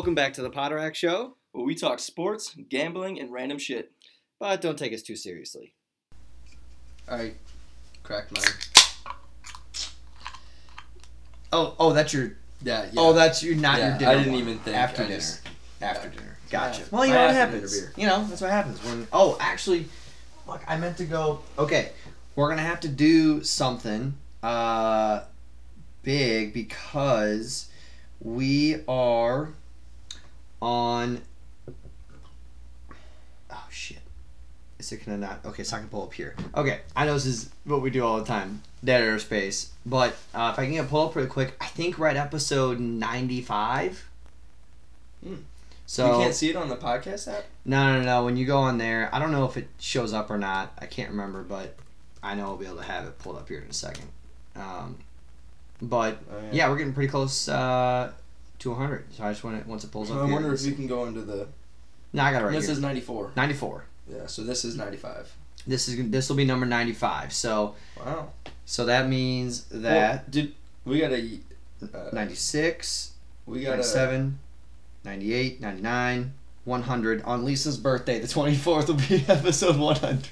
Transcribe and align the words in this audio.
Welcome 0.00 0.14
back 0.14 0.32
to 0.32 0.42
the 0.42 0.48
Potterack 0.48 0.94
Show, 0.94 1.36
where 1.52 1.62
we 1.62 1.74
talk 1.74 1.98
sports, 1.98 2.56
gambling, 2.70 3.20
and 3.20 3.30
random 3.30 3.58
shit. 3.58 3.92
but 4.38 4.62
don't 4.62 4.78
take 4.78 4.94
us 4.94 5.02
too 5.02 5.14
seriously. 5.14 5.74
Alright, 7.06 7.34
cracked 8.02 8.32
mine. 8.32 9.14
Oh, 11.52 11.74
oh, 11.78 11.92
that's 11.92 12.14
your. 12.14 12.32
Yeah, 12.62 12.84
yeah. 12.84 12.92
Oh, 12.96 13.12
that's 13.12 13.42
your 13.42 13.56
not 13.56 13.78
Yeah, 13.78 13.88
your 13.90 13.98
dinner. 13.98 14.10
I 14.10 14.14
didn't 14.14 14.32
one. 14.32 14.40
even 14.40 14.58
think. 14.60 14.74
after 14.74 15.02
I 15.02 15.04
dinner. 15.04 15.16
just- 15.18 15.42
After 15.82 16.08
yeah. 16.08 16.14
dinner. 16.14 16.36
Gotcha. 16.48 16.80
Yeah. 16.80 16.86
Well, 16.92 17.04
you 17.04 17.12
My 17.12 17.16
know 17.18 17.26
what 17.26 17.34
happens. 17.34 17.86
You 17.98 18.06
know 18.06 18.26
that's 18.26 18.40
what 18.40 18.50
happens 18.50 18.82
when. 18.82 19.06
Oh, 19.12 19.36
actually, 19.38 19.84
look, 20.48 20.62
I 20.66 20.78
meant 20.78 20.96
to 20.96 21.04
go. 21.04 21.40
Okay, 21.58 21.90
we're 22.36 22.48
gonna 22.48 22.62
have 22.62 22.80
to 22.80 22.88
do 22.88 23.44
something 23.44 24.14
uh 24.42 25.24
big 26.02 26.54
because 26.54 27.66
we 28.22 28.76
are 28.88 29.52
on. 30.62 31.20
Oh 33.50 33.66
shit. 33.70 33.98
Is 34.78 34.92
it 34.92 35.04
gonna 35.04 35.18
not? 35.18 35.40
Okay, 35.44 35.62
so 35.62 35.76
I 35.76 35.80
can 35.80 35.88
pull 35.88 36.04
up 36.04 36.14
here. 36.14 36.34
Okay, 36.56 36.80
I 36.96 37.04
know 37.04 37.14
this 37.14 37.26
is 37.26 37.50
what 37.64 37.82
we 37.82 37.90
do 37.90 38.04
all 38.04 38.18
the 38.18 38.24
time, 38.24 38.62
dead 38.82 39.02
airspace. 39.02 39.68
But 39.84 40.16
uh, 40.34 40.50
if 40.52 40.58
I 40.58 40.64
can 40.64 40.72
get 40.72 40.88
pull 40.88 41.06
up 41.08 41.14
really 41.16 41.28
quick, 41.28 41.54
I 41.60 41.66
think 41.66 41.98
we're 41.98 42.08
episode 42.08 42.80
ninety-five. 42.80 44.06
Hmm. 45.24 45.34
So 45.86 46.06
you 46.18 46.22
can't 46.22 46.34
see 46.34 46.48
it 46.50 46.56
on 46.56 46.68
the 46.68 46.76
podcast 46.76 47.26
app. 47.26 47.44
no, 47.64 47.98
no, 47.98 48.04
no. 48.04 48.24
When 48.24 48.36
you 48.36 48.46
go 48.46 48.58
on 48.58 48.78
there, 48.78 49.10
I 49.12 49.18
don't 49.18 49.32
know 49.32 49.44
if 49.44 49.56
it 49.56 49.68
shows 49.80 50.12
up 50.12 50.30
or 50.30 50.38
not. 50.38 50.72
I 50.78 50.86
can't 50.86 51.10
remember, 51.10 51.42
but 51.42 51.74
I 52.22 52.34
know 52.36 52.44
I'll 52.44 52.56
be 52.56 52.64
able 52.66 52.76
to 52.76 52.84
have 52.84 53.06
it 53.06 53.18
pulled 53.18 53.36
up 53.36 53.48
here 53.48 53.58
in 53.60 53.68
a 53.68 53.72
second. 53.72 54.06
Um, 54.54 54.98
but 55.82 56.18
Oh, 56.30 56.36
yeah. 56.52 56.68
we're 56.70 56.76
getting 56.76 56.92
pretty 56.92 57.10
close 57.10 57.48
uh, 57.48 58.12
to 58.60 58.70
100. 58.70 59.12
So 59.14 59.24
I 59.24 59.30
just 59.32 59.42
want 59.44 59.56
it 59.58 59.66
once 59.66 59.84
it 59.84 59.90
pulls 59.90 60.10
up. 60.10 60.18
I 60.18 60.24
here. 60.24 60.32
wonder 60.34 60.52
if 60.54 60.62
you 60.62 60.72
can 60.72 60.86
go 60.86 61.04
into 61.06 61.20
the. 61.22 61.48
No, 62.12 62.22
I 62.22 62.32
got 62.32 62.42
it 62.42 62.46
right 62.46 62.52
this 62.52 62.64
here. 62.66 62.72
is 62.72 62.80
94. 62.80 63.32
94. 63.36 63.84
Yeah, 64.10 64.26
so 64.26 64.42
this 64.42 64.64
is 64.64 64.76
95. 64.76 65.32
This 65.66 65.88
is 65.88 66.10
this 66.10 66.28
will 66.28 66.36
be 66.36 66.44
number 66.44 66.66
95. 66.66 67.32
So 67.32 67.74
Wow. 67.98 68.30
so 68.64 68.84
that 68.86 69.08
means 69.08 69.66
Well, 69.72 69.82
that 69.82 70.30
did 70.30 70.54
we 70.84 71.00
got 71.00 71.12
a? 71.12 71.38
Uh, 71.82 72.10
96, 72.12 73.12
we 73.46 73.62
got 73.62 73.72
a. 73.74 73.76
97, 73.76 74.38
98, 75.04 75.60
99, 75.60 76.32
100 76.64 77.22
on 77.22 77.44
Lisa's 77.44 77.76
birthday. 77.78 78.18
The 78.18 78.26
24th 78.26 78.88
will 78.88 78.94
be 78.94 79.24
episode 79.28 79.76
100. 79.78 80.28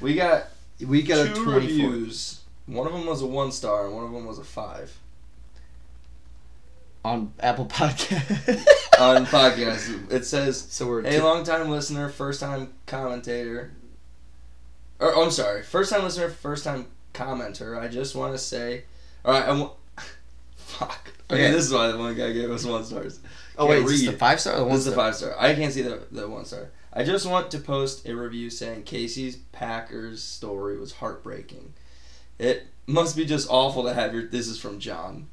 We 0.00 0.14
got 0.14 0.48
We 0.84 1.02
got 1.02 1.26
a 1.26 1.32
two 1.32 1.44
24. 1.44 1.54
reviews. 1.60 2.40
One 2.66 2.86
of 2.86 2.92
them 2.92 3.06
was 3.06 3.22
a 3.22 3.26
one 3.26 3.52
star, 3.52 3.86
and 3.86 3.94
one 3.94 4.04
of 4.04 4.12
them 4.12 4.24
was 4.24 4.38
a 4.38 4.44
five 4.44 4.92
on 7.04 7.32
Apple 7.40 7.66
Podcast. 7.66 8.48
on 9.00 9.26
podcast. 9.26 10.10
It 10.12 10.24
says 10.24 10.60
so 10.70 10.86
we're 10.86 11.02
Hey, 11.02 11.18
two- 11.18 11.24
long 11.24 11.44
time 11.44 11.68
listener, 11.70 12.08
first 12.08 12.40
time 12.40 12.72
commentator. 12.86 13.72
Or, 15.00 15.12
oh, 15.14 15.24
I'm 15.24 15.30
sorry. 15.30 15.62
First 15.62 15.92
time 15.92 16.02
listener, 16.04 16.28
first 16.28 16.64
time 16.64 16.86
commenter. 17.12 17.78
I 17.78 17.88
just 17.88 18.14
want 18.14 18.32
to 18.34 18.38
say. 18.38 18.84
Alright, 19.24 19.44
I 19.48 19.52
want. 19.52 19.72
Fuck. 20.56 21.12
Okay, 21.30 21.44
Okay. 21.46 21.52
this 21.52 21.66
is 21.66 21.72
why 21.72 21.88
the 21.88 21.98
one 21.98 22.14
guy 22.14 22.32
gave 22.32 22.50
us 22.50 22.64
one 22.64 22.84
stars. 22.84 23.20
oh 23.58 23.66
wait, 23.66 23.76
can't 23.80 23.86
is 23.86 23.90
this 23.92 24.00
read. 24.06 24.14
the 24.14 24.18
five 24.18 24.40
star 24.40 24.54
or 24.54 24.58
the 24.58 24.64
one 24.64 24.72
This 24.74 24.80
is 24.82 24.86
a 24.88 24.92
star? 24.92 25.04
five 25.06 25.16
star. 25.16 25.34
I 25.40 25.54
can't 25.54 25.72
see 25.72 25.82
the, 25.82 26.02
the 26.12 26.28
one 26.28 26.44
star. 26.44 26.70
I 26.92 27.04
just 27.04 27.24
want 27.26 27.50
to 27.52 27.58
post 27.58 28.06
a 28.06 28.14
review 28.14 28.50
saying 28.50 28.82
Casey's 28.84 29.36
Packers 29.50 30.22
story 30.22 30.78
was 30.78 30.92
heartbreaking. 30.92 31.72
It 32.38 32.66
must 32.86 33.16
be 33.16 33.24
just 33.24 33.48
awful 33.50 33.84
to 33.84 33.94
have 33.94 34.12
your. 34.14 34.26
This 34.26 34.46
is 34.46 34.58
from 34.60 34.78
John. 34.78 35.28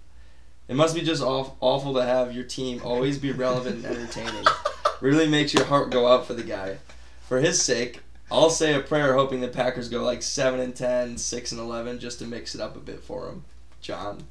It 0.70 0.76
must 0.76 0.94
be 0.96 1.02
just 1.02 1.24
aw- 1.24 1.52
awful 1.60 1.96
to 1.96 2.04
have 2.06 2.34
your 2.34 2.46
team 2.46 2.80
always 2.84 3.18
be 3.18 3.32
relevant 3.32 3.84
and 3.84 3.98
entertaining. 3.98 4.46
really 5.02 5.28
makes 5.28 5.54
your 5.54 5.66
heart 5.66 5.90
go 5.90 6.08
out 6.08 6.28
for 6.28 6.36
the 6.36 6.44
guy. 6.44 6.78
For 7.28 7.40
his 7.40 7.62
sake, 7.62 8.02
I'll 8.32 8.52
say 8.52 8.76
a 8.76 8.80
prayer 8.80 9.16
hoping 9.16 9.42
the 9.42 9.48
Packers 9.48 9.90
go 9.90 10.04
like 10.04 10.22
7 10.22 10.60
and 10.60 10.76
10, 10.76 11.18
6 11.18 11.52
and 11.52 11.60
11 11.60 12.00
just 12.00 12.20
to 12.20 12.26
mix 12.26 12.54
it 12.54 12.62
up 12.62 12.76
a 12.76 12.80
bit 12.80 13.02
for 13.02 13.28
him. 13.28 13.46
John. 13.82 14.28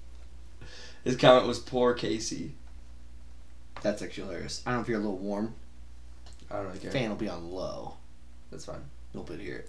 His 1.02 1.16
comment 1.16 1.48
was 1.48 1.58
poor 1.58 1.92
Casey. 1.92 2.54
That's 3.82 4.00
actually 4.00 4.28
hilarious. 4.28 4.62
I 4.64 4.70
don't 4.70 4.78
know 4.78 4.82
if 4.82 4.88
you're 4.88 5.00
a 5.00 5.02
little 5.02 5.18
warm. 5.18 5.54
I 6.50 6.56
don't 6.56 6.66
really 6.66 6.78
care. 6.78 6.92
Fan 6.92 7.08
will 7.10 7.16
be 7.16 7.28
on 7.28 7.50
low. 7.50 7.94
That's 8.50 8.64
fine. 8.64 8.84
Bit 9.26 9.40
here. 9.40 9.64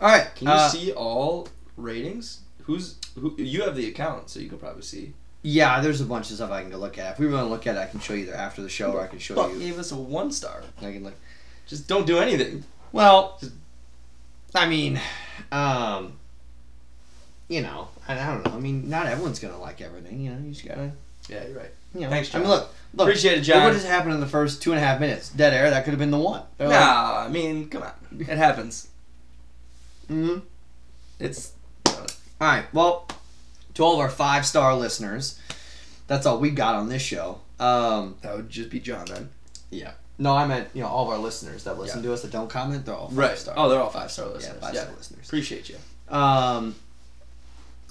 All 0.00 0.08
right. 0.08 0.32
Can 0.36 0.46
you 0.46 0.52
uh, 0.52 0.68
see 0.68 0.92
all 0.92 1.48
ratings? 1.76 2.42
Who's 2.62 2.98
who? 3.18 3.34
You 3.36 3.62
have 3.62 3.74
the 3.74 3.88
account, 3.88 4.30
so 4.30 4.38
you 4.38 4.48
can 4.48 4.58
probably 4.58 4.82
see. 4.82 5.12
Yeah, 5.44 5.80
there's 5.80 6.00
a 6.00 6.04
bunch 6.04 6.30
of 6.30 6.36
stuff 6.36 6.50
I 6.52 6.62
can 6.62 6.70
go 6.70 6.78
look 6.78 6.98
at. 6.98 7.14
If 7.14 7.18
we 7.18 7.26
want 7.26 7.44
to 7.46 7.50
look 7.50 7.66
at 7.66 7.74
it, 7.76 7.78
I 7.80 7.86
can 7.86 7.98
show 8.00 8.14
you 8.14 8.22
either 8.24 8.34
after 8.34 8.62
the 8.62 8.68
show, 8.68 8.92
or 8.92 9.00
I 9.00 9.08
can 9.08 9.18
show 9.18 9.48
you. 9.48 9.58
gave 9.58 9.78
us 9.78 9.90
a 9.90 9.96
one 9.96 10.30
star. 10.30 10.62
I 10.78 10.92
can 10.92 11.02
look. 11.04 11.14
Just 11.66 11.88
don't 11.88 12.06
do 12.06 12.18
anything. 12.18 12.64
Well, 12.92 13.40
I 14.54 14.68
mean, 14.68 15.00
um, 15.50 16.12
you 17.48 17.60
know, 17.62 17.88
I, 18.06 18.14
I 18.20 18.26
don't 18.34 18.44
know. 18.46 18.52
I 18.52 18.60
mean, 18.60 18.88
not 18.88 19.06
everyone's 19.06 19.38
gonna 19.40 19.58
like 19.58 19.80
everything. 19.80 20.20
You 20.20 20.30
know, 20.32 20.38
you 20.44 20.52
just 20.52 20.66
gotta. 20.66 20.92
Yeah, 21.28 21.46
you're 21.46 21.58
right. 21.58 21.70
You 21.94 22.00
know. 22.02 22.10
Thanks, 22.10 22.34
I 22.34 22.38
mean, 22.38 22.48
look, 22.48 22.68
look. 22.94 23.08
Appreciate 23.08 23.32
it, 23.34 23.36
Look 23.38 23.44
John. 23.46 23.64
what 23.64 23.72
just 23.72 23.86
happened 23.86 24.14
in 24.14 24.20
the 24.20 24.26
first 24.26 24.62
two 24.62 24.72
and 24.72 24.80
a 24.80 24.84
half 24.84 25.00
minutes? 25.00 25.28
Dead 25.30 25.52
air. 25.54 25.70
That 25.70 25.84
could 25.84 25.90
have 25.92 25.98
been 26.00 26.10
the 26.10 26.18
one. 26.18 26.42
They're 26.58 26.68
like, 26.68 26.78
Nah, 26.80 27.24
I 27.26 27.28
mean, 27.28 27.68
come 27.68 27.82
on. 27.82 27.92
It 28.20 28.26
happens. 28.38 28.88
mhm. 30.08 30.42
It's 31.18 31.52
All 31.86 31.96
right. 32.40 32.64
Well, 32.72 33.08
to 33.74 33.82
all 33.82 33.94
of 33.94 34.00
our 34.00 34.08
five 34.10 34.44
star 34.46 34.74
listeners, 34.76 35.38
that's 36.06 36.26
all 36.26 36.38
we 36.38 36.50
got 36.50 36.74
on 36.74 36.88
this 36.88 37.02
show. 37.02 37.40
Um, 37.60 38.16
that 38.22 38.34
would 38.36 38.50
just 38.50 38.70
be 38.70 38.80
John 38.80 39.06
then. 39.06 39.28
Yeah. 39.70 39.92
No, 40.18 40.34
I 40.36 40.46
meant 40.46 40.68
you 40.74 40.82
know 40.82 40.88
all 40.88 41.04
of 41.04 41.10
our 41.10 41.18
listeners 41.18 41.64
that 41.64 41.78
listen 41.78 42.02
to 42.02 42.12
us 42.12 42.22
that 42.22 42.30
don't 42.30 42.50
comment. 42.50 42.84
They're 42.86 42.94
all 42.94 43.08
five 43.08 43.16
Right. 43.18 43.38
star. 43.38 43.54
Oh, 43.56 43.68
they're 43.68 43.80
all 43.80 43.90
five 43.90 44.10
star 44.10 44.26
yeah, 44.28 44.32
listeners. 44.34 44.58
five 44.60 44.74
Yeah, 44.74 44.82
star 44.82 44.94
listeners. 44.96 45.26
appreciate 45.26 45.68
you. 45.68 45.76
Um, 46.14 46.74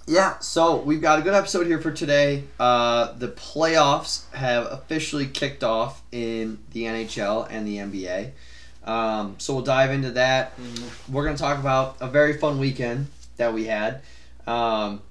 yeah. 0.08 0.38
So 0.40 0.78
we've 0.78 1.02
got 1.02 1.20
a 1.20 1.22
good 1.22 1.34
episode 1.34 1.68
here 1.68 1.80
for 1.82 1.92
today. 1.92 2.44
Uh, 2.60 3.14
the 3.14 3.28
playoffs 3.30 4.30
have 4.34 4.66
officially 4.72 5.26
kicked 5.26 5.64
off 5.64 6.02
in 6.12 6.60
the 6.74 6.84
NHL 6.84 7.48
and 7.50 7.68
the 7.68 7.78
NBA. 7.78 8.32
Um, 8.84 9.36
so 9.38 9.54
we'll 9.56 9.64
dive 9.64 9.92
into 9.92 10.12
that. 10.12 10.54
We're 11.10 11.24
going 11.24 11.36
to 11.36 11.42
talk 11.42 11.60
about 11.60 11.98
a 12.02 12.08
very 12.08 12.38
fun 12.38 12.58
weekend 12.60 13.08
that 13.38 13.54
we 13.54 13.66
had. 13.66 14.02
Um, 14.48 15.02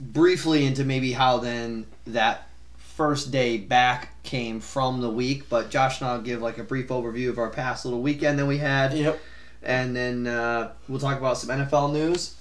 briefly 0.00 0.66
into 0.66 0.84
maybe 0.84 1.12
how 1.12 1.38
then 1.38 1.86
that 2.06 2.48
first 2.96 3.30
day 3.30 3.56
back 3.58 4.22
came 4.22 4.60
from 4.60 5.00
the 5.00 5.10
week, 5.10 5.48
but 5.48 5.70
Josh 5.70 6.00
and 6.00 6.08
I'll 6.10 6.20
give 6.20 6.42
like 6.42 6.58
a 6.58 6.64
brief 6.64 6.88
overview 6.88 7.28
of 7.28 7.38
our 7.38 7.48
past 7.50 7.84
little 7.84 8.00
weekend 8.02 8.38
that 8.38 8.46
we 8.46 8.58
had, 8.58 8.92
Yep. 8.92 9.18
and 9.62 9.94
then 9.96 10.26
uh, 10.26 10.72
we'll 10.88 11.00
talk 11.00 11.18
about 11.18 11.38
some 11.38 11.50
NFL 11.50 11.92
news. 11.92 12.34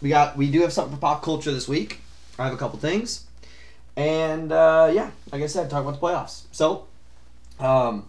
We 0.00 0.08
got 0.08 0.36
we 0.36 0.50
do 0.50 0.62
have 0.62 0.72
something 0.72 0.94
for 0.94 1.00
pop 1.00 1.22
culture 1.22 1.52
this 1.52 1.68
week. 1.68 2.00
I 2.38 2.44
have 2.44 2.54
a 2.54 2.56
couple 2.56 2.78
things, 2.78 3.24
and 3.96 4.50
uh, 4.52 4.90
yeah, 4.92 5.10
like 5.32 5.42
I 5.42 5.46
said, 5.46 5.68
talk 5.68 5.82
about 5.86 6.00
the 6.00 6.06
playoffs. 6.06 6.42
So, 6.52 6.86
um, 7.58 8.06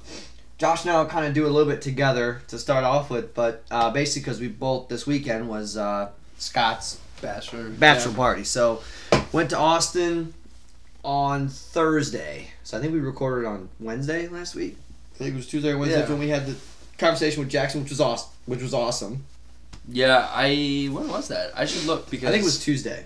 Josh 0.58 0.84
and 0.86 0.92
I 0.92 1.00
will 1.00 1.10
kind 1.10 1.26
of 1.26 1.34
do 1.34 1.46
a 1.46 1.50
little 1.50 1.70
bit 1.70 1.82
together 1.82 2.42
to 2.48 2.58
start 2.58 2.86
off 2.86 3.10
with, 3.10 3.34
but 3.36 3.64
uh, 3.72 3.90
basically 3.92 4.22
because 4.22 4.40
we 4.40 4.48
both 4.48 4.88
this 4.88 5.06
weekend 5.06 5.50
was 5.50 5.76
uh, 5.76 6.10
Scott's 6.38 7.00
Bachelor. 7.22 7.70
bachelor 7.70 8.14
party. 8.14 8.44
So 8.44 8.82
went 9.32 9.50
to 9.52 9.58
Austin 9.58 10.34
on 11.04 11.48
Thursday. 11.50 12.48
So 12.64 12.78
I 12.78 12.82
think 12.82 12.94
we 12.94 13.00
recorded 13.00 13.48
on 13.48 13.70
Wednesday 13.80 14.28
last 14.28 14.56
week. 14.56 14.78
I 15.16 15.18
think 15.18 15.34
it 15.34 15.38
was 15.38 15.48
Tuesday 15.48 15.72
or 15.72 15.78
Wednesday 15.78 16.02
Yeah. 16.02 16.10
when 16.10 16.20
we 16.20 16.30
had 16.30 16.48
the 16.48 16.56
conversation 16.98 17.40
with 17.42 17.50
Jackson, 17.50 17.82
which 17.82 17.90
was 17.92 18.02
awesome. 18.02 18.30
Which 18.46 18.62
was 18.62 18.74
awesome. 18.74 19.26
Yeah, 19.88 20.28
I. 20.32 20.90
When 20.92 21.08
was 21.08 21.28
that? 21.30 21.52
I 21.56 21.66
should 21.66 21.86
look 21.86 22.10
because 22.10 22.30
I 22.30 22.32
think 22.32 22.44
it 22.44 22.46
was 22.46 22.60
Tuesday. 22.64 23.06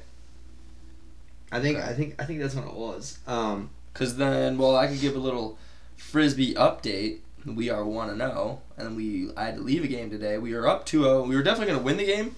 I 1.52 1.60
think 1.62 1.78
Okay. 1.78 1.88
I 1.88 1.94
think 1.94 2.16
I 2.22 2.26
think 2.26 2.40
that's 2.42 2.56
when 2.56 2.66
it 2.68 2.74
was. 2.74 3.18
Um, 3.28 3.70
Because 3.94 4.18
then, 4.18 4.58
well, 4.58 4.76
I 4.76 4.88
could 4.88 5.00
give 5.00 5.16
a 5.16 5.20
little 5.20 5.58
frisbee 5.96 6.54
update. 6.56 7.20
We 7.46 7.70
are 7.70 7.86
one 7.86 8.10
and 8.10 8.18
zero, 8.20 8.60
and 8.78 8.98
we 8.98 9.30
I 9.38 9.46
had 9.46 9.56
to 9.58 9.62
leave 9.62 9.84
a 9.84 9.88
game 9.88 10.10
today. 10.10 10.38
We 10.38 10.54
are 10.54 10.68
up 10.68 10.86
2-0. 10.86 11.28
We 11.28 11.36
were 11.36 11.44
definitely 11.44 11.74
gonna 11.74 11.86
win 11.86 11.98
the 11.98 12.06
game. 12.06 12.36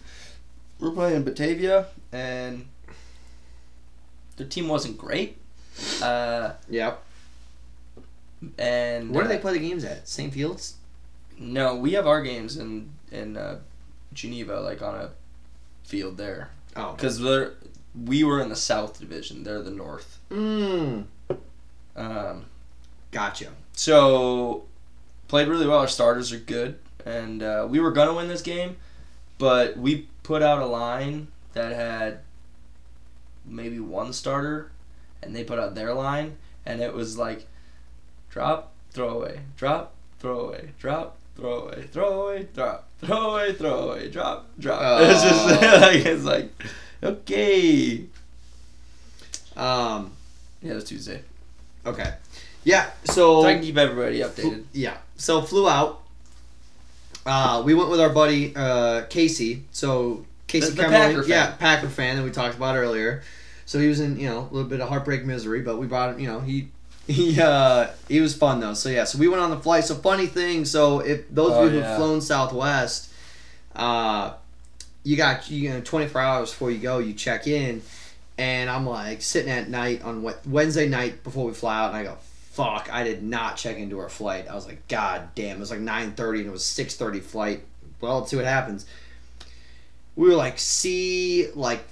We're 0.80 0.92
playing 0.92 1.24
Batavia, 1.24 1.88
and 2.12 2.68
their 4.38 4.48
team 4.48 4.68
wasn't 4.68 4.98
great. 4.98 5.38
Uh, 6.02 6.54
yep. 6.70 7.04
and 8.58 9.14
Where 9.14 9.24
do 9.24 9.30
uh, 9.30 9.34
they 9.34 9.40
play 9.40 9.54
the 9.54 9.60
games 9.60 9.84
at? 9.84 10.08
Same 10.08 10.32
Fields. 10.32 10.76
No, 11.40 11.76
we 11.76 11.94
have 11.94 12.08
our 12.08 12.22
games 12.22 12.58
in 12.58 12.92
in 13.12 13.38
uh, 13.38 13.60
Geneva, 14.14 14.60
like 14.60 14.82
on 14.82 14.96
a 14.96 15.10
field 15.84 16.18
there, 16.18 16.50
Oh. 16.76 16.94
because 16.94 17.20
they're 17.20 17.54
we 18.06 18.24
were 18.24 18.40
in 18.42 18.50
the 18.50 18.56
South 18.56 19.00
Division. 19.00 19.44
They're 19.44 19.62
the 19.62 19.72
North. 19.72 20.20
Mm. 20.30 21.06
Um, 21.96 22.46
Gotcha. 23.12 23.48
So, 23.74 24.66
played 25.28 25.48
really 25.48 25.68
well. 25.68 25.80
Our 25.80 25.88
starters 25.88 26.32
are 26.34 26.38
good, 26.40 26.78
and 27.06 27.42
uh, 27.42 27.68
we 27.70 27.80
were 27.80 27.92
gonna 27.92 28.14
win 28.14 28.28
this 28.28 28.42
game, 28.42 28.78
but 29.38 29.78
we 29.78 30.08
put 30.24 30.42
out 30.42 30.62
a 30.62 30.66
line 30.66 31.28
that 31.54 31.74
had 31.74 32.20
maybe 33.46 33.80
one 33.80 34.14
starter, 34.14 34.72
and 35.22 35.36
they 35.36 35.44
put 35.44 35.60
out 35.60 35.76
their 35.76 35.94
line, 35.94 36.38
and 36.66 36.82
it 36.82 36.94
was 36.94 37.18
like 37.18 37.48
drop, 38.30 38.74
throw 38.92 39.10
away, 39.10 39.40
drop, 39.56 39.94
throw 40.20 40.40
away, 40.42 40.72
drop, 40.80 41.18
throw 41.36 41.62
away, 41.68 41.88
throw 41.92 42.22
away, 42.28 42.48
drop, 42.54 42.88
throw 43.00 43.32
away, 43.32 43.54
throw 43.54 43.90
away, 43.90 44.10
drop, 44.10 44.48
drop. 44.60 45.02
It's 45.10 45.24
just 45.24 45.64
Oh. 45.64 45.80
like 45.82 46.06
it's 46.06 46.24
like 46.24 46.50
okay. 47.04 48.04
Um. 49.56 50.12
Yeah, 50.62 50.72
it 50.72 50.76
was 50.76 50.84
Tuesday. 50.84 51.22
Okay. 51.86 52.14
Yeah. 52.64 52.90
So. 53.06 53.42
So 53.42 53.46
I 53.48 53.54
can 53.54 53.64
keep 53.64 53.78
everybody 53.78 54.20
updated. 54.20 54.66
yeah. 54.74 54.98
So 55.16 55.42
flew 55.42 55.68
out. 55.70 56.02
Uh, 57.28 57.62
we 57.66 57.74
went 57.74 57.90
with 57.90 58.00
our 58.00 58.10
buddy 58.10 58.54
uh, 58.56 59.04
Casey. 59.10 59.64
So 59.72 60.26
Casey 60.48 60.70
The- 60.70 60.76
the 60.78 60.82
Cameron, 60.84 61.02
Packer 61.12 61.22
fan. 61.24 61.30
yeah, 61.30 61.52
Packer 61.58 61.90
fan 61.90 62.16
that 62.18 62.24
we 62.24 62.32
talked 62.32 62.56
about 62.56 62.76
earlier. 62.76 63.22
So 63.66 63.80
he 63.80 63.88
was 63.90 64.00
in 64.00 64.18
you 64.20 64.28
know 64.30 64.40
a 64.50 64.54
little 64.54 64.70
bit 64.70 64.80
of 64.80 64.88
heartbreak 64.90 65.26
misery, 65.26 65.62
but 65.62 65.78
we 65.78 65.88
brought 65.88 66.14
him. 66.14 66.20
You 66.22 66.28
know 66.28 66.40
he 66.40 66.70
he 67.08 67.40
uh 67.42 67.88
he 68.08 68.22
was 68.22 68.34
fun 68.36 68.60
though. 68.62 68.74
So 68.74 68.88
yeah, 68.90 69.04
so 69.04 69.18
we 69.20 69.28
went 69.28 69.42
on 69.44 69.50
the 69.50 69.60
flight. 69.60 69.84
So 69.84 69.96
funny 69.96 70.26
thing. 70.26 70.64
So 70.66 71.00
if 71.02 71.30
those 71.30 71.52
Oh, 71.52 71.66
of 71.68 71.74
you 71.74 71.80
yeah. 71.80 71.88
who've 71.90 71.98
flown 71.98 72.22
Southwest, 72.22 73.12
uh, 73.76 74.34
you 75.04 75.18
got 75.18 75.50
you 75.52 75.70
know 75.72 75.82
24 75.82 76.22
hours 76.22 76.50
before 76.52 76.72
you 76.72 76.80
go, 76.80 77.00
you 77.00 77.14
check 77.14 77.46
in, 77.48 77.82
and 78.38 78.70
I'm 78.70 78.86
like 78.88 79.22
sitting 79.22 79.52
at 79.52 79.70
night 79.70 80.02
on 80.04 80.24
Wed- 80.24 80.40
Wednesday 80.48 80.88
night 80.88 81.24
before 81.26 81.46
we 81.46 81.54
fly 81.54 81.78
out, 81.78 81.90
and 81.90 81.98
I 81.98 82.04
go, 82.04 82.18
"Fuck, 82.58 82.90
I 82.92 83.04
did 83.04 83.22
not 83.22 83.56
check 83.56 83.78
into 83.78 84.00
our 84.00 84.10
flight." 84.10 84.48
I 84.50 84.56
was 84.56 84.66
like, 84.66 84.88
"God 84.88 85.30
damn!" 85.36 85.58
It 85.58 85.60
was 85.60 85.70
like 85.72 85.80
9:30, 85.80 86.40
and 86.40 86.48
it 86.48 86.52
was 86.52 86.64
6:30 86.64 87.22
flight. 87.22 87.64
Well, 88.02 88.18
let's 88.20 88.32
see 88.32 88.36
what 88.36 88.46
happens. 88.46 88.86
We 90.16 90.28
were 90.28 90.36
like 90.36 90.58
C 90.58 91.50
like 91.54 91.84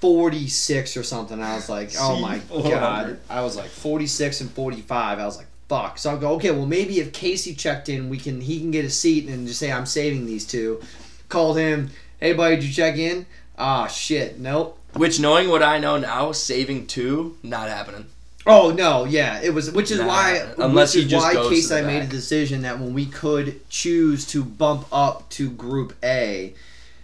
46 0.00 0.96
or 0.96 1.02
something. 1.02 1.42
I 1.42 1.54
was 1.54 1.68
like, 1.68 1.92
"Oh 1.98 2.18
my 2.20 2.38
god!" 2.50 3.18
I 3.30 3.40
was 3.42 3.56
like 3.56 3.70
46 3.70 4.42
and 4.42 4.50
45. 4.50 5.18
I 5.18 5.24
was 5.24 5.38
like, 5.38 5.46
"Fuck!" 5.68 5.96
So 5.98 6.14
I 6.14 6.18
go, 6.18 6.32
"Okay, 6.34 6.50
well 6.50 6.66
maybe 6.66 7.00
if 7.00 7.12
Casey 7.12 7.54
checked 7.54 7.88
in, 7.88 8.10
we 8.10 8.18
can 8.18 8.40
he 8.42 8.60
can 8.60 8.70
get 8.70 8.84
a 8.84 8.90
seat 8.90 9.28
and 9.28 9.46
just 9.46 9.58
say 9.58 9.72
I'm 9.72 9.86
saving 9.86 10.26
these 10.26 10.46
two. 10.46 10.82
Called 11.30 11.56
him. 11.56 11.90
Hey, 12.20 12.34
buddy, 12.34 12.56
did 12.56 12.64
you 12.66 12.72
check 12.72 12.96
in? 12.98 13.24
Ah, 13.56 13.86
shit. 13.86 14.38
Nope. 14.38 14.78
Which, 14.92 15.18
knowing 15.18 15.48
what 15.48 15.62
I 15.62 15.78
know 15.78 15.96
now, 15.96 16.32
saving 16.32 16.86
two, 16.86 17.38
not 17.42 17.68
happening. 17.70 18.06
Oh 18.46 18.72
no, 18.72 19.04
yeah, 19.04 19.40
it 19.40 19.50
was, 19.54 19.70
which 19.70 19.90
is 19.92 20.00
Nah, 20.00 20.06
why, 20.08 20.46
unless 20.58 20.94
which 20.94 21.04
is 21.04 21.10
just 21.10 21.24
why 21.24 21.34
goes 21.34 21.48
Casey 21.48 21.62
to 21.68 21.74
the 21.74 21.78
I 21.80 21.82
made 21.82 21.96
a 21.98 22.00
back. 22.00 22.08
decision 22.10 22.62
that 22.62 22.78
when 22.80 22.92
we 22.92 23.06
could 23.06 23.68
choose 23.70 24.26
to 24.28 24.44
bump 24.44 24.86
up 24.90 25.28
to 25.30 25.48
Group 25.50 25.94
A, 26.02 26.54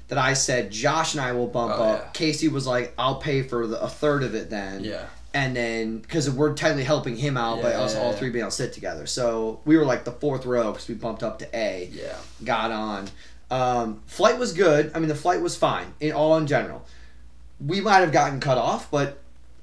that 0.09 0.19
I 0.19 0.33
said 0.33 0.71
Josh 0.73 1.15
and 1.15 1.21
I 1.21 1.33
will 1.33 1.47
bump 1.47 1.75
Oh, 1.77 1.83
up. 1.83 2.01
yeah. 2.03 2.11
Casey 2.13 2.49
was 2.49 2.67
like, 2.67 2.93
I'll 2.99 3.17
pay 3.21 3.43
for 3.43 3.67
the, 3.69 3.81
a 3.81 3.89
third 3.89 4.25
of 4.25 4.35
it 4.35 4.51
then, 4.51 4.83
Yeah. 4.83 5.05
and 5.33 5.55
then 5.55 5.99
because 5.99 6.29
we're 6.29 6.55
technically 6.55 6.85
helping 6.85 7.15
him 7.17 7.37
out 7.37 7.63
by 7.63 7.71
Yeah, 7.71 7.83
us 7.83 7.95
yeah, 7.95 8.01
all 8.01 8.13
three 8.15 8.31
being 8.31 8.43
able 8.43 8.51
to 8.51 8.57
sit 8.57 8.73
together. 8.73 9.07
So 9.07 9.61
we 9.65 9.77
were 9.77 9.85
like 9.85 10.05
the 10.05 10.13
fourth 10.13 10.45
row 10.45 10.73
because 10.73 10.89
we 10.89 10.95
bumped 10.97 11.23
up 11.23 11.39
to 11.41 11.57
A. 11.57 11.89
Yeah. 11.93 12.17
got 12.45 12.73
on. 12.73 13.09
Um, 13.51 14.03
flight 14.07 14.39
was 14.39 14.53
good. 14.55 14.91
I 14.95 14.99
mean, 14.99 15.09
the 15.09 15.15
flight 15.15 15.41
was 15.41 15.57
fine 15.57 15.95
in 16.01 16.13
all 16.13 16.37
in 16.37 16.47
general. 16.49 16.85
We 17.65 17.81
might 17.81 17.99
have 17.99 18.13
gotten 18.13 18.41
cut 18.41 18.59
off, 18.59 18.91
but 18.91 19.19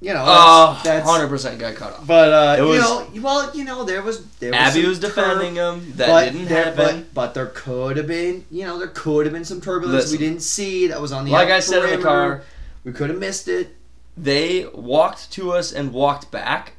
you 0.06 0.14
know, 0.14 0.24
that's, 0.26 0.84
that's 0.84 1.10
100% 1.10 1.58
got 1.60 1.76
cut 1.76 1.94
off. 1.94 2.06
but 2.06 2.32
uh, 2.32 2.56
It 2.60 2.64
you 2.64 2.70
was- 2.70 2.82
know, 2.82 3.08
well, 3.22 3.56
you 3.56 3.64
know, 3.66 3.84
there 3.84 4.02
was 4.04 4.26
there 4.40 4.52
was 4.52 4.60
Abby 4.60 4.82
some 4.82 4.90
was 4.90 5.00
defending 5.00 5.56
tur- 5.56 5.74
him. 5.74 5.94
That 5.96 6.08
but 6.08 6.26
didn't 6.32 6.46
there- 6.48 6.64
happen. 6.66 7.02
But, 7.02 7.14
but 7.14 7.34
there 7.34 7.48
could 7.48 7.98
have 7.98 8.08
been, 8.08 8.46
you 8.52 8.66
know, 8.66 8.78
there 8.78 8.88
could 8.90 9.26
have 9.26 9.34
been 9.34 9.46
some 9.46 9.62
turbulence 9.62 10.04
Listen. 10.04 10.20
we 10.20 10.26
didn't 10.26 10.42
see 10.44 10.88
that 10.88 11.02
was 11.02 11.12
on 11.12 11.26
the 11.26 11.32
like 11.32 11.50
out 11.50 11.56
I 11.56 11.60
said 11.60 11.78
in 11.84 11.90
the 11.90 11.98
perimeter. 11.98 12.36
car, 12.36 12.44
We 12.84 12.92
could 12.94 13.10
have 13.10 13.20
missed 13.20 13.48
it. 13.48 13.76
they 14.16 14.66
walked 14.74 15.32
to 15.34 15.52
us 15.52 15.72
and 15.72 15.92
walked 15.92 16.30
back. 16.32 16.74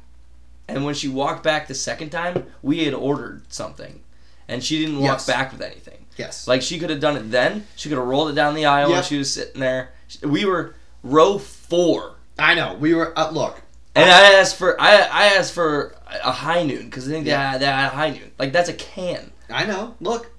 And 0.69 0.83
when 0.85 0.95
she 0.95 1.07
walked 1.07 1.43
back 1.43 1.67
the 1.67 1.75
second 1.75 2.09
time, 2.09 2.45
we 2.61 2.85
had 2.85 2.93
ordered 2.93 3.43
something. 3.53 4.01
And 4.49 4.63
she 4.63 4.79
didn't 4.79 4.99
walk 4.99 5.19
Yes. 5.19 5.25
back 5.27 5.51
with 5.51 5.61
anything. 5.61 6.05
Yes. 6.17 6.47
Like 6.47 6.61
she 6.61 6.79
could 6.79 6.89
have 6.89 6.99
done 6.99 7.15
it 7.17 7.29
then. 7.31 7.67
She 7.75 7.89
could 7.89 7.97
have 7.97 8.07
rolled 8.07 8.29
it 8.29 8.33
down 8.35 8.53
the 8.55 8.65
aisle 8.65 8.87
when 8.89 8.97
Yep. 8.97 9.05
she 9.05 9.17
was 9.17 9.31
sitting 9.33 9.59
there. 9.61 9.91
We 10.23 10.45
were 10.45 10.73
row 11.03 11.37
four, 11.37 12.15
I 12.39 12.53
know. 12.55 12.75
We 12.75 12.93
were 12.93 13.17
uh, 13.17 13.31
look. 13.31 13.61
and 13.95 14.09
I 14.09 14.33
asked 14.33 14.55
for 14.55 14.79
I 14.79 14.95
I 15.11 15.25
asked 15.37 15.53
for 15.53 15.95
a 16.23 16.31
high 16.31 16.63
noon 16.63 16.85
because 16.85 17.07
I 17.07 17.11
think 17.11 17.25
Yeah. 17.27 17.37
they, 17.37 17.43
had, 17.51 17.61
they 17.61 17.65
had 17.65 17.85
a 17.87 17.95
high 17.95 18.09
noon. 18.11 18.31
Like 18.39 18.51
that's 18.53 18.69
a 18.69 18.73
can. 18.73 19.31
I 19.49 19.65
know. 19.65 19.95
Look, 19.99 20.29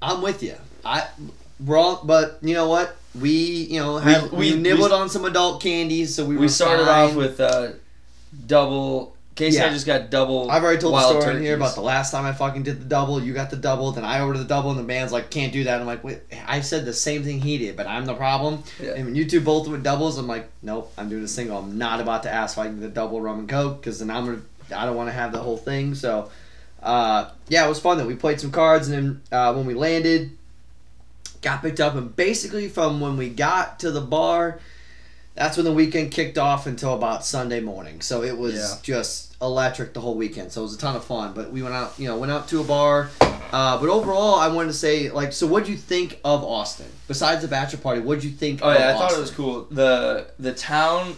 I'm 0.00 0.20
with 0.22 0.42
you. 0.42 0.56
I 0.84 1.06
wrong, 1.60 2.00
but 2.04 2.38
you 2.42 2.54
know 2.54 2.68
what? 2.68 2.96
We 3.18 3.30
you 3.30 3.80
know 3.80 3.98
had, 3.98 4.30
we, 4.32 4.52
we- 4.52 4.58
nibbled 4.60 4.90
we- 4.90 4.96
on 4.96 5.08
some 5.08 5.24
adult 5.24 5.62
candies, 5.62 6.14
so 6.14 6.24
we, 6.24 6.36
We, 6.36 6.42
were 6.42 6.48
started 6.48 6.86
fine. 6.86 7.10
off 7.10 7.14
with 7.16 7.40
uh, 7.40 7.72
double. 8.46 9.16
Casey, 9.42 9.60
I 9.60 9.64
Yeah. 9.66 9.72
just 9.72 9.86
got 9.86 10.10
double. 10.10 10.50
I've 10.50 10.62
already 10.62 10.80
told 10.80 10.94
the 10.94 11.08
story 11.20 11.36
in 11.36 11.42
here 11.42 11.56
about 11.56 11.74
the 11.74 11.80
last 11.80 12.12
time 12.12 12.24
I 12.24 12.32
fucking 12.32 12.62
did 12.62 12.80
the 12.80 12.84
double. 12.84 13.22
You 13.22 13.32
got 13.32 13.50
the 13.50 13.56
double, 13.56 13.90
then 13.90 14.04
I 14.04 14.20
ordered 14.20 14.38
the 14.38 14.44
double, 14.44 14.70
and 14.70 14.78
the 14.78 14.84
man's 14.84 15.10
like, 15.10 15.30
"Can't 15.30 15.52
do 15.52 15.64
that." 15.64 15.80
I'm 15.80 15.86
like, 15.86 16.04
"Wait, 16.04 16.20
I 16.46 16.60
said 16.60 16.84
the 16.84 16.92
same 16.92 17.24
thing 17.24 17.40
he 17.40 17.58
did, 17.58 17.76
but 17.76 17.86
I'm 17.88 18.06
the 18.06 18.14
problem." 18.14 18.62
Yeah. 18.80 18.92
And 18.92 19.06
when 19.06 19.14
you 19.16 19.24
two 19.24 19.40
both 19.40 19.66
went 19.66 19.82
doubles, 19.82 20.16
I'm 20.18 20.28
like, 20.28 20.48
"Nope, 20.62 20.92
I'm 20.96 21.08
doing 21.08 21.24
a 21.24 21.28
single. 21.28 21.58
I'm 21.58 21.76
not 21.76 22.00
about 22.00 22.22
to 22.22 22.32
ask 22.32 22.56
if 22.56 22.60
I 22.60 22.66
can 22.66 22.76
get 22.76 22.82
the 22.82 22.88
double 22.88 23.20
rum 23.20 23.40
and 23.40 23.48
coke 23.48 23.80
because 23.80 23.98
then 23.98 24.10
I'm 24.10 24.24
gonna, 24.26 24.42
I 24.76 24.86
don't 24.86 24.96
want 24.96 25.08
to 25.08 25.12
have 25.12 25.32
the 25.32 25.40
whole 25.40 25.56
thing." 25.58 25.94
So, 25.96 26.30
uh, 26.82 27.26
yeah, 27.48 27.66
it 27.66 27.68
was 27.68 27.80
fun. 27.80 27.98
That 27.98 28.06
we 28.06 28.14
played 28.14 28.40
some 28.40 28.52
cards, 28.52 28.88
and 28.88 28.96
then 28.96 29.38
uh, 29.38 29.52
when 29.54 29.66
we 29.66 29.74
landed, 29.74 30.30
got 31.40 31.62
picked 31.62 31.80
up, 31.80 31.94
and 31.94 32.14
basically 32.14 32.68
from 32.68 33.00
when 33.00 33.16
we 33.16 33.28
got 33.28 33.80
to 33.80 33.90
the 33.90 34.00
bar. 34.00 34.60
That's 35.34 35.56
when 35.56 35.64
the 35.64 35.72
weekend 35.72 36.10
kicked 36.10 36.36
off 36.36 36.66
until 36.66 36.92
about 36.92 37.24
Sunday 37.24 37.60
morning. 37.60 38.02
So 38.02 38.22
it 38.22 38.36
was 38.36 38.54
Yeah. 38.54 38.74
just 38.82 39.31
electric 39.42 39.92
the 39.92 40.00
whole 40.00 40.14
weekend. 40.14 40.52
So 40.52 40.60
it 40.60 40.64
was 40.64 40.74
a 40.74 40.78
ton 40.78 40.96
of 40.96 41.04
fun. 41.04 41.34
But 41.34 41.50
we 41.52 41.62
went 41.62 41.74
out, 41.74 41.98
you 41.98 42.06
know, 42.08 42.16
went 42.16 42.32
out 42.32 42.48
to 42.48 42.60
a 42.60 42.64
bar. 42.64 43.10
Uh, 43.20 43.78
but 43.78 43.88
overall, 43.90 44.36
I 44.36 44.48
wanted 44.48 44.68
to 44.68 44.74
say, 44.74 45.10
like, 45.10 45.32
so 45.34 45.46
what'd 45.46 45.68
you 45.68 45.76
think 45.76 46.18
of 46.24 46.42
Austin? 46.42 46.86
Besides 47.08 47.42
the 47.42 47.48
bachelor 47.48 47.80
party, 47.80 48.00
what'd 48.00 48.24
you 48.24 48.30
think? 48.30 48.60
Oh 48.62 48.70
of 48.70 48.78
yeah, 48.78 48.90
I 48.90 48.92
thought 48.94 49.12
it 49.12 49.18
was 49.20 49.30
cool. 49.30 49.66
the 49.70 50.28
The 50.38 50.54
town 50.54 51.16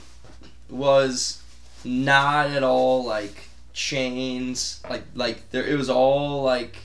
was 0.69 1.41
not 1.85 2.47
at 2.51 2.63
all 2.65 3.05
like 3.05 3.49
chains. 3.73 4.81
Like 4.89 5.03
like 5.15 5.51
there, 5.51 5.65
it 5.67 5.77
was 5.77 5.91
all 5.91 6.43
like 6.43 6.77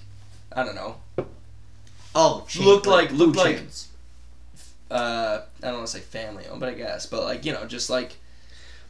I 0.52 0.64
don't 0.64 0.76
know. 0.76 0.98
Oh, 2.16 2.46
chain- 2.48 2.66
Looked 2.66 2.88
like- 2.88 3.12
looked 3.12 3.38
like- 3.38 3.58
chains. 3.58 3.88
Uh, 4.92 5.42
I 5.62 5.68
don't 5.68 5.76
want 5.76 5.88
to 5.88 5.94
say 5.94 6.00
family 6.00 6.46
owned, 6.48 6.60
but 6.60 6.70
I 6.70 6.74
guess. 6.74 7.06
But 7.06 7.24
like 7.24 7.46
you 7.46 7.54
know, 7.54 7.66
just 7.66 7.90
like 7.90 8.18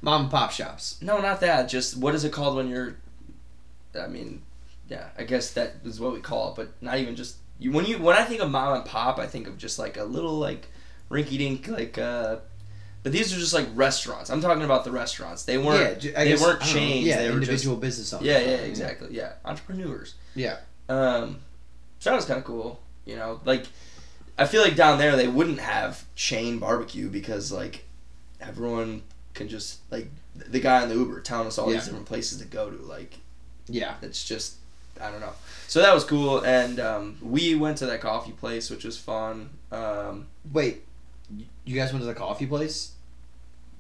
mom 0.02 0.22
and 0.24 0.32
pop 0.32 0.52
shops. 0.52 0.98
no, 1.02 1.20
not 1.20 1.40
that. 1.42 1.70
Just 1.70 1.98
what 1.98 2.16
is 2.16 2.24
it 2.24 2.32
called 2.32 2.56
when 2.56 2.68
you're? 2.70 2.96
I 4.00 4.08
mean, 4.08 4.44
yeah, 4.88 5.10
I 5.18 5.24
guess 5.24 5.52
that 5.54 5.76
is 5.84 6.00
what 6.00 6.14
we 6.14 6.20
call 6.20 6.50
it. 6.52 6.56
But 6.56 6.70
not 6.82 6.98
even 7.00 7.16
just 7.16 7.38
you. 7.60 7.72
When 7.72 7.86
you 7.86 7.98
when 8.00 8.16
I 8.16 8.24
think 8.24 8.42
of 8.42 8.50
mom 8.52 8.76
and 8.76 8.86
pop, 8.86 9.20
I 9.20 9.28
think 9.28 9.48
of 9.48 9.58
just 9.58 9.80
like 9.80 9.98
a 9.98 10.04
little 10.04 10.38
like 10.38 10.68
rinky 11.10 11.38
dink 11.38 11.68
like. 11.68 11.98
uh 11.98 12.38
But 13.02 13.12
these 13.14 13.34
are 13.34 13.40
just 13.40 13.54
like 13.54 13.68
restaurants. 13.74 14.30
I'm 14.30 14.42
talking 14.42 14.64
about 14.64 14.84
the 14.84 14.92
restaurants. 14.92 15.44
They 15.46 15.58
weren't. 15.58 16.04
yeah, 16.04 16.24
they 16.24 16.36
weren't 16.36 16.62
I 16.62 16.66
don't 16.66 16.74
know, 16.76 16.80
chains, 16.80 17.06
Yeah, 17.08 17.18
they 17.18 17.24
were 17.32 17.40
just- 17.40 17.50
individual 17.50 17.76
business 17.78 18.14
owners. 18.14 18.28
Yeah, 18.28 18.40
yeah, 18.40 18.58
exactly. 18.58 19.08
Yeah, 19.12 19.34
entrepreneurs. 19.46 20.16
Yeah. 20.36 20.58
Um, 20.90 21.40
so 22.00 22.10
that 22.10 22.16
was 22.16 22.26
kind 22.26 22.38
of 22.40 22.44
cool. 22.46 22.80
You 23.06 23.16
know, 23.16 23.40
like 23.46 23.66
I 24.38 24.46
feel 24.46 24.62
like 24.62 24.76
down 24.76 24.98
there 25.00 25.16
they 25.16 25.28
wouldn't 25.28 25.60
have 25.60 26.04
chain 26.16 26.60
barbecue 26.60 27.10
because 27.10 27.52
like 27.52 27.86
everyone 28.40 29.02
can 29.40 29.48
just 29.50 29.80
like 29.90 30.08
the 30.36 30.60
guy 30.60 30.84
on 30.84 30.90
the 30.90 30.96
Uber 30.96 31.22
telling 31.22 31.48
us 31.48 31.58
all 31.58 31.68
Yeah. 31.70 31.78
these 31.78 31.86
different 31.86 32.06
places 32.06 32.38
to 32.40 32.46
go 32.46 32.70
to. 32.70 32.78
Like 32.84 33.16
Yeah. 33.68 33.96
it's 34.04 34.24
just 34.24 34.56
I 35.02 35.10
don't 35.10 35.22
know. 35.22 35.34
So 35.68 35.82
that 35.82 35.94
was 35.94 36.04
cool, 36.04 36.42
and 36.42 36.80
um, 36.80 37.18
we 37.22 37.56
went 37.56 37.78
to 37.80 37.86
that 37.88 38.02
coffee 38.02 38.34
place, 38.34 38.70
which 38.70 38.84
was 38.84 38.98
fun. 38.98 39.50
Um, 39.72 40.28
Wait, 40.52 40.84
you 41.66 41.74
guys 41.76 41.92
went 41.94 42.04
to 42.04 42.08
the 42.08 42.14
coffee 42.16 42.46
place? 42.46 42.92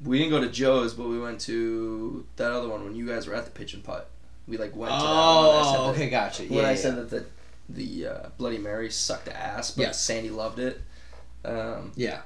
we 0.05 0.17
didn't 0.17 0.31
go 0.31 0.39
to 0.39 0.47
Joe's, 0.49 0.93
but 0.93 1.09
we 1.09 1.19
went 1.19 1.41
to 1.41 2.25
that 2.37 2.51
other 2.53 2.69
one 2.69 2.85
when 2.85 2.95
you 2.95 3.05
guys 3.05 3.27
were 3.27 3.33
at 3.35 3.43
the 3.43 3.51
pitch 3.51 3.73
and 3.73 3.83
putt. 3.83 4.09
We 4.47 4.55
like 4.55 4.73
went 4.73 4.93
to 4.93 4.97
that 4.97 5.03
one. 5.03 5.13
I 5.13 5.19
Oh, 5.19 5.83
that- 5.87 5.93
okay, 5.95 6.09
gotcha. 6.09 6.43
when 6.43 6.53
Yeah, 6.59 6.67
I 6.67 6.71
yeah. 6.71 6.75
said 6.77 6.95
that 6.95 7.09
the 7.09 7.25
the 7.67 8.07
uh, 8.07 8.29
Bloody 8.37 8.57
Mary 8.57 8.89
sucked 8.89 9.27
ass, 9.27 9.71
but. 9.71 9.93
Sandy 9.95 10.29
loved 10.29 10.57
it. 10.59 10.81
Um, 11.43 11.91
yeah, 11.97 12.21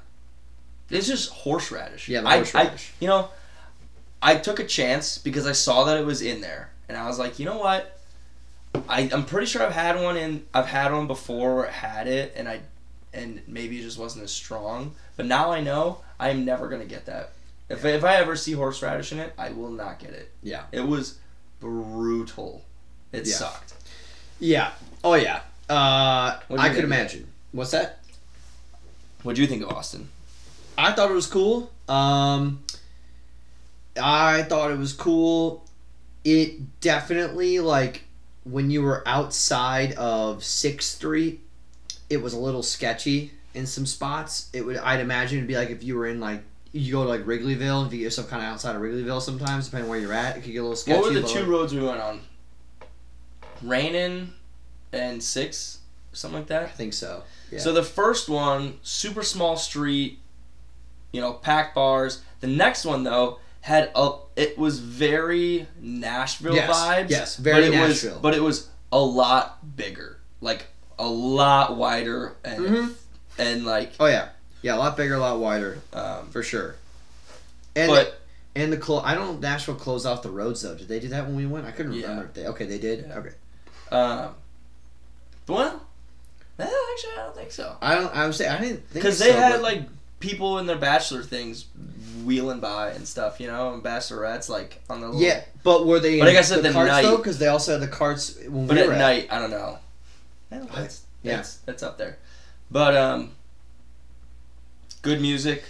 it's 0.95 1.07
just 1.07 1.29
horseradish. 1.31 2.07
yeah, 2.09 2.21
the 2.21 2.27
I, 2.27 2.35
horseradish. 2.37 2.91
I, 2.91 2.95
you 3.03 3.07
know, 3.07 3.29
I 4.21 4.35
took 4.35 4.59
a 4.59 4.65
chance 4.65 5.17
because 5.17 5.45
I 5.47 5.51
saw 5.51 5.83
that 5.85 5.97
it 5.99 6.05
was 6.05 6.21
in 6.21 6.41
there, 6.41 6.71
and 6.87 6.97
I 6.97 7.07
was 7.07 7.19
like, 7.19 7.39
you 7.39 7.45
know 7.45 7.57
what? 7.57 7.99
I 8.89 9.09
I'm 9.13 9.25
pretty 9.25 9.45
sure 9.47 9.61
I've 9.63 9.71
had 9.73 10.01
one 10.01 10.17
in 10.17 10.45
I've 10.53 10.65
had 10.65 10.91
one 10.91 11.07
before 11.07 11.55
where 11.57 11.65
it 11.65 11.71
had 11.73 12.07
it, 12.07 12.33
and 12.35 12.47
I 12.49 12.61
and 13.13 13.41
maybe 13.47 13.79
it 13.79 13.83
just 13.83 13.99
wasn't 13.99 14.23
as 14.23 14.31
strong. 14.31 14.95
But 15.15 15.27
now 15.27 15.51
I 15.51 15.61
know 15.61 15.99
I'm 16.19 16.43
never 16.45 16.67
gonna 16.69 16.85
get 16.85 17.05
that. 17.05 17.33
If 17.69 17.85
if 17.85 18.03
I 18.03 18.15
ever 18.15 18.35
see 18.35 18.53
horseradish 18.53 19.11
in 19.11 19.19
it, 19.19 19.33
I 19.37 19.51
will 19.51 19.69
not 19.69 19.99
get 19.99 20.11
it. 20.11 20.31
Yeah. 20.41 20.63
It 20.71 20.81
was 20.87 21.19
brutal. 21.59 22.63
It 23.11 23.27
Yeah. 23.27 23.35
sucked. 23.35 23.73
yeah. 24.39 24.71
Oh 25.03 25.13
yeah. 25.13 25.41
Uh, 25.69 26.39
I 26.57 26.69
could 26.69 26.83
imagine. 26.83 27.27
What's 27.51 27.71
that? 27.71 27.99
What 29.21 29.35
do 29.35 29.41
you 29.41 29.47
think 29.47 29.63
of 29.63 29.69
Austin? 29.69 30.09
I 30.77 30.91
thought 30.91 31.11
it 31.11 31.13
was 31.13 31.27
cool. 31.27 31.71
Um, 31.87 32.63
I 34.01 34.43
thought 34.43 34.71
it 34.71 34.77
was 34.77 34.93
cool. 34.93 35.65
It 36.23 36.79
definitely 36.81 37.59
like 37.59 38.03
when 38.43 38.71
you 38.71 38.81
were 38.81 39.07
outside 39.07 39.93
of 39.93 40.43
Sixth 40.43 40.95
Street, 40.95 41.41
it 42.09 42.17
was 42.17 42.33
a 42.33 42.39
little 42.39 42.63
sketchy 42.63 43.31
in 43.53 43.65
some 43.65 43.85
spots. 43.85 44.49
It 44.53 44.65
would 44.65 44.77
I'd 44.77 44.99
imagine 44.99 45.37
it'd 45.39 45.47
be 45.47 45.55
like 45.55 45.69
if 45.69 45.83
you 45.83 45.95
were 45.95 46.07
in 46.07 46.19
like 46.19 46.43
you 46.71 46.91
go 46.91 47.03
to 47.03 47.09
like 47.09 47.25
Wrigleyville, 47.25 47.85
if 47.85 47.93
you 47.93 47.99
get 47.99 48.05
yourself 48.05 48.29
kind 48.29 48.41
of 48.41 48.49
outside 48.49 48.75
of 48.75 48.81
Wrigleyville 48.81 49.21
sometimes, 49.21 49.65
depending 49.65 49.89
where 49.89 49.99
you're 49.99 50.13
at, 50.13 50.37
it 50.37 50.41
could 50.41 50.53
get 50.53 50.59
a 50.59 50.63
little 50.63 50.75
sketchy. 50.75 50.99
What 50.99 51.13
were 51.13 51.19
the 51.19 51.27
two 51.27 51.39
like- 51.39 51.47
roads 51.47 51.73
we 51.73 51.81
went 51.83 52.01
on? 52.01 52.21
Rainey 53.61 54.29
and 54.91 55.23
Six, 55.23 55.79
something 56.11 56.39
like 56.39 56.47
that. 56.47 56.63
I 56.63 56.67
think 56.67 56.93
so. 56.93 57.23
Yeah. 57.51 57.59
So 57.59 57.71
the 57.71 57.83
first 57.83 58.27
one, 58.27 58.79
super 58.81 59.23
small 59.23 59.55
street, 59.55 60.19
you 61.13 61.21
know, 61.21 61.31
packed 61.33 61.75
bars. 61.75 62.21
The 62.41 62.47
next 62.47 62.83
one 62.83 63.03
though 63.03 63.39
had 63.61 63.91
a. 63.95 64.11
It 64.35 64.57
was 64.57 64.79
very 64.79 65.67
Nashville 65.79 66.55
Yes, 66.55 66.75
vibes. 66.75 67.09
yes, 67.09 67.37
very 67.37 67.55
but 67.55 67.63
it 67.63 67.71
Nashville. 67.71 68.11
Was, 68.13 68.21
but 68.21 68.33
it 68.33 68.41
was 68.43 68.67
a 68.91 68.99
lot 68.99 69.75
bigger, 69.77 70.19
like 70.41 70.65
a 70.99 71.07
lot 71.07 71.77
wider, 71.77 72.35
and 72.43 72.59
Mhm. 72.65 72.93
and 73.37 73.65
like. 73.65 73.93
Oh 73.99 74.07
yeah, 74.07 74.29
yeah, 74.61 74.75
a 74.75 74.79
lot 74.79 74.97
bigger, 74.97 75.13
a 75.15 75.19
lot 75.19 75.39
wider, 75.39 75.79
Um, 75.93 76.27
for 76.31 76.43
sure. 76.43 76.75
And 77.75 77.89
but 77.89 78.19
and 78.55 78.71
the 78.73 78.77
clo- 78.77 79.01
I 79.03 79.13
don't 79.15 79.39
Nashville 79.39 79.75
closed 79.75 80.05
off 80.05 80.21
the 80.23 80.29
roads 80.31 80.61
though. 80.61 80.75
Did 80.75 80.87
they 80.87 80.99
do 80.99 81.07
that 81.09 81.25
when 81.25 81.35
we 81.35 81.45
went? 81.45 81.65
I 81.65 81.71
couldn't 81.71 81.93
Yeah. 81.93 82.01
remember. 82.07 82.25
If 82.25 82.33
they 82.33 82.45
okay, 82.47 82.65
they 82.65 82.79
did. 82.79 83.05
Yeah. 83.07 83.17
Okay. 83.19 83.31
um, 83.91 84.35
well, 85.47 85.81
eh, 86.59 86.63
actually, 86.63 87.11
I 87.13 87.15
don't 87.17 87.35
think 87.35 87.51
so. 87.51 87.77
I 87.81 87.95
don't. 87.95 88.15
I 88.15 88.25
would 88.25 88.35
say 88.35 88.47
I 88.47 88.59
didn't 88.59 88.77
think 88.89 88.93
Because 88.93 89.17
so, 89.19 89.25
they 89.25 89.31
had 89.33 89.53
but- 89.53 89.61
like 89.61 89.81
people 90.23 90.57
in 90.59 90.65
their 90.65 90.77
bachelor 90.77 91.21
things 91.21 91.65
wheeling 92.23 92.61
by 92.61 92.91
and 92.91 93.05
stuff, 93.05 93.39
you 93.41 93.47
know, 93.47 93.73
and 93.73 93.83
bachelorettes 93.83 94.47
like 94.47 94.81
on 94.89 95.01
the 95.01 95.07
little, 95.07 95.21
Yeah, 95.21 95.41
but 95.63 95.85
were 95.85 95.99
they? 95.99 96.17
But 96.19 96.27
I 96.27 96.31
in 96.31 96.35
guess 96.37 96.51
at 96.51 96.63
the 96.63 96.69
the 96.69 96.73
carts 96.73 96.89
night- 96.91 97.01
though, 97.03 97.17
because 97.17 97.37
they 97.37 97.47
also 97.47 97.73
had 97.73 97.81
the 97.81 97.87
carts 97.89 98.37
when 98.47 98.65
But 98.67 98.77
we 98.77 98.83
at 98.83 98.89
night, 98.97 99.27
I 99.29 99.39
don't 99.39 99.51
know. 99.51 99.77
Well, 100.49 100.67
I- 100.73 100.81
that's, 100.81 101.01
yeah. 101.21 101.35
that's 101.35 101.55
that's 101.57 101.83
up 101.83 101.97
there. 101.97 102.17
But 102.71 102.95
um, 102.95 103.31
good 105.01 105.21
music. 105.21 105.63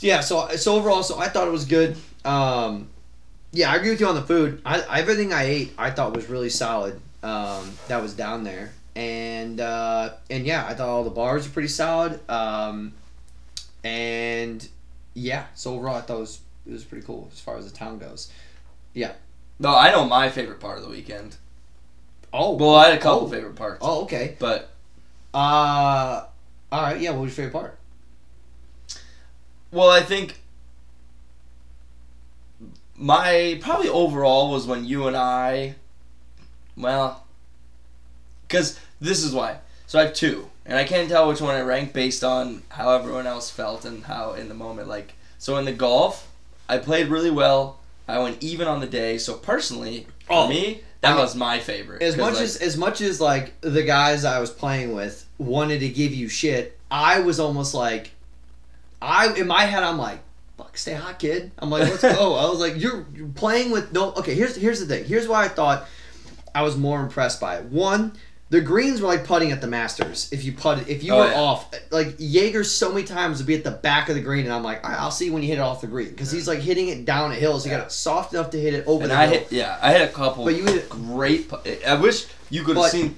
Yeah, 0.00 0.20
so 0.20 0.48
so 0.56 0.76
overall, 0.76 1.02
so 1.02 1.18
I 1.18 1.28
thought 1.28 1.48
it 1.48 1.52
was 1.52 1.64
good. 1.64 1.96
Um, 2.24 2.88
yeah, 3.52 3.72
I 3.72 3.76
agree 3.76 3.90
with 3.90 4.00
you 4.00 4.06
on 4.06 4.14
the 4.16 4.22
food. 4.22 4.60
I 4.66 5.00
everything 5.00 5.32
I 5.32 5.44
ate, 5.44 5.72
I 5.78 5.90
thought 5.90 6.14
was 6.14 6.28
really 6.28 6.50
solid. 6.50 7.00
Um, 7.22 7.72
that 7.88 8.02
was 8.02 8.12
down 8.12 8.44
there, 8.44 8.72
and 8.94 9.58
uh, 9.60 10.10
and 10.28 10.44
yeah, 10.44 10.66
I 10.66 10.74
thought 10.74 10.88
all 10.88 11.04
the 11.04 11.10
bars 11.10 11.46
were 11.46 11.52
pretty 11.54 11.68
solid. 11.68 12.20
Um, 12.28 12.92
and 13.84 14.66
yeah, 15.14 15.46
so 15.54 15.74
overall, 15.74 15.96
I 15.96 16.00
thought 16.00 16.16
it 16.16 16.20
was 16.20 16.40
it 16.66 16.72
was 16.72 16.82
pretty 16.84 17.06
cool 17.06 17.28
as 17.32 17.38
far 17.40 17.56
as 17.58 17.70
the 17.70 17.76
town 17.76 17.98
goes. 17.98 18.32
Yeah. 18.94 19.12
No, 19.60 19.74
I 19.76 19.90
know 19.92 20.04
my 20.06 20.30
favorite 20.30 20.58
part 20.60 20.78
of 20.78 20.82
the 20.84 20.90
weekend. 20.90 21.36
Oh, 22.32 22.56
Well, 22.56 22.74
I 22.74 22.88
had 22.88 22.98
a 22.98 23.00
couple 23.00 23.26
Oh. 23.26 23.30
favorite 23.30 23.54
parts, 23.54 23.78
oh, 23.82 24.02
okay. 24.04 24.36
but 24.40 24.70
Uh, 25.32 26.24
all 26.72 26.82
right. 26.82 27.00
Yeah, 27.00 27.10
what 27.10 27.20
was 27.22 27.36
your 27.36 27.46
favorite 27.50 27.60
part? 27.60 27.78
well, 29.70 29.90
I 29.90 30.00
think 30.02 30.38
my 32.96 33.58
probably 33.60 33.88
overall 33.88 34.50
was 34.50 34.66
when 34.66 34.84
you 34.84 35.06
and 35.08 35.16
I, 35.16 35.74
well, 36.76 37.26
because 38.46 38.78
this 39.00 39.22
is 39.24 39.32
why. 39.32 39.58
So 39.86 39.98
I 39.98 40.04
have 40.06 40.14
two, 40.14 40.48
and 40.66 40.78
I 40.78 40.84
can't 40.84 41.08
tell 41.08 41.28
which 41.28 41.40
one 41.40 41.54
I 41.54 41.60
ranked 41.60 41.92
based 41.92 42.24
on 42.24 42.62
how 42.70 42.90
everyone 42.90 43.26
else 43.26 43.50
felt 43.50 43.84
and 43.84 44.04
how 44.04 44.32
in 44.32 44.48
the 44.48 44.54
moment. 44.54 44.88
Like, 44.88 45.14
so 45.38 45.56
in 45.58 45.64
the 45.64 45.72
golf, 45.72 46.30
I 46.68 46.78
played 46.78 47.08
really 47.08 47.30
well. 47.30 47.80
I 48.08 48.18
went 48.18 48.42
even 48.42 48.66
on 48.68 48.80
the 48.80 48.86
day. 48.86 49.18
So 49.18 49.34
personally, 49.34 50.06
for 50.26 50.32
Oh, 50.32 50.48
me, 50.48 50.80
that 51.00 51.10
I 51.10 51.14
mean, 51.14 51.22
was 51.22 51.34
my 51.34 51.58
favorite. 51.58 52.02
As 52.02 52.16
much 52.16 52.34
like, 52.34 52.42
as 52.44 52.56
as 52.56 52.76
much 52.76 53.00
as 53.00 53.20
like 53.20 53.58
the 53.60 53.82
guys 53.82 54.24
I 54.24 54.40
was 54.40 54.50
playing 54.50 54.94
with 54.94 55.26
wanted 55.38 55.80
to 55.80 55.88
give 55.88 56.12
you 56.14 56.28
shit, 56.28 56.78
I 56.90 57.20
was 57.20 57.38
almost 57.40 57.74
like, 57.74 58.12
I 59.02 59.34
in 59.34 59.46
my 59.46 59.62
head 59.62 59.82
I'm 59.82 59.98
like, 59.98 60.20
fuck, 60.56 60.76
stay 60.78 60.94
hot, 60.94 61.18
kid. 61.18 61.50
I'm 61.58 61.70
like, 61.70 61.82
let's 61.82 62.02
go. 62.02 62.34
I 62.36 62.48
was 62.48 62.58
like, 62.60 62.80
you're, 62.80 63.06
you're 63.14 63.28
playing 63.28 63.70
with 63.70 63.92
no. 63.92 64.12
Okay, 64.14 64.34
here's 64.34 64.56
here's 64.56 64.80
the 64.80 64.86
thing. 64.86 65.04
Here's 65.04 65.28
why 65.28 65.44
I 65.44 65.48
thought 65.48 65.86
I 66.54 66.62
was 66.62 66.76
more 66.76 67.00
impressed 67.02 67.40
by 67.40 67.56
it. 67.56 67.64
One. 67.66 68.12
The 68.50 68.60
greens 68.60 69.00
were 69.00 69.08
like 69.08 69.24
putting 69.24 69.50
at 69.52 69.60
the 69.60 69.66
Masters. 69.66 70.28
If 70.30 70.44
you 70.44 70.52
put, 70.52 70.78
it. 70.78 70.88
if 70.88 71.02
you 71.02 71.12
Oh, 71.12 71.18
were 71.18 71.26
yeah. 71.30 71.34
off, 71.40 71.74
like 71.90 72.14
Jaeger, 72.18 72.62
so 72.62 72.92
many 72.92 73.04
times 73.04 73.38
would 73.38 73.46
be 73.46 73.54
at 73.54 73.64
the 73.64 73.70
back 73.70 74.08
of 74.10 74.14
the 74.14 74.20
green, 74.20 74.44
and 74.44 74.52
I'm 74.52 74.62
like, 74.62 74.84
right, 74.86 74.98
I'll 74.98 75.10
see 75.10 75.30
when 75.30 75.42
you 75.42 75.48
hit 75.48 75.58
it 75.58 75.62
off 75.62 75.80
the 75.80 75.86
green 75.86 76.10
because 76.10 76.30
he's 76.30 76.46
like 76.46 76.60
hitting 76.60 76.88
it 76.88 77.04
down 77.04 77.32
a 77.32 77.34
hill, 77.34 77.58
so 77.58 77.68
you 77.68 77.76
got 77.76 77.86
it 77.86 77.90
soft 77.90 78.32
enough 78.34 78.50
to 78.50 78.60
hit 78.60 78.74
it 78.74 78.86
over 78.86 79.02
and 79.04 79.10
the 79.10 79.16
I 79.16 79.26
hill. 79.26 79.38
hit, 79.40 79.50
yeah, 79.52 79.78
I 79.80 79.92
hit 79.92 80.02
a 80.08 80.12
couple. 80.12 80.44
But 80.44 80.54
you 80.56 80.64
hit 80.64 80.76
it 80.76 80.88
great. 80.90 81.50
I 81.86 81.94
wish 81.94 82.26
you 82.50 82.62
could 82.64 82.76
have 82.76 82.90
seen. 82.90 83.16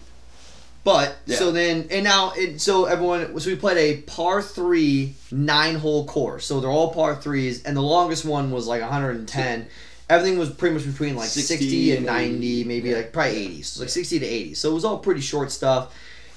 But 0.85 1.17
Yeah. 1.27 1.37
so 1.39 1.51
then 1.51 1.89
and 1.91 2.05
now 2.05 2.33
it 2.37 2.61
so 2.61 2.85
everyone 2.85 3.39
so 3.41 3.51
we 3.51 3.57
played 3.57 3.77
a 3.77 4.03
par 4.03 4.41
three 4.41 5.17
nine 5.33 5.75
hole 5.75 6.07
course. 6.07 6.47
So 6.47 6.61
they're 6.61 6.71
all 6.71 6.95
par 6.95 7.17
threes, 7.17 7.65
and 7.65 7.77
the 7.77 7.83
longest 7.83 8.25
one 8.25 8.53
was 8.53 8.69
like 8.69 8.81
110. 8.83 9.67
Everything 10.09 10.39
was 10.39 10.51
pretty 10.51 10.75
much 10.75 10.87
between 10.87 11.17
like 11.17 11.29
60, 11.29 11.57
60 11.57 11.91
and 11.91 11.97
and 11.99 12.07
90, 12.07 12.61
80. 12.61 12.65
maybe 12.69 12.91
Yeah. 12.91 12.97
like 12.99 13.13
probably 13.13 13.37
80. 13.37 13.63
So 13.63 13.81
like 13.81 13.89
Yeah. 13.89 13.93
60 13.95 14.19
to 14.21 14.27
80. 14.27 14.55
So 14.55 14.71
it 14.71 14.75
was 14.75 14.85
all 14.85 14.99
pretty 14.99 15.21
short 15.21 15.51
stuff. 15.51 15.93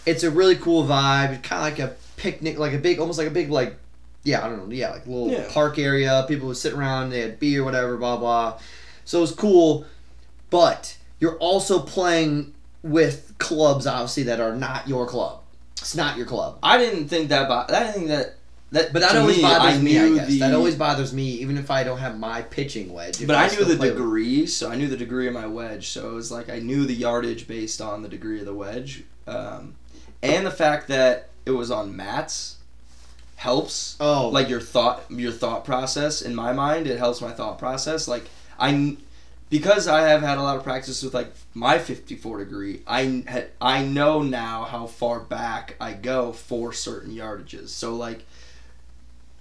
It's 0.05 0.23
a 0.23 0.31
really 0.31 0.55
cool 0.55 0.83
vibe. 0.85 1.43
Kind 1.43 1.59
of 1.59 1.61
like 1.61 1.79
a 1.79 1.93
picnic, 2.17 2.57
like 2.57 2.73
a 2.73 2.77
big, 2.79 2.99
almost 2.99 3.19
like 3.19 3.27
a 3.27 3.31
big 3.31 3.51
like, 3.51 3.75
yeah, 4.23 4.43
I 4.43 4.49
don't 4.49 4.67
know, 4.67 4.73
yeah, 4.73 4.89
like 4.91 5.05
a 5.05 5.09
little 5.09 5.31
Yeah. 5.31 5.47
park 5.51 5.77
area. 5.77 6.25
People 6.27 6.47
would 6.47 6.57
sit 6.57 6.73
around, 6.73 7.11
they 7.11 7.21
had 7.21 7.39
beer, 7.39 7.63
whatever, 7.63 7.95
blah 7.97 8.17
blah. 8.17 8.59
So 9.05 9.19
it 9.19 9.21
was 9.21 9.31
cool, 9.33 9.85
but 10.49 10.95
you're 11.19 11.38
also 11.38 11.79
playing 11.79 12.53
with 12.81 13.33
clubs 13.38 13.85
obviously 13.85 14.23
that 14.23 14.39
are 14.39 14.55
not 14.55 14.88
your 14.88 15.05
club. 15.05 15.41
It's 15.79 15.95
not 15.95 16.17
your 16.17 16.25
club. 16.25 16.57
I 16.63 16.77
didn't 16.77 17.07
think 17.07 17.29
that. 17.29 17.47
Bo- 17.47 17.65
I 17.73 17.79
didn't 17.83 17.93
think 17.93 18.07
that. 18.09 18.35
That, 18.71 18.93
But 18.93 19.01
that 19.01 19.13
to 19.13 19.21
always 19.21 19.38
me, 19.38 19.41
bothers 19.41 19.75
I 19.75 19.77
me, 19.79 19.97
I 19.99 20.09
guess. 20.15 20.27
the- 20.27 20.39
that 20.39 20.53
always 20.53 20.75
bothers 20.75 21.11
me, 21.11 21.29
even 21.41 21.57
if 21.57 21.71
I 21.71 21.83
don't 21.83 21.97
have 21.97 22.19
my 22.19 22.43
pitching 22.43 22.93
wedge. 22.93 23.25
But 23.25 23.35
I 23.35 23.47
knew 23.47 23.65
the 23.65 23.75
play 23.77 23.89
with- 23.89 23.97
degree, 23.97 24.45
so 24.45 24.69
I 24.69 24.75
knew 24.75 24.88
the 24.88 24.95
degree 24.97 25.27
of 25.27 25.33
my 25.33 25.47
wedge. 25.47 25.88
So 25.89 26.11
it 26.11 26.13
was 26.13 26.31
like 26.31 26.49
I 26.49 26.59
knew 26.59 26.85
the 26.85 26.93
yardage 26.93 27.47
based 27.47 27.81
on 27.81 28.03
the 28.03 28.09
degree 28.09 28.39
of 28.39 28.45
the 28.45 28.53
wedge, 28.53 29.03
um, 29.25 29.73
and 30.21 30.45
the 30.45 30.51
fact 30.51 30.88
that 30.89 31.29
it 31.47 31.51
was 31.51 31.71
on 31.71 31.95
mats 31.95 32.57
helps. 33.38 33.95
Oh, 33.99 34.29
Like 34.29 34.49
your 34.49 34.61
thought, 34.61 35.03
your 35.09 35.31
thought 35.31 35.65
process. 35.65 36.21
In 36.21 36.35
my 36.35 36.53
mind, 36.53 36.85
it 36.88 36.97
helps 36.99 37.21
my 37.21 37.31
thought 37.31 37.57
process. 37.57 38.07
Like 38.07 38.25
I, 38.59 38.97
because 39.49 39.88
I 39.88 40.01
have 40.09 40.21
had 40.21 40.38
a 40.38 40.43
lot 40.43 40.57
of 40.57 40.63
practice 40.63 41.01
with 41.01 41.13
like 41.15 41.33
my 41.55 41.79
fifty-four 41.79 42.38
degree. 42.38 42.81
I 42.85 43.23
had, 43.25 43.47
I 43.59 43.83
know 43.83 44.21
now 44.21 44.65
how 44.65 44.85
far 44.85 45.19
back 45.21 45.75
I 45.81 45.93
go 45.93 46.33
for 46.33 46.71
certain 46.71 47.15
yardages. 47.15 47.69
So 47.69 47.95
like. 47.95 48.25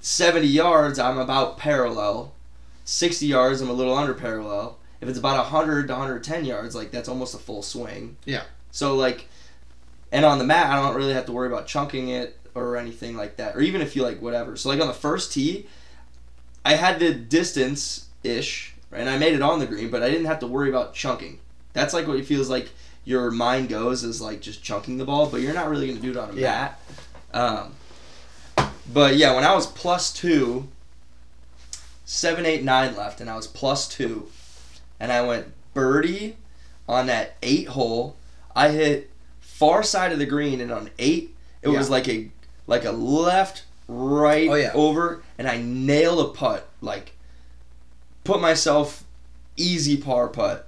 70 0.09 0.47
yards, 0.47 0.99
I'm 0.99 1.19
about 1.19 1.59
parallel. 1.59 2.33
60 2.87 3.27
yards, 3.27 3.61
I'm 3.61 3.69
a 3.69 3.75
little 3.75 3.95
under 3.95 4.15
parallel. 4.15 4.79
If 5.03 5.09
it's 5.11 5.19
about 5.19 5.37
100 5.37 5.87
to 5.89 5.93
110 5.93 6.47
yards, 6.47 6.75
like 6.75 6.91
that's 6.91 7.11
almost 7.11 7.35
a 7.35 7.39
full 7.39 7.63
swing. 7.63 8.17
Yeah. 8.25 8.45
So 8.71 8.97
like, 8.97 9.29
and 10.11 10.25
on 10.25 10.39
the 10.39 10.45
mat, 10.45 10.71
I 10.71 10.77
don't 10.77 10.97
really 10.97 11.13
have 11.13 11.27
to 11.27 11.33
worry 11.33 11.47
about 11.49 11.67
chunking 11.67 12.09
it 12.09 12.39
or 12.55 12.79
anything 12.79 13.19
like 13.19 13.37
that, 13.37 13.55
or 13.55 13.61
even 13.61 13.83
if 13.83 13.95
you 13.95 14.03
like 14.03 14.23
whatever. 14.23 14.57
So 14.57 14.71
like 14.71 14.81
on 14.81 14.87
the 14.87 14.95
first 14.95 15.31
tee, 15.31 15.67
I 16.65 16.75
had 16.77 16.99
the 17.01 17.13
distance 17.13 18.07
ish, 18.25 18.75
and 18.91 19.11
I 19.11 19.19
made 19.19 19.35
it 19.35 19.43
on 19.43 19.59
the 19.61 19.67
green, 19.67 19.91
but 19.91 20.03
I 20.03 20.09
didn't 20.09 20.25
have 20.27 20.39
to 20.41 20.47
worry 20.47 20.71
about 20.71 20.95
chunking. 20.95 21.39
That's 21.75 21.93
like 21.93 22.07
what 22.09 22.17
it 22.17 22.25
feels 22.25 22.49
like. 22.49 22.71
Your 23.05 23.31
mind 23.31 23.69
goes 23.69 24.05
is 24.05 24.21
like 24.23 24.41
just 24.41 24.63
chunking 24.63 24.97
the 24.97 25.05
ball, 25.05 25.27
but 25.29 25.43
you're 25.43 25.55
not 25.55 25.69
really 25.69 25.87
gonna 25.89 26.01
do 26.01 26.11
it 26.13 26.17
on 26.17 26.31
a 26.31 26.33
Yeah. 26.35 26.49
mat. 26.51 26.81
Um, 27.35 27.73
but 28.93 29.17
yeah, 29.17 29.35
when 29.35 29.45
I 29.45 29.55
was 29.55 29.67
plus 29.67 30.13
two, 30.13 30.69
seven, 32.05 32.47
eight, 32.47 32.63
nine 32.65 32.97
left, 32.97 33.21
and 33.21 33.29
I 33.29 33.37
was 33.37 33.47
plus 33.47 33.89
two, 33.89 34.29
and 34.99 35.13
I 35.13 35.23
went 35.23 35.53
birdie 35.75 36.37
on 36.89 37.07
that 37.07 37.37
eight 37.43 37.69
hole. 37.69 38.17
I 38.57 38.71
hit 38.71 39.11
far 39.41 39.83
side 39.83 40.13
of 40.13 40.19
the 40.19 40.27
green, 40.27 40.61
and 40.61 40.71
on 40.73 40.91
eight, 40.99 41.35
it 41.63 41.69
was 41.69 41.91
like 41.91 42.09
a 42.09 42.31
like 42.67 42.85
a 42.85 42.93
left, 42.93 43.65
right, 43.87 44.49
Oh, 44.49 44.55
yeah. 44.55 44.73
over, 44.75 45.23
and 45.39 45.49
I 45.49 45.59
nailed 45.61 46.21
a 46.21 46.31
putt. 46.33 46.69
Like 46.81 47.13
put 48.25 48.41
myself 48.41 49.05
easy 49.57 49.97
par 49.97 50.29
putt, 50.29 50.67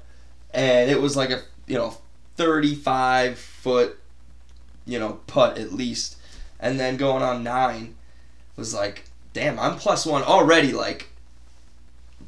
and 0.53 0.91
it 0.91 1.00
was 1.00 1.17
like 1.17 1.31
a 1.31 1.43
you 1.67 1.77
know 1.77 1.97
thirty 2.37 2.75
five 2.75 3.39
foot, 3.39 3.99
you 4.85 4.99
know 4.99 5.21
putt 5.27 5.57
at 5.59 5.73
least, 5.73 6.17
and 6.59 6.79
then 6.79 6.97
going 6.97 7.23
on 7.23 7.43
nine 7.43 7.95
was 8.61 8.73
like, 8.73 9.02
damn, 9.33 9.59
I'm 9.59 9.76
plus 9.76 10.07
one 10.07 10.23
already. 10.23 10.73
Like, 10.73 11.09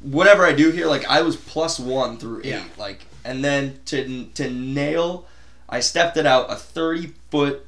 whatever 0.01 0.45
I 0.45 0.51
do 0.51 0.71
here, 0.71 0.87
like 0.87 1.05
I 1.07 1.21
was 1.21 1.37
plus 1.37 1.79
one 1.79 2.17
through 2.17 2.39
eight. 2.39 2.45
Yeah. 2.47 2.63
Like, 2.77 2.99
and 3.23 3.43
then 3.43 3.79
to 3.85 4.25
to 4.25 4.49
nail, 4.49 5.25
I 5.69 5.79
stepped 5.79 6.17
it 6.17 6.25
out 6.25 6.51
a 6.51 6.55
thirty 6.55 7.13
foot 7.31 7.65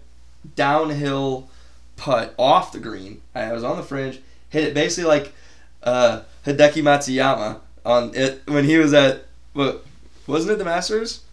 downhill 0.56 1.48
putt 1.96 2.36
off 2.38 2.74
the 2.74 2.80
green. 2.80 3.22
I 3.34 3.54
was 3.54 3.64
on 3.64 3.78
the 3.78 3.84
fringe, 3.84 4.20
hit 4.50 4.66
it 4.66 4.74
basically 4.74 5.08
like 5.08 5.34
uh, 5.84 6.22
Hideki 6.46 6.84
Matsuyama 6.84 7.60
on 7.86 8.14
it 8.14 8.42
when 8.48 8.66
he 8.66 8.78
was 8.78 8.94
at 8.94 9.26
what 9.54 9.86
wasn't 10.28 10.54
it 10.54 10.58
the 10.58 10.66
Masters? 10.66 11.24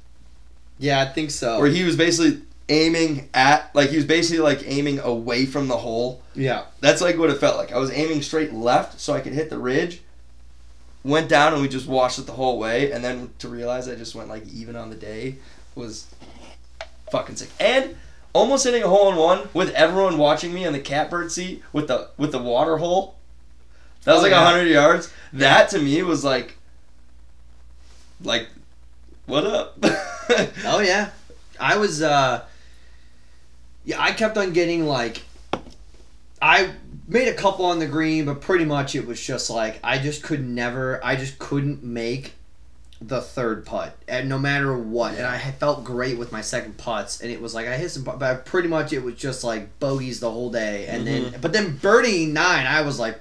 Yeah, 0.79 1.01
I 1.01 1.07
think 1.07 1.31
so. 1.31 1.59
where 1.59 1.69
he 1.69 1.83
was 1.85 1.97
basically 1.97 2.43
aiming 2.73 3.29
at 3.35 3.71
like 3.75 3.91
he 3.91 3.97
was 3.97 4.05
basically 4.05 4.41
like 4.43 4.63
aiming 4.67 4.99
away 5.01 5.45
from 5.47 5.69
the 5.69 5.77
hole. 5.77 6.23
yeah. 6.35 6.65
That's 6.81 7.01
like 7.03 7.19
what 7.19 7.31
it 7.31 7.39
felt 7.39 7.57
like. 7.57 7.71
I 7.73 7.79
was 7.79 7.91
aiming 7.93 8.23
straight 8.23 8.53
left 8.53 8.99
so 9.01 9.13
I 9.13 9.21
could 9.21 9.33
hit 9.35 9.51
the 9.51 9.59
ridge. 9.59 10.01
Went 11.05 11.29
down 11.29 11.53
and 11.53 11.61
we 11.63 11.69
just 11.69 11.87
watched 11.89 12.19
it 12.19 12.27
the 12.27 12.33
whole 12.33 12.59
way, 12.59 12.93
and 12.93 13.05
then 13.05 13.31
to 13.41 13.49
realize 13.49 13.89
I 13.89 13.97
just 13.97 14.15
went 14.15 14.29
like 14.29 14.47
even 14.53 14.77
on 14.77 14.89
the 14.91 14.97
day 14.97 15.37
was 15.75 16.07
fucking 17.11 17.37
sick. 17.37 17.51
And 17.59 17.97
almost 18.33 18.65
hitting 18.65 18.83
a 18.85 18.89
hole 18.89 19.11
in 19.11 19.17
one 19.17 19.49
with 19.53 19.71
everyone 19.75 20.17
watching 20.17 20.55
me 20.55 20.65
in 20.65 20.73
the 20.73 20.79
catbird 20.81 21.31
seat 21.33 21.63
with 21.73 21.89
the 21.89 22.09
with 22.17 22.31
the 22.33 22.39
water 22.39 22.77
hole. 22.79 23.17
That 24.05 24.13
was 24.13 24.21
Oh, 24.21 24.23
like 24.23 24.33
a 24.33 24.37
yeah. 24.37 24.45
hundred 24.51 24.69
yards. 24.69 25.13
That 25.33 25.69
to 25.71 25.79
me 25.81 26.03
was 26.03 26.25
like, 26.25 26.57
like, 28.23 28.49
what 29.27 29.45
up? 29.45 29.77
Oh 30.65 30.81
yeah, 30.81 31.11
I 31.61 31.77
was. 31.77 32.01
uh 32.01 32.45
Yeah, 33.85 34.01
I 34.01 34.13
kept 34.13 34.37
on 34.37 34.53
getting 34.53 34.87
like. 34.87 35.23
I 36.41 36.73
made 37.07 37.29
a 37.29 37.35
couple 37.35 37.67
on 37.67 37.79
the 37.79 37.87
green, 37.87 38.25
but 38.25 38.41
pretty 38.41 38.65
much 38.65 38.95
it 38.95 39.07
was 39.07 39.21
just 39.21 39.51
like 39.51 39.79
I 39.83 39.99
just 39.99 40.23
could 40.23 40.45
never. 40.45 41.05
I 41.05 41.17
just 41.17 41.39
couldn't 41.39 41.83
make 41.83 42.35
the 43.01 43.21
third 43.21 43.65
putt, 43.67 43.97
and 44.07 44.29
no 44.29 44.39
matter 44.39 44.77
what. 44.77 45.15
And 45.15 45.27
I 45.27 45.37
had 45.37 45.57
felt 45.57 45.85
great 45.85 46.19
with 46.19 46.33
my 46.33 46.41
second 46.41 46.79
putts, 46.79 47.21
and 47.21 47.31
it 47.31 47.41
was 47.41 47.55
like 47.55 47.67
I 47.67 47.77
hit 47.77 47.91
some, 47.91 48.05
but 48.05 48.45
pretty 48.45 48.69
much 48.69 48.93
it 48.93 49.03
was 49.03 49.15
just 49.15 49.45
like 49.45 49.79
bogeys 49.79 50.21
the 50.21 50.31
whole 50.31 50.51
day, 50.51 50.87
and 50.87 51.07
then 51.07 51.25
mm-hmm. 51.25 51.41
but 51.41 51.53
then 51.53 51.77
birdie 51.77 52.27
nine, 52.27 52.67
I 52.67 52.83
was 52.83 52.99
like. 52.99 53.21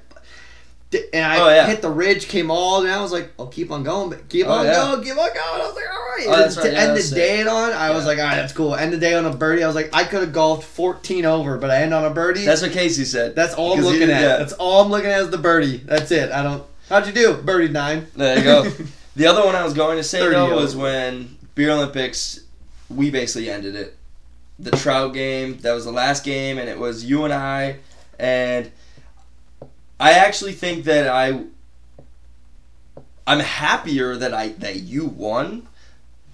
And 1.14 1.24
I 1.26 1.40
Oh, 1.40 1.48
yeah. 1.48 1.68
hit 1.68 1.82
the 1.82 1.90
ridge, 1.90 2.28
came 2.28 2.52
all, 2.52 2.84
down. 2.84 2.92
I 3.00 3.02
was 3.02 3.14
like, 3.14 3.32
"I'll 3.40 3.48
keep 3.48 3.72
on 3.72 3.82
going, 3.84 4.10
but 4.10 4.28
keep 4.28 4.46
Oh, 4.46 4.52
on 4.52 4.66
yeah. 4.66 4.74
going, 4.76 5.02
keep 5.04 5.12
on 5.14 5.18
going." 5.18 5.30
I 5.38 5.58
was 5.66 5.74
like, 5.76 5.86
"All 5.90 6.00
right." 6.00 6.26
Oh, 6.28 6.36
that's 6.44 6.58
right, 6.58 6.66
To 6.66 6.72
yeah, 6.74 6.80
end 6.80 6.98
the 6.98 7.02
sick. 7.02 7.16
day 7.18 7.42
on, 7.44 7.72
I 7.72 7.92
was 7.92 8.06
like, 8.06 8.18
"All 8.18 8.26
right, 8.26 8.36
that's 8.36 8.52
cool." 8.52 8.76
End 8.76 8.92
the 8.92 8.98
day 8.98 9.14
on 9.14 9.26
a 9.26 9.34
birdie. 9.34 9.64
I 9.64 9.68
was 9.68 9.76
like, 9.76 9.90
I 9.94 10.04
could 10.04 10.20
have 10.22 10.34
golfed 10.34 10.64
14 10.66 11.26
over, 11.26 11.58
but 11.58 11.72
I 11.72 11.78
end 11.84 11.94
on 11.94 12.04
a 12.04 12.10
birdie. 12.10 12.44
That's 12.44 12.62
what 12.62 12.72
Casey 12.74 13.06
said. 13.06 13.36
That's 13.36 13.54
all 13.54 13.72
I'm 13.74 13.80
he 13.80 13.86
looking 13.86 14.10
at. 14.12 14.38
That's 14.40 14.52
all 14.54 14.84
I'm 14.84 14.92
looking 14.92 15.10
at 15.12 15.22
is 15.22 15.30
the 15.30 15.38
birdie. 15.38 15.78
That's 15.78 16.12
it. 16.12 16.30
I 16.32 16.44
don't. 16.44 16.64
How'd 16.90 17.08
you 17.08 17.14
do? 17.14 17.34
Birdie 17.36 17.70
nine. 17.72 18.08
There 18.16 18.38
you 18.38 18.44
go. 18.44 18.72
The 19.14 19.28
other 19.28 19.44
one 19.46 19.56
I 19.56 19.64
was 19.66 19.74
going 19.74 19.98
to 19.98 20.04
say 20.06 20.20
30 20.20 20.36
though 20.36 20.56
was 20.56 20.74
when 20.74 21.38
Beer 21.54 21.72
Olympics, 21.72 22.40
we 22.90 23.10
basically 23.12 23.50
ended 23.50 23.76
it. 23.76 23.98
The 24.58 24.72
Trout 24.72 25.14
game, 25.14 25.58
that 25.60 25.74
was 25.74 25.84
the 25.84 25.92
last 25.92 26.24
game, 26.24 26.58
and 26.58 26.70
it 26.70 26.80
was 26.80 27.04
you 27.04 27.26
and 27.26 27.34
I, 27.34 27.76
and 28.18 28.72
I 30.02 30.12
actually 30.14 30.54
think 30.54 30.86
that 30.86 31.08
I, 31.08 31.44
I'm 33.28 33.40
happier 33.40 34.18
that 34.18 34.34
I 34.34 34.50
that 34.50 34.78
you 34.78 35.06
won, 35.06 35.68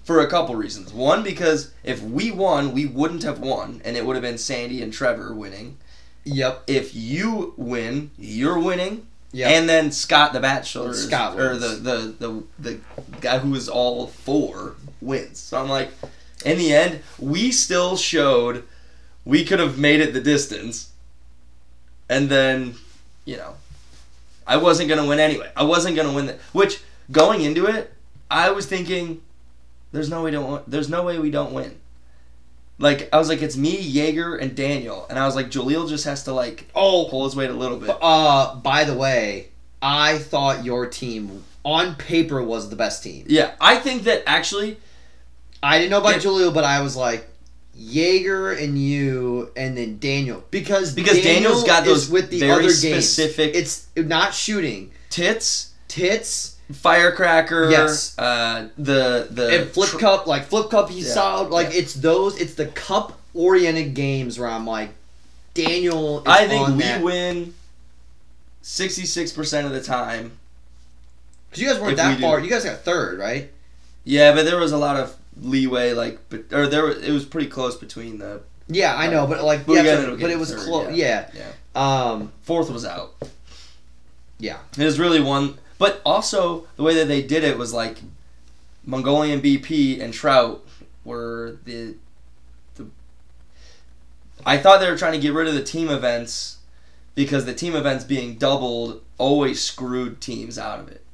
for 0.04 0.20
a 0.20 0.26
couple 0.26 0.56
reasons. 0.56 0.90
One 0.90 1.22
because 1.22 1.72
if 1.84 2.02
we 2.02 2.30
won, 2.30 2.72
we 2.72 2.86
wouldn't 2.86 3.24
have 3.24 3.40
won, 3.40 3.82
and 3.84 3.94
it 3.94 4.06
would 4.06 4.16
have 4.16 4.22
been 4.22 4.38
Sandy 4.38 4.82
and 4.82 4.90
Trevor 4.90 5.34
winning. 5.34 5.76
Yep. 6.24 6.64
If 6.66 6.94
you 6.94 7.52
win, 7.58 8.10
you're 8.16 8.58
winning. 8.58 9.06
Yep. 9.32 9.50
And 9.50 9.68
then 9.68 9.92
Scott 9.92 10.32
the 10.32 10.40
Bachelor, 10.40 10.94
Scott 10.94 11.38
or 11.38 11.58
the, 11.58 11.68
the 11.68 12.14
the 12.18 12.44
the 12.58 12.80
guy 13.20 13.38
who 13.38 13.54
is 13.54 13.68
all 13.68 14.06
four 14.06 14.76
wins. 15.02 15.38
So 15.38 15.60
I'm 15.60 15.68
like, 15.68 15.90
in 16.46 16.56
the 16.56 16.72
end, 16.72 17.00
we 17.18 17.52
still 17.52 17.98
showed 17.98 18.64
we 19.26 19.44
could 19.44 19.58
have 19.58 19.78
made 19.78 20.00
it 20.00 20.14
the 20.14 20.22
distance, 20.22 20.90
and 22.08 22.30
then, 22.30 22.76
you 23.28 23.36
know, 23.36 23.54
I 24.46 24.56
wasn't 24.56 24.88
gonna 24.88 25.06
win 25.06 25.20
anyway. 25.20 25.50
I 25.54 25.64
wasn't 25.64 25.94
gonna 25.96 26.14
win 26.14 26.26
the 26.26 26.38
which 26.52 26.80
going 27.12 27.42
into 27.42 27.66
it, 27.66 27.92
I 28.30 28.50
was 28.52 28.64
thinking, 28.64 29.20
there's 29.92 30.08
no 30.08 30.22
way 30.24 30.30
don't 30.30 30.68
there's 30.68 30.88
no 30.88 31.02
way 31.02 31.18
we 31.18 31.30
don't 31.30 31.52
win. 31.52 31.76
Like 32.78 33.10
I 33.12 33.18
was 33.18 33.28
like, 33.28 33.42
it's 33.42 33.56
me, 33.56 33.78
Jaeger, 33.78 34.36
and 34.36 34.56
Daniel, 34.56 35.06
and 35.10 35.18
I 35.18 35.26
was 35.26 35.36
like, 35.36 35.50
Jaleel 35.50 35.86
just 35.90 36.06
has 36.06 36.24
to 36.24 36.32
like 36.32 36.70
oh, 36.74 37.06
pull 37.10 37.24
his 37.24 37.36
weight 37.36 37.50
a 37.50 37.52
little 37.52 37.76
bit. 37.76 37.94
uh, 38.00 38.54
by 38.54 38.84
the 38.84 38.94
way, 38.94 39.48
I 39.82 40.16
thought 40.16 40.64
your 40.64 40.86
team 40.86 41.44
on 41.64 41.96
paper 41.96 42.42
was 42.42 42.70
the 42.70 42.76
best 42.76 43.02
team. 43.02 43.26
Yeah, 43.28 43.52
I 43.60 43.76
think 43.76 44.04
that 44.04 44.22
actually, 44.26 44.78
I 45.62 45.78
didn't 45.78 45.90
know 45.90 46.00
about 46.00 46.24
Yeah. 46.24 46.30
Jaleel, 46.30 46.54
but 46.54 46.64
I 46.64 46.80
was 46.80 46.96
like. 46.96 47.28
Jaeger 47.78 48.52
and 48.52 48.76
you, 48.78 49.50
and 49.56 49.76
then 49.78 49.98
Daniel, 49.98 50.42
because 50.50 50.92
Because 50.94 51.16
Daniel 51.22 51.52
Daniel's 51.52 51.64
got 51.64 51.84
those 51.84 52.10
with 52.10 52.28
the 52.30 52.40
very 52.40 52.50
other 52.52 52.62
games. 52.64 53.08
specific- 53.08 53.54
It's 53.54 53.86
not 53.96 54.34
shooting, 54.34 54.90
tits, 55.10 55.70
tits, 55.86 56.56
firecracker, 56.72 57.70
Yes. 57.70 58.18
uh, 58.18 58.68
the 58.76 59.28
the 59.30 59.60
and 59.62 59.70
flip 59.70 59.90
tr- 59.90 59.98
cup 59.98 60.26
like 60.26 60.46
flip 60.48 60.70
cup 60.70 60.90
he's 60.90 61.06
Yeah, 61.08 61.14
solid 61.14 61.50
like 61.50 61.72
yeah. 61.72 61.78
it's 61.80 61.94
those 61.94 62.36
it's 62.38 62.54
the 62.54 62.66
cup 62.66 63.18
oriented 63.32 63.94
games 63.94 64.38
where 64.38 64.48
i'm 64.50 64.66
like 64.66 64.90
daniel 65.54 66.18
is 66.20 66.24
I 66.26 66.46
think 66.46 66.68
we 66.68 66.82
that. 66.82 67.02
win 67.02 67.54
sixty 68.62 69.06
six 69.06 69.32
percent 69.32 69.66
of 69.66 69.72
the 69.72 69.80
time. 69.82 70.32
because 71.48 71.62
you 71.62 71.68
guys 71.70 71.80
weren't 71.80 71.96
that 71.96 72.10
we 72.10 72.14
do. 72.16 72.20
far 72.22 72.40
you 72.40 72.50
guys 72.50 72.64
got 72.64 72.80
third 72.80 73.18
right 73.18 73.50
Yeah, 74.04 74.34
but 74.34 74.44
there 74.44 74.58
was 74.58 74.72
a 74.72 74.78
lot 74.78 74.96
of 74.96 75.16
leeway, 75.40 75.92
like, 75.92 76.18
but 76.28 76.44
or 76.52 76.66
there 76.66 76.84
was, 76.86 77.02
it 77.02 77.12
was 77.12 77.24
pretty 77.24 77.48
close 77.48 77.76
between 77.76 78.18
the 78.18 78.40
yeah 78.70 78.94
i 78.96 79.06
know 79.08 79.26
but 79.26 79.42
like 79.42 79.64
But 79.64 79.82
yeah, 79.84 79.96
so- 79.96 80.16
but 80.18 80.28
it 80.30 80.38
was 80.38 80.54
close 80.54 80.94
yeah. 80.94 81.30
yeah. 81.32 81.46
yeah 81.74 82.10
um 82.12 82.32
fourth 82.42 82.70
was 82.70 82.84
out. 82.84 83.14
yeah 84.38 84.58
It 84.76 84.84
was 84.84 84.98
really 84.98 85.20
one, 85.20 85.58
but 85.78 86.02
also 86.04 86.66
the 86.76 86.82
way 86.82 86.94
that 86.94 87.08
they 87.08 87.22
did 87.22 87.44
it 87.44 87.56
was 87.56 87.72
like 87.72 87.98
Mongolian 88.84 89.40
BP 89.40 90.00
and 90.00 90.12
Trout 90.14 90.64
were 91.04 91.58
the 91.64 91.94
the. 92.76 92.86
I 94.46 94.56
thought 94.58 94.80
they 94.80 94.90
were 94.90 94.96
trying 94.96 95.12
to 95.12 95.18
get 95.18 95.32
rid 95.34 95.46
of 95.48 95.54
the 95.54 95.62
team 95.62 95.88
events 95.90 96.58
because 97.14 97.44
the 97.44 97.54
team 97.54 97.74
events 97.74 98.04
being 98.04 98.36
doubled 98.36 99.02
always 99.18 99.60
screwed 99.62 100.20
teams 100.20 100.58
out 100.58 100.80
of 100.80 100.88
it, 100.88 101.04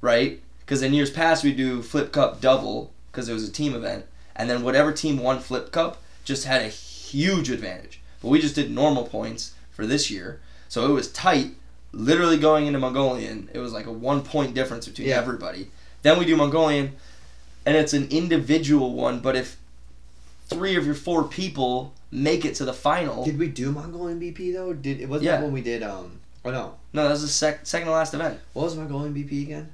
right? 0.00 0.40
Because 0.60 0.82
in 0.82 0.94
years 0.94 1.10
past 1.10 1.44
we 1.44 1.52
do 1.52 1.82
Flip 1.82 2.12
Cup 2.12 2.40
double 2.40 2.92
because 3.10 3.28
it 3.28 3.32
was 3.32 3.48
a 3.48 3.52
team 3.52 3.74
event, 3.74 4.04
and 4.36 4.48
then 4.48 4.62
whatever 4.62 4.92
team 4.92 5.18
won 5.18 5.38
Flip 5.40 5.70
Cup 5.72 6.00
just 6.24 6.44
had 6.44 6.62
a 6.62 6.68
huge 6.68 7.50
advantage. 7.50 8.00
But 8.22 8.28
we 8.28 8.40
just 8.40 8.54
did 8.54 8.70
normal 8.70 9.04
points 9.04 9.54
for 9.72 9.86
this 9.86 10.10
year, 10.10 10.40
so 10.68 10.86
it 10.88 10.92
was 10.92 11.10
tight 11.12 11.52
literally 11.92 12.36
going 12.38 12.66
into 12.66 12.78
Mongolian, 12.78 13.48
it 13.52 13.58
was 13.58 13.72
like 13.72 13.86
a 13.86 13.92
one 13.92 14.22
point 14.22 14.54
difference 14.54 14.86
between 14.86 15.08
Yeah. 15.08 15.18
everybody. 15.18 15.68
Then 16.02 16.18
we 16.18 16.24
do 16.24 16.36
Mongolian, 16.36 16.92
and 17.66 17.76
it's 17.76 17.92
an 17.92 18.06
individual 18.10 18.94
one, 18.94 19.18
but 19.20 19.34
if 19.36 19.56
three 20.48 20.76
of 20.76 20.86
your 20.86 20.94
four 20.94 21.24
people 21.24 21.92
make 22.12 22.44
it 22.44 22.54
to 22.56 22.64
the 22.64 22.72
final, 22.72 23.24
did 23.24 23.38
we 23.38 23.46
do 23.46 23.70
mongolian 23.70 24.20
bp 24.20 24.52
though 24.52 24.72
did 24.72 25.00
it 25.00 25.08
wasn't 25.08 25.26
Yeah. 25.26 25.36
that 25.36 25.44
when 25.44 25.52
we 25.52 25.60
did 25.60 25.82
um 25.84 26.18
oh 26.44 26.50
no 26.50 26.74
no, 26.92 27.04
that 27.04 27.10
was 27.10 27.22
the 27.22 27.28
sec- 27.28 27.64
second 27.64 27.86
to 27.86 27.92
last 27.92 28.14
event. 28.14 28.40
what 28.52 28.64
was 28.64 28.74
mongolian 28.76 29.14
bp 29.14 29.42
again 29.42 29.68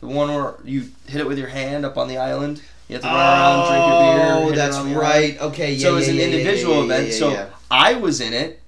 The 0.00 0.06
one 0.06 0.28
where 0.28 0.56
you 0.64 0.90
hit 1.06 1.20
it 1.22 1.26
with 1.26 1.38
your 1.38 1.48
hand 1.48 1.84
up 1.86 1.96
on 1.96 2.08
the 2.08 2.18
island. 2.18 2.60
You 2.88 2.94
have 2.94 3.02
to 3.02 3.08
run 3.08 3.16
around, 3.16 3.68
drink 3.68 3.86
your 3.86 4.14
beer. 4.16 4.32
oh 4.32 4.52
that's 4.56 4.78
right 4.96 5.40
okay 5.42 5.74
yeah 5.74 5.82
so 5.82 5.92
it 5.92 5.96
was 5.96 6.08
yeah, 6.08 6.14
an 6.24 6.30
individual 6.32 6.76
yeah, 6.86 6.94
event. 6.96 7.12
so. 7.12 7.50
I 7.70 7.94
was 7.94 8.20
in 8.22 8.32
it, 8.32 8.60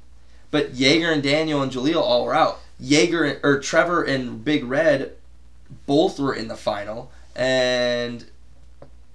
but 0.51 0.75
Jaeger 0.75 1.11
and 1.11 1.23
Daniel 1.23 1.63
and 1.63 1.73
Jaleel 1.73 1.97
all 2.03 2.27
were 2.27 2.35
out. 2.35 2.61
Jaeger 2.79 3.41
or 3.43 3.61
Trevor 3.61 4.03
and 4.03 4.45
Big 4.45 4.63
Red 4.65 5.13
both 5.87 6.19
were 6.19 6.35
in 6.35 6.49
the 6.49 6.57
final, 6.57 7.11
and 7.35 8.27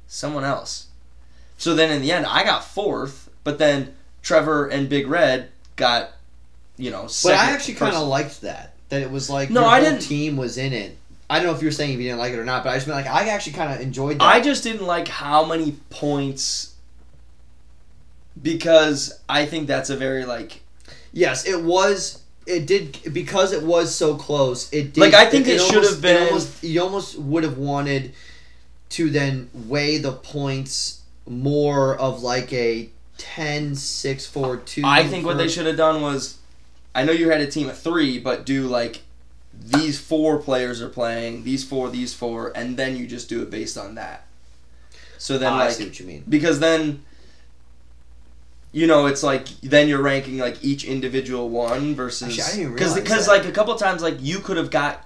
someone 0.08 0.44
else. 0.44 0.88
So 1.58 1.76
then 1.76 1.92
in 1.92 2.02
the 2.02 2.12
end, 2.12 2.26
I 2.26 2.44
got 2.44 2.64
fourth, 2.66 3.30
but 3.44 3.60
then 3.60 3.94
Trevor 4.24 4.68
and 4.68 4.90
Big 4.90 5.08
Red 5.08 5.50
got, 5.76 6.12
you 6.78 6.90
know, 6.92 7.08
But. 7.24 7.34
I 7.34 7.52
actually 7.52 7.76
kind 7.76 7.96
of 7.96 8.08
liked 8.08 8.42
that. 8.42 8.74
That 8.90 9.02
it 9.02 9.12
was 9.12 9.30
like 9.30 9.50
No, 9.50 9.66
I 9.66 9.82
whole 9.82 9.92
didn't- 9.92 10.02
team 10.04 10.36
was 10.38 10.58
in 10.58 10.74
it. 10.74 10.98
I 11.30 11.38
don't 11.40 11.48
know 11.48 11.56
if 11.56 11.62
you 11.62 11.68
were 11.68 11.72
saying 11.72 11.94
if 11.94 11.98
you 12.00 12.04
didn't 12.06 12.20
like 12.20 12.34
it 12.34 12.40
or 12.40 12.46
not, 12.46 12.64
but 12.64 12.70
I 12.72 12.76
just 12.76 12.88
meant 12.88 13.04
like 13.04 13.12
I 13.14 13.30
actually 13.30 13.54
kind 13.54 13.74
of 13.74 13.82
enjoyed 13.82 14.20
that. 14.20 14.24
I 14.24 14.42
just 14.42 14.64
didn't 14.64 14.86
like 14.86 15.08
how 15.08 15.44
many 15.46 15.74
points 15.90 16.76
because 18.42 19.20
I 19.28 19.46
think 19.46 19.68
that's 19.68 19.90
a 19.90 19.98
very 19.98 20.26
like 20.26 20.62
yes, 21.14 21.46
it 21.46 21.62
was. 21.64 22.22
It 22.46 22.68
did 22.68 23.12
because 23.12 23.54
it 23.54 23.64
was 23.64 23.96
so 23.96 24.16
close. 24.16 24.72
It 24.72 24.94
did, 24.94 25.02
Like, 25.02 25.16
I 25.16 25.26
think 25.26 25.48
it 25.48 25.60
should 25.60 25.84
have 25.84 26.00
been- 26.00 26.28
almost, 26.28 26.64
you 26.64 26.80
almost 26.80 27.18
would 27.18 27.44
have 27.44 27.58
wanted 27.58 28.14
to 28.90 29.10
then 29.10 29.50
weigh 29.52 29.98
the 29.98 30.12
points 30.12 31.00
more 31.28 31.96
of 31.98 32.22
like 32.22 32.54
a 32.54 32.90
10 33.18 33.74
6 33.74 34.28
4 34.28 34.58
2 34.58 34.84
I 34.86 35.08
think 35.08 35.26
what 35.26 35.38
they 35.40 35.48
should 35.48 35.66
have 35.66 35.76
done 35.78 36.04
was, 36.04 36.36
I 36.94 37.04
know 37.04 37.12
you 37.14 37.32
had 37.32 37.42
a 37.42 37.48
team 37.48 37.68
of 37.68 37.80
three, 37.80 38.20
but 38.20 38.46
do 38.46 38.68
like 38.68 39.02
these 39.60 40.00
four 40.00 40.38
players 40.40 40.82
are 40.82 40.90
playing, 40.90 41.44
these 41.44 41.64
four, 41.64 41.90
these 41.90 42.14
four, 42.14 42.52
and 42.56 42.78
then 42.78 42.96
you 42.96 43.08
just 43.08 43.30
do 43.30 43.42
it 43.42 43.50
based 43.50 43.78
on 43.78 43.96
that. 43.96 44.26
So 45.18 45.38
then, 45.38 45.54
Ah, 45.54 45.60
I 45.62 45.70
see 45.70 45.86
what 45.86 46.00
you 46.00 46.06
mean. 46.06 46.24
because 46.28 46.60
then, 46.60 47.04
you 48.72 48.88
know, 48.88 49.06
it's 49.06 49.24
like 49.24 49.48
then 49.62 49.88
you're 49.88 50.02
ranking 50.02 50.38
like 50.38 50.64
each 50.64 50.84
individual 50.84 51.50
one 51.50 51.96
versus 51.96 52.28
Actually, 52.28 52.44
I 52.44 52.48
didn't 52.48 52.62
even 52.62 52.74
because 52.74 52.96
because 52.96 53.28
like 53.28 53.46
a 53.46 53.52
couple 53.52 53.74
times 53.76 54.02
like 54.02 54.18
you 54.20 54.40
could 54.40 54.58
have 54.58 54.70
got 54.70 55.04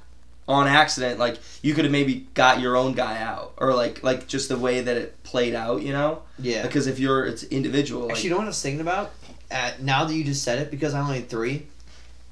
on 0.47 0.67
accident, 0.67 1.19
like 1.19 1.37
you 1.61 1.75
could 1.75 1.85
have 1.85 1.91
maybe 1.91 2.27
got 2.33 2.59
your 2.59 2.75
own 2.75 2.93
guy 2.93 3.19
out, 3.21 3.53
or 3.57 3.73
like 3.75 4.01
like 4.03 4.27
just 4.27 4.49
the 4.49 4.57
way 4.57 4.81
that 4.81 4.97
it 4.97 5.21
played 5.23 5.53
out, 5.53 5.83
you 5.83 5.93
know. 5.93 6.23
Yeah. 6.39 6.63
Because 6.63 6.87
if 6.87 6.97
you're 6.99 7.25
it's 7.25 7.43
individual, 7.43 8.03
like, 8.03 8.11
Actually, 8.13 8.23
you 8.25 8.29
know 8.31 8.37
what 8.37 8.45
I 8.45 8.47
was 8.47 8.61
thinking 8.61 8.81
about? 8.81 9.11
At, 9.51 9.81
now 9.81 10.05
that 10.05 10.13
you 10.13 10.23
just 10.23 10.43
said 10.43 10.59
it, 10.59 10.69
because 10.71 10.93
I 10.93 11.01
only 11.01 11.17
had 11.21 11.29
three, 11.29 11.67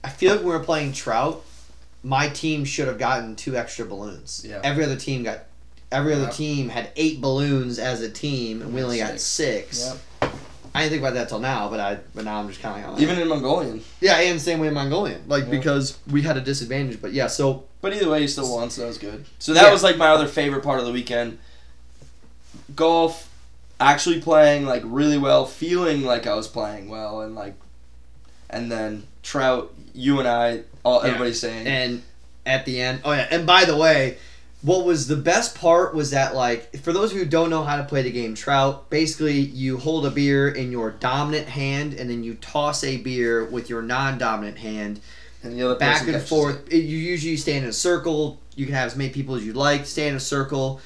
I 0.03 0.09
feel 0.09 0.33
like 0.35 0.41
we 0.43 0.49
were 0.49 0.59
playing 0.59 0.93
Trout, 0.93 1.43
my 2.03 2.29
team 2.29 2.63
should 2.65 2.87
have 2.87 2.97
gotten 2.99 3.35
two 3.35 3.55
extra 3.57 3.85
balloons. 3.85 4.45
Yeah. 4.47 4.61
Every 4.63 4.83
other 4.83 4.95
team 4.95 5.23
got. 5.23 5.39
Every 5.91 6.13
other 6.13 6.23
Yeah. 6.23 6.29
team 6.31 6.69
had 6.69 6.91
eight 6.97 7.21
balloons 7.21 7.79
as 7.79 8.01
a 8.01 8.09
team, 8.09 8.61
and 8.61 8.73
we 8.73 8.83
only 8.83 8.97
got 8.97 9.19
six. 9.21 9.85
Yep. 10.21 10.33
I 10.75 10.81
didn't 10.81 10.91
think 10.91 11.01
about 11.01 11.13
that 11.15 11.29
till 11.29 11.39
now, 11.39 11.69
but 11.69 11.79
I 11.79 11.97
but 12.13 12.25
now 12.25 12.39
I'm 12.39 12.49
just 12.49 12.61
kind 12.61 12.83
of 12.85 12.91
like, 12.93 13.01
even 13.01 13.17
in 13.19 13.27
Mongolian. 13.29 13.81
yeah, 14.01 14.19
and 14.19 14.39
same 14.39 14.59
way 14.59 14.67
in 14.67 14.73
Mongolian, 14.73 15.21
like 15.27 15.45
Yeah. 15.45 15.49
because 15.51 15.97
we 16.11 16.21
had 16.23 16.35
a 16.37 16.41
disadvantage. 16.41 17.01
But 17.01 17.13
yeah, 17.13 17.27
so 17.27 17.63
But 17.81 17.93
either 17.93 18.09
way, 18.09 18.21
you 18.21 18.27
still 18.27 18.53
won, 18.53 18.69
so 18.69 18.81
that 18.81 18.87
was 18.87 18.97
good. 18.97 19.25
So 19.39 19.53
that 19.53 19.63
Yeah. 19.67 19.71
was 19.71 19.81
like 19.81 19.97
my 19.97 20.07
other 20.09 20.27
favorite 20.27 20.61
part 20.63 20.79
of 20.79 20.85
the 20.85 20.91
weekend. 20.91 21.37
Golf, 22.75 23.29
actually 23.79 24.19
playing 24.21 24.65
like 24.65 24.81
really 24.85 25.17
well, 25.17 25.45
feeling 25.45 26.03
like 26.03 26.27
I 26.27 26.33
was 26.35 26.47
playing 26.47 26.89
well, 26.89 27.21
and 27.21 27.33
like, 27.33 27.55
and 28.49 28.71
then 28.71 29.03
Trout, 29.23 29.73
you 29.97 30.19
and 30.19 30.27
I, 30.27 30.61
all 30.83 31.01
Yeah. 31.01 31.07
everybody's 31.09 31.39
saying, 31.39 31.67
And 31.67 32.03
at 32.45 32.65
the 32.65 32.79
end, 32.81 33.01
oh 33.03 33.11
yeah, 33.11 33.27
and 33.29 33.45
by 33.45 33.65
the 33.65 33.75
way, 33.75 34.17
what 34.61 34.85
was 34.85 35.07
the 35.07 35.15
best 35.15 35.55
part 35.55 35.93
was 35.93 36.11
that 36.11 36.35
like 36.35 36.75
for 36.77 36.91
those 36.91 37.11
who 37.11 37.25
don't 37.25 37.49
know 37.49 37.63
how 37.63 37.77
to 37.77 37.83
play 37.83 38.01
the 38.01 38.11
game 38.11 38.33
Trout, 38.35 38.89
basically 38.89 39.39
you 39.39 39.77
hold 39.77 40.05
a 40.05 40.09
beer 40.11 40.47
in 40.49 40.71
your 40.71 40.91
dominant 40.91 41.47
hand 41.47 41.93
and 41.93 42.09
then 42.09 42.23
you 42.23 42.33
toss 42.35 42.83
a 42.83 42.97
beer 42.97 43.45
with 43.45 43.69
your 43.69 43.81
non-dominant 43.81 44.57
hand 44.57 44.99
and 45.43 45.53
the 45.53 45.63
other 45.63 45.75
back 45.79 46.07
and 46.07 46.21
forth. 46.21 46.67
it. 46.73 46.79
You 46.79 46.97
usually 46.97 47.37
stand 47.37 47.63
in 47.65 47.69
a 47.69 47.73
circle. 47.73 48.39
You 48.55 48.65
can 48.65 48.73
have 48.73 48.87
as 48.87 48.95
many 48.95 49.11
people 49.11 49.35
as 49.35 49.45
you 49.45 49.53
like. 49.53 49.85
Stay 49.85 50.07
in 50.07 50.15
a 50.15 50.19
circle. 50.19 50.81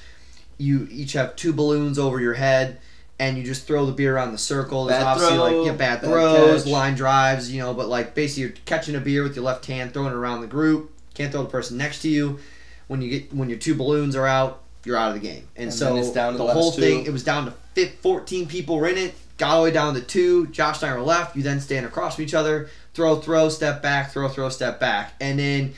You 0.57 0.87
each 0.91 1.13
have 1.13 1.35
two 1.37 1.53
balloons 1.53 1.97
over 1.97 2.19
your 2.19 2.33
head, 2.33 2.77
and 3.21 3.37
you 3.37 3.43
just 3.43 3.67
throw 3.67 3.85
the 3.85 3.91
beer 3.93 4.15
around 4.15 4.31
the 4.33 4.37
circle. 4.37 4.85
There's 4.85 5.01
Bad 5.01 5.07
obviously 5.07 5.35
throw, 5.37 5.43
like 5.59 5.65
yeah, 5.67 5.71
bad 5.73 6.01
bad 6.01 6.09
throws, 6.09 6.63
catch. 6.63 6.71
line 6.73 6.95
drives, 6.95 7.51
you 7.51 7.61
know. 7.61 7.73
But 7.73 7.87
like 7.87 8.15
basically, 8.15 8.43
you're 8.43 8.53
catching 8.65 8.95
a 8.95 8.99
beer 8.99 9.23
with 9.23 9.35
your 9.35 9.45
left 9.45 9.65
hand, 9.67 9.93
throwing 9.93 10.11
it 10.11 10.15
around 10.15 10.41
the 10.41 10.47
group. 10.47 10.91
Can't 11.13 11.31
throw 11.31 11.43
the 11.43 11.49
person 11.49 11.77
next 11.77 12.01
to 12.01 12.09
you. 12.09 12.39
When 12.87 13.01
you 13.01 13.09
get 13.09 13.33
when 13.33 13.47
your 13.47 13.59
two 13.59 13.75
balloons 13.75 14.15
are 14.15 14.25
out, 14.27 14.61
you're 14.83 14.97
out 14.97 15.15
of 15.15 15.21
the 15.21 15.25
game. 15.27 15.47
And, 15.55 15.65
And 15.65 15.73
so 15.73 15.95
it's 15.95 16.11
down 16.11 16.33
to 16.33 16.37
the 16.39 16.45
the 16.47 16.53
whole 16.53 16.65
last 16.69 16.75
two. 16.75 16.81
thing, 16.81 17.05
it 17.05 17.13
was 17.13 17.23
down 17.23 17.45
to 17.45 17.51
fif- 17.75 17.99
14 17.99 18.47
people 18.47 18.77
were 18.77 18.87
in 18.87 18.97
it. 18.97 19.13
Got 19.37 19.51
all 19.51 19.57
the 19.61 19.63
way 19.69 19.71
down 19.71 19.93
to 19.93 20.01
two. 20.01 20.47
Josh 20.47 20.81
and 20.81 20.91
I 20.91 20.95
were 20.95 21.01
left. 21.01 21.35
You 21.35 21.43
then 21.43 21.59
stand 21.61 21.85
across 21.85 22.15
from 22.15 22.23
each 22.25 22.33
other. 22.33 22.69
Throw, 22.93 23.15
throw, 23.17 23.49
step 23.49 23.81
back. 23.81 24.11
Throw, 24.11 24.27
throw, 24.29 24.49
step 24.49 24.79
back. 24.79 25.13
And 25.21 25.39
then, 25.39 25.73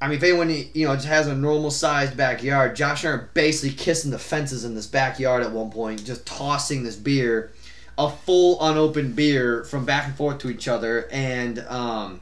I 0.00 0.06
mean, 0.06 0.18
if 0.18 0.22
anyone 0.22 0.50
you 0.74 0.86
know 0.86 0.94
just 0.94 1.08
has 1.08 1.26
a 1.26 1.34
normal 1.34 1.70
sized 1.70 2.16
backyard, 2.16 2.76
Josh 2.76 3.04
and 3.04 3.12
I 3.12 3.16
are 3.16 3.30
basically 3.34 3.76
kissing 3.76 4.10
the 4.10 4.18
fences 4.18 4.64
in 4.64 4.74
this 4.74 4.86
backyard 4.86 5.42
at 5.42 5.50
one 5.50 5.70
point, 5.70 6.04
just 6.04 6.26
tossing 6.26 6.84
this 6.84 6.96
beer, 6.96 7.50
a 7.96 8.08
full 8.08 8.62
unopened 8.62 9.16
beer 9.16 9.64
from 9.64 9.84
back 9.84 10.06
and 10.06 10.14
forth 10.14 10.38
to 10.38 10.50
each 10.50 10.68
other. 10.68 11.08
And 11.10 11.58
um, 11.60 12.20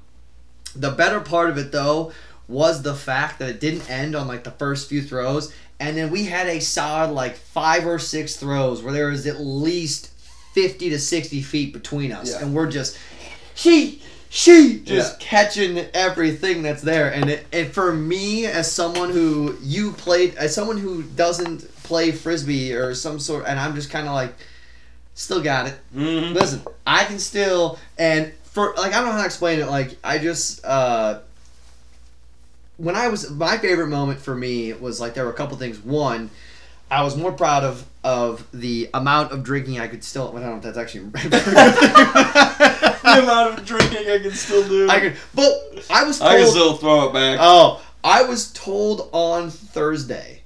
the 0.75 0.91
better 0.91 1.21
part 1.21 1.51
of 1.51 1.59
it 1.59 1.71
though 1.71 2.13
was 2.49 2.83
the 2.83 2.95
fact 2.95 3.39
that 3.41 3.49
it 3.49 3.61
didn't 3.61 3.91
end 3.91 4.15
on 4.15 4.27
like 4.27 4.45
the 4.45 4.51
first 4.53 4.89
few 4.89 5.03
throws. 5.03 5.53
And 5.79 5.97
then 5.97 6.11
we 6.11 6.25
had 6.25 6.47
a 6.47 6.61
solid 6.61 7.13
like 7.13 7.37
five 7.37 7.87
or 7.87 7.99
six 7.99 8.37
throws 8.37 8.83
where 8.83 8.93
there 8.93 9.09
was 9.09 9.27
at 9.27 9.41
least 9.41 10.13
50 10.55 10.91
to 10.91 10.99
60 10.99 11.43
feet 11.43 11.73
between 11.75 12.13
us. 12.13 12.33
Yeah. 12.33 12.43
And 12.43 12.55
we're 12.55 12.71
just, 12.71 12.99
she, 13.55 14.01
she, 14.37 14.81
just 14.85 15.13
Yeah. 15.21 15.27
catching 15.27 15.79
everything 15.95 16.61
that's 16.63 16.83
there. 16.83 17.09
And 17.11 17.31
it, 17.31 17.47
and 17.55 17.73
for 17.73 17.91
me, 17.93 18.45
as 18.45 18.71
someone 18.71 19.09
who 19.11 19.57
you 19.63 19.93
played, 19.93 20.35
as 20.35 20.55
someone 20.55 20.77
who 20.77 21.03
doesn't 21.03 21.75
play 21.85 22.13
frisbee 22.13 22.75
or 22.75 22.95
some 22.95 23.19
sort, 23.19 23.45
and 23.47 23.59
I'm 23.59 23.75
just 23.75 23.89
kind 23.89 24.07
of 24.07 24.13
like, 24.13 24.35
still 25.15 25.41
got 25.41 25.69
it. 25.69 25.75
Mhm. 25.97 26.35
Listen, 26.35 26.61
I 26.87 27.05
can 27.05 27.19
still 27.19 27.79
and 27.97 28.31
for 28.53 28.75
like 28.77 28.93
I 28.93 28.97
don't 28.99 29.07
know 29.07 29.13
how 29.13 29.21
to 29.21 29.25
explain 29.25 29.59
it. 29.61 29.69
Like 29.69 29.97
I 30.05 30.19
just 30.19 30.63
uh 30.67 31.21
when 32.77 32.95
I 32.95 33.09
was 33.09 33.31
my 33.31 33.57
favorite 33.57 33.87
moment 33.89 34.21
for 34.21 34.35
me 34.35 34.75
was 34.75 35.01
like 35.01 35.15
there 35.15 35.25
were 35.25 35.31
a 35.31 35.35
couple 35.35 35.57
things. 35.57 35.79
One, 35.79 36.29
I 36.91 37.03
was 37.05 37.17
more 37.17 37.33
proud 37.33 37.65
of 37.65 37.87
of 38.05 38.47
the 38.53 38.91
amount 38.93 39.33
of 39.33 39.43
drinking 39.43 39.81
I 39.81 39.89
could 39.89 40.05
still. 40.05 40.29
I 40.37 40.41
don't 40.41 40.51
know 40.51 40.57
if 40.57 40.63
that's 40.63 40.77
actually. 40.77 41.11
the 43.07 43.23
amount 43.23 43.59
of 43.59 43.67
drinking 43.67 44.11
I 44.11 44.19
can 44.19 44.33
still 44.33 44.67
do. 44.69 44.89
I 44.91 45.01
could, 45.01 45.17
but 45.35 45.87
I 45.91 46.05
was 46.05 46.19
told. 46.19 46.31
I 46.31 46.39
can 46.39 46.49
still 46.49 46.77
throw 46.77 47.09
it 47.09 47.13
back. 47.13 47.39
Oh, 47.41 47.83
I 48.05 48.23
was 48.25 48.53
told 48.53 49.09
on 49.13 49.51
Thursday 49.51 50.43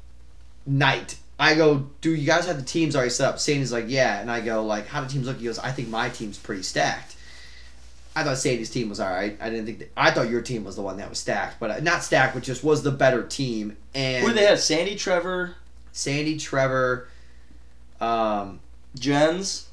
night. 0.67 1.17
I 1.39 1.55
go, 1.55 1.87
do 2.03 2.15
you 2.15 2.27
guys 2.27 2.47
have 2.47 2.59
the 2.59 2.65
teams 2.65 2.95
already 2.95 3.11
set 3.11 3.27
up? 3.27 3.39
Sandy's 3.39 3.73
like, 3.73 3.87
yeah, 3.89 4.21
and 4.21 4.31
I 4.31 4.43
go, 4.43 4.63
like, 4.63 4.87
how 4.87 5.01
do 5.01 5.09
teams 5.09 5.27
look? 5.27 5.39
He 5.39 5.47
goes, 5.47 5.59
I 5.59 5.73
think 5.73 5.89
my 5.89 6.11
team's 6.11 6.37
pretty 6.37 6.63
stacked. 6.63 7.17
I 8.15 8.25
thought 8.25 8.37
Sandy's 8.37 8.69
team 8.69 8.91
was 8.91 9.01
all 9.01 9.09
right. 9.09 9.39
I 9.41 9.49
didn't 9.49 9.65
think 9.65 9.79
that, 9.79 9.91
I 9.97 10.11
thought 10.11 10.29
your 10.29 10.43
team 10.43 10.65
was 10.65 10.77
the 10.77 10.83
one 10.83 10.99
that 10.99 11.09
was 11.09 11.19
stacked, 11.19 11.59
but 11.59 11.71
uh, 11.71 11.81
not 11.81 12.03
stacked, 12.03 12.35
but 12.35 12.43
just 12.43 12.63
was 12.63 12.83
the 12.83 12.91
better 12.91 13.23
team. 13.23 13.79
And 13.95 14.23
Who 14.23 14.33
do 14.33 14.35
they 14.35 14.45
have? 14.45 14.61
Sandy, 14.61 14.97
Trevor, 14.97 15.57
Sandy, 15.93 16.37
Trevor, 16.37 17.09
um, 18.03 18.61
Jens, 18.95 19.70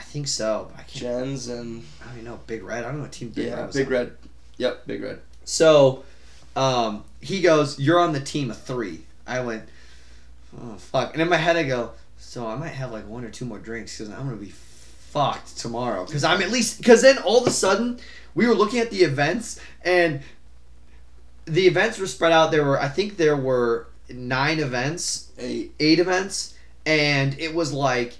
I 0.00 0.02
think 0.02 0.28
so. 0.28 0.72
I 0.74 0.78
can't. 0.78 0.94
Jens, 0.94 1.48
and 1.48 1.84
I 2.00 2.06
don't 2.06 2.14
even 2.14 2.24
know. 2.24 2.40
Big 2.46 2.62
Red. 2.62 2.84
I 2.84 2.88
don't 2.88 2.96
know 2.96 3.02
what 3.02 3.12
team 3.12 3.28
Big 3.28 3.48
yeah, 3.48 3.56
Red 3.56 3.66
was 3.66 3.76
Big 3.76 3.86
on. 3.86 3.92
Red. 3.92 4.12
Yep, 4.56 4.86
Big 4.86 5.02
Red. 5.02 5.20
So, 5.44 6.04
um, 6.56 7.04
he 7.20 7.42
goes, 7.42 7.78
"You're 7.78 8.00
on 8.00 8.14
the 8.14 8.20
team 8.20 8.50
of 8.50 8.58
three. 8.58 9.02
I 9.26 9.40
went, 9.40 9.64
"Oh 10.58 10.76
fuck!" 10.76 11.12
And 11.12 11.20
in 11.20 11.28
my 11.28 11.36
head, 11.36 11.56
I 11.56 11.64
go, 11.64 11.90
"So 12.18 12.46
I 12.46 12.56
might 12.56 12.68
have 12.68 12.90
like 12.92 13.06
one 13.06 13.24
or 13.24 13.30
two 13.30 13.44
more 13.44 13.58
drinks 13.58 13.98
because 13.98 14.10
I'm 14.12 14.24
gonna 14.24 14.36
be 14.36 14.48
fucked 14.52 15.58
tomorrow." 15.58 16.06
Because 16.06 16.24
I'm 16.24 16.40
at 16.40 16.50
least 16.50 16.78
because 16.78 17.02
then 17.02 17.18
all 17.18 17.42
of 17.42 17.46
a 17.46 17.50
sudden 17.50 18.00
we 18.34 18.46
were 18.46 18.54
looking 18.54 18.80
at 18.80 18.90
the 18.90 19.02
events 19.02 19.60
and 19.82 20.22
the 21.44 21.66
events 21.66 21.98
were 21.98 22.06
spread 22.06 22.32
out. 22.32 22.50
There 22.52 22.64
were, 22.64 22.80
I 22.80 22.88
think, 22.88 23.18
there 23.18 23.36
were 23.36 23.88
nine 24.08 24.60
events 24.60 25.30
Eight. 25.38 25.74
eight 25.78 25.98
events, 25.98 26.54
and 26.86 27.38
it 27.38 27.54
was 27.54 27.72
like, 27.72 28.16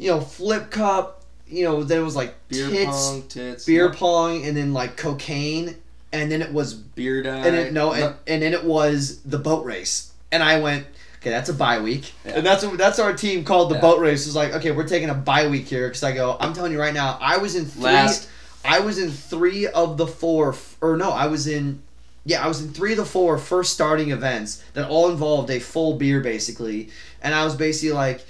you 0.00 0.10
know, 0.10 0.20
flip 0.20 0.70
cup. 0.70 1.22
You 1.46 1.64
know, 1.64 1.82
then 1.82 1.98
it 1.98 2.04
was 2.04 2.14
like 2.16 2.34
Beer 2.48 2.68
tits, 2.70 2.86
pong, 2.86 3.22
tits, 3.28 3.66
beer 3.66 3.88
no, 3.88 3.94
pong, 3.94 4.44
and 4.46 4.56
then 4.56 4.72
like 4.72 4.96
cocaine, 4.96 5.74
and 6.12 6.30
then 6.30 6.42
it 6.42 6.52
was 6.52 6.74
beer 6.74 7.22
die. 7.24 7.44
and 7.46 7.56
it, 7.56 7.72
no, 7.72 7.92
and, 7.92 8.14
and 8.26 8.40
then 8.42 8.52
it 8.54 8.64
was 8.64 9.20
the 9.22 9.38
boat 9.38 9.64
race, 9.64 10.12
and 10.30 10.44
I 10.44 10.60
went, 10.60 10.86
okay, 11.18 11.30
that's 11.30 11.48
a 11.48 11.52
bye 11.54 11.80
week, 11.80 12.12
Yeah. 12.24 12.34
and 12.36 12.46
that's 12.46 12.64
what 12.64 12.78
that's 12.78 13.00
our 13.00 13.12
team 13.12 13.42
called 13.44 13.70
the 13.72 13.74
Yeah. 13.74 13.80
boat 13.80 13.98
race. 13.98 14.26
It's 14.28 14.36
like, 14.36 14.54
okay, 14.54 14.70
we're 14.70 14.86
taking 14.86 15.10
a 15.10 15.14
bye 15.14 15.48
week 15.48 15.66
here 15.66 15.88
because 15.88 16.04
I 16.04 16.12
go, 16.12 16.36
I'm 16.38 16.52
telling 16.54 16.70
you 16.70 16.78
right 16.80 16.94
now, 16.94 17.18
I 17.20 17.38
was 17.38 17.56
in 17.56 17.64
three, 17.66 17.82
Last. 17.82 18.28
I 18.64 18.78
was 18.78 18.96
in 18.98 19.10
three 19.10 19.66
of 19.66 19.96
the 19.96 20.06
four, 20.06 20.54
or 20.80 20.96
no, 20.96 21.10
I 21.10 21.26
was 21.26 21.48
in. 21.48 21.82
Yeah, 22.24 22.44
I 22.44 22.46
was 22.46 22.62
in 22.62 22.72
three 22.72 22.92
of 22.92 22.98
the 22.98 23.04
four 23.04 23.38
first 23.38 23.72
starting 23.72 24.12
events 24.12 24.62
that 24.74 24.88
all 24.88 25.10
involved 25.10 25.50
a 25.50 25.58
full 25.58 25.94
beer 25.94 26.20
basically, 26.20 26.90
and 27.22 27.34
I 27.34 27.44
was 27.44 27.56
basically 27.56 27.92
like, 27.94 28.24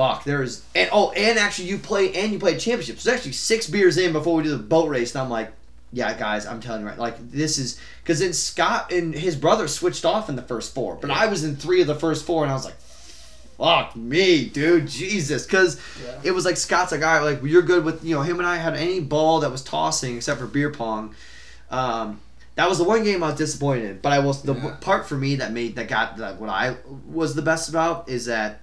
"Fuck, 0.00 0.24
there's 0.24 0.62
and 0.74 0.88
oh, 0.92 1.10
and 1.12 1.38
actually 1.38 1.68
you 1.68 1.76
play 1.78 2.12
and 2.14 2.32
you 2.32 2.38
played 2.38 2.58
championships. 2.58 3.04
There's 3.04 3.16
actually 3.18 3.32
six 3.32 3.66
beers 3.68 3.98
in 3.98 4.12
before 4.12 4.36
we 4.36 4.42
do 4.44 4.50
the 4.50 4.56
boat 4.62 4.88
race, 4.88 5.14
and 5.14 5.22
I'm 5.22 5.28
like, 5.30 5.52
yeah, 5.92 6.16
guys, 6.16 6.46
I'm 6.46 6.60
telling 6.60 6.80
you 6.82 6.86
right, 6.88 6.98
like 6.98 7.16
this 7.30 7.58
is 7.58 7.78
because 8.02 8.20
then 8.20 8.32
Scott 8.32 8.92
and 8.92 9.12
his 9.14 9.36
brother 9.36 9.68
switched 9.68 10.04
off 10.04 10.28
in 10.28 10.36
the 10.36 10.42
first 10.42 10.74
four, 10.74 10.94
but 10.96 11.10
I 11.10 11.26
was 11.26 11.44
in 11.44 11.56
three 11.56 11.80
of 11.80 11.86
the 11.86 11.94
first 11.94 12.24
four, 12.24 12.42
and 12.44 12.50
I 12.50 12.54
was 12.54 12.64
like, 12.64 12.76
fuck 13.58 13.94
me, 13.94 14.46
dude, 14.46 14.88
Jesus, 14.88 15.44
because 15.44 15.78
Yeah. 16.02 16.20
it 16.24 16.30
was 16.30 16.44
like 16.46 16.56
Scott's 16.56 16.92
like, 16.92 17.02
all 17.04 17.12
right, 17.20 17.22
like 17.22 17.42
you're 17.42 17.60
good 17.62 17.84
with 17.84 18.02
you 18.04 18.14
know 18.14 18.22
him 18.22 18.38
and 18.38 18.46
I 18.48 18.56
had 18.56 18.74
any 18.76 19.00
ball 19.00 19.40
that 19.40 19.50
was 19.52 19.62
tossing 19.62 20.16
except 20.16 20.40
for 20.40 20.46
beer 20.46 20.70
pong. 20.70 21.14
Um, 21.70 22.20
that 22.56 22.68
was 22.68 22.78
the 22.78 22.84
one 22.84 23.04
game 23.04 23.22
I 23.22 23.28
was 23.28 23.36
disappointed 23.38 23.84
in, 23.84 23.98
but 24.00 24.12
I 24.12 24.18
was 24.20 24.42
the 24.42 24.54
Yeah. 24.54 24.76
part 24.80 25.06
for 25.08 25.16
me 25.16 25.36
that 25.36 25.52
made 25.52 25.76
that 25.76 25.88
got 25.88 26.16
that 26.18 26.40
what 26.40 26.48
I 26.50 26.76
was 27.06 27.34
the 27.34 27.42
best 27.42 27.68
about 27.68 28.08
is 28.08 28.24
that 28.26 28.60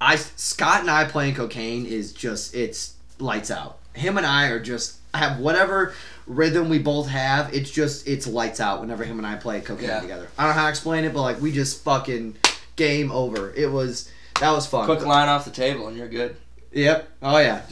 I 0.00 0.16
Scott 0.16 0.80
and 0.80 0.90
I 0.90 1.04
playing 1.04 1.34
cocaine 1.34 1.86
is 1.86 2.12
just 2.12 2.54
it's 2.54 2.94
lights 3.18 3.50
out. 3.50 3.78
Him 3.94 4.16
and 4.16 4.26
I 4.26 4.46
are 4.48 4.60
just 4.60 4.96
have 5.14 5.40
whatever 5.40 5.92
rhythm 6.26 6.68
we 6.68 6.78
both 6.78 7.08
have. 7.08 7.52
It's 7.54 7.70
just 7.70 8.06
it's 8.06 8.26
lights 8.26 8.60
out 8.60 8.80
whenever 8.80 9.02
him 9.04 9.18
and 9.18 9.26
I 9.26 9.34
play 9.36 9.60
cocaine 9.60 9.88
Yeah. 9.88 10.00
together. 10.00 10.28
I 10.38 10.44
don't 10.44 10.54
know 10.54 10.60
how 10.60 10.64
to 10.66 10.70
explain 10.70 11.04
it, 11.04 11.12
but 11.12 11.22
like 11.22 11.40
we 11.40 11.50
just 11.52 11.82
fucking 11.82 12.36
game 12.76 13.10
over. 13.10 13.52
It 13.54 13.70
was 13.72 14.08
that 14.40 14.50
was 14.52 14.66
fun. 14.66 14.84
Quick 14.84 15.04
line 15.04 15.28
off 15.28 15.44
the 15.44 15.50
table 15.50 15.88
and 15.88 15.96
you're 15.96 16.08
good. 16.08 16.36
Yep. 16.72 17.08
Oh 17.22 17.38
yeah. 17.38 17.62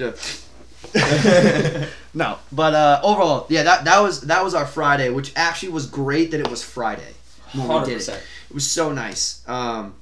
No, 2.15 2.39
but 2.51 2.73
uh, 2.75 3.01
overall, 3.03 3.45
yeah, 3.51 3.63
that 3.65 3.85
that 3.85 4.01
was 4.01 4.23
that 4.23 4.43
was 4.43 4.55
our 4.55 4.67
Friday, 4.67 5.11
which 5.11 5.33
actually 5.37 5.69
was 5.69 5.87
great 5.87 6.31
that 6.31 6.41
it 6.41 6.49
was 6.49 6.65
Friday 6.65 7.13
Hundred 7.49 7.85
did 7.85 7.93
it. 7.93 7.97
percent. 7.97 8.23
It 8.49 8.55
was 8.55 8.67
so 8.67 8.91
nice. 8.93 9.47
Um, 9.47 9.95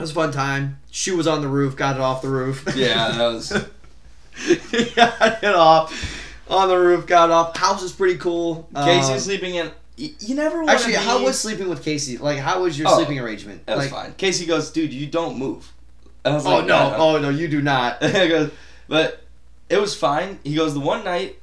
it 0.00 0.02
was 0.02 0.10
a 0.10 0.14
fun 0.14 0.32
time. 0.32 0.78
Shoe 0.90 1.16
was 1.16 1.26
on 1.26 1.40
the 1.40 1.48
roof. 1.48 1.76
Got 1.76 1.96
it 1.96 2.00
off 2.02 2.22
the 2.22 2.28
roof. 2.28 2.64
Yeah, 2.74 3.12
that 3.12 3.26
was. 3.28 3.50
got 4.94 5.44
it 5.44 5.54
off 5.54 6.26
on 6.48 6.68
the 6.68 6.78
roof. 6.78 7.06
Got 7.06 7.30
it 7.30 7.32
off. 7.32 7.56
House 7.56 7.82
is 7.82 7.92
pretty 7.92 8.18
cool. 8.18 8.68
Um, 8.74 8.84
Casey's 8.84 9.24
sleeping 9.24 9.56
in 9.56 9.70
you 10.00 10.34
never 10.34 10.58
want 10.58 10.70
Actually, 10.70 10.94
how 10.94 11.22
was 11.22 11.38
sleeping 11.38 11.68
with 11.68 11.84
Casey? 11.84 12.16
Like, 12.16 12.38
how 12.38 12.62
was 12.62 12.78
your 12.78 12.88
Oh, 12.88 12.96
sleeping 12.96 13.18
arrangement? 13.18 13.66
That 13.66 13.76
was 13.76 13.92
like, 13.92 14.04
fine. 14.04 14.14
Casey 14.14 14.46
goes, 14.46 14.70
dude, 14.70 14.92
you 14.92 15.06
don't 15.06 15.38
move. 15.38 15.70
I 16.24 16.30
was 16.30 16.46
oh 16.46 16.58
like, 16.58 16.66
no, 16.66 16.94
oh 16.96 17.18
no, 17.18 17.28
you 17.30 17.48
do 17.48 17.62
not. 17.62 18.00
Goes, 18.00 18.50
but 18.88 19.22
it 19.70 19.80
was 19.80 19.94
fine. 19.94 20.38
He 20.44 20.54
goes, 20.54 20.74
the 20.74 20.80
one 20.80 21.02
night, 21.02 21.38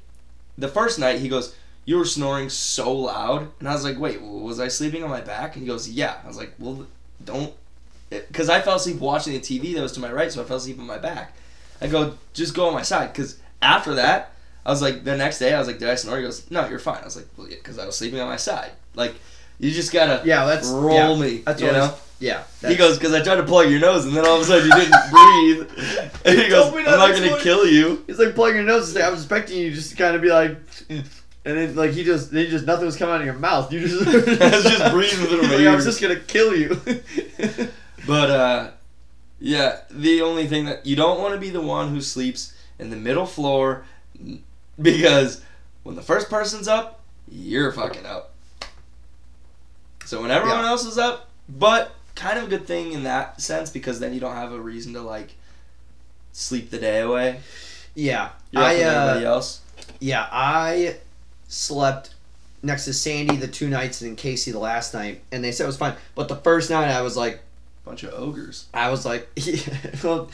the 0.58 0.68
first 0.68 1.00
night, 1.00 1.20
he 1.20 1.30
goes, 1.30 1.56
you 1.86 1.98
were 1.98 2.06
snoring 2.06 2.50
so 2.50 2.94
loud, 2.94 3.50
and 3.60 3.68
I 3.68 3.74
was 3.74 3.84
like, 3.84 3.98
wait, 3.98 4.22
was 4.22 4.60
I 4.60 4.68
sleeping 4.68 5.04
on 5.04 5.10
my 5.10 5.22
back? 5.22 5.56
And 5.56 5.64
he 5.64 5.68
goes, 5.68 5.90
yeah. 5.90 6.18
I 6.24 6.28
was 6.28 6.38
like, 6.38 6.54
well, 6.60 6.86
don't, 7.24 7.54
because 8.10 8.50
I 8.50 8.62
fell 8.62 8.76
asleep 8.76 8.98
watching 8.98 9.34
the 9.34 9.40
TV 9.40 9.76
that 9.76 9.82
was 9.82 9.92
to 9.94 10.00
my 10.00 10.12
right, 10.12 10.32
so 10.32 10.42
I 10.42 10.46
fell 10.46 10.58
asleep 10.58 10.80
on 10.80 10.88
my 10.88 10.98
back. 10.98 11.34
I 11.82 11.88
go, 11.88 12.18
just 12.34 12.56
go 12.56 12.68
on 12.68 12.74
my 12.74 12.82
side, 12.82 13.14
because 13.14 13.40
after 13.62 13.96
that, 13.96 14.34
I 14.66 14.70
was 14.72 14.82
like, 14.82 15.04
the 15.04 15.16
next 15.16 15.40
day, 15.40 15.54
I 15.54 15.60
was 15.60 15.68
like, 15.68 15.80
did 15.80 15.90
I 15.90 15.96
snore? 15.96 16.18
He 16.18 16.24
goes, 16.24 16.50
no, 16.52 16.68
you're 16.68 16.80
fine. 16.80 17.02
I 17.02 17.06
was 17.06 17.16
like, 17.16 17.28
well, 17.38 17.48
yeah, 17.48 17.56
because 17.56 17.80
I 17.80 17.86
was 17.86 17.96
sleeping 17.96 18.20
on 18.20 18.28
my 18.28 18.36
side. 18.36 18.72
Like, 18.96 19.16
you 19.60 19.72
just 19.72 19.94
gotta 19.94 20.22
Yeah, 20.26 20.46
that's 20.46 20.68
roll 20.68 21.18
yeah, 21.18 21.22
me. 21.22 21.38
That's 21.38 21.62
you 21.62 21.68
what 21.68 21.74
know. 21.74 21.94
Yeah. 22.20 22.44
He 22.68 22.76
goes, 22.76 22.98
because 22.98 23.14
I 23.14 23.22
tried 23.22 23.36
to 23.36 23.44
plug 23.44 23.70
your 23.70 23.80
nose, 23.80 24.06
and 24.06 24.16
then 24.16 24.26
all 24.26 24.36
of 24.36 24.42
a 24.42 24.46
sudden 24.46 24.66
you 24.66 24.76
didn't 24.76 25.12
breathe. 25.12 26.20
And 26.26 26.40
he 26.40 26.50
goes, 26.50 26.74
I'm 26.74 26.84
not 26.84 27.12
gonna 27.12 27.28
morning." 27.28 27.38
kill 27.40 27.66
you. 27.68 28.04
He's 28.08 28.20
like 28.20 28.34
plugging 28.36 28.58
your 28.58 28.66
nose. 28.66 28.94
Like, 28.96 29.04
I 29.04 29.10
was 29.10 29.22
expecting 29.22 29.60
you 29.60 29.72
just 29.72 29.92
to 29.92 29.96
kind 29.96 30.16
of 30.16 30.22
be 30.22 30.30
like, 30.30 30.58
and 30.90 31.06
then 31.44 31.76
like 31.76 31.92
he 31.92 32.04
just, 32.04 32.32
he 32.34 32.48
just 32.48 32.66
nothing 32.66 32.86
was 32.86 32.98
coming 32.98 33.16
out 33.16 33.22
of 33.22 33.26
your 33.26 33.36
mouth. 33.36 33.72
You 33.72 33.80
just, 33.80 34.04
just 34.04 34.92
breathing 34.92 35.26
through 35.28 35.42
He's 35.42 35.50
my 35.50 35.56
like, 35.58 35.68
I 35.68 35.76
was 35.76 35.86
just 35.86 36.02
gonna 36.02 36.20
kill 36.20 36.56
you. 36.56 36.80
But 38.08 38.30
uh, 38.32 38.72
yeah, 39.40 39.82
the 39.92 40.22
only 40.22 40.48
thing 40.48 40.66
that 40.66 40.86
you 40.86 40.96
don't 40.96 41.20
want 41.22 41.34
to 41.36 41.40
be 41.40 41.50
the 41.50 41.62
one 41.62 41.90
who 41.90 42.02
sleeps 42.02 42.54
in 42.80 42.90
the 42.90 42.96
middle 42.96 43.26
floor, 43.26 43.86
because 44.82 45.44
when 45.84 45.96
the 45.96 46.02
first 46.02 46.30
person's 46.30 46.68
up, 46.68 47.02
you're 47.30 47.72
fucking 47.72 48.06
up. 48.06 48.34
So 50.06 50.22
when 50.22 50.32
everyone 50.32 50.60
Yeah. 50.64 50.70
else 50.70 50.86
is 50.86 50.98
up, 50.98 51.30
but 51.50 51.94
kind 52.16 52.40
of 52.40 52.46
a 52.46 52.48
good 52.48 52.66
thing 52.66 52.94
in 52.94 53.04
that 53.04 53.42
sense 53.42 53.70
because 53.70 54.00
then 54.00 54.14
you 54.14 54.20
don't 54.20 54.36
have 54.36 54.52
a 54.52 54.60
reason 54.60 54.94
to 54.94 55.02
like 55.02 55.36
sleep 56.32 56.70
the 56.72 56.78
day 56.80 57.02
away. 57.02 57.40
yeah, 57.94 58.30
You're 58.52 58.64
up 58.64 58.70
I 58.70 58.76
uh, 58.84 58.90
everybody 58.90 59.26
else. 59.26 59.62
yeah, 60.00 60.28
I 60.32 60.96
slept 61.48 62.14
next 62.64 62.86
to 62.86 62.94
Sandy 62.94 63.36
the 63.36 63.48
two 63.48 63.68
nights 63.70 64.02
and 64.02 64.12
then 64.12 64.16
Casey 64.16 64.52
the 64.52 64.60
last 64.60 64.94
night, 64.94 65.22
and 65.32 65.44
they 65.44 65.52
said 65.52 65.66
it 65.66 65.68
was 65.68 65.78
fine. 65.78 65.96
But 66.16 66.28
the 66.28 66.36
first 66.38 66.70
night, 66.70 66.90
I 66.90 67.02
was 67.02 67.16
like, 67.18 67.40
Bunch 67.88 68.04
of 68.04 68.14
ogres. 68.14 68.66
I 68.74 68.90
was 68.90 69.06
like, 69.06 69.30
yeah, 69.38 69.62
well, 70.04 70.30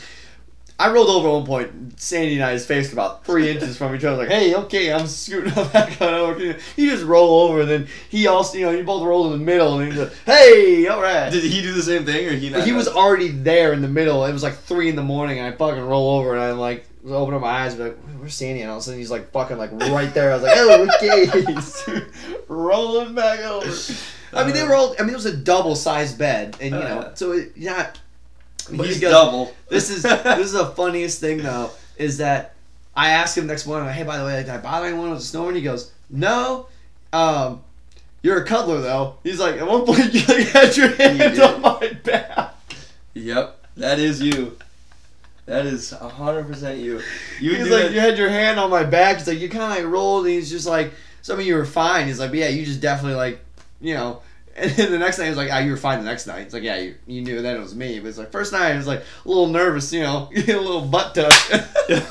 I 0.80 0.92
rolled 0.92 1.10
over 1.10 1.30
one 1.30 1.46
point. 1.46 2.00
Sandy 2.00 2.34
and 2.34 2.44
I's 2.44 2.66
faced 2.66 2.92
about 2.94 3.24
three 3.26 3.52
inches 3.52 3.78
from 3.78 3.96
each 3.96 4.04
other. 4.04 4.18
Like, 4.18 4.30
hey, 4.30 4.56
okay, 4.56 4.92
I'm 4.92 5.06
scooting 5.06 5.54
up 5.58 5.72
back 5.72 6.02
on 6.02 6.14
over. 6.16 6.40
You 6.42 6.90
just 6.90 7.06
roll 7.06 7.42
over, 7.42 7.62
and 7.62 7.70
then 7.70 7.88
he 8.10 8.26
also, 8.26 8.58
you 8.58 8.66
know, 8.66 8.72
you 8.72 8.84
both 8.84 9.04
roll 9.04 9.32
in 9.32 9.40
the 9.40 9.46
middle, 9.46 9.80
and 9.80 9.92
he's 9.92 10.02
like, 10.02 10.14
hey, 10.26 10.88
all 10.88 11.00
right. 11.00 11.32
Did 11.32 11.44
he 11.44 11.62
do 11.62 11.74
the 11.74 11.84
same 11.84 12.06
thing 12.06 12.28
or 12.28 12.32
he 12.32 12.50
not? 12.50 12.66
he 12.66 12.72
was 12.72 12.88
already 12.88 13.28
there 13.30 13.72
in 13.72 13.82
the 13.82 13.88
middle. 13.88 14.26
It 14.26 14.34
was 14.34 14.42
like 14.42 14.56
three 14.56 14.90
in 14.90 14.96
the 14.96 15.04
morning, 15.04 15.38
and 15.38 15.54
I 15.54 15.56
fucking 15.56 15.84
roll 15.84 16.20
over, 16.20 16.34
and 16.34 16.44
I'm 16.44 16.58
like, 16.58 16.88
open 17.06 17.34
up 17.36 17.42
my 17.42 17.48
eyes, 17.50 17.74
and 17.74 17.80
be 17.84 17.90
like, 17.90 17.98
where's 18.20 18.34
Sandy? 18.34 18.62
And 18.62 18.70
all 18.70 18.78
of 18.78 18.82
a 18.82 18.84
sudden, 18.86 19.00
he's 19.00 19.12
like 19.12 19.32
fucking 19.32 19.58
like 19.58 19.72
right 19.72 20.14
there. 20.14 20.32
I 20.32 20.36
was 20.36 20.44
like, 20.44 20.54
oh, 20.56 20.88
okay, 20.96 22.02
rolling 22.48 23.16
back 23.16 23.40
over. 23.40 23.68
I 24.34 24.44
mean, 24.46 24.54
they 24.54 24.64
were 24.64 24.74
all. 24.74 24.96
I 24.98 25.04
mean, 25.04 25.12
it 25.12 25.16
was 25.16 25.26
a 25.26 25.36
double 25.36 25.76
sized 25.76 26.18
bed, 26.18 26.58
and 26.62 26.74
you 26.74 26.80
know, 26.80 27.12
so 27.16 27.34
it, 27.34 27.52
yeah. 27.56 27.92
but 28.72 28.86
He's 28.88 29.00
goes- 29.00 29.12
double. 29.12 29.54
This 29.70 29.90
is 29.90 30.04
this 30.04 30.40
is 30.40 30.54
the 30.54 30.68
funniest 30.68 31.20
thing 31.20 31.40
though, 31.40 31.72
is 31.98 32.18
that 32.20 32.56
I 32.96 33.10
asked 33.10 33.38
him 33.38 33.48
next 33.48 33.66
morning, 33.68 33.90
hey, 33.94 34.04
by 34.04 34.18
the 34.18 34.26
way, 34.26 34.38
did 34.42 34.50
I 34.50 34.58
bother 34.58 34.88
anyone 34.88 35.10
with 35.10 35.20
the 35.20 35.26
snoring? 35.26 35.56
He 35.56 35.62
goes, 35.62 35.92
no. 36.10 36.68
Um, 37.12 37.62
you're 38.24 38.42
a 38.42 38.46
cuddler 38.46 38.82
though. 38.82 39.18
He's 39.24 39.40
like, 39.40 39.56
at 39.58 39.68
one 39.68 39.86
point 39.86 40.14
you 40.14 40.22
like, 40.26 40.48
had 40.48 40.78
your 40.78 40.96
hands 40.96 41.38
did. 41.38 41.40
on 41.42 41.62
my 41.62 41.92
back. 42.04 42.56
Yep, 43.14 43.68
that 43.78 44.00
is 44.00 44.22
you. 44.22 44.58
That 45.46 45.66
is 45.66 45.92
hundred 45.92 46.48
percent 46.48 46.80
you. 46.80 47.02
You 47.42 47.56
He's 47.56 47.70
like, 47.70 47.84
that- 47.84 47.92
you 47.92 48.00
had 48.00 48.18
your 48.18 48.30
hand 48.30 48.60
on 48.60 48.70
my 48.70 48.84
back. 48.84 49.18
He's 49.18 49.28
like, 49.28 49.40
you 49.40 49.50
kind 49.50 49.64
of 49.64 49.70
like 49.84 49.92
rolled. 49.94 50.26
And 50.26 50.34
he's 50.34 50.50
just 50.50 50.66
like, 50.66 50.94
some 51.22 51.40
of 51.40 51.46
you 51.46 51.56
were 51.56 51.66
fine. 51.66 52.08
He's 52.08 52.20
like, 52.20 52.30
but 52.32 52.40
yeah, 52.40 52.48
you 52.48 52.66
just 52.66 52.82
definitely 52.82 53.18
like, 53.18 53.40
you 53.82 53.94
know. 53.94 54.22
And 54.56 54.70
then 54.70 54.92
the 54.92 55.00
next 55.00 55.18
night, 55.18 55.24
he 55.24 55.30
was 55.32 55.38
like, 55.38 55.50
ah, 55.52 55.58
you 55.58 55.72
were 55.72 55.78
fine 55.78 55.98
the 55.98 56.06
next 56.06 56.28
night. 56.28 56.42
It's 56.42 56.54
like, 56.54 56.62
yeah, 56.62 56.76
you, 56.78 56.94
you 57.08 57.24
knew 57.24 57.42
then 57.42 57.56
it 57.56 57.60
was 57.60 57.74
me. 57.74 58.00
But 58.00 58.10
it's 58.10 58.20
like, 58.20 58.32
first 58.32 58.54
night, 58.54 58.72
I 58.72 58.78
was 58.78 58.86
like 58.86 59.00
a 59.00 59.28
little 59.28 59.48
nervous, 59.48 59.92
you 59.92 60.02
know, 60.02 60.30
a 60.36 60.40
little 60.42 60.82
butt 60.86 61.16
touch. 61.16 61.34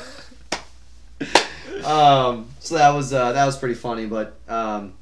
um, 1.85 2.47
so 2.59 2.75
that 2.75 2.89
was 2.93 3.13
uh, 3.13 3.31
that 3.33 3.45
was 3.45 3.57
pretty 3.57 3.75
funny. 3.75 4.05
But 4.07 4.35
um, 4.49 4.93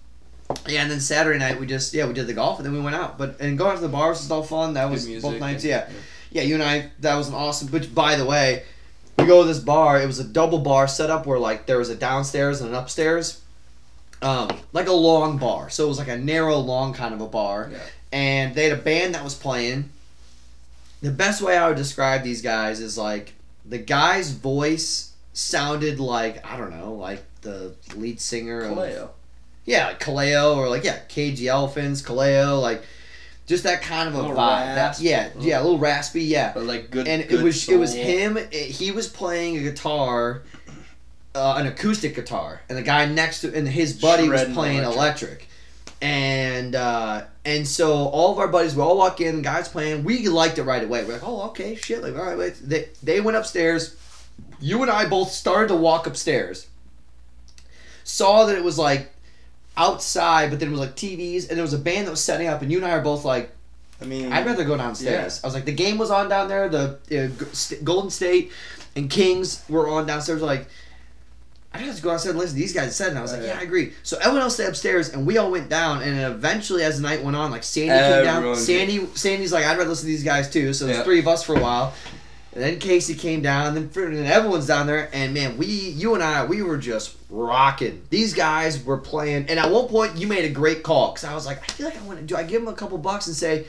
yeah, 0.68 0.82
and 0.84 0.92
then 0.92 1.00
Saturday 1.00 1.40
night 1.40 1.60
we 1.60 1.66
just 1.66 1.94
yeah 1.94 2.06
we 2.06 2.14
did 2.14 2.28
the 2.28 2.34
golf 2.34 2.58
and 2.60 2.66
then 2.66 2.74
we 2.74 2.80
went 2.80 2.96
out. 2.96 3.18
But 3.18 3.40
and 3.40 3.58
going 3.58 3.72
out 3.72 3.76
to 3.78 3.82
the 3.82 3.90
bars 3.90 4.20
was 4.20 4.30
all 4.32 4.44
fun. 4.44 4.76
That 4.76 4.90
was 4.92 5.08
both 5.08 5.40
nights. 5.40 5.64
and- 5.64 5.70
Yeah, 5.72 5.88
yeah, 5.90 5.96
you 6.32 6.54
and 6.54 6.64
I 6.64 6.92
that 7.00 7.16
was 7.16 7.28
an 7.28 7.36
awesome. 7.36 7.68
But 7.68 7.94
by 7.94 8.16
the 8.16 8.26
way, 8.26 8.64
we 9.18 9.26
go 9.26 9.42
to 9.42 9.48
this 9.48 9.60
bar. 9.60 10.02
It 10.02 10.08
was 10.08 10.20
a 10.20 10.24
double 10.24 10.60
bar 10.60 10.88
set 10.88 11.10
up 11.10 11.26
where 11.26 11.40
like 11.40 11.66
there 11.66 11.78
was 11.78 11.90
a 11.90 11.96
downstairs 11.96 12.62
and 12.62 12.70
an 12.70 12.76
upstairs, 12.76 13.42
um, 14.22 14.50
like 14.74 14.88
a 14.88 14.94
long 14.94 15.38
bar. 15.38 15.70
So 15.70 15.86
it 15.86 15.90
was 15.90 16.00
like 16.00 16.08
a 16.08 16.18
narrow, 16.18 16.58
long 16.58 16.94
kind 16.94 17.14
of 17.14 17.22
a 17.22 17.28
bar. 17.28 17.70
Yeah. 17.72 17.80
And 18.14 18.56
they 18.56 18.64
had 18.64 18.78
a 18.78 18.82
band 18.82 19.16
that 19.16 19.24
was 19.24 19.36
playing. 19.36 19.90
The 21.02 21.12
best 21.12 21.42
way 21.42 21.58
I 21.58 21.68
would 21.68 21.78
describe 21.78 22.24
these 22.24 22.42
guys 22.42 22.80
is 22.80 22.98
like 22.98 23.34
the 23.66 23.78
guy's 23.78 24.32
voice 24.32 25.14
sounded 25.34 26.00
like 26.00 26.46
I 26.46 26.58
don't 26.58 26.72
know, 26.72 26.94
like 26.94 27.24
the 27.42 27.74
lead 27.96 28.20
singer 28.20 28.62
of 28.62 28.78
Kaleo. 28.78 29.10
yeah, 29.66 29.88
like 29.88 30.00
Kaleo 30.00 30.56
or 30.56 30.70
like 30.70 30.84
yeah, 30.84 31.00
Cage 31.08 31.44
Elephants, 31.44 32.02
Kaleo, 32.02 32.62
like 32.62 32.84
just 33.52 33.64
that 33.66 33.82
kind 33.82 34.08
of 34.10 34.16
a 34.16 34.18
Little 34.22 34.36
vibe. 34.36 34.76
That, 34.76 35.00
yeah, 35.00 35.30
yeah, 35.40 35.60
a 35.60 35.64
little 35.64 35.78
raspy, 35.78 36.24
yeah 36.24 36.54
But 36.54 36.64
like 36.64 36.90
good. 36.90 37.08
and 37.08 37.22
it 37.22 37.30
good 37.30 37.44
was 37.44 37.68
it 37.70 37.78
was 37.78 37.94
him. 37.94 38.38
it- 38.38 38.52
he 38.54 38.92
was 38.92 39.08
playing 39.08 39.58
a 39.58 39.62
guitar, 39.62 40.42
uh, 41.36 41.56
an 41.58 41.68
acoustic 41.68 42.16
guitar, 42.16 42.62
and 42.70 42.78
the 42.78 42.82
guy 42.82 43.06
next 43.06 43.42
to 43.42 43.54
and 43.54 43.68
his 43.68 43.94
buddy 44.02 44.28
was 44.30 44.46
playing 44.46 44.80
electric. 44.80 44.96
electric. 44.98 45.48
And 46.02 46.74
uh, 46.74 47.26
and 47.46 47.68
so 47.68 47.94
all 47.94 48.32
of 48.32 48.40
our 48.40 48.48
buddies, 48.48 48.76
we 48.76 48.82
all 48.82 48.98
walk 48.98 49.22
in, 49.22 49.36
the 49.36 49.42
guy's 49.44 49.68
playing. 49.68 50.04
We 50.04 50.28
liked 50.30 50.58
it 50.58 50.64
right 50.64 50.84
away. 50.84 51.04
We're 51.04 51.14
like, 51.14 51.24
oh, 51.24 51.44
okay, 51.50 51.76
shit. 51.76 52.02
Like, 52.02 52.16
all 52.18 52.24
right, 52.26 52.38
wait. 52.38 52.56
They 52.64 52.90
they 53.04 53.22
went 53.22 53.38
upstairs. 53.38 53.96
You 54.60 54.82
and 54.82 54.90
I 54.90 55.08
both 55.08 55.30
started 55.32 55.68
to 55.68 55.76
walk 55.76 56.08
upstairs. 56.08 56.68
Saw 58.04 58.46
that 58.46 58.58
it 58.58 58.64
was 58.64 58.78
like 58.80 59.11
outside, 59.82 60.50
but 60.52 60.60
then 60.60 60.70
it 60.70 60.72
was 60.72 60.80
like 60.80 60.96
TVs, 60.96 61.48
and 61.50 61.58
there 61.58 61.64
was 61.64 61.74
a 61.74 61.80
band 61.80 62.08
that 62.08 62.12
was 62.12 62.24
setting 62.24 62.48
up, 62.48 62.62
and 62.62 62.72
you 62.72 62.78
and 62.78 62.86
I 62.86 62.92
are 62.92 63.02
both 63.02 63.26
like. 63.26 63.52
I 64.02 64.06
mean, 64.06 64.32
I'd 64.34 64.46
rather 64.48 64.64
go 64.64 64.76
downstairs. 64.78 65.42
I 65.44 65.48
was 65.48 65.54
like, 65.54 65.66
the 65.66 65.72
game 65.74 65.98
was 66.00 66.10
on 66.10 66.28
down 66.30 66.48
there. 66.48 66.68
The 66.70 66.98
uh, 67.40 67.46
St- 67.54 67.84
Golden 67.84 68.10
State 68.10 68.52
and 68.96 69.10
Kings 69.12 69.64
were 69.70 69.88
on 69.90 70.08
downstairs. 70.08 70.42
Like, 70.42 70.68
I 71.74 71.84
just 71.84 71.98
to 71.98 72.04
go 72.04 72.10
downstairs 72.10 72.32
and 72.34 72.40
listen. 72.40 72.56
to 72.56 72.62
These 72.62 72.74
guys 72.74 72.96
said, 72.96 73.10
and 73.10 73.20
I 73.20 73.22
was 73.22 73.32
like, 73.32 73.44
yeah. 73.44 73.54
yeah, 73.54 73.60
I 73.60 73.62
agree. 73.62 73.94
So 74.02 74.18
everyone 74.18 74.42
else 74.42 74.56
stayed 74.56 74.68
upstairs, 74.68 75.10
and 75.14 75.26
we 75.28 75.38
all 75.38 75.52
went 75.52 75.70
down. 75.70 76.02
And 76.02 76.20
eventually, 76.20 76.84
as 76.84 76.98
the 77.00 77.04
night 77.08 77.24
went 77.24 77.38
on, 77.38 77.52
like 77.52 77.64
Sandy 77.64 77.90
came 77.92 78.26
down. 78.26 78.38
Everyone 78.38 78.58
Sandy, 78.58 79.06
Sandy's 79.14 79.54
like, 79.54 79.66
I'd 79.66 79.78
rather 79.78 79.90
listen 79.92 80.08
to 80.08 80.12
these 80.12 80.24
guys 80.24 80.50
too. 80.50 80.74
So 80.74 80.86
there's 80.86 80.98
Yeah. 80.98 81.04
three 81.04 81.20
of 81.20 81.28
us 81.28 81.44
for 81.44 81.56
a 81.56 81.62
while. 81.62 81.94
And 82.54 82.62
then 82.62 82.80
Casey 82.80 83.16
came 83.16 83.42
down, 83.42 83.68
and 83.78 83.90
then 83.92 84.04
and 84.14 84.28
everyone's 84.28 84.68
down 84.68 84.86
there, 84.88 85.10
and 85.14 85.34
man, 85.34 85.58
we, 85.58 85.66
you 85.68 86.16
and 86.16 86.22
I, 86.24 86.46
we 86.46 86.62
were 86.62 86.78
just 86.78 87.16
rocking. 87.30 88.02
These 88.10 88.34
guys 88.34 88.84
were 88.84 88.98
playing, 88.98 89.46
and 89.48 89.58
at 89.58 89.72
one 89.72 89.88
point, 89.88 90.18
you 90.18 90.28
made 90.28 90.44
a 90.46 90.50
great 90.50 90.84
call 90.84 91.14
because 91.14 91.24
I 91.24 91.34
was 91.34 91.46
like, 91.46 91.60
I 91.64 91.72
feel 91.72 91.86
like 91.88 91.98
I 91.98 92.04
want 92.04 92.20
to 92.20 92.26
do. 92.26 92.36
I 92.36 92.44
give 92.44 92.62
them 92.64 92.74
a 92.74 92.76
couple 92.76 92.98
bucks 92.98 93.28
and 93.28 93.36
say, 93.36 93.66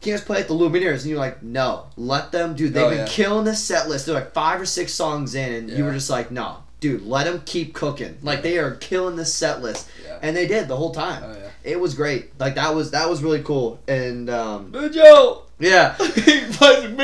"Can 0.00 0.10
you 0.10 0.16
guys 0.18 0.24
play 0.24 0.40
at 0.40 0.48
the 0.48 0.54
Lumineers?" 0.54 1.02
And 1.02 1.06
you're 1.10 1.18
like, 1.18 1.42
"No, 1.44 1.86
let 1.96 2.32
them, 2.32 2.56
dude. 2.56 2.74
They've 2.74 2.82
Oh, 2.84 2.90
been 2.90 2.98
yeah. 2.98 3.06
killing 3.06 3.44
the 3.44 3.54
set 3.54 3.88
list. 3.88 4.06
They're 4.06 4.14
like 4.16 4.32
five 4.32 4.60
or 4.60 4.66
six 4.66 4.92
songs 4.92 5.36
in, 5.36 5.52
and 5.52 5.70
you 5.70 5.84
were 5.84 5.92
just 5.92 6.10
like, 6.10 6.32
no, 6.32 6.56
dude, 6.80 7.02
let 7.02 7.24
them 7.26 7.42
keep 7.46 7.72
cooking. 7.72 8.18
Like 8.22 8.42
they 8.42 8.58
are 8.58 8.72
killing 8.72 9.14
the 9.14 9.24
set 9.26 9.62
list, 9.62 9.88
Yeah. 10.04 10.18
and 10.22 10.36
they 10.36 10.48
did 10.48 10.66
the 10.66 10.74
whole 10.76 10.90
time. 10.92 11.22
Oh 11.24 11.32
yeah. 11.38 11.50
It 11.62 11.78
was 11.78 11.94
great. 11.94 12.36
Like 12.40 12.56
that 12.56 12.74
was 12.74 12.90
that 12.90 13.08
was 13.08 13.22
really 13.22 13.42
cool, 13.44 13.78
and 13.86 14.28
um, 14.30 14.72
Joe. 14.92 15.42
yeah, 15.60 15.96
he 16.14 16.40
plays 16.52 16.82
with 16.84 16.96
Billy 16.96 16.96
Joe. 16.96 16.97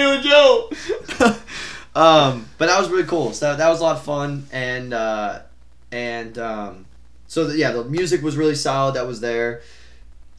Um, 1.95 2.49
but 2.59 2.67
that 2.67 2.79
was 2.81 2.89
really 2.91 3.05
cool. 3.05 3.33
So 3.33 3.55
that, 3.57 3.69
was 3.69 3.81
a 3.81 3.83
lot 3.85 3.97
of 3.97 4.03
fun, 4.05 4.47
and 4.53 4.93
uh, 4.95 5.41
and 5.93 6.37
um, 6.39 6.87
so 7.29 7.47
the, 7.47 7.57
yeah, 7.57 7.73
the 7.73 7.85
music 7.85 8.23
was 8.23 8.37
really 8.37 8.55
solid. 8.55 8.95
That 8.95 9.07
was 9.07 9.21
there. 9.21 9.63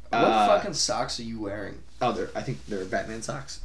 What 0.10 0.24
Uh, 0.24 0.48
fucking 0.58 0.74
socks 0.74 1.20
are 1.20 1.24
you 1.24 1.40
wearing? 1.40 1.80
Oh, 2.02 2.12
they're 2.12 2.30
I 2.36 2.42
think 2.42 2.66
they're 2.68 2.86
Batman 2.86 3.22
socks. 3.22 3.62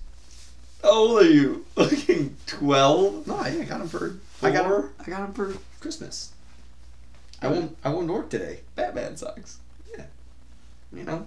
How 0.82 0.90
old 0.92 1.22
are 1.22 1.26
you? 1.28 1.66
Fucking 1.74 2.36
twelve. 2.46 3.26
No, 3.26 3.36
I, 3.36 3.48
I 3.48 3.64
got 3.64 3.78
them 3.80 3.88
for 3.88 4.16
I 4.42 4.50
got 4.50 4.64
'em- 4.64 4.70
Four? 4.70 4.90
I 4.98 5.10
got 5.10 5.20
them 5.20 5.32
for 5.34 5.58
Christmas. 5.80 6.30
I 7.42 7.48
won't 7.48 7.76
I 7.84 7.90
won't 7.90 8.08
work 8.08 8.30
today. 8.30 8.60
Batman 8.76 9.16
socks. 9.16 9.58
Yeah. 9.96 10.04
You 10.92 11.04
know, 11.04 11.26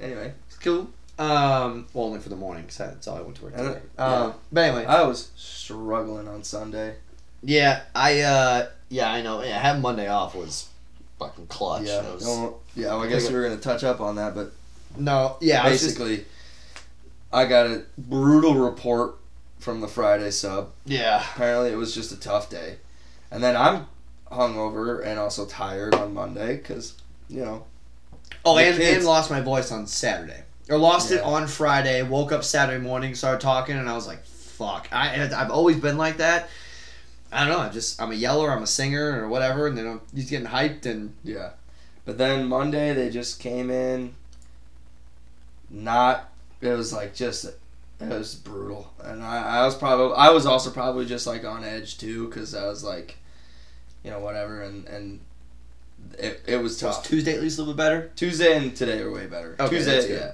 Anyway, 0.00 0.32
it's 0.48 0.58
cool. 0.58 0.90
Um, 1.18 1.86
well, 1.94 2.06
only 2.06 2.18
for 2.20 2.28
the 2.28 2.36
morning, 2.36 2.62
because 2.64 2.78
that's 2.78 3.06
all 3.06 3.18
I 3.18 3.20
went 3.20 3.36
to 3.36 3.44
work 3.44 3.56
know, 3.56 3.68
today. 3.68 3.80
yeah. 3.98 4.04
Um, 4.22 4.34
but 4.50 4.60
anyway, 4.62 4.84
I 4.84 5.02
was 5.04 5.30
struggling 5.36 6.26
on 6.28 6.42
Sunday. 6.42 6.96
yeah, 7.42 7.82
I 7.94 8.20
uh, 8.20 8.66
yeah, 8.88 9.10
I 9.12 9.22
know. 9.22 9.42
Yeah, 9.42 9.58
having 9.60 9.82
Monday 9.82 10.08
off 10.08 10.34
was 10.34 10.68
fucking 11.18 11.46
clutch. 11.46 11.84
Yeah, 11.84 12.02
was- 12.12 12.26
yeah. 12.74 12.86
Well, 12.88 13.02
I 13.02 13.08
guess 13.08 13.28
we 13.28 13.34
were 13.36 13.42
gonna 13.42 13.60
touch 13.60 13.84
up 13.84 14.00
on 14.00 14.16
that, 14.16 14.34
but 14.34 14.52
no, 14.96 15.36
yeah, 15.40 15.62
I 15.62 15.70
just- 15.70 15.84
basically, 15.84 16.24
I 17.32 17.44
got 17.46 17.66
a 17.66 17.84
brutal 17.96 18.54
report 18.54 19.16
from 19.60 19.80
the 19.80 19.88
Friday 19.88 20.30
sub. 20.32 20.70
yeah. 20.84 21.22
Apparently, 21.34 21.70
it 21.70 21.76
was 21.76 21.94
just 21.94 22.10
a 22.12 22.16
tough 22.16 22.50
day, 22.50 22.76
and 23.30 23.42
then 23.42 23.56
I'm 23.56 23.86
hungover 24.32 25.04
and 25.06 25.18
also 25.20 25.46
tired 25.46 25.94
on 25.94 26.12
Monday 26.12 26.56
because 26.56 26.94
you 27.28 27.40
know 27.44 27.64
Oh, 28.44 28.58
and, 28.58 28.76
kids- 28.76 28.96
and 28.96 29.06
lost 29.06 29.30
my 29.30 29.40
voice 29.40 29.70
on 29.70 29.86
Saturday. 29.86 30.42
Or 30.70 30.78
lost 30.78 31.10
it 31.10 31.20
on 31.22 31.46
Friday. 31.46 32.02
Woke 32.02 32.32
up 32.32 32.42
Saturday 32.42 32.82
morning, 32.82 33.14
started 33.14 33.40
talking, 33.40 33.76
and 33.76 33.88
I 33.88 33.94
was 33.94 34.06
like, 34.06 34.24
"Fuck!" 34.24 34.88
I 34.90 35.22
I've 35.22 35.50
always 35.50 35.76
been 35.78 35.98
like 35.98 36.16
that. 36.18 36.48
I 37.30 37.40
don't 37.40 37.50
know. 37.50 37.58
I 37.58 37.68
just 37.68 38.00
I'm 38.00 38.12
a 38.12 38.14
yeller, 38.14 38.50
I'm 38.50 38.62
a 38.62 38.66
singer, 38.66 39.22
or 39.22 39.28
whatever, 39.28 39.66
and 39.66 39.76
then 39.76 39.86
I'm 39.86 40.00
just 40.14 40.30
getting 40.30 40.48
hyped 40.48 40.86
and 40.86 41.14
Yeah. 41.22 41.50
But 42.04 42.18
then 42.18 42.46
Monday 42.46 42.94
they 42.94 43.10
just 43.10 43.40
came 43.40 43.70
in 43.70 44.14
not 45.70 46.30
it 46.60 46.68
was 46.68 46.92
like 46.92 47.14
just 47.14 47.44
it 47.44 48.08
was 48.08 48.34
brutal. 48.34 48.92
And 49.02 49.22
I, 49.22 49.60
I 49.60 49.64
was 49.64 49.74
probably 49.74 50.16
I 50.16 50.30
was 50.30 50.46
also 50.46 50.70
probably 50.70 51.06
just 51.06 51.26
like 51.26 51.44
on 51.44 51.64
edge 51.64 51.98
too 51.98 52.28
cuz 52.28 52.54
I 52.54 52.66
was 52.66 52.84
like 52.84 53.16
you 54.02 54.10
know 54.10 54.20
whatever 54.20 54.62
and 54.62 54.86
and 54.86 55.20
it, 56.18 56.40
it 56.46 56.56
was 56.56 56.80
was 56.82 56.96
tough. 56.96 57.04
Tuesday 57.04 57.34
at 57.34 57.40
least 57.40 57.58
a 57.58 57.62
little 57.62 57.74
bit 57.74 57.78
better. 57.78 58.12
Tuesday 58.16 58.56
and 58.56 58.76
today 58.76 59.00
are 59.00 59.10
way 59.10 59.26
better. 59.26 59.56
Okay, 59.58 59.76
Tuesday 59.76 60.14
yeah. 60.14 60.32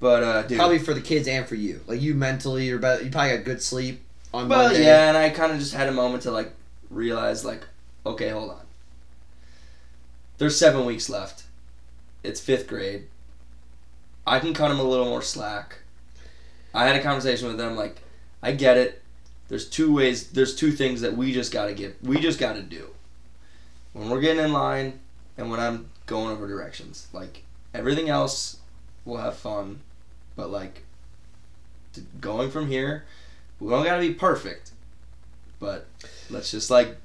But 0.00 0.22
uh 0.22 0.42
dude 0.42 0.58
Probably 0.58 0.78
for 0.78 0.94
the 0.94 1.00
kids 1.00 1.28
and 1.28 1.46
for 1.46 1.54
you. 1.54 1.82
Like 1.86 2.00
you 2.00 2.14
mentally, 2.14 2.66
you're 2.66 2.78
better. 2.78 3.04
You 3.04 3.10
probably 3.10 3.36
got 3.36 3.44
good 3.44 3.62
sleep 3.62 4.00
on 4.32 4.48
Well, 4.48 4.64
Monday. 4.68 4.84
yeah, 4.84 5.08
and 5.08 5.16
I 5.16 5.28
kind 5.30 5.52
of 5.52 5.58
just 5.58 5.74
had 5.74 5.88
a 5.88 5.92
moment 5.92 6.22
to 6.24 6.30
like 6.30 6.52
realize, 6.88 7.44
like, 7.44 7.62
okay, 8.06 8.30
hold 8.30 8.50
on. 8.50 8.60
There's 10.38 10.56
seven 10.56 10.86
weeks 10.86 11.08
left. 11.08 11.44
It's 12.22 12.40
fifth 12.40 12.66
grade. 12.66 13.06
I 14.26 14.38
can 14.38 14.54
cut 14.54 14.68
them 14.68 14.80
a 14.80 14.84
little 14.84 15.06
more 15.06 15.22
slack. 15.22 15.78
I 16.72 16.86
had 16.86 16.96
a 16.96 17.02
conversation 17.02 17.48
with 17.48 17.58
them, 17.58 17.76
like, 17.76 17.96
I 18.42 18.52
get 18.52 18.76
it. 18.76 19.02
There's 19.48 19.68
two 19.68 19.92
ways. 19.92 20.28
There's 20.28 20.54
two 20.54 20.70
things 20.70 21.00
that 21.00 21.16
we 21.16 21.32
just 21.32 21.52
gotta 21.52 21.74
get. 21.74 21.96
We 22.02 22.20
just 22.20 22.38
gotta 22.38 22.62
do. 22.62 22.90
When 23.92 24.08
we're 24.08 24.20
getting 24.20 24.44
in 24.44 24.52
line, 24.52 25.00
and 25.36 25.50
when 25.50 25.58
I'm 25.58 25.90
going 26.06 26.30
over 26.30 26.46
directions, 26.46 27.08
like 27.12 27.42
everything 27.74 28.08
else, 28.08 28.58
we'll 29.04 29.16
have 29.18 29.36
fun, 29.36 29.80
but 30.40 30.50
like, 30.50 30.82
going 32.18 32.50
from 32.50 32.66
here, 32.68 33.04
we 33.60 33.68
don't 33.68 33.84
gotta 33.84 34.00
be 34.00 34.14
perfect, 34.14 34.70
but 35.58 35.86
let's 36.30 36.50
just 36.50 36.70
like 36.70 36.96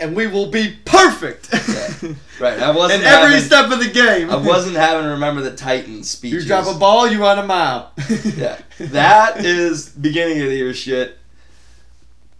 and 0.00 0.16
we 0.16 0.26
will 0.26 0.46
be 0.50 0.76
perfect. 0.84 1.50
Yeah. 1.74 2.14
right. 2.40 2.58
I 2.60 2.70
wasn't 2.70 3.02
In 3.02 3.06
every 3.06 3.34
having, 3.34 3.46
step 3.46 3.70
of 3.70 3.78
the 3.78 3.90
game. 3.90 4.30
I 4.30 4.36
wasn't 4.36 4.76
having 4.76 5.04
to 5.04 5.10
remember 5.10 5.40
the 5.42 5.54
Titans 5.56 6.10
speeches. 6.10 6.44
You 6.44 6.48
drop 6.48 6.66
a 6.74 6.78
ball, 6.78 7.08
you 7.08 7.20
run 7.20 7.38
a 7.38 7.46
mile. 7.46 7.92
Yeah, 8.36 8.58
that 8.78 9.44
is 9.44 9.90
beginning 9.90 10.40
of 10.40 10.48
the 10.48 10.54
year 10.56 10.74
shit. 10.74 11.18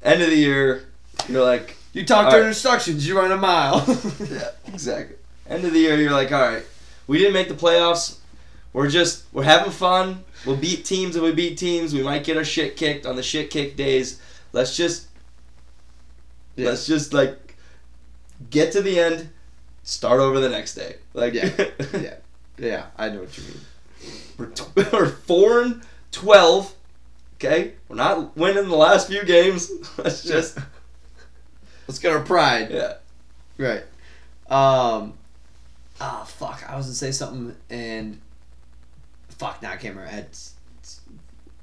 End 0.03 0.23
of 0.23 0.31
the 0.31 0.37
year, 0.37 0.85
you're 1.29 1.45
like, 1.45 1.77
You 1.93 2.05
talk 2.05 2.31
during 2.31 2.45
right. 2.45 2.49
instructions, 2.49 3.07
you 3.07 3.19
run 3.19 3.33
a 3.33 3.37
mile. 3.37 3.85
yeah, 4.31 4.51
exactly. 4.67 5.17
End 5.49 5.65
of 5.65 5.73
the 5.73 5.79
year, 5.79 5.97
you're 5.97 6.13
like, 6.13 6.33
all 6.33 6.43
right, 6.43 6.65
we 7.07 7.19
didn't 7.19 7.35
make 7.35 7.49
the 7.49 7.55
playoffs. 7.55 8.19
We're 8.75 8.91
just 8.91 9.25
we're 9.33 9.45
having 9.45 9.73
fun. 9.73 10.25
We'll 10.45 10.57
beat 10.57 10.85
teams 10.85 11.15
and 11.17 11.25
we 11.25 11.33
beat 11.33 11.57
teams. 11.57 11.95
We 11.95 12.03
might 12.03 12.25
get 12.25 12.37
our 12.37 12.45
shit 12.45 12.77
kicked 12.77 13.07
on 13.07 13.17
the 13.17 13.23
shit 13.23 13.49
kick 13.51 13.77
days. 13.77 14.21
Let's 14.53 14.77
just 14.77 15.07
Yeah. 16.57 16.67
let's 16.71 16.85
just 16.87 17.15
like 17.15 17.57
get 18.51 18.73
to 18.73 18.83
the 18.83 18.99
end, 19.01 19.31
start 19.85 20.21
over 20.21 20.41
the 20.41 20.49
next 20.51 20.75
day. 20.75 20.97
Like 21.15 21.35
Yeah. 21.35 21.51
yeah. 21.95 22.15
Yeah, 22.59 22.87
I 22.99 23.09
know 23.09 23.21
what 23.21 23.37
you 23.39 23.45
mean. 23.45 23.61
we're, 24.39 24.47
tw- 24.47 24.77
we're 24.93 25.09
four 25.09 25.63
and 25.63 25.83
twelve. 26.13 26.75
Okay, 27.37 27.73
we're 27.89 27.97
not 27.97 28.37
winning 28.37 28.69
the 28.69 28.77
last 28.77 29.09
few 29.09 29.25
games. 29.25 29.71
Let's 29.99 30.23
just 30.25 30.59
Let's 31.87 31.99
get 32.01 32.13
our 32.13 32.21
pride. 32.25 32.71
yeah. 32.71 32.95
Right. 33.59 33.83
Um. 34.51 35.15
Ah, 36.01 36.25
fuck. 36.27 36.65
I 36.69 36.77
was 36.77 36.87
gonna 36.87 36.95
say 36.97 37.13
something 37.13 37.55
and. 37.71 38.21
Fuck. 39.39 39.63
Now 39.63 39.73
I 39.73 39.77
can't 39.77 39.97
remember. 39.97 40.17
It's, 40.19 40.55
it's 40.79 41.01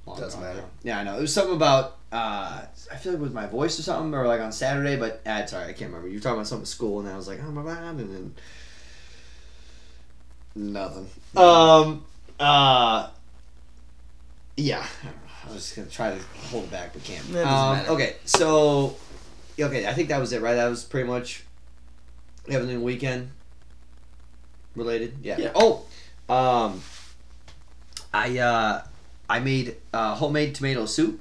Doesn't 0.05 0.41
matter. 0.41 0.63
Yeah, 0.83 0.99
I 0.99 1.03
know. 1.03 1.17
It 1.17 1.21
was 1.21 1.33
something 1.33 1.55
about. 1.55 1.97
Uh, 2.11 2.65
I 2.91 2.95
feel 2.97 3.13
like 3.13 3.21
it 3.21 3.23
was 3.23 3.33
my 3.33 3.47
voice 3.47 3.79
or 3.79 3.83
something, 3.83 4.13
or 4.13 4.27
like 4.27 4.41
on 4.41 4.51
Saturday, 4.51 4.97
but 4.97 5.21
uh, 5.25 5.45
sorry, 5.45 5.65
I 5.65 5.73
can't 5.73 5.91
remember. 5.91 6.07
You 6.09 6.15
were 6.15 6.21
talking 6.21 6.35
about 6.35 6.47
something 6.47 6.63
at 6.63 6.67
school, 6.67 6.99
and 6.99 7.07
I 7.07 7.15
was 7.15 7.27
like, 7.27 7.39
oh 7.41 7.51
my 7.51 7.63
god, 7.63 7.99
and 7.99 7.99
then 7.99 8.33
nothing. 10.55 11.09
Um. 11.35 12.05
Uh. 12.39 13.09
Yeah. 14.57 14.85
I 15.01 15.05
don't 15.05 15.15
know. 15.15 15.31
I 15.49 15.53
was 15.53 15.63
just 15.63 15.75
gonna 15.75 15.87
try 15.87 16.11
to 16.15 16.21
hold 16.49 16.65
it 16.65 16.71
back, 16.71 16.93
but 16.93 17.03
can't. 17.03 17.35
Um, 17.35 17.79
okay, 17.89 18.17
so 18.25 18.95
okay, 19.59 19.87
I 19.87 19.93
think 19.93 20.09
that 20.09 20.19
was 20.19 20.33
it, 20.33 20.41
right? 20.41 20.55
That 20.55 20.67
was 20.67 20.83
pretty 20.83 21.07
much 21.07 21.43
everything 22.49 22.83
weekend 22.83 23.31
related. 24.75 25.15
Yeah. 25.23 25.37
Yeah. 25.39 25.51
Oh, 25.55 25.85
um, 26.29 26.81
I 28.13 28.37
uh, 28.39 28.83
I 29.29 29.39
made 29.39 29.77
uh, 29.93 30.15
homemade 30.15 30.55
tomato 30.55 30.85
soup. 30.85 31.19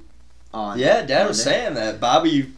On 0.53 0.77
Yeah, 0.77 1.05
Dad 1.05 1.27
was 1.27 1.41
saying 1.41 1.75
that 1.75 1.99
Bobby 2.01 2.51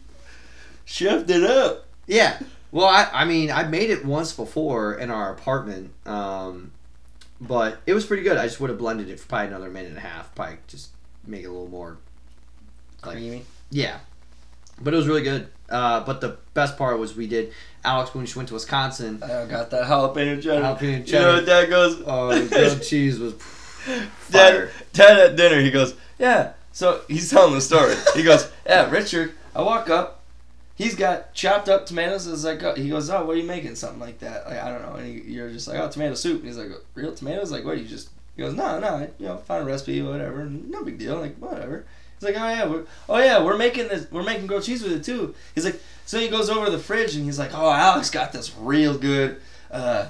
chefed 0.86 1.30
it 1.30 1.44
up. 1.44 1.86
Yeah. 2.06 2.38
Well, 2.72 2.86
I, 2.86 3.08
I 3.12 3.24
mean, 3.24 3.52
I 3.52 3.62
made 3.62 3.90
it 3.90 4.04
once 4.04 4.32
before 4.32 4.94
in 4.94 5.08
our 5.08 5.32
apartment, 5.32 5.92
um, 6.06 6.72
but 7.40 7.78
it 7.86 7.94
was 7.94 8.04
pretty 8.04 8.24
good. 8.24 8.36
I 8.36 8.46
just 8.46 8.58
would 8.58 8.68
have 8.68 8.80
blended 8.80 9.08
it 9.08 9.20
for 9.20 9.28
probably 9.28 9.46
another 9.46 9.70
minute 9.70 9.90
and 9.90 9.98
a 9.98 10.00
half. 10.00 10.34
Probably 10.34 10.56
just 10.66 10.90
make 11.24 11.44
it 11.44 11.46
a 11.46 11.52
little 11.52 11.68
more 11.68 11.98
like 13.04 13.16
Creamy. 13.16 13.44
Yeah, 13.70 13.98
but 14.82 14.92
it 14.92 14.96
was 14.96 15.06
really 15.06 15.22
good. 15.22 15.46
Uh, 15.70 16.00
but 16.00 16.20
the 16.20 16.36
best 16.52 16.76
part 16.76 16.98
was 16.98 17.16
we 17.16 17.28
did 17.28 17.52
Alex 17.84 18.12
when 18.12 18.26
she 18.26 18.36
went 18.36 18.48
to 18.48 18.54
Wisconsin. 18.54 19.22
I 19.22 19.46
got 19.46 19.70
that 19.70 19.84
jalapeno 19.84 20.42
cheddar. 20.42 20.62
Jalapeno 20.62 21.06
You 21.06 21.12
know 21.12 21.34
what 21.34 21.46
Dad 21.46 21.70
goes? 21.70 22.02
Oh, 22.04 22.36
the 22.36 22.48
grilled 22.48 22.82
cheese 22.88 23.20
was 23.20 23.34
Dad. 24.30 24.70
Dad 24.92 25.18
at 25.18 25.36
dinner, 25.36 25.60
he 25.60 25.70
goes, 25.70 25.94
yeah. 26.18 26.52
So 26.72 27.02
he's 27.08 27.30
telling 27.30 27.54
the 27.54 27.60
story. 27.60 27.94
He 28.14 28.22
goes, 28.22 28.50
yeah, 28.66 28.90
Richard. 28.90 29.32
I 29.54 29.62
walk 29.62 29.88
up. 29.88 30.22
He's 30.76 30.96
got 30.96 31.34
chopped 31.34 31.68
up 31.68 31.86
tomatoes. 31.86 32.26
It's 32.26 32.42
like, 32.42 32.76
he 32.76 32.88
goes, 32.88 33.08
oh, 33.08 33.24
what 33.24 33.36
are 33.36 33.38
you 33.38 33.46
making? 33.46 33.76
Something 33.76 34.00
like 34.00 34.18
that. 34.18 34.46
Like 34.46 34.60
I 34.60 34.70
don't 34.70 34.82
know. 34.82 34.94
And 34.94 35.06
he, 35.06 35.32
you're 35.32 35.50
just 35.50 35.68
like, 35.68 35.78
oh, 35.78 35.88
tomato 35.88 36.14
soup. 36.14 36.38
And 36.38 36.46
he's 36.46 36.58
like, 36.58 36.70
real 36.94 37.14
tomatoes? 37.14 37.52
Like 37.52 37.64
what? 37.64 37.78
You 37.78 37.84
just 37.84 38.08
he 38.36 38.42
goes, 38.42 38.54
no, 38.54 38.80
no. 38.80 39.08
You 39.18 39.26
know, 39.26 39.36
find 39.38 39.62
a 39.62 39.66
recipe, 39.66 40.02
whatever. 40.02 40.44
No 40.46 40.82
big 40.82 40.98
deal. 40.98 41.18
Like 41.18 41.36
whatever. 41.36 41.86
He's 42.18 42.28
like, 42.28 42.40
oh 42.40 42.48
yeah, 42.48 42.66
we're, 42.66 42.84
oh 43.08 43.18
yeah, 43.18 43.42
we're 43.42 43.56
making 43.56 43.88
this. 43.88 44.10
We're 44.10 44.22
making 44.24 44.46
grilled 44.46 44.64
cheese 44.64 44.82
with 44.82 44.92
it 44.92 45.04
too. 45.04 45.34
He's 45.54 45.64
like, 45.64 45.80
so 46.06 46.18
he 46.18 46.28
goes 46.28 46.50
over 46.50 46.66
to 46.66 46.72
the 46.72 46.78
fridge 46.78 47.14
and 47.14 47.24
he's 47.24 47.38
like, 47.38 47.54
oh, 47.54 47.70
Alex 47.70 48.10
got 48.10 48.32
this 48.32 48.54
real 48.56 48.98
good. 48.98 49.40
Uh, 49.70 50.08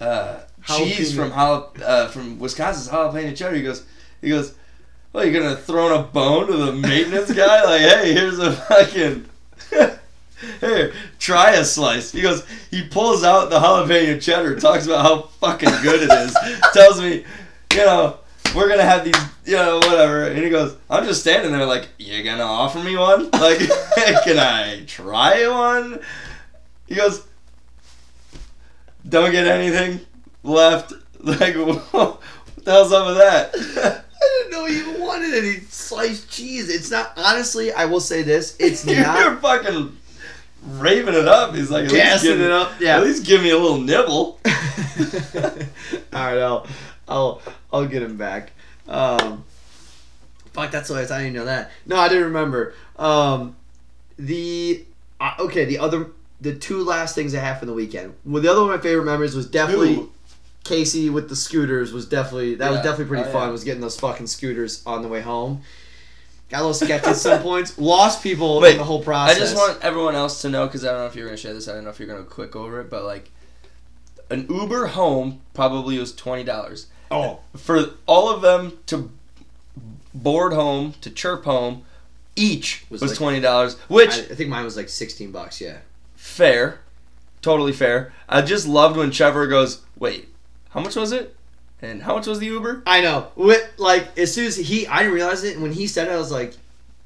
uh, 0.00 0.40
cheese 0.66 1.14
from 1.14 1.30
jala, 1.30 1.68
uh, 1.84 2.08
from 2.08 2.38
Wisconsin's 2.38 2.88
jalapeno 2.88 3.36
cheddar. 3.36 3.56
He 3.56 3.62
goes, 3.62 3.84
he 4.20 4.28
goes, 4.28 4.54
well, 5.12 5.24
you're 5.24 5.42
gonna 5.42 5.56
throw 5.56 5.86
in 5.86 6.00
a 6.00 6.02
bone 6.04 6.46
to 6.46 6.56
the 6.56 6.72
maintenance 6.72 7.32
guy? 7.32 7.64
Like, 7.64 7.80
hey, 7.80 8.12
here's 8.12 8.38
a 8.38 8.52
fucking, 8.52 9.26
here, 10.60 10.92
try 11.18 11.52
a 11.52 11.64
slice. 11.64 12.12
He 12.12 12.20
goes, 12.20 12.46
he 12.70 12.86
pulls 12.88 13.24
out 13.24 13.50
the 13.50 13.58
jalapeno 13.58 14.20
cheddar, 14.20 14.58
talks 14.58 14.86
about 14.86 15.02
how 15.02 15.22
fucking 15.40 15.70
good 15.82 16.02
it 16.02 16.12
is, 16.12 16.36
tells 16.72 17.00
me, 17.00 17.24
you 17.72 17.84
know, 17.84 18.18
we're 18.54 18.68
gonna 18.68 18.82
have 18.82 19.04
these, 19.04 19.16
you 19.44 19.56
know, 19.56 19.78
whatever. 19.78 20.26
And 20.26 20.38
he 20.38 20.50
goes, 20.50 20.76
I'm 20.88 21.04
just 21.04 21.20
standing 21.20 21.52
there 21.52 21.66
like, 21.66 21.88
you 21.98 22.22
gonna 22.22 22.42
offer 22.42 22.78
me 22.78 22.96
one? 22.96 23.30
Like, 23.30 23.58
can 24.24 24.38
I 24.38 24.84
try 24.86 25.46
one? 25.48 26.00
He 26.86 26.94
goes, 26.94 27.26
don't 29.08 29.30
get 29.30 29.46
anything 29.46 30.00
left. 30.42 30.92
Like, 31.18 31.54
what 31.56 32.20
the 32.64 32.70
hell's 32.70 32.92
up 32.92 33.06
with 33.08 33.18
that? 33.18 34.02
I 34.22 34.42
didn't 34.42 34.52
know 34.52 34.66
you 34.66 35.02
wanted 35.02 35.34
any 35.34 35.60
sliced 35.60 36.30
cheese. 36.30 36.68
It's 36.68 36.90
not 36.90 37.12
honestly. 37.16 37.72
I 37.72 37.86
will 37.86 38.00
say 38.00 38.22
this. 38.22 38.56
It's 38.58 38.86
You're 38.86 39.02
not 39.02 39.40
fucking 39.40 39.96
raving 40.72 41.14
it 41.14 41.28
up. 41.28 41.54
He's 41.54 41.70
like, 41.70 41.86
at 41.86 41.92
least 41.92 42.22
give, 42.22 42.40
it 42.40 42.50
up. 42.50 42.72
Yeah. 42.80 42.96
At 42.96 43.02
least 43.02 43.24
give 43.24 43.42
me 43.42 43.50
a 43.50 43.58
little 43.58 43.80
nibble. 43.80 44.40
All 46.12 46.26
right, 46.26 46.38
I'll, 46.38 46.66
I'll, 47.08 47.42
I'll 47.72 47.86
get 47.86 48.02
him 48.02 48.16
back. 48.16 48.52
Um, 48.88 49.44
fuck, 50.52 50.70
that's 50.70 50.88
hilarious. 50.88 51.10
I 51.10 51.18
didn't 51.22 51.34
know 51.34 51.44
that. 51.46 51.70
No, 51.86 51.96
I 51.96 52.08
didn't 52.08 52.24
remember. 52.24 52.74
Um, 52.96 53.56
the 54.18 54.84
uh, 55.20 55.34
okay, 55.38 55.64
the 55.64 55.78
other, 55.78 56.10
the 56.40 56.54
two 56.54 56.82
last 56.82 57.14
things 57.14 57.34
I 57.34 57.40
have 57.40 57.58
from 57.58 57.68
the 57.68 57.74
weekend. 57.74 58.14
Well, 58.24 58.42
the 58.42 58.50
other 58.50 58.62
one 58.62 58.70
of 58.70 58.76
my 58.76 58.82
favorite 58.82 59.04
memories 59.04 59.34
was 59.34 59.46
definitely 59.46 59.94
Who? 59.94 60.12
Casey 60.64 61.10
with 61.10 61.28
the 61.28 61.36
scooters. 61.36 61.92
Was 61.92 62.06
definitely 62.06 62.56
that 62.56 62.70
was 62.70 62.80
definitely 62.80 63.06
pretty 63.06 63.28
Oh, 63.28 63.32
fun. 63.32 63.48
yeah. 63.48 63.52
Was 63.52 63.64
getting 63.64 63.80
those 63.80 63.98
fucking 63.98 64.26
scooters 64.26 64.82
on 64.86 65.02
the 65.02 65.08
way 65.08 65.20
home. 65.20 65.62
Got 66.48 66.58
a 66.58 66.64
little 66.66 66.74
sketchy 66.74 67.06
at 67.06 67.16
some 67.16 67.40
points. 67.42 67.78
Lost 67.78 68.22
people 68.22 68.60
Wait, 68.60 68.72
in 68.72 68.78
the 68.78 68.84
whole 68.84 69.02
process. 69.02 69.36
I 69.36 69.38
just 69.38 69.54
want 69.56 69.78
everyone 69.82 70.16
else 70.16 70.42
to 70.42 70.48
know 70.48 70.66
because 70.66 70.84
I 70.84 70.88
don't 70.90 70.98
know 71.00 71.06
if 71.06 71.14
you're 71.14 71.26
gonna 71.26 71.36
share 71.36 71.54
this. 71.54 71.68
I 71.68 71.74
don't 71.74 71.84
know 71.84 71.90
if 71.90 71.98
you're 72.00 72.08
gonna 72.08 72.24
quick 72.24 72.56
over 72.56 72.80
it, 72.80 72.90
but 72.90 73.04
like, 73.04 73.30
an 74.30 74.46
Uber 74.50 74.88
home 74.88 75.40
probably 75.54 75.98
was 75.98 76.14
twenty 76.14 76.42
dollars 76.44 76.86
Oh, 77.10 77.40
for 77.56 77.90
all 78.06 78.28
of 78.34 78.42
them 78.42 78.78
to 78.86 79.10
board 80.12 80.52
home 80.52 80.94
to 81.00 81.10
chirp 81.10 81.44
home. 81.44 81.84
Each 82.36 82.84
Was 82.90 83.00
was, 83.00 83.10
like- 83.12 83.18
twenty 83.18 83.40
dollars, 83.40 83.76
which 83.88 84.10
I, 84.10 84.20
I 84.20 84.34
think 84.34 84.50
mine 84.50 84.64
was 84.64 84.76
like 84.76 84.88
sixteen 84.88 85.30
bucks. 85.32 85.60
Yeah. 85.60 85.78
fair, 86.16 86.80
totally 87.42 87.72
fair. 87.72 88.12
I 88.28 88.42
just 88.42 88.66
loved 88.66 88.96
when 88.96 89.10
Trevor 89.10 89.46
goes, 89.46 89.82
"Wait, 89.98 90.28
how 90.70 90.80
much 90.80 90.96
was 90.96 91.12
it? 91.12 91.36
And 91.82 92.02
how 92.02 92.16
much 92.16 92.26
was 92.26 92.38
the 92.38 92.46
Uber?" 92.46 92.82
I 92.86 93.00
know. 93.00 93.28
With, 93.36 93.62
like 93.78 94.18
as 94.18 94.34
soon 94.34 94.46
as 94.46 94.56
he, 94.56 94.86
I 94.86 94.98
didn't 94.98 95.14
realize 95.14 95.44
it. 95.44 95.54
And 95.54 95.62
when 95.62 95.72
he 95.72 95.86
said 95.86 96.08
it, 96.08 96.12
I 96.12 96.16
was 96.16 96.32
like, 96.32 96.54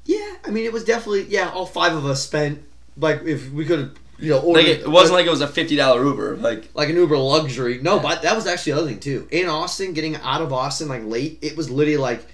yeah. 0.05 0.35
I 0.45 0.51
mean, 0.51 0.65
it 0.65 0.73
was 0.73 0.83
definitely 0.83 1.23
yeah. 1.25 1.49
All 1.49 1.65
five 1.65 1.93
of 1.93 2.05
us 2.05 2.23
spent 2.23 2.63
like 2.97 3.23
if 3.23 3.51
we 3.51 3.65
could 3.65 3.79
have 3.79 3.95
you 4.17 4.31
know 4.31 4.39
ordered. 4.39 4.59
Like 4.59 4.67
it 4.79 4.87
wasn't 4.87 5.15
like 5.15 5.25
it 5.25 5.31
was 5.31 5.41
a 5.41 5.47
fifty 5.47 5.75
dollar 5.75 6.03
Uber. 6.03 6.37
Like 6.37 6.69
like 6.73 6.89
an 6.89 6.95
Uber 6.95 7.17
luxury. 7.17 7.79
No, 7.81 7.99
but 7.99 8.21
that 8.21 8.35
was 8.35 8.47
actually 8.47 8.73
the 8.73 8.79
other 8.79 8.87
thing 8.87 8.99
too. 8.99 9.27
In 9.31 9.47
Austin, 9.47 9.93
getting 9.93 10.15
out 10.17 10.41
of 10.41 10.53
Austin 10.53 10.87
like 10.87 11.03
late, 11.03 11.39
it 11.41 11.57
was 11.57 11.69
literally 11.69 11.97
like 11.97 12.25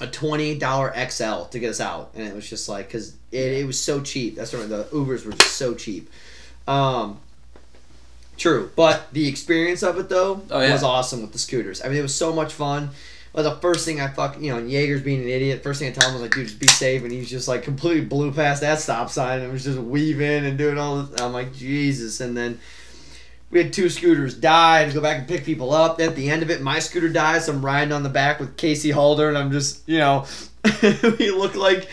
a 0.00 0.06
twenty 0.06 0.58
dollar 0.58 0.92
XL 1.08 1.44
to 1.44 1.58
get 1.58 1.70
us 1.70 1.80
out, 1.80 2.10
and 2.14 2.26
it 2.26 2.34
was 2.34 2.48
just 2.48 2.68
like 2.68 2.86
because 2.86 3.14
it, 3.30 3.52
it 3.52 3.66
was 3.66 3.80
so 3.80 4.00
cheap. 4.00 4.36
That's 4.36 4.54
right. 4.54 4.68
The 4.68 4.84
Ubers 4.84 5.24
were 5.24 5.32
just 5.32 5.56
so 5.56 5.74
cheap. 5.74 6.10
Um, 6.66 7.20
true, 8.36 8.70
but 8.76 9.12
the 9.12 9.28
experience 9.28 9.82
of 9.82 9.98
it 9.98 10.08
though 10.08 10.42
Oh, 10.50 10.60
yeah. 10.60 10.72
was 10.72 10.82
awesome 10.82 11.22
with 11.22 11.32
the 11.32 11.38
scooters. 11.38 11.82
I 11.84 11.88
mean, 11.88 11.98
it 11.98 12.02
was 12.02 12.14
so 12.14 12.32
much 12.32 12.52
fun. 12.52 12.90
But 13.32 13.42
the 13.42 13.56
first 13.56 13.84
thing 13.84 14.00
I 14.00 14.06
fuck, 14.06 14.40
you 14.40 14.52
know, 14.52 14.58
and 14.58 14.70
Jaeger's 14.70 15.02
being 15.02 15.20
an 15.20 15.28
idiot. 15.28 15.64
First 15.64 15.80
thing 15.80 15.88
I 15.88 15.92
tell 15.92 16.06
him 16.06 16.12
was 16.14 16.22
like, 16.22 16.30
dude, 16.30 16.46
just 16.46 16.60
be 16.60 16.68
safe. 16.68 17.02
And 17.02 17.10
he's 17.10 17.28
just 17.28 17.48
like 17.48 17.64
completely 17.64 18.04
blew 18.04 18.30
past 18.30 18.60
that 18.60 18.78
stop 18.78 19.10
sign 19.10 19.40
and 19.40 19.52
was 19.52 19.64
just 19.64 19.76
weaving 19.78 20.46
and 20.46 20.56
doing 20.56 20.78
all 20.78 21.02
this. 21.02 21.20
I'm 21.20 21.32
like, 21.32 21.52
Jesus. 21.52 22.20
And 22.20 22.36
then 22.36 22.60
we 23.50 23.58
had 23.60 23.72
two 23.72 23.88
scooters 23.88 24.34
die 24.36 24.82
and 24.82 24.94
go 24.94 25.00
back 25.00 25.18
and 25.18 25.26
pick 25.26 25.44
people 25.44 25.72
up. 25.74 26.00
At 26.00 26.14
the 26.14 26.30
end 26.30 26.44
of 26.44 26.50
it, 26.50 26.62
my 26.62 26.78
scooter 26.78 27.08
dies. 27.08 27.46
So 27.46 27.52
I'm 27.54 27.64
riding 27.64 27.90
on 27.92 28.04
the 28.04 28.08
back 28.08 28.38
with 28.38 28.56
Casey 28.56 28.92
Halder, 28.92 29.28
and 29.28 29.36
I'm 29.36 29.50
just, 29.50 29.82
you 29.88 29.98
know, 29.98 30.26
we 31.18 31.32
look 31.32 31.56
like 31.56 31.88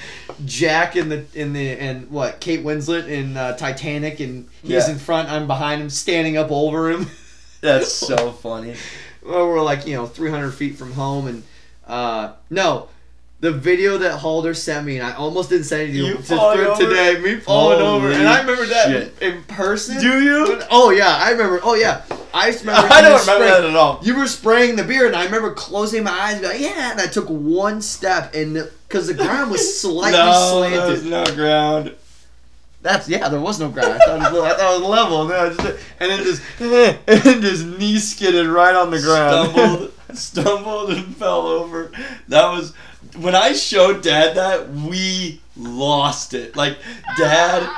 Jack 0.45 0.95
in 0.95 1.09
the 1.09 1.25
in 1.33 1.53
the 1.53 1.69
and 1.71 2.09
what 2.11 2.39
Kate 2.39 2.63
Winslet 2.63 3.07
in 3.07 3.37
uh, 3.37 3.55
Titanic, 3.57 4.19
and 4.19 4.47
he's 4.61 4.71
Yeah. 4.87 4.91
in 4.91 4.97
front, 4.99 5.29
I'm 5.29 5.47
behind 5.47 5.81
him, 5.81 5.89
standing 5.89 6.37
up 6.37 6.51
over 6.51 6.89
him. 6.89 7.07
that's 7.61 7.91
so 8.07 8.31
funny. 8.31 8.75
well, 9.25 9.47
we're 9.47 9.61
like 9.61 9.85
you 9.87 9.95
know 9.95 10.05
300 10.05 10.51
feet 10.51 10.75
from 10.77 10.93
home, 10.93 11.27
and 11.27 11.43
uh, 11.87 12.33
no. 12.49 12.87
The 13.39 13.51
video 13.51 13.97
that 13.97 14.19
Halder 14.19 14.53
sent 14.53 14.85
me, 14.85 14.99
and 14.99 15.07
I 15.07 15.13
almost 15.13 15.49
didn't 15.49 15.63
send 15.65 15.81
it 15.89 15.93
to 15.93 15.97
you, 15.97 16.13
to- 16.13 16.75
today. 16.77 17.19
Me 17.23 17.37
falling 17.39 17.81
over, 17.81 18.11
and 18.11 18.27
I 18.27 18.41
remember 18.41 18.67
that 18.67 18.85
shit. 18.87 19.19
in 19.19 19.41
person. 19.45 19.99
Do 19.99 20.21
you? 20.23 20.61
Oh 20.69 20.91
yeah, 20.91 21.07
I 21.19 21.31
remember. 21.31 21.59
Oh 21.63 21.73
yeah, 21.73 22.03
I 22.35 22.49
remember. 22.49 22.71
I 22.93 23.01
don't 23.01 23.19
remember 23.19 23.19
spraying- 23.23 23.41
that 23.51 23.63
at 23.65 23.75
all. 23.75 23.99
You 24.03 24.15
were 24.15 24.27
spraying 24.27 24.75
the 24.75 24.83
beer, 24.83 25.07
and 25.07 25.15
I 25.15 25.25
remember 25.25 25.55
closing 25.55 26.03
my 26.03 26.11
eyes, 26.11 26.35
and 26.35 26.43
like, 26.43 26.59
"Yeah," 26.59 26.91
and 26.91 27.01
I 27.01 27.07
took 27.07 27.25
one 27.29 27.81
step, 27.81 28.35
and 28.35 28.69
because 28.91 29.07
the 29.07 29.13
ground 29.13 29.49
was 29.49 29.81
slightly 29.81 30.19
slanted. 30.19 30.79
there's 30.79 31.05
no 31.05 31.23
ground. 31.35 31.95
That's 32.81 33.07
yeah, 33.07 33.29
there 33.29 33.39
was 33.39 33.59
no 33.59 33.69
ground. 33.69 33.93
I 33.93 33.97
thought 33.99 34.15
it 34.15 34.33
was, 34.33 34.43
I 34.43 34.57
thought 34.57 34.75
it 34.75 34.81
was 34.81 34.89
level, 34.89 35.21
and 35.21 35.31
then, 35.31 35.55
just, 35.55 35.83
and 35.99 36.11
then 36.11 36.23
just 36.23 36.41
and 37.07 37.21
then 37.21 37.41
just 37.41 37.65
knee 37.65 37.97
skidded 37.99 38.47
right 38.47 38.75
on 38.75 38.91
the 38.91 38.99
ground. 38.99 39.51
Stumbled, 39.51 39.93
stumbled 40.13 40.89
and 40.91 41.15
fell 41.15 41.47
over. 41.47 41.91
That 42.27 42.51
was 42.51 42.73
when 43.17 43.35
I 43.35 43.53
showed 43.53 44.01
Dad 44.01 44.35
that 44.35 44.71
we 44.71 45.41
lost 45.55 46.33
it. 46.33 46.55
Like 46.55 46.79
Dad 47.17 47.69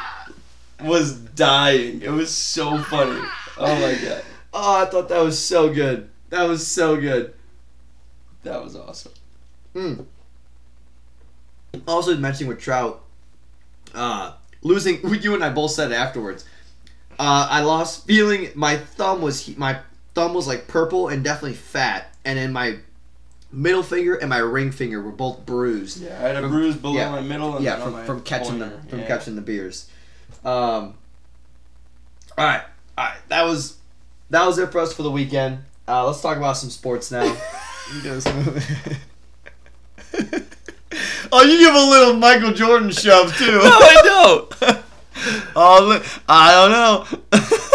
was 0.81 1.13
dying. 1.13 2.01
It 2.01 2.11
was 2.11 2.33
so 2.33 2.77
funny. 2.79 3.21
Oh 3.57 3.75
my 3.75 3.95
god, 4.01 4.23
oh, 4.53 4.81
I 4.81 4.85
thought 4.85 5.09
that 5.09 5.21
was 5.21 5.37
so 5.37 5.71
good. 5.71 6.09
That 6.29 6.47
was 6.47 6.65
so 6.65 6.95
good. 6.95 7.33
that 8.43 8.63
was 8.63 8.75
awesome. 8.75 9.11
Mm. 9.75 10.05
Also 11.87 12.15
mentioning 12.17 12.49
with 12.49 12.59
Trout, 12.59 13.01
uh, 13.95 14.33
losing. 14.61 14.99
You 15.21 15.33
and 15.33 15.43
I 15.43 15.49
both 15.49 15.71
said 15.71 15.91
afterwards. 15.91 16.45
Uh, 17.19 17.47
I 17.49 17.61
lost 17.61 18.07
feeling. 18.07 18.49
My 18.55 18.77
thumb 18.77 19.21
was 19.21 19.55
my 19.57 19.79
thumb 20.13 20.33
was 20.33 20.47
like 20.47 20.67
purple 20.67 21.07
and 21.09 21.23
definitely 21.23 21.57
fat, 21.57 22.13
and 22.25 22.37
then 22.37 22.53
my 22.53 22.77
middle 23.51 23.83
finger 23.83 24.15
and 24.15 24.29
my 24.29 24.37
ring 24.37 24.71
finger 24.71 25.01
were 25.01 25.11
both 25.11 25.45
bruised. 25.45 26.01
Yeah, 26.01 26.15
I 26.17 26.21
had 26.27 26.35
a 26.37 26.41
From- 26.41 26.51
bruise 26.51 26.75
below 26.75 26.95
yeah. 26.95 27.09
my 27.11 27.21
middle 27.21 27.55
and 27.55 27.65
yeah, 27.65 27.83
from, 27.83 27.93
my 27.93 28.05
from 28.05 28.21
catching 28.21 28.59
pointer. 28.59 28.79
the 28.83 28.89
from 28.89 28.99
Yeah. 28.99 29.07
catching 29.07 29.35
the 29.35 29.41
beers. 29.41 29.87
Um, 30.45 30.93
all 32.37 32.45
right, 32.45 32.61
all 32.97 33.05
right. 33.05 33.17
That 33.29 33.43
was 33.45 33.77
that 34.29 34.45
was 34.45 34.57
it 34.59 34.71
for 34.71 34.79
us 34.79 34.93
for 34.93 35.03
the 35.03 35.11
weekend. 35.11 35.59
Uh, 35.87 36.05
let's 36.05 36.21
talk 36.21 36.37
about 36.37 36.57
some 36.57 36.69
sports 36.69 37.11
now. 37.11 37.35
oh, 41.31 41.43
you 41.43 41.59
give 41.59 41.73
a 41.73 41.77
little 41.77 42.13
Michael 42.15 42.53
Jordan 42.53 42.91
shove 42.91 43.35
too. 43.37 43.51
No, 43.51 43.61
I 43.63 44.01
don't. 44.03 44.83
oh, 45.55 45.85
look, 45.87 46.05
I 46.27 46.51
don't 46.53 46.71
know. 46.71 47.19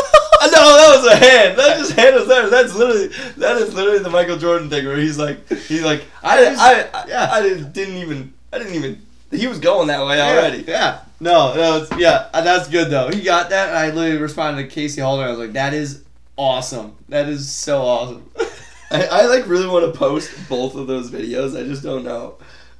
no, 0.58 0.76
that 0.76 0.96
was 0.96 1.06
a 1.06 1.16
hand. 1.16 1.58
That 1.58 1.78
just 1.78 1.92
hand 1.92 2.16
was 2.16 2.26
there. 2.28 2.48
That's 2.50 2.74
literally 2.74 3.08
that 3.36 3.56
is 3.56 3.74
literally 3.74 4.00
the 4.00 4.10
Michael 4.10 4.36
Jordan 4.36 4.68
thing 4.70 4.86
where 4.86 4.96
he's 4.96 5.18
like 5.18 5.48
he's 5.48 5.82
like 5.82 6.04
I 6.22 6.36
didn't 6.36 6.58
I, 6.58 6.88
I 6.92 7.04
Yeah. 7.08 7.28
I 7.30 7.42
didn't, 7.42 7.72
didn't 7.72 7.96
even 7.96 8.32
I 8.52 8.58
didn't 8.58 8.74
even 8.74 9.02
he 9.30 9.46
was 9.46 9.58
going 9.58 9.88
that 9.88 10.04
way 10.06 10.20
already. 10.20 10.64
Yeah. 10.66 11.00
No, 11.20 11.54
that 11.54 11.80
was 11.80 12.00
yeah. 12.00 12.28
uh, 12.32 12.40
That's 12.42 12.68
good 12.68 12.90
though. 12.90 13.10
He 13.10 13.22
got 13.22 13.50
that, 13.50 13.68
and 13.68 13.78
I 13.78 13.90
literally 13.90 14.22
responded 14.22 14.62
to 14.62 14.68
Casey 14.68 15.00
Holder. 15.00 15.24
I 15.24 15.30
was 15.30 15.38
like, 15.38 15.52
"That 15.52 15.74
is 15.74 16.04
awesome. 16.36 16.96
That 17.08 17.28
is 17.28 17.50
so 17.50 17.82
awesome." 17.82 18.30
I, 18.90 19.04
I 19.04 19.26
like 19.26 19.46
really 19.46 19.66
want 19.66 19.92
to 19.92 19.98
post 19.98 20.30
both 20.48 20.76
of 20.76 20.86
those 20.86 21.10
videos. 21.10 21.58
I 21.58 21.64
just 21.66 21.82
don't 21.82 22.04
know. 22.04 22.36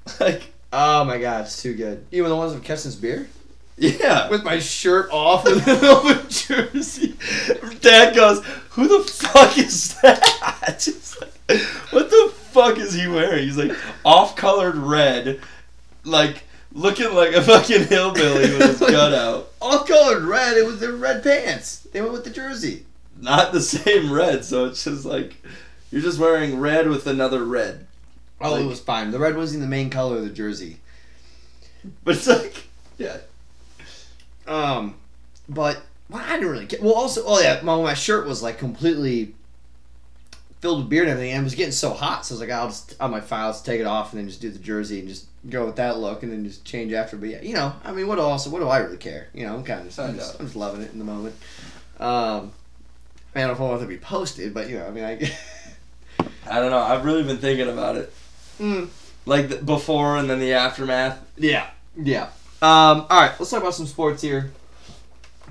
Like 0.20 0.52
oh 0.72 1.04
my 1.04 1.18
god, 1.18 1.46
it's 1.46 1.62
too 1.62 1.74
good. 1.74 2.04
Even 2.12 2.30
the 2.30 2.36
ones 2.36 2.54
with 2.54 2.64
Keston's 2.64 2.96
beer 2.96 3.28
yeah. 3.78 4.28
with 4.28 4.44
my 4.44 4.58
shirt 4.58 5.10
off 5.10 5.44
with 5.44 5.66
an 5.68 5.84
open 5.84 6.28
jersey. 6.28 7.14
Dad 7.80 8.14
goes, 8.14 8.44
"Who 8.70 8.88
the 8.88 9.08
fuck 9.08 9.56
is 9.58 9.94
that?" 10.00 10.78
Just 10.78 11.20
like, 11.20 11.62
what 11.90 12.10
the 12.10 12.32
fuck 12.34 12.78
is 12.78 12.94
he 12.94 13.06
wearing? 13.06 13.44
He's 13.44 13.56
like 13.56 13.76
off-colored 14.04 14.76
red, 14.76 15.40
like 16.04 16.44
looking 16.72 17.14
like 17.14 17.34
a 17.34 17.42
fucking 17.42 17.86
hillbilly 17.86 18.52
with 18.56 18.80
his 18.80 18.90
gut 18.90 19.14
out. 19.14 19.52
All 19.60 19.84
colored 19.84 20.24
red. 20.24 20.56
It 20.56 20.66
was 20.66 20.80
the 20.80 20.92
red 20.92 21.22
pants. 21.22 21.80
They 21.92 22.00
went 22.00 22.12
with 22.12 22.24
the 22.24 22.30
jersey. 22.30 22.84
Not 23.20 23.52
the 23.52 23.60
same 23.60 24.12
red, 24.12 24.44
so 24.44 24.66
it's 24.66 24.84
just 24.84 25.04
like 25.04 25.36
you're 25.90 26.02
just 26.02 26.18
wearing 26.18 26.60
red 26.60 26.88
with 26.88 27.06
another 27.06 27.44
red. 27.44 27.86
Oh, 28.40 28.52
Like- 28.52 28.62
it 28.64 28.66
was 28.66 28.80
fine. 28.80 29.10
The 29.10 29.18
red 29.18 29.36
wasn't 29.36 29.62
the 29.62 29.68
main 29.68 29.90
color 29.90 30.16
of 30.18 30.22
the 30.24 30.30
jersey. 30.30 30.78
But 32.04 32.16
it's 32.16 32.26
like, 32.26 32.64
yeah, 32.98 33.18
Um, 34.46 34.94
but 35.48 35.80
well, 36.10 36.22
I 36.26 36.34
didn't 36.34 36.50
really 36.50 36.66
care. 36.66 36.80
Well, 36.82 36.94
also, 36.94 37.22
oh 37.26 37.40
yeah, 37.40 37.60
my, 37.62 37.80
my 37.80 37.94
shirt 37.94 38.26
was 38.26 38.42
like 38.42 38.58
completely 38.58 39.34
filled 40.60 40.80
with 40.80 40.88
beer 40.88 41.02
and 41.02 41.10
everything, 41.10 41.32
and 41.32 41.40
it 41.42 41.44
was 41.44 41.54
getting 41.54 41.72
so 41.72 41.92
hot. 41.92 42.26
So 42.26 42.32
I 42.32 42.34
was 42.34 42.40
like, 42.40 42.50
I'll 42.50 42.68
just 42.68 42.96
on 43.00 43.10
my 43.10 43.20
files 43.20 43.62
take 43.62 43.80
it 43.80 43.86
off 43.86 44.12
and 44.12 44.20
then 44.20 44.28
just 44.28 44.40
do 44.40 44.50
the 44.50 44.58
jersey 44.58 44.98
and 45.00 45.08
just 45.08 45.26
go 45.48 45.64
with 45.66 45.76
that 45.76 45.98
look 45.98 46.22
and 46.22 46.32
then 46.32 46.44
just 46.44 46.64
change 46.64 46.92
after. 46.92 47.16
But 47.16 47.28
yeah, 47.28 47.42
you 47.42 47.54
know, 47.54 47.72
I 47.84 47.92
mean, 47.92 48.08
what 48.08 48.18
also, 48.18 48.50
what 48.50 48.60
do 48.60 48.68
I 48.68 48.78
really 48.78 48.96
care? 48.96 49.28
You 49.34 49.46
know, 49.46 49.54
I'm 49.54 49.62
kind 49.64 49.80
of 49.80 49.86
just, 49.86 49.98
I 50.00 50.06
I'm 50.08 50.16
just. 50.16 50.38
I'm 50.40 50.46
just 50.46 50.56
loving 50.56 50.82
it 50.82 50.92
in 50.92 50.98
the 50.98 51.04
moment. 51.04 51.36
Um, 52.00 52.52
I 53.34 53.40
don't 53.40 53.48
know 53.48 53.52
if 53.52 53.60
I 53.60 53.62
want 53.64 53.80
it 53.82 53.84
to 53.84 53.88
be 53.88 53.98
posted, 53.98 54.52
but 54.54 54.68
you 54.68 54.78
know, 54.78 54.86
I 54.86 54.90
mean, 54.90 55.04
I. 55.04 55.30
I 56.50 56.60
don't 56.60 56.70
know. 56.70 56.78
I've 56.78 57.04
really 57.04 57.22
been 57.24 57.36
thinking 57.38 57.68
about 57.68 57.96
it, 57.96 58.10
mm. 58.58 58.88
like 59.26 59.48
the 59.48 59.56
before 59.56 60.16
and 60.16 60.28
then 60.28 60.38
the 60.40 60.52
aftermath. 60.54 61.18
Yeah. 61.36 61.68
Yeah. 61.96 62.24
Um, 62.60 63.06
all 63.08 63.20
right, 63.20 63.32
let's 63.38 63.50
talk 63.50 63.60
about 63.60 63.74
some 63.74 63.86
sports 63.86 64.20
here. 64.22 64.50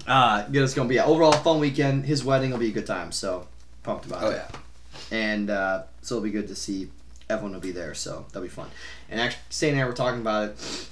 Uh, 0.06 0.44
good, 0.48 0.64
it's 0.64 0.74
gonna 0.74 0.90
be 0.90 0.98
an 0.98 1.06
overall 1.06 1.32
fun 1.32 1.60
weekend. 1.60 2.06
His 2.06 2.24
wedding 2.24 2.52
will 2.52 2.58
be 2.60 2.68
a 2.70 2.72
good 2.74 2.86
time, 2.86 3.12
so 3.12 3.48
pumped 3.84 4.06
about 4.06 4.24
Oh 4.24 4.30
it. 4.30 4.36
yeah, 4.36 5.18
And 5.18 5.50
uh, 5.50 5.84
so 6.02 6.16
it'll 6.16 6.24
be 6.24 6.32
good 6.32 6.48
to 6.50 6.56
see 6.56 6.90
everyone 7.30 7.54
will 7.54 7.60
be 7.62 7.72
there, 7.72 7.94
so 7.94 8.26
that'll 8.30 8.42
be 8.44 8.48
fun. 8.50 8.68
And 9.10 9.20
actually, 9.20 9.42
Stan 9.50 9.72
and 9.74 9.82
I 9.82 9.86
were 9.86 9.94
talking 9.94 10.22
about 10.22 10.50
it. 10.50 10.88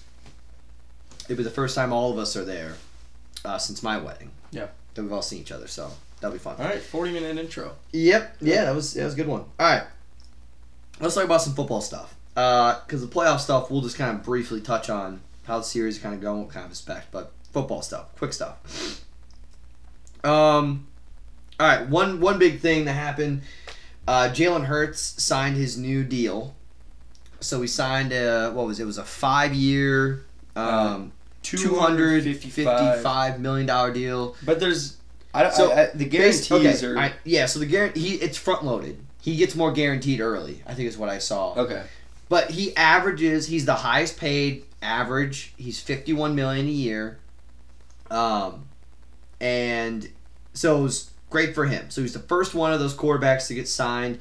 It'll 1.26 1.38
be 1.38 1.44
the 1.44 1.50
first 1.50 1.76
time 1.76 1.92
all 1.94 2.12
of 2.12 2.18
us 2.18 2.36
are 2.36 2.46
there 2.46 2.76
uh, 3.44 3.58
since 3.58 3.82
my 3.84 3.98
wedding. 3.98 4.32
Yeah. 4.52 4.68
That 4.94 5.04
we've 5.04 5.12
all 5.14 5.22
seen 5.22 5.42
each 5.42 5.52
other, 5.52 5.68
so 5.68 5.92
that'll 6.22 6.34
be 6.34 6.40
fun. 6.40 6.56
all 6.60 6.66
right, 6.66 6.82
forty 6.82 7.12
minute 7.12 7.38
intro. 7.38 7.74
Yep. 7.92 8.38
Yeah, 8.42 8.66
that 8.66 8.76
was 8.76 8.94
that 8.94 9.04
was 9.04 9.14
a 9.14 9.18
good 9.18 9.28
one. 9.28 9.42
All 9.60 9.68
right. 9.70 9.84
Let's 11.00 11.16
talk 11.16 11.26
about 11.26 11.42
some 11.42 11.54
football 11.54 11.82
stuff. 11.82 12.16
Because 12.34 13.02
the 13.02 13.08
playoff 13.08 13.40
stuff, 13.40 13.72
we'll 13.72 13.82
just 13.82 13.98
kind 13.98 14.16
of 14.18 14.24
briefly 14.24 14.62
touch 14.62 14.90
on 14.90 15.22
how 15.44 15.60
the 15.60 15.64
series 15.64 15.98
is 15.98 16.02
kind 16.02 16.16
of 16.16 16.22
going, 16.22 16.42
what 16.42 16.50
kind 16.50 16.66
of 16.66 16.72
expect. 16.72 17.12
But 17.12 17.32
football 17.52 17.82
stuff, 17.82 18.16
quick 18.18 18.34
stuff. 18.34 19.02
Um. 20.24 20.88
All 21.60 21.68
right. 21.68 21.88
One 21.88 22.20
one 22.20 22.40
big 22.40 22.60
thing 22.60 22.86
that 22.86 22.94
happened. 22.94 23.44
Uh, 24.08 24.30
Jalen 24.32 24.66
Hurts 24.66 25.22
signed 25.22 25.56
his 25.56 25.78
new 25.78 26.04
deal. 26.04 26.56
So 27.40 27.62
he 27.62 27.68
signed 27.68 28.12
a 28.12 28.52
what 28.52 28.66
was 28.66 28.80
it? 28.80 28.84
it 28.84 28.86
was 28.86 28.98
a 28.98 29.04
five 29.04 29.54
year, 29.54 30.26
um, 30.56 31.12
two 31.44 31.80
hundred 31.80 32.24
fifty 32.24 32.50
five 33.02 33.40
million 33.40 33.68
dollar 33.68 33.94
deal. 33.94 34.36
But 34.44 34.60
there's 34.60 34.98
I, 35.34 35.44
don't 35.44 35.54
So, 35.54 35.72
I, 35.72 35.84
I, 35.84 35.86
the 35.94 36.06
guarantees 36.06 36.52
okay, 36.52 36.86
are 36.86 36.98
I- 36.98 37.14
yeah. 37.24 37.46
So 37.46 37.60
the 37.60 37.66
guarantee 37.66 38.00
he 38.00 38.16
it's 38.16 38.38
front 38.38 38.64
loaded. 38.64 39.05
He 39.26 39.36
gets 39.36 39.56
more 39.56 39.72
guaranteed 39.72 40.22
early. 40.22 40.62
I 40.68 40.76
think 40.76 40.88
is 40.88 41.00
what 41.00 41.10
I 41.10 41.18
saw. 41.18 41.54
okay. 41.56 41.84
But 42.30 42.52
he 42.52 42.76
averages. 42.76 43.48
He's 43.48 43.66
the 43.66 43.74
highest 43.74 44.18
paid 44.18 44.66
average. 44.84 45.54
He's 45.58 45.80
fifty 45.80 46.14
one 46.14 46.36
million 46.36 46.68
a 46.68 46.70
year. 46.70 47.18
Um, 48.12 48.68
and 49.42 50.08
so 50.54 50.78
it 50.80 50.84
was 50.84 51.10
great 51.32 51.56
for 51.56 51.66
him. 51.66 51.90
So 51.90 52.02
he's 52.02 52.14
the 52.14 52.20
first 52.20 52.54
one 52.54 52.72
of 52.72 52.80
those 52.80 52.94
quarterbacks 52.96 53.48
to 53.48 53.56
get 53.56 53.68
signed. 53.68 54.20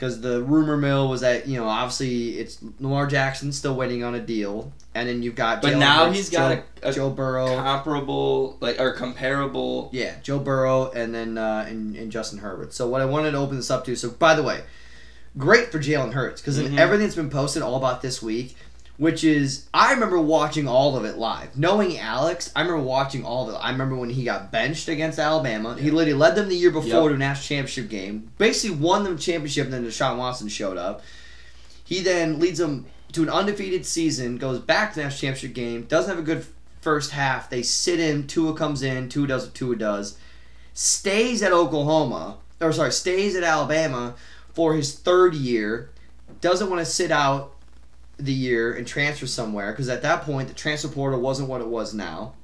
Because 0.00 0.22
the 0.22 0.42
rumor 0.42 0.78
mill 0.78 1.10
was 1.10 1.20
that 1.20 1.46
you 1.46 1.58
know 1.58 1.68
obviously 1.68 2.38
it's 2.38 2.58
Lamar 2.80 3.06
Jackson 3.06 3.52
still 3.52 3.74
waiting 3.76 4.02
on 4.02 4.14
a 4.14 4.18
deal, 4.20 4.72
and 4.94 5.06
then 5.06 5.22
you've 5.22 5.34
got 5.34 5.60
But 5.60 5.74
Jalen 5.74 5.78
now 5.78 6.04
Hurts, 6.06 6.16
he's 6.16 6.30
got 6.30 6.54
Joe, 6.56 6.62
a, 6.84 6.88
a 6.88 6.92
Joe 6.94 7.10
Burrow, 7.10 7.54
comparable 7.56 8.56
like 8.60 8.80
or 8.80 8.94
comparable. 8.94 9.90
yeah, 9.92 10.14
Joe 10.22 10.38
Burrow, 10.38 10.90
and 10.92 11.14
then 11.14 11.36
uh, 11.36 11.66
and, 11.68 11.94
and 11.96 12.10
Justin 12.10 12.38
Herbert. 12.38 12.72
So 12.72 12.88
what 12.88 13.02
I 13.02 13.04
wanted 13.04 13.32
to 13.32 13.36
open 13.36 13.56
this 13.56 13.70
up 13.70 13.84
to. 13.84 13.94
So 13.94 14.08
by 14.08 14.34
the 14.34 14.42
way, 14.42 14.62
great 15.36 15.70
for 15.70 15.78
Jalen 15.78 16.14
Hurts 16.14 16.40
because 16.40 16.58
Mhm. 16.58 16.78
everything 16.78 17.06
that's 17.06 17.14
been 17.16 17.28
posted 17.28 17.62
all 17.62 17.76
about 17.76 18.00
this 18.00 18.22
week, 18.22 18.56
which 19.00 19.24
is 19.24 19.66
I 19.72 19.94
remember 19.94 20.20
watching 20.20 20.68
all 20.68 20.94
of 20.94 21.06
it 21.06 21.16
live. 21.16 21.56
Knowing 21.56 21.96
Alex, 21.98 22.52
I 22.54 22.60
remember 22.60 22.82
watching 22.82 23.24
all 23.24 23.48
of 23.48 23.54
it. 23.54 23.58
I 23.58 23.70
remember 23.70 23.96
when 23.96 24.10
he 24.10 24.24
got 24.24 24.52
benched 24.52 24.88
against 24.88 25.18
Alabama. 25.18 25.74
He 25.74 25.90
literally 25.90 26.12
led 26.18 26.34
them 26.36 26.50
the 26.50 26.54
year 26.54 26.70
before 26.70 27.04
Yep. 27.04 27.08
to 27.08 27.14
a 27.14 27.16
national 27.16 27.46
championship 27.56 27.88
game. 27.88 28.30
Basically 28.36 28.76
won 28.76 29.04
them 29.04 29.16
championship, 29.16 29.64
and 29.64 29.72
then 29.72 29.86
Deshaun 29.86 30.18
Watson 30.18 30.48
showed 30.48 30.76
up. 30.76 31.00
He 31.82 32.00
then 32.02 32.38
leads 32.38 32.58
them 32.58 32.84
to 33.12 33.22
an 33.22 33.30
undefeated 33.30 33.86
season, 33.86 34.36
goes 34.36 34.58
back 34.58 34.90
to 34.92 34.96
the 34.96 35.04
national 35.04 35.32
championship 35.32 35.54
game, 35.54 35.84
doesn't 35.84 36.10
have 36.10 36.18
a 36.18 36.22
good 36.22 36.44
first 36.82 37.12
half. 37.12 37.48
They 37.48 37.62
sit 37.62 38.00
in. 38.00 38.26
Tua 38.26 38.52
comes 38.52 38.82
in. 38.82 39.08
Tua 39.08 39.28
does 39.28 39.44
what 39.46 39.54
Tua 39.54 39.76
does. 39.76 40.18
Stays 40.74 41.42
at 41.42 41.52
Oklahoma, 41.52 42.36
or 42.60 42.70
sorry, 42.70 42.92
stays 42.92 43.34
at 43.34 43.44
Alabama 43.44 44.14
for 44.52 44.74
his 44.74 44.94
third 44.94 45.34
year. 45.34 45.88
Doesn't 46.42 46.68
want 46.68 46.80
to 46.80 46.84
sit 46.84 47.10
out 47.10 47.54
the 48.24 48.32
year 48.32 48.72
and 48.72 48.86
transfer 48.86 49.26
somewhere 49.26 49.72
because 49.72 49.88
at 49.88 50.02
that 50.02 50.22
point 50.22 50.48
the 50.48 50.54
transfer 50.54 50.88
portal 50.88 51.20
wasn't 51.20 51.48
what 51.48 51.60
it 51.60 51.68
was 51.68 51.94
now. 51.94 52.34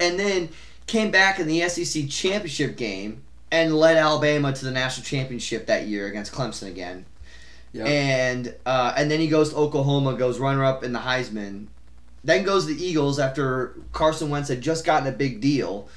And 0.00 0.18
then 0.18 0.48
came 0.86 1.10
back 1.10 1.38
in 1.38 1.46
the 1.46 1.68
SEC 1.68 2.08
championship 2.08 2.76
game 2.76 3.22
and 3.50 3.76
led 3.76 3.96
Alabama 3.96 4.52
to 4.52 4.64
the 4.64 4.70
national 4.70 5.04
championship 5.04 5.66
that 5.66 5.86
year 5.86 6.06
against 6.06 6.32
Clemson 6.32 6.68
again. 6.68 7.06
Yep. 7.72 7.86
And 7.86 8.54
uh, 8.64 8.94
and 8.96 9.10
then 9.10 9.20
he 9.20 9.28
goes 9.28 9.50
to 9.50 9.56
Oklahoma, 9.56 10.14
goes 10.14 10.38
runner 10.38 10.64
up 10.64 10.84
in 10.84 10.92
the 10.92 11.00
Heisman. 11.00 11.66
Then 12.22 12.44
goes 12.44 12.66
to 12.66 12.74
the 12.74 12.82
Eagles 12.84 13.18
after 13.18 13.74
Carson 13.92 14.30
Wentz 14.30 14.48
had 14.48 14.60
just 14.60 14.84
gotten 14.84 15.06
a 15.06 15.12
big 15.12 15.40
deal. 15.40 15.88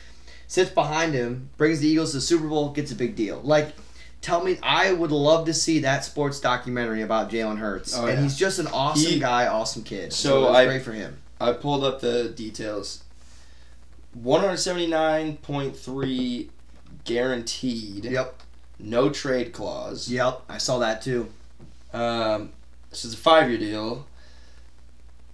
Sits 0.47 0.69
behind 0.69 1.13
him, 1.13 1.49
brings 1.57 1.79
the 1.79 1.87
Eagles 1.87 2.11
to 2.11 2.17
the 2.17 2.21
Super 2.21 2.47
Bowl, 2.47 2.69
gets 2.69 2.91
a 2.91 2.95
big 2.95 3.15
deal. 3.15 3.41
Like, 3.43 3.73
tell 4.21 4.43
me, 4.43 4.57
I 4.63 4.91
would 4.93 5.11
love 5.11 5.45
to 5.45 5.53
see 5.53 5.79
that 5.79 6.03
sports 6.05 6.39
documentary 6.39 7.01
about 7.01 7.29
Jalen 7.29 7.57
Hurts. 7.59 7.95
Oh, 7.97 8.05
and 8.05 8.17
yeah. 8.17 8.23
he's 8.23 8.37
just 8.37 8.59
an 8.59 8.67
awesome 8.67 9.11
He- 9.13 9.19
guy, 9.19 9.47
awesome 9.47 9.83
kid. 9.83 10.13
So 10.13 10.43
So, 10.45 10.49
I- 10.53 10.65
great 10.65 10.81
for 10.83 10.91
him. 10.93 11.17
I 11.39 11.53
pulled 11.53 11.83
up 11.83 12.01
the 12.01 12.29
details. 12.29 13.03
One 14.13 14.41
hundred 14.41 14.57
seventy 14.57 14.87
nine 14.87 15.37
point 15.37 15.77
three 15.77 16.49
guaranteed. 17.05 18.05
Yep. 18.05 18.41
No 18.79 19.09
trade 19.09 19.53
clause. 19.53 20.09
Yep. 20.09 20.41
I 20.49 20.57
saw 20.57 20.79
that 20.79 21.01
too. 21.03 21.29
Um, 21.93 22.51
this 22.89 23.05
is 23.05 23.13
a 23.13 23.17
five 23.17 23.49
year 23.49 23.59
deal. 23.59 24.07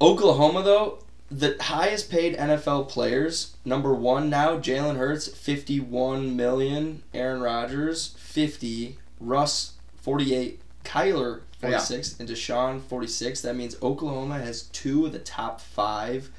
Oklahoma 0.01 0.63
though, 0.63 0.99
the 1.31 1.55
highest 1.61 2.09
paid 2.11 2.35
NFL 2.37 2.89
players, 2.89 3.55
number 3.63 3.93
one 3.93 4.29
now, 4.29 4.57
Jalen 4.57 4.97
Hurts, 4.97 5.27
fifty 5.29 5.79
one 5.79 6.35
million. 6.35 7.03
Aaron 7.13 7.41
Rodgers, 7.41 8.15
fifty. 8.33 8.97
Russ, 9.19 9.73
forty 10.01 10.33
eight. 10.35 10.59
Kyler, 10.83 11.41
forty 11.59 11.79
six, 11.79 12.19
and 12.19 12.27
Deshaun, 12.27 12.81
forty 12.81 13.07
six. 13.07 13.41
That 13.41 13.55
means 13.55 13.75
Oklahoma 13.81 14.39
has 14.39 14.63
two 14.63 15.05
of 15.05 15.13
the 15.13 15.19
top 15.19 15.61
five 15.61 16.29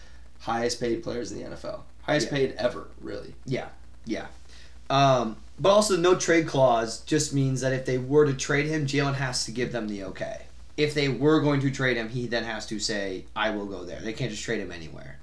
highest 0.41 0.81
paid 0.81 1.03
players 1.03 1.33
in 1.33 1.39
the 1.39 1.45
NFL. 1.57 1.81
Highest 2.03 2.27
Yeah. 2.27 2.33
paid 2.33 2.55
ever, 2.59 2.89
really. 3.01 3.35
Yeah. 3.47 3.69
Yeah. 4.05 4.27
Um, 4.91 5.37
but 5.59 5.71
also, 5.71 5.97
no 5.97 6.15
trade 6.15 6.47
clause 6.47 7.01
just 7.01 7.33
means 7.33 7.63
that 7.63 7.73
if 7.73 7.87
they 7.87 7.97
were 7.97 8.27
to 8.27 8.35
trade 8.35 8.67
him, 8.67 8.87
Jalen 8.87 9.15
has 9.15 9.47
to 9.47 9.51
give 9.53 9.73
them 9.73 9.89
the 9.89 10.05
okay. 10.05 10.43
If 10.77 10.93
they 10.93 11.09
were 11.09 11.41
going 11.41 11.61
to 11.61 11.71
trade 11.71 11.97
him, 11.97 12.11
he 12.11 12.27
then 12.27 12.45
has 12.45 12.67
to 12.67 12.79
say, 12.79 13.25
"I 13.35 13.51
will 13.51 13.65
go 13.67 13.85
there." 13.85 14.01
They 14.01 14.13
can't 14.13 14.31
just 14.31 14.43
trade 14.43 14.61
him 14.61 14.73
anywhere. 14.73 15.14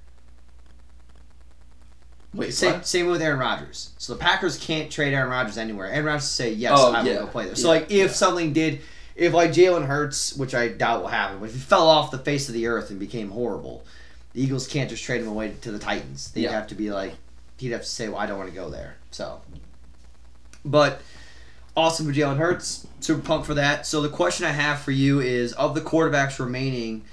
Wait, 2.33 2.53
same, 2.53 2.81
same 2.83 3.07
with 3.07 3.21
Aaron 3.21 3.39
Rodgers. 3.39 3.89
So 3.97 4.13
the 4.13 4.19
Packers 4.19 4.57
can't 4.57 4.89
trade 4.89 5.13
Aaron 5.13 5.29
Rodgers 5.29 5.57
anywhere. 5.57 5.87
Aaron 5.87 6.05
Rodgers 6.05 6.29
say, 6.29 6.51
"Yes, 6.53 6.71
Oh, 6.75 6.93
I 6.93 7.01
will 7.03 7.09
yeah. 7.09 7.19
go 7.19 7.27
play 7.27 7.45
there." 7.45 7.55
So 7.55 7.73
Yeah, 7.73 7.79
like, 7.81 7.91
if 7.91 7.91
yeah. 7.91 8.07
something 8.07 8.53
did, 8.53 8.81
if 9.17 9.33
like 9.33 9.51
Jalen 9.51 9.85
Hurts, 9.85 10.33
which 10.37 10.55
I 10.55 10.69
doubt 10.69 11.01
will 11.01 11.09
happen, 11.09 11.39
but 11.39 11.45
if 11.49 11.53
he 11.53 11.59
fell 11.59 11.89
off 11.89 12.09
the 12.09 12.17
face 12.17 12.47
of 12.47 12.53
the 12.53 12.67
earth 12.67 12.89
and 12.89 12.99
became 12.99 13.31
horrible, 13.31 13.83
the 14.33 14.41
Eagles 14.41 14.65
can't 14.65 14.89
just 14.89 15.03
trade 15.03 15.19
him 15.21 15.27
away 15.27 15.53
to 15.61 15.71
the 15.73 15.79
Titans. 15.79 16.31
They'd 16.31 16.43
have 16.45 16.67
to 16.67 16.75
be 16.75 16.89
like, 16.89 17.15
he'd 17.57 17.71
have 17.71 17.81
to 17.81 17.87
say, 17.87 18.07
"Well, 18.07 18.17
I 18.19 18.25
don't 18.27 18.37
want 18.37 18.49
to 18.49 18.55
go 18.55 18.69
there." 18.69 18.95
So, 19.11 19.41
but 20.63 21.01
awesome 21.75 22.05
for 22.05 22.13
Jalen 22.13 22.37
Hurts. 22.37 22.87
Super 23.01 23.21
pumped 23.21 23.45
for 23.47 23.55
that. 23.55 23.85
So 23.85 24.01
the 24.01 24.07
question 24.09 24.45
I 24.45 24.51
have 24.51 24.79
for 24.79 24.91
you 24.91 25.19
is: 25.19 25.51
of 25.53 25.75
the 25.75 25.81
quarterbacks 25.81 26.39
remaining, 26.39 27.03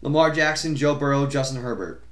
Lamar 0.00 0.30
Jackson, 0.30 0.74
Joe 0.74 0.94
Burrow, 0.94 1.26
Justin 1.26 1.60
Herbert. 1.60 2.02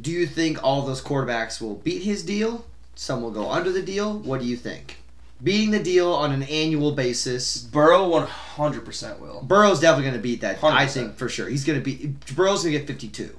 Do 0.00 0.10
you 0.10 0.26
think 0.26 0.62
all 0.62 0.82
those 0.82 1.02
quarterbacks 1.02 1.60
will 1.60 1.74
beat 1.76 2.02
his 2.02 2.22
deal? 2.22 2.64
Some 2.94 3.22
will 3.22 3.30
go 3.30 3.50
under 3.50 3.70
the 3.72 3.82
deal. 3.82 4.18
What 4.18 4.40
do 4.40 4.46
you 4.46 4.56
think? 4.56 4.98
Beating 5.42 5.70
the 5.70 5.82
deal 5.82 6.12
on 6.12 6.32
an 6.32 6.42
annual 6.44 6.92
basis. 6.92 7.58
Burrow 7.58 8.08
one 8.08 8.26
hundred 8.26 8.84
percent 8.84 9.20
will. 9.20 9.42
Burrow's 9.42 9.78
definitely 9.80 10.04
going 10.10 10.16
to 10.16 10.20
beat 10.22 10.40
that. 10.40 10.62
I 10.64 10.86
100%. 10.86 10.90
think 10.90 11.16
for 11.16 11.28
sure. 11.28 11.48
He's 11.48 11.64
going 11.64 11.78
to 11.78 11.84
be 11.84 12.14
Burrow's 12.34 12.62
going 12.64 12.72
to 12.72 12.78
get 12.80 12.88
52. 12.88 13.36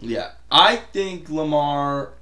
Yeah, 0.00 0.32
I 0.50 0.76
think 0.76 1.28
Lamar. 1.28 2.12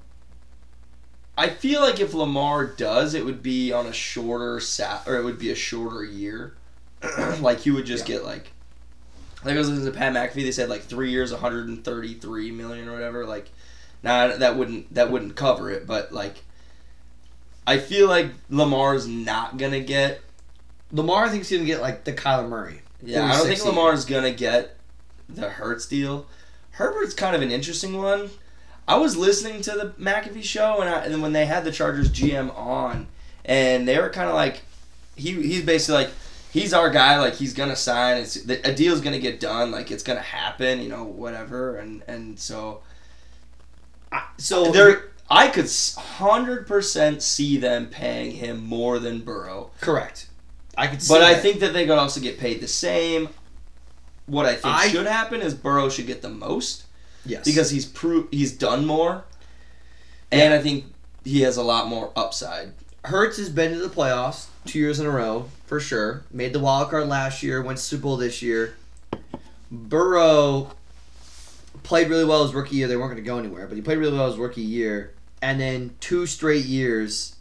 I 1.36 1.48
feel 1.50 1.80
like 1.80 1.98
if 2.00 2.14
Lamar 2.14 2.64
does, 2.64 3.12
it 3.14 3.24
would 3.24 3.42
be 3.42 3.72
on 3.72 3.86
a 3.86 3.92
shorter 3.92 4.60
sat, 4.60 5.02
or 5.06 5.16
it 5.16 5.24
would 5.24 5.38
be 5.38 5.50
a 5.50 5.54
shorter 5.56 6.04
year. 6.04 6.54
like 7.40 7.60
he 7.60 7.70
would 7.70 7.84
just 7.86 8.08
Yeah. 8.08 8.16
get 8.16 8.24
like. 8.24 8.52
Like 9.44 9.54
I 9.54 9.58
was 9.58 9.68
listening 9.68 9.92
to 9.92 9.98
Pat 9.98 10.12
McAfee. 10.12 10.42
They 10.42 10.52
said 10.52 10.68
like 10.68 10.82
three 10.82 11.10
years, 11.10 11.32
133 11.32 12.50
million 12.50 12.88
or 12.88 12.92
whatever. 12.92 13.26
Like, 13.26 13.50
nah, 14.02 14.36
that 14.36 14.56
wouldn't 14.56 14.92
that 14.94 15.10
wouldn't 15.10 15.36
cover 15.36 15.70
it. 15.70 15.86
But 15.86 16.12
like, 16.12 16.42
I 17.66 17.78
feel 17.78 18.08
like 18.08 18.30
Lamar's 18.48 19.06
not 19.06 19.56
gonna 19.56 19.80
get. 19.80 20.20
Lamar 20.92 21.24
I 21.24 21.28
thinks 21.28 21.48
he's 21.48 21.58
to 21.58 21.64
get 21.64 21.80
like 21.80 22.04
the 22.04 22.12
Kyler 22.12 22.48
Murray. 22.48 22.82
Yeah, 23.02 23.24
I 23.24 23.36
don't 23.36 23.46
think 23.46 23.58
46 23.58 23.64
Lamar's 23.66 24.04
gonna 24.04 24.32
get 24.32 24.76
the 25.28 25.50
Hurts 25.50 25.86
deal. 25.86 26.26
Herbert's 26.72 27.14
kind 27.14 27.36
of 27.36 27.42
an 27.42 27.50
interesting 27.50 27.98
one. 27.98 28.30
I 28.86 28.96
was 28.96 29.16
listening 29.16 29.62
to 29.62 29.72
the 29.72 29.94
McAfee 30.02 30.42
show, 30.42 30.80
and, 30.80 30.90
I, 30.90 31.04
and 31.04 31.22
when 31.22 31.32
they 31.32 31.46
had 31.46 31.64
the 31.64 31.72
Chargers 31.72 32.10
GM 32.10 32.54
on, 32.56 33.06
and 33.44 33.88
they 33.88 33.98
were 33.98 34.10
kind 34.10 34.28
of 34.28 34.34
like, 34.34 34.62
he 35.16 35.32
he's 35.32 35.64
basically 35.64 36.04
like, 36.04 36.10
he's 36.54 36.72
our 36.72 36.88
guy. 36.88 37.18
Like 37.18 37.34
he's 37.34 37.52
gonna 37.52 37.76
sign. 37.76 38.16
It's 38.18 38.34
the, 38.44 38.66
a 38.66 38.72
deal's 38.74 39.02
gonna 39.02 39.18
get 39.18 39.40
done. 39.40 39.70
Like 39.70 39.90
it's 39.90 40.02
gonna 40.04 40.20
happen. 40.22 40.80
You 40.80 40.88
know, 40.88 41.04
whatever. 41.04 41.76
And 41.76 42.02
and 42.08 42.38
so 42.38 42.80
So 44.38 44.70
there, 44.70 45.10
I 45.30 45.48
could 45.48 45.68
hundred 45.98 46.66
percent 46.66 47.22
see 47.22 47.58
them 47.58 47.88
paying 47.88 48.30
him 48.32 48.64
more 48.64 48.98
than 48.98 49.20
Burrow. 49.20 49.70
correct. 49.80 50.28
I 50.76 50.86
could 50.88 51.02
see 51.02 51.12
But 51.12 51.22
I 51.22 51.34
think 51.34 51.60
that 51.60 51.72
they 51.72 51.86
could 51.86 51.98
also 51.98 52.20
get 52.20 52.38
paid 52.38 52.60
the 52.60 52.68
same. 52.68 53.28
What 54.26 54.46
I 54.46 54.54
think 54.54 54.74
I- 54.74 54.88
should 54.88 55.06
happen 55.06 55.42
is 55.42 55.54
Burrow 55.54 55.88
should 55.88 56.06
get 56.06 56.22
the 56.22 56.28
most 56.30 56.84
yes. 57.26 57.44
because 57.44 57.70
he's 57.70 57.84
pro- 57.86 58.26
he's 58.30 58.52
done 58.52 58.86
more, 58.86 59.24
and 60.32 60.54
I 60.54 60.60
think 60.62 60.86
he 61.24 61.42
has 61.42 61.56
a 61.58 61.62
lot 61.62 61.88
more 61.88 62.10
upside. 62.16 62.72
Hurts 63.04 63.36
has 63.36 63.50
been 63.50 63.72
to 63.72 63.78
the 63.78 63.88
playoffs 63.94 64.46
two 64.66 64.78
years 64.78 65.00
in 65.00 65.06
a 65.06 65.10
row 65.10 65.48
for 65.66 65.80
sure. 65.80 66.24
Made 66.30 66.52
the 66.52 66.60
wild 66.60 66.90
card 66.90 67.08
last 67.08 67.42
year, 67.42 67.62
went 67.62 67.78
to 67.78 67.84
Super 67.84 68.02
Bowl 68.02 68.16
this 68.16 68.42
year. 68.42 68.76
Burrow 69.70 70.72
played 71.82 72.08
really 72.08 72.24
well 72.24 72.44
his 72.44 72.54
rookie 72.54 72.76
year. 72.76 72.88
They 72.88 72.96
weren't 72.96 73.12
going 73.12 73.22
to 73.22 73.26
go 73.26 73.38
anywhere, 73.38 73.66
but 73.66 73.76
he 73.76 73.82
played 73.82 73.98
really 73.98 74.16
well 74.16 74.28
his 74.28 74.38
rookie 74.38 74.62
year. 74.62 75.12
And 75.42 75.60
then 75.60 75.94
two 76.00 76.26
straight 76.26 76.64
years, 76.64 77.36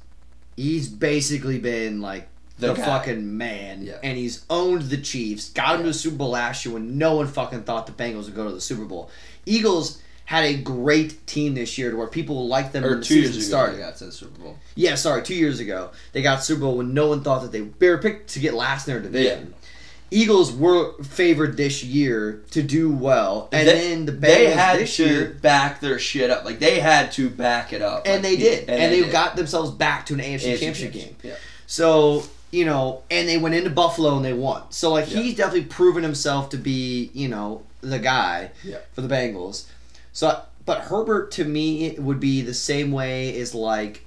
he's 0.58 0.90
basically 0.90 1.60
been 1.60 2.02
like 2.02 2.28
The 2.60 2.74
the, 2.74 2.76
fucking 2.76 3.38
man. 3.38 3.84
Yeah. 3.84 4.00
And 4.04 4.18
he's 4.18 4.46
owned 4.50 4.84
the 4.84 4.98
Chiefs. 4.98 5.50
Got 5.52 5.76
him 5.76 5.82
to 5.84 5.88
the 5.88 5.94
Super 5.94 6.18
Bowl 6.18 6.32
last 6.32 6.66
year 6.66 6.74
when 6.74 6.98
no 6.98 7.16
one 7.16 7.28
fucking 7.28 7.64
thought 7.64 7.88
the 7.88 7.94
Bengals 7.94 8.26
would 8.26 8.36
go 8.36 8.48
to 8.48 8.54
the 8.54 8.62
Super 8.62 8.84
Bowl. 8.84 9.10
Eagles 9.46 10.02
had 10.26 10.46
a 10.46 10.56
great 10.56 11.26
team 11.28 11.54
this 11.56 11.78
year 11.78 11.92
to 11.92 11.98
where 11.98 12.08
people 12.08 12.48
liked 12.48 12.74
them 12.74 12.84
Or 12.86 12.90
when 12.92 13.00
the 13.00 13.06
two 13.06 13.16
season 13.16 13.34
years 13.34 13.48
ago, 13.48 13.58
started. 13.58 13.78
they 13.78 13.82
got 13.82 13.96
to 13.98 14.06
the 14.06 14.12
Super 14.12 14.42
Bowl. 14.42 14.58
Yeah, 14.76 14.96
sorry, 14.96 15.22
two 15.24 15.36
years 15.36 15.60
ago 15.60 15.92
they 16.14 16.22
got 16.22 16.44
Super 16.44 16.62
Bowl 16.62 16.78
when 16.78 16.94
no 16.94 17.08
one 17.08 17.22
thought 17.24 17.42
that 17.42 17.52
they 17.52 17.62
they 17.62 17.90
were 17.90 17.98
picked 17.98 18.30
to 18.32 18.40
get 18.40 18.54
last 18.54 18.88
in 18.88 18.94
their 18.94 19.04
division. 19.04 19.54
Eagles 20.12 20.52
were 20.54 20.94
favored 21.02 21.58
this 21.58 21.84
year 21.84 22.44
to 22.52 22.62
do 22.62 22.92
well, 22.92 23.50
and 23.52 23.68
They- 23.68 23.74
then 23.74 24.06
the 24.06 24.12
Bengals 24.12 24.22
They 24.22 24.52
had 24.52 24.80
this 24.80 24.96
to 24.98 25.06
year, 25.08 25.38
back 25.42 25.82
their 25.82 25.98
shit 25.98 26.30
up. 26.30 26.46
Like 26.46 26.60
they 26.60 26.80
had 26.80 27.12
to 27.14 27.30
back 27.32 27.74
it 27.74 27.82
up. 27.82 28.04
and 28.06 28.22
Like, 28.22 28.22
they 28.22 28.36
did, 28.38 28.70
and, 28.70 28.94
they, 28.94 29.02
did. 29.02 29.12
got 29.12 29.36
themselves 29.36 29.72
back 29.72 30.06
to 30.08 30.14
an 30.14 30.20
AFC, 30.20 30.52
AFC 30.54 30.60
championship 30.60 30.92
game. 30.94 31.16
Yeah. 31.24 31.34
So 31.68 32.24
you 32.52 32.66
know, 32.66 33.02
and 33.10 33.28
they 33.28 33.38
went 33.40 33.56
into 33.56 33.72
Buffalo 33.72 34.16
and 34.16 34.24
they 34.24 34.34
won. 34.34 34.62
So 34.70 34.92
like 34.92 35.10
Yeah. 35.12 35.22
he's 35.22 35.36
definitely 35.36 35.64
proven 35.66 36.04
himself 36.04 36.50
to 36.52 36.58
be 36.58 37.10
you 37.16 37.28
know 37.28 37.64
the 37.82 37.98
guy 38.00 38.52
Yeah. 38.64 38.78
for 38.94 39.02
the 39.02 39.08
Bengals. 39.14 39.64
So, 40.14 40.41
but 40.66 40.82
Herbert 40.82 41.32
to 41.32 41.43
me 41.43 41.86
it 41.86 41.99
would 41.99 42.20
be 42.20 42.41
the 42.41 42.53
same 42.53 42.91
way 42.91 43.38
as 43.41 43.53
like. 43.53 44.05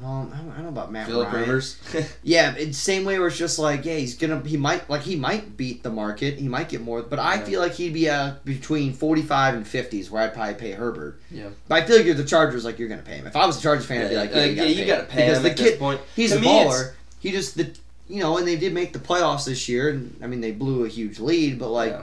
Well, 0.00 0.30
I 0.32 0.36
don't, 0.38 0.50
I 0.52 0.54
don't 0.54 0.62
know 0.62 0.68
about 0.70 0.90
Matt 0.90 1.06
Philip 1.06 1.28
Ryan. 1.30 1.40
Rivers. 1.40 1.78
Yeah, 2.22 2.54
it's 2.56 2.68
the 2.68 2.72
same 2.82 3.04
way 3.04 3.18
where 3.18 3.28
it's 3.28 3.36
just 3.36 3.58
like, 3.58 3.84
yeah, 3.84 3.96
he's 3.96 4.16
gonna, 4.16 4.40
he 4.40 4.56
might, 4.56 4.88
like, 4.88 5.02
he 5.02 5.16
might 5.16 5.54
beat 5.58 5.82
the 5.82 5.90
market, 5.90 6.38
he 6.38 6.48
might 6.48 6.70
get 6.70 6.80
more, 6.80 7.02
but 7.02 7.18
I 7.18 7.34
Yeah. 7.34 7.44
feel 7.44 7.60
like 7.60 7.72
he'd 7.74 7.92
be 7.92 8.08
uh, 8.08 8.32
between 8.46 8.94
forty-five 8.94 9.54
and 9.54 9.66
fifties, 9.68 10.10
where 10.10 10.22
I'd 10.22 10.32
probably 10.32 10.54
pay 10.54 10.72
Herbert. 10.72 11.20
Yeah. 11.30 11.48
But 11.68 11.82
I 11.82 11.86
feel 11.86 11.96
like 11.98 12.06
you're 12.06 12.14
the 12.14 12.24
Chargers, 12.24 12.64
like 12.64 12.78
you're 12.78 12.88
gonna 12.88 13.02
pay 13.02 13.16
him. 13.16 13.26
If 13.26 13.36
I 13.36 13.44
was 13.44 13.58
a 13.58 13.60
Chargers 13.62 13.84
fan, 13.84 14.02
I'd 14.06 14.08
be 14.08 14.16
like, 14.16 14.30
yeah, 14.34 14.44
you 14.46 14.56
gotta 14.56 14.68
yeah, 14.70 14.74
pay, 14.76 14.86
gotta 14.86 15.00
him. 15.02 15.06
pay 15.08 15.16
because 15.26 15.36
him 15.38 15.42
the 15.44 15.54
kid, 15.54 15.78
point. 15.78 16.00
he's 16.16 16.32
To 16.32 16.38
a 16.38 16.40
baller. 16.40 16.92
He 17.20 17.30
just 17.30 17.56
the, 17.58 17.70
you 18.08 18.20
know, 18.20 18.38
and 18.38 18.48
they 18.48 18.56
did 18.56 18.72
make 18.72 18.94
the 18.94 18.98
playoffs 18.98 19.44
this 19.44 19.68
year, 19.68 19.90
and 19.90 20.18
I 20.22 20.26
mean 20.26 20.40
they 20.40 20.52
blew 20.52 20.86
a 20.86 20.88
huge 20.88 21.20
lead, 21.20 21.58
but 21.58 21.68
like 21.68 21.90
Yeah. 21.92 22.02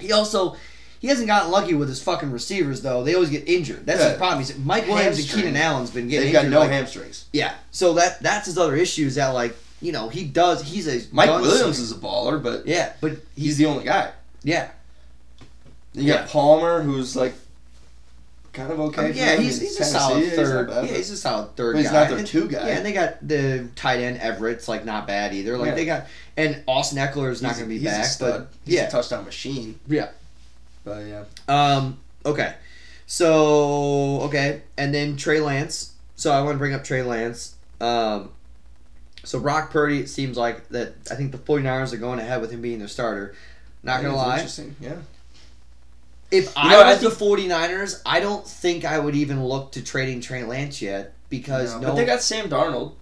he 0.00 0.12
also. 0.12 0.56
He 0.98 1.08
hasn't 1.08 1.26
gotten 1.26 1.50
lucky 1.50 1.74
with 1.74 1.88
his 1.88 2.02
fucking 2.02 2.30
receivers 2.32 2.80
though. 2.82 3.04
They 3.04 3.14
always 3.14 3.30
get 3.30 3.46
injured. 3.48 3.84
That's 3.86 4.00
Yeah. 4.00 4.08
his 4.10 4.16
problem. 4.18 4.38
He's, 4.40 4.56
Mike 4.58 4.86
Williams 4.88 5.18
and 5.18 5.28
Keenan 5.28 5.56
Allen's 5.56 5.90
been 5.90 6.08
getting 6.08 6.32
They've 6.32 6.42
got 6.42 6.48
no 6.50 6.60
like, 6.60 6.70
hamstrings. 6.70 7.26
yeah, 7.32 7.54
so 7.70 7.92
that 7.94 8.22
that's 8.22 8.46
his 8.46 8.56
other 8.58 8.74
issue 8.76 9.06
is 9.06 9.14
that 9.16 9.28
like 9.28 9.56
you 9.82 9.92
know 9.92 10.08
he 10.08 10.24
does 10.24 10.62
he's 10.62 10.88
a 10.88 11.02
Mike. 11.14 11.28
Williams 11.30 11.78
is 11.78 11.92
a 11.92 11.96
baller, 11.96 12.42
but 12.42 12.66
yeah, 12.66 12.94
but 13.00 13.12
he's 13.34 13.44
he's 13.44 13.56
the 13.58 13.66
only 13.66 13.84
guy. 13.84 14.10
yeah 14.42 14.68
You 15.94 16.04
Yeah. 16.04 16.16
got 16.18 16.28
Palmer, 16.28 16.82
who's 16.82 17.14
like 17.14 17.34
kind 18.54 18.72
of 18.72 18.80
okay. 18.80 18.98
Um, 19.00 19.04
I 19.04 19.08
mean, 19.08 19.16
yeah 19.18 19.34
them. 19.36 19.44
he's, 19.44 19.60
he's 19.60 19.80
a 19.80 19.84
solid 19.84 20.22
he's 20.24 20.32
third 20.32 20.68
bad, 20.68 20.86
yeah 20.86 20.94
he's 20.96 21.10
a 21.10 21.16
solid 21.18 21.54
third 21.56 21.74
But 21.74 21.78
he's 21.82 21.90
guy 21.90 22.00
not 22.00 22.08
their 22.08 22.18
And- 22.20 22.26
two 22.26 22.48
guy. 22.48 22.68
yeah 22.68 22.76
and 22.78 22.86
they 22.86 22.92
got 22.94 23.16
the 23.28 23.68
tight 23.76 24.00
end 24.00 24.18
Everett's 24.18 24.66
like 24.66 24.86
not 24.86 25.06
bad 25.06 25.34
either 25.34 25.58
like 25.58 25.68
Yeah. 25.68 25.74
they 25.74 25.84
got 25.84 26.06
and 26.38 26.62
Austin 26.66 26.96
Ekeler 26.98 27.30
is 27.30 27.42
not 27.42 27.52
going 27.52 27.64
to 27.64 27.68
be 27.68 27.78
he's 27.78 27.90
back 27.90 28.08
but 28.18 28.48
he's 28.64 28.76
yeah 28.76 28.88
a 28.88 28.90
touchdown 28.90 29.26
machine. 29.26 29.78
yeah 29.86 30.08
But 30.86 31.04
yeah, 31.04 31.24
um 31.48 31.98
okay. 32.24 32.54
So 33.06 34.20
okay. 34.22 34.62
And 34.78 34.94
then 34.94 35.16
Trey 35.16 35.40
Lance. 35.40 35.94
So 36.14 36.32
I 36.32 36.40
want 36.42 36.54
to 36.54 36.58
bring 36.58 36.72
up 36.72 36.84
Trey 36.84 37.02
Lance. 37.02 37.56
Um 37.80 38.30
so 39.24 39.40
Brock 39.40 39.70
Purdy 39.70 39.98
it 39.98 40.08
seems 40.08 40.36
like 40.36 40.68
that 40.68 40.94
I 41.10 41.16
think 41.16 41.32
the 41.32 41.38
49ers 41.38 41.92
are 41.92 41.96
going 41.96 42.20
ahead 42.20 42.40
with 42.40 42.52
him 42.52 42.62
being 42.62 42.78
their 42.78 42.88
starter. 42.88 43.34
Not 43.82 44.00
gonna 44.00 44.16
lie. 44.16 44.36
Interesting. 44.36 44.76
Yeah. 44.80 44.98
If 46.30 46.56
I 46.56 46.70
know, 46.70 46.82
I 46.82 46.92
was 46.92 47.00
the 47.00 47.08
49ers, 47.08 48.00
I 48.06 48.20
don't 48.20 48.46
think 48.46 48.84
I 48.84 48.98
would 48.98 49.16
even 49.16 49.44
look 49.44 49.72
to 49.72 49.82
trading 49.82 50.20
Trey 50.20 50.44
Lance 50.44 50.80
yet 50.80 51.14
because 51.28 51.74
No, 51.74 51.80
no, 51.80 51.88
But 51.88 51.94
they 51.96 52.04
got 52.04 52.22
Sam 52.22 52.48
Darnold. 52.48 52.94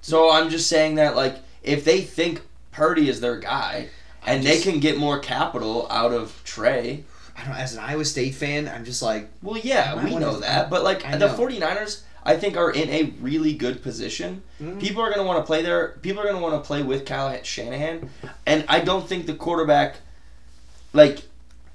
So 0.00 0.32
I'm 0.32 0.50
just 0.50 0.68
saying 0.68 0.96
that 0.96 1.14
like 1.14 1.36
if 1.62 1.84
they 1.84 2.00
think 2.00 2.42
Purdy 2.72 3.08
is 3.08 3.20
their 3.20 3.38
guy 3.38 3.88
and 4.26 4.42
just- 4.42 4.64
they 4.64 4.70
can 4.70 4.80
get 4.80 4.98
more 4.98 5.18
capital 5.18 5.86
out 5.90 6.12
of 6.12 6.40
Trey, 6.44 7.04
I 7.36 7.44
don't. 7.44 7.54
As 7.56 7.72
an 7.74 7.80
Iowa 7.80 8.04
State 8.04 8.34
fan, 8.34 8.68
I'm 8.68 8.84
just 8.84 9.00
like, 9.02 9.28
well 9.42 9.58
yeah, 9.58 10.04
we 10.04 10.14
know 10.16 10.40
that. 10.40 10.68
But 10.70 10.82
like 10.84 11.02
the 11.02 11.18
know. 11.18 11.34
49ers 11.36 12.02
I 12.22 12.36
think 12.36 12.56
are 12.58 12.70
in 12.70 12.90
a 12.90 13.14
really 13.22 13.54
good 13.54 13.82
position. 13.82 14.42
mm, 14.60 14.78
People 14.78 15.00
are 15.02 15.06
going 15.08 15.20
to 15.20 15.24
want 15.26 15.38
to 15.38 15.46
play 15.46 15.62
there. 15.62 15.96
People 16.02 16.20
are 16.20 16.24
going 16.24 16.36
to 16.36 16.42
want 16.42 16.62
to 16.62 16.66
play 16.66 16.82
with 16.82 17.06
Kyle 17.06 17.34
Shanahan, 17.42 18.10
and 18.44 18.64
I 18.68 18.80
don't 18.80 19.08
think 19.08 19.24
the 19.26 19.32
quarterback, 19.32 19.96
like, 20.92 21.22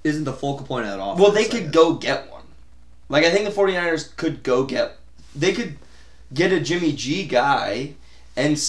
isn't 0.04 0.24
the 0.24 0.34
focal 0.34 0.68
point 0.68 0.86
of 0.86 0.92
that 0.92 1.04
offense. 1.04 1.20
well, 1.20 1.32
they 1.32 1.46
could 1.46 1.72
go 1.72 1.96
get 1.96 2.30
one. 2.32 2.44
Like, 3.10 3.26
I 3.26 3.32
think 3.32 3.46
the 3.46 3.52
49ers 3.60 4.16
could 4.18 4.44
go 4.44 4.66
get. 4.66 4.98
They 5.36 5.52
could 5.52 5.78
get 6.32 6.52
a 6.52 6.60
Jimmy 6.60 6.94
G 6.94 7.26
guy, 7.26 7.96
and 8.36 8.62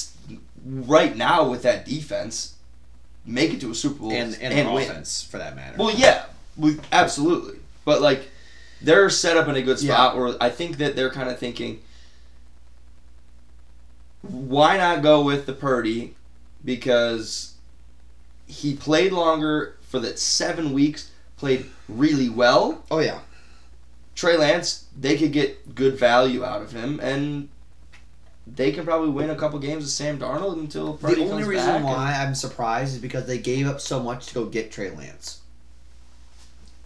right 0.65 1.15
now 1.15 1.47
with 1.47 1.63
that 1.63 1.85
defense, 1.85 2.55
make 3.27 3.53
it 3.53 3.61
to 3.61 3.71
a 3.71 3.75
Super 3.75 4.01
Bowl 4.01 4.13
and 4.13 4.37
and, 4.41 4.57
their 4.57 4.73
win. 4.73 4.89
offense 4.89 5.23
for 5.23 5.39
that 5.39 5.57
matter. 5.57 5.77
Well, 5.79 5.91
yeah, 5.91 6.27
we, 6.57 6.79
absolutely. 6.93 7.59
But 7.85 8.01
like, 8.01 8.29
they're 8.81 9.11
set 9.11 9.37
up 9.37 9.49
in 9.49 9.57
a 9.57 9.63
good 9.63 9.79
spot 9.79 10.17
where 10.17 10.37
I 10.41 10.51
think 10.51 10.79
that 10.79 10.97
they're 10.97 11.11
kind 11.11 11.29
of 11.29 11.39
thinking, 11.39 11.81
why 14.23 14.77
not 14.77 15.03
go 15.03 15.23
with 15.23 15.47
the 15.47 15.53
Purdy? 15.53 16.15
Because 16.65 17.55
he 18.47 18.75
played 18.75 19.13
longer 19.13 19.77
for 19.83 19.99
that 20.01 20.19
seven 20.19 20.73
weeks, 20.73 21.11
played 21.37 21.67
really 21.89 22.29
well. 22.29 22.85
oh 22.91 22.99
yeah, 22.99 23.21
Trey 24.15 24.37
Lance, 24.37 24.87
they 24.99 25.17
could 25.17 25.33
get 25.33 25.75
good 25.75 25.99
value 25.99 26.45
out 26.45 26.63
of 26.63 26.73
him, 26.73 26.99
and 27.01 27.49
they 28.47 28.71
can 28.73 28.85
probably 28.85 29.11
win 29.11 29.31
a 29.31 29.35
couple 29.37 29.59
games 29.59 29.83
with 29.85 29.91
Sam 29.91 30.19
Darnold 30.19 30.55
until 30.59 30.95
Purdy 30.97 31.17
the 31.25 31.31
only 31.31 31.45
reason 31.45 31.67
back. 31.67 31.77
and- 31.77 31.85
why 31.85 32.15
I'm 32.21 32.35
surprised 32.35 32.95
is 32.95 33.01
because 33.01 33.27
they 33.27 33.39
gave 33.39 33.67
up 33.67 33.81
so 33.81 34.01
much 34.03 34.27
to 34.27 34.35
go 34.35 34.45
get 34.47 34.71
Trey 34.71 34.91
Lance. 34.91 35.41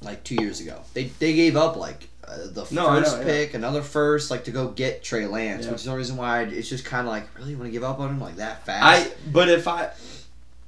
Like 0.03 0.25
two 0.25 0.37
years 0.37 0.61
ago, 0.61 0.81
they 0.95 1.05
they 1.19 1.35
gave 1.35 1.57
up 1.57 1.77
like 1.77 2.09
uh, 2.27 2.37
the 2.47 2.67
No, 2.71 2.87
first 2.87 3.13
know, 3.13 3.19
yeah. 3.19 3.25
pick, 3.25 3.53
another 3.55 3.83
first, 3.83 4.31
like 4.31 4.45
to 4.45 4.51
go 4.51 4.69
get 4.69 5.03
Trey 5.03 5.27
Lance, 5.27 5.67
Yeah. 5.67 5.73
which 5.73 5.81
is 5.81 5.85
the 5.87 5.95
reason 5.95 6.17
why 6.17 6.43
it's 6.45 6.71
just 6.71 6.87
kind 6.87 7.07
of 7.07 7.13
like 7.13 7.27
really 7.39 7.55
want 7.55 7.67
to 7.67 7.71
give 7.71 7.85
up 7.85 7.99
on 8.01 8.09
him 8.09 8.21
like 8.21 8.37
that 8.37 8.65
fast. 8.65 8.83
I 8.83 9.13
but 9.31 9.51
if 9.51 9.69
I, 9.69 9.91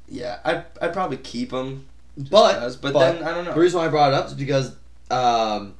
yeah, 0.08 0.38
I 0.44 0.64
I'd 0.82 0.92
probably 0.92 1.16
keep 1.16 1.50
him. 1.50 1.86
But- 2.18 2.58
'cause, 2.58 2.76
but, 2.76 2.92
but 2.92 3.12
then 3.14 3.24
I 3.24 3.30
don't 3.34 3.46
know. 3.46 3.54
The 3.54 3.60
reason 3.60 3.80
why 3.80 3.86
I 3.86 3.88
brought 3.88 4.12
it 4.12 4.16
up 4.16 4.26
is 4.26 4.34
because 4.34 4.72
um, 5.10 5.76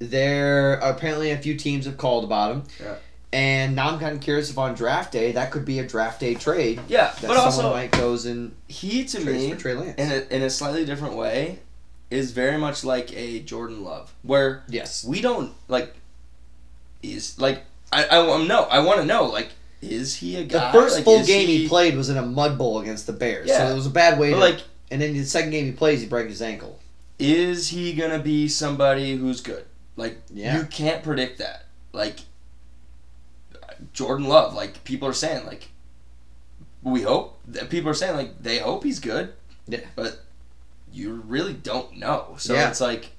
there 0.00 0.74
apparently 0.74 1.30
a 1.30 1.38
few 1.38 1.54
teams 1.56 1.86
have 1.86 1.96
called 1.96 2.24
about 2.24 2.50
him. 2.52 2.62
Yeah. 2.80 2.94
And 3.32 3.76
now 3.76 3.90
I'm 3.90 3.98
kind 3.98 4.16
of 4.16 4.22
curious 4.22 4.48
if 4.50 4.56
on 4.56 4.74
draft 4.74 5.12
day 5.12 5.32
that 5.32 5.50
could 5.50 5.64
be 5.66 5.78
a 5.80 5.86
draft 5.86 6.18
day 6.20 6.34
trade 6.34 6.80
Yeah, 6.88 7.12
that 7.20 7.28
but 7.28 7.36
someone 7.36 7.38
also 7.38 7.70
might 7.72 7.90
goes 7.92 8.24
and 8.24 8.54
he 8.68 9.04
to 9.04 9.20
me 9.20 9.50
for 9.52 9.56
Trey 9.60 9.74
Lance. 9.74 9.98
in 9.98 10.10
a, 10.10 10.34
in 10.36 10.42
a 10.42 10.48
slightly 10.50 10.84
different 10.86 11.14
way 11.14 11.58
is 12.10 12.32
very 12.32 12.56
much 12.56 12.84
like 12.84 13.12
a 13.14 13.40
Jordan 13.40 13.84
Love, 13.84 14.14
where 14.22 14.62
yes. 14.68 15.04
we 15.04 15.20
don't 15.20 15.52
like 15.68 15.94
is 17.02 17.38
like 17.38 17.64
I 17.92 18.06
I 18.06 18.46
no 18.46 18.62
I 18.64 18.80
want 18.80 19.00
to 19.00 19.04
know 19.04 19.24
like 19.26 19.50
is 19.80 20.16
he 20.16 20.36
a 20.36 20.44
The 20.44 20.70
first 20.72 20.96
Like, 20.96 21.04
full 21.04 21.22
game 21.24 21.46
he, 21.46 21.68
played 21.68 21.96
was 21.96 22.08
in 22.08 22.16
a 22.16 22.24
mud 22.26 22.58
bowl 22.58 22.80
against 22.80 23.06
the 23.06 23.12
Bears, 23.12 23.48
so 23.48 23.68
it 23.68 23.74
was 23.74 23.86
a 23.86 23.90
bad 23.90 24.18
way. 24.18 24.30
To, 24.30 24.36
like 24.36 24.60
and 24.90 25.00
then 25.02 25.12
the 25.12 25.22
second 25.24 25.50
game 25.50 25.66
he 25.66 25.72
plays, 25.72 26.00
he 26.00 26.06
breaks 26.06 26.30
his 26.30 26.42
ankle. 26.42 26.80
is 27.18 27.68
he 27.68 27.92
gonna 27.92 28.18
be 28.18 28.48
somebody 28.48 29.16
who's 29.16 29.40
good? 29.42 29.64
Like 29.96 30.18
Yeah. 30.32 30.56
you 30.58 30.64
can't 30.64 31.02
predict 31.04 31.38
that. 31.38 31.66
Like 31.92 32.20
Jordan 33.92 34.26
Love, 34.26 34.54
like 34.54 34.84
people 34.84 35.08
are 35.08 35.12
saying, 35.12 35.46
like 35.46 35.68
we 36.82 37.02
hope 37.02 37.38
that 37.48 37.70
people 37.70 37.90
are 37.90 37.94
saying 37.94 38.16
like 38.16 38.42
they 38.42 38.58
hope 38.58 38.84
he's 38.84 39.00
good. 39.00 39.32
Yeah. 39.66 39.80
But 39.96 40.20
you 40.92 41.14
really 41.26 41.52
don't 41.52 41.96
know. 41.98 42.34
So 42.38 42.54
Yeah. 42.54 42.68
it's 42.70 42.80
like 42.80 43.10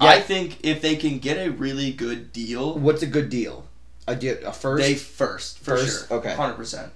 Yeah. 0.00 0.08
I 0.10 0.20
think 0.20 0.58
if 0.62 0.80
they 0.80 0.96
can 0.96 1.18
get 1.18 1.36
a 1.36 1.50
really 1.50 1.92
good 1.92 2.32
deal, 2.32 2.78
What's 2.78 3.02
a 3.02 3.06
good 3.06 3.30
deal? 3.30 3.66
A 4.06 4.14
deal, 4.16 4.36
a 4.44 4.52
first. 4.52 4.82
they 4.82 4.94
first 4.94 5.58
for 5.58 5.76
First? 5.76 6.08
sure, 6.08 6.18
Okay. 6.18 6.34
hundred 6.34 6.54
percent. 6.54 6.92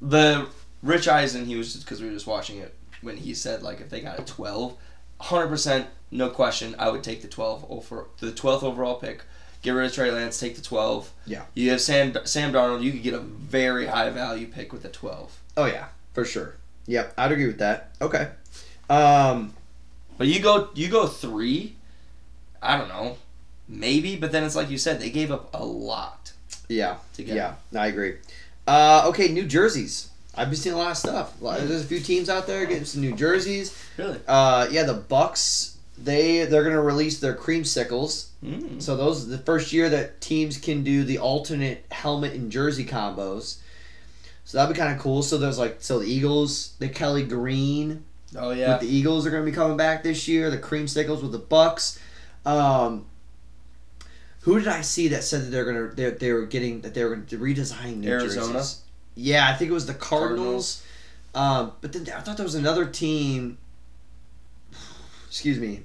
The 0.00 0.48
Rich 0.82 1.08
Eisen, 1.08 1.46
he 1.46 1.56
was 1.56 1.72
just 1.72 1.84
because 1.84 2.00
we 2.00 2.08
were 2.08 2.12
just 2.14 2.26
watching 2.26 2.58
it 2.58 2.74
when 3.00 3.16
he 3.18 3.34
said 3.34 3.62
like 3.62 3.80
if 3.80 3.88
they 3.90 4.00
got 4.00 4.18
a 4.18 4.22
twelve, 4.22 4.76
hundred 5.20 5.48
percent, 5.48 5.86
no 6.10 6.28
question, 6.28 6.74
I 6.78 6.90
would 6.90 7.02
take 7.02 7.22
the 7.22 7.28
twelve 7.28 7.64
over 7.70 8.06
the 8.20 8.32
twelfth 8.32 8.62
overall 8.64 8.96
pick. 8.96 9.22
Get 9.64 9.70
rid 9.72 9.86
of 9.86 9.92
Trey 9.94 10.10
Lance, 10.12 10.38
take 10.38 10.54
the 10.56 10.62
twelve. 10.62 11.10
Yeah. 11.26 11.42
You 11.54 11.70
have 11.70 11.80
Sam 11.80 12.14
Sam 12.24 12.52
Darnold. 12.52 12.82
You 12.82 12.92
could 12.92 13.02
get 13.02 13.14
a 13.14 13.18
very 13.18 13.86
high 13.86 14.10
value 14.10 14.46
pick 14.46 14.72
with 14.72 14.82
the 14.82 14.88
twelve. 14.90 15.36
oh 15.56 15.64
yeah, 15.64 15.86
for 16.12 16.24
sure. 16.24 16.54
Yep, 16.86 17.14
I'd 17.18 17.32
agree 17.32 17.46
with 17.46 17.58
that. 17.58 17.90
Okay. 18.00 18.28
Um, 18.90 19.54
But 20.18 20.26
you 20.28 20.40
go 20.40 20.68
you 20.74 20.88
go 20.88 21.06
three, 21.06 21.76
I 22.62 22.76
don't 22.76 22.88
know, 22.88 23.16
maybe. 23.66 24.16
But 24.16 24.32
then 24.32 24.44
it's 24.44 24.54
like 24.54 24.68
you 24.70 24.76
said, 24.78 25.00
they 25.00 25.10
gave 25.10 25.32
up 25.32 25.48
a 25.54 25.64
lot 25.64 26.32
yeah, 26.68 26.96
to 27.14 27.24
get. 27.24 27.34
yeah, 27.34 27.54
I 27.74 27.86
agree. 27.88 28.16
Uh, 28.66 29.04
okay, 29.08 29.28
New 29.28 29.46
Jerseys. 29.46 30.10
I've 30.36 30.50
been 30.50 30.56
seeing 30.58 30.74
a 30.74 30.78
lot 30.78 30.90
of 30.90 30.96
stuff. 30.98 31.38
There's 31.40 31.84
a 31.84 31.86
few 31.86 32.00
teams 32.00 32.28
out 32.28 32.46
there 32.46 32.66
getting 32.66 32.84
some 32.84 33.00
New 33.00 33.14
Jerseys. 33.14 33.72
Really? 33.96 34.18
Uh, 34.26 34.66
yeah, 34.70 34.82
the 34.82 34.94
Bucks. 34.94 35.73
They 36.04 36.44
they're 36.44 36.64
gonna 36.64 36.82
release 36.82 37.18
their 37.20 37.34
creamsicles. 37.34 38.26
Mm. 38.44 38.80
So 38.80 38.96
those 38.96 39.26
are 39.26 39.30
the 39.30 39.38
first 39.38 39.72
year 39.72 39.88
that 39.88 40.20
teams 40.20 40.58
can 40.58 40.84
do 40.84 41.04
the 41.04 41.18
alternate 41.18 41.86
helmet 41.90 42.32
and 42.34 42.52
jersey 42.52 42.84
combos. 42.84 43.58
So 44.44 44.58
that'd 44.58 44.74
be 44.74 44.78
kind 44.78 44.94
of 44.94 45.00
cool. 45.00 45.22
So 45.22 45.38
there's 45.38 45.58
like 45.58 45.76
so 45.80 45.98
the 45.98 46.06
Eagles, 46.06 46.74
the 46.78 46.88
Kelly 46.88 47.24
Green 47.24 48.04
Oh 48.36 48.50
yeah. 48.50 48.72
with 48.72 48.80
the 48.80 48.88
Eagles 48.94 49.26
are 49.26 49.30
going 49.30 49.44
to 49.44 49.50
be 49.50 49.54
coming 49.54 49.76
back 49.76 50.02
this 50.02 50.26
year. 50.28 50.50
The 50.50 50.58
creamsicles 50.58 51.22
with 51.22 51.32
the 51.32 51.38
Bucks. 51.38 51.98
Um, 52.44 53.06
Who 54.40 54.58
did 54.58 54.68
I 54.68 54.82
see 54.82 55.08
that 55.08 55.24
said 55.24 55.42
that 55.42 55.50
they're 55.50 55.64
gonna 55.64 55.88
they 55.94 56.10
they 56.10 56.32
were 56.32 56.46
getting 56.46 56.82
that 56.82 56.94
they 56.94 57.04
were 57.04 57.16
gonna 57.16 57.42
redesign 57.42 57.98
New 57.98 58.10
Arizona? 58.10 58.54
jerseys? 58.54 58.82
Yeah, 59.14 59.48
I 59.48 59.54
think 59.54 59.70
it 59.70 59.74
was 59.74 59.86
the 59.86 59.94
Cardinals. 59.94 60.82
Um, 61.34 61.72
but 61.80 61.92
then 61.92 62.02
I 62.14 62.20
thought 62.20 62.36
there 62.36 62.44
was 62.44 62.54
another 62.54 62.84
team. 62.86 63.58
Excuse 65.28 65.58
me, 65.58 65.82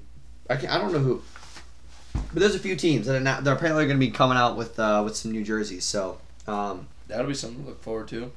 I 0.50 0.56
can't, 0.56 0.72
I 0.72 0.78
don't 0.78 0.92
know 0.92 0.98
who. 0.98 1.22
But 2.14 2.40
there's 2.40 2.54
a 2.54 2.58
few 2.60 2.76
teams 2.76 3.06
that 3.06 3.16
are 3.16 3.20
not. 3.20 3.44
They're 3.44 3.54
apparently 3.54 3.86
going 3.86 3.96
to 3.98 4.04
be 4.06 4.10
coming 4.10 4.36
out 4.36 4.56
with 4.56 4.78
uh, 4.78 5.02
with 5.04 5.16
some 5.16 5.32
new 5.32 5.44
jerseys. 5.44 5.84
So, 5.84 6.18
um, 6.46 6.86
That'll 7.08 7.26
be 7.26 7.34
something 7.34 7.62
to 7.62 7.68
look 7.70 7.82
forward 7.82 8.08
to. 8.08 8.30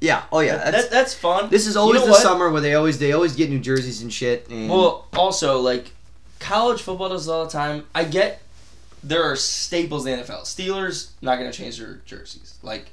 yeah. 0.00 0.22
Oh 0.32 0.40
yeah. 0.40 0.56
That's, 0.56 0.82
that- 0.84 0.90
that's 0.90 1.14
fun. 1.14 1.50
this 1.50 1.66
is 1.66 1.76
always 1.76 2.00
know 2.00 2.06
the 2.06 2.12
what? 2.12 2.22
summer 2.22 2.50
where 2.50 2.60
they 2.60 2.74
always 2.74 2.98
they 2.98 3.12
always 3.12 3.34
get 3.36 3.50
new 3.50 3.58
jerseys 3.60 4.00
and 4.02 4.12
shit. 4.12 4.48
And 4.50 4.68
Well, 4.70 5.06
also 5.14 5.60
like 5.60 5.92
college 6.38 6.82
football 6.82 7.08
does 7.08 7.28
all 7.28 7.44
the 7.44 7.50
time. 7.50 7.84
I 7.94 8.04
get 8.04 8.40
there 9.04 9.22
are 9.24 9.36
staples 9.36 10.06
in 10.06 10.18
the 10.18 10.24
NFL. 10.24 10.42
Steelers 10.42 11.10
not 11.20 11.38
going 11.38 11.50
to 11.50 11.56
change 11.56 11.78
their 11.78 12.00
jerseys. 12.04 12.58
Like 12.62 12.86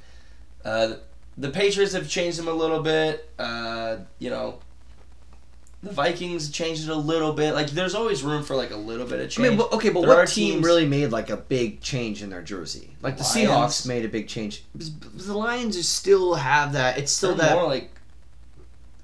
uh, 0.64 0.94
the 1.36 1.50
Patriots 1.50 1.92
have 1.94 2.08
changed 2.08 2.38
them 2.38 2.48
a 2.48 2.52
little 2.52 2.80
bit. 2.82 3.28
Uh, 3.38 3.98
you 4.18 4.30
know, 4.30 4.58
the 5.84 5.92
Vikings 5.92 6.50
changed 6.50 6.84
it 6.84 6.88
a 6.90 6.94
little 6.96 7.32
bit. 7.32 7.54
Like 7.54 7.68
there's 7.68 7.94
always 7.94 8.22
room 8.22 8.42
for 8.42 8.56
like 8.56 8.70
a 8.70 8.76
little 8.76 9.06
bit 9.06 9.20
of 9.20 9.26
I 9.26 9.28
change. 9.28 9.48
mean, 9.48 9.58
but- 9.58 9.72
okay, 9.72 9.90
but 9.90 10.00
There 10.00 10.10
what 10.16 10.28
team 10.28 10.54
teams- 10.54 10.64
really 10.66 10.86
made 10.86 11.08
like 11.12 11.30
a 11.30 11.36
big 11.36 11.80
change 11.80 12.22
in 12.22 12.30
their 12.30 12.42
jersey? 12.42 12.90
Like 13.02 13.16
the 13.16 13.22
Lions. 13.22 13.50
Seahawks 13.50 13.86
made 13.86 14.04
a 14.04 14.08
big 14.08 14.26
change. 14.28 14.64
The 14.74 15.34
Lions 15.36 15.86
still 15.88 16.34
have 16.34 16.72
that. 16.72 16.98
It's 16.98 17.12
still 17.12 17.34
They're 17.34 17.48
that 17.50 17.54
more 17.56 17.66
like 17.66 17.90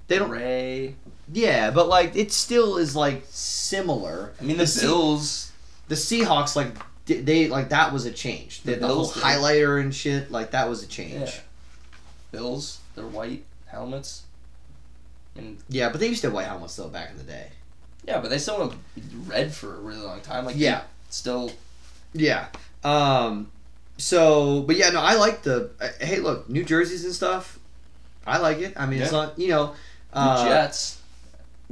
they 0.08 0.18
don't. 0.18 0.28
gray. 0.30 0.96
Yeah, 1.32 1.70
but 1.70 1.88
like 1.88 2.16
it 2.16 2.32
still 2.32 2.76
is 2.78 2.96
like 2.96 3.22
similar. 3.28 4.32
I 4.40 4.44
mean, 4.44 4.56
the, 4.56 4.66
Se- 4.66 4.80
Bills. 4.86 5.52
the 5.88 5.94
Seahawks 5.94 6.56
like 6.56 6.72
they 7.06 7.48
like 7.48 7.68
that 7.68 7.92
was 7.92 8.04
a 8.06 8.10
change. 8.10 8.62
The, 8.62 8.72
The 8.74 8.80
the 8.80 8.88
whole 8.88 9.08
highlighter 9.08 9.80
and 9.80 9.94
shit 9.94 10.30
like 10.30 10.50
that 10.52 10.68
was 10.68 10.82
a 10.82 10.86
change. 10.86 11.12
Yeah. 11.30 11.40
Bills. 12.32 12.78
They're 12.94 13.06
white 13.06 13.44
helmets. 13.66 14.22
And 15.36 15.58
Yeah, 15.68 15.88
but 15.90 16.00
they 16.00 16.08
used 16.08 16.20
to 16.22 16.26
have 16.28 16.34
white 16.34 16.46
helmets 16.46 16.76
though 16.76 16.88
back 16.88 17.10
in 17.10 17.16
the 17.18 17.22
day. 17.24 17.48
yeah, 18.06 18.18
but 18.20 18.30
they 18.30 18.38
still 18.38 18.58
went 18.58 18.72
red 19.26 19.52
for 19.54 19.74
a 19.74 19.78
really 19.78 20.00
long 20.02 20.20
time. 20.20 20.44
Like 20.44 20.56
Yeah. 20.58 20.82
still 21.10 21.50
Yeah. 22.12 22.46
Um. 22.84 23.50
So, 23.98 24.62
but 24.62 24.76
yeah, 24.76 24.90
no, 24.90 25.00
I 25.00 25.14
like 25.14 25.42
the. 25.42 25.70
uh, 25.80 25.88
Hey, 26.00 26.18
look, 26.20 26.48
New 26.48 26.64
Jerseys 26.64 27.04
and 27.04 27.14
stuff. 27.14 27.58
I 28.26 28.38
like 28.38 28.58
it. 28.58 28.72
I 28.76 28.86
mean, 28.86 29.00
it's 29.02 29.12
not 29.12 29.38
you 29.38 29.48
know. 29.48 29.74
the 30.12 30.18
Uh, 30.18 30.48
Jets. 30.48 30.96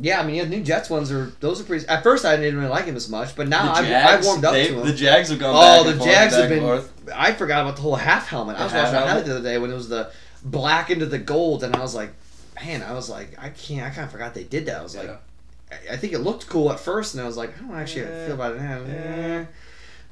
Yeah, 0.01 0.21
I 0.21 0.25
mean, 0.25 0.37
yeah, 0.37 0.45
new 0.45 0.63
Jets 0.63 0.89
ones 0.91 1.11
are 1.11 1.33
those 1.41 1.61
are 1.61 1.65
pretty. 1.65 1.87
At 1.89 2.03
first, 2.05 2.25
I 2.25 2.37
didn't 2.37 2.57
really 2.59 2.71
like 2.71 2.85
him 2.85 2.95
as 2.97 3.09
much, 3.09 3.35
but 3.35 3.49
now 3.49 3.73
I've, 3.73 3.85
I've 3.91 4.25
warmed 4.25 4.45
up 4.45 4.53
they- 4.53 4.69
to 4.69 4.81
him. 4.81 4.87
The 4.87 4.93
Jags 4.93 5.31
have 5.31 5.39
gone 5.41 5.55
Oh, 5.57 5.83
back 5.85 5.93
the 5.95 5.99
forth, 5.99 6.11
Jags 6.11 6.35
have 6.37 6.49
been- 6.49 6.61
forth. 6.61 6.93
I 7.15 7.33
forgot 7.33 7.63
about 7.63 7.77
the 7.77 7.83
whole 7.83 7.97
half 7.97 8.29
helmet. 8.29 8.57
I 8.57 8.65
was 8.65 8.73
watching 8.75 8.93
helmet? 8.95 9.25
the 9.25 9.33
other 9.37 9.43
day 9.43 9.59
when 9.59 9.71
it 9.71 9.75
was 9.75 9.89
the 9.89 10.11
black 10.45 10.91
into 10.91 11.07
the 11.07 11.19
gold, 11.19 11.65
and 11.65 11.75
I 11.75 11.81
was 11.81 11.95
like, 11.97 12.13
man, 12.65 12.83
I 12.83 12.93
was 12.93 13.09
like, 13.09 13.31
I 13.39 13.51
can't, 13.51 13.87
I 13.87 13.91
kind 13.91 14.05
of 14.07 14.11
forgot 14.13 14.35
they 14.35 14.45
did 14.45 14.67
that. 14.67 14.81
I 14.81 14.83
was 14.83 14.97
like, 14.97 15.11
I, 15.11 15.95
I 15.95 15.97
think 15.97 16.13
it 16.13 16.19
looked 16.21 16.49
cool 16.49 16.71
at 16.73 16.81
first, 16.81 17.15
and 17.15 17.23
I 17.23 17.27
was 17.27 17.37
like, 17.37 17.57
I 17.59 17.61
don't 17.67 17.77
actually 17.77 18.03
Yeah. 18.03 18.27
feel 18.27 18.35
about 18.35 18.57
it 18.57 18.61
now. 18.63 18.83
Yeah. 18.87 19.45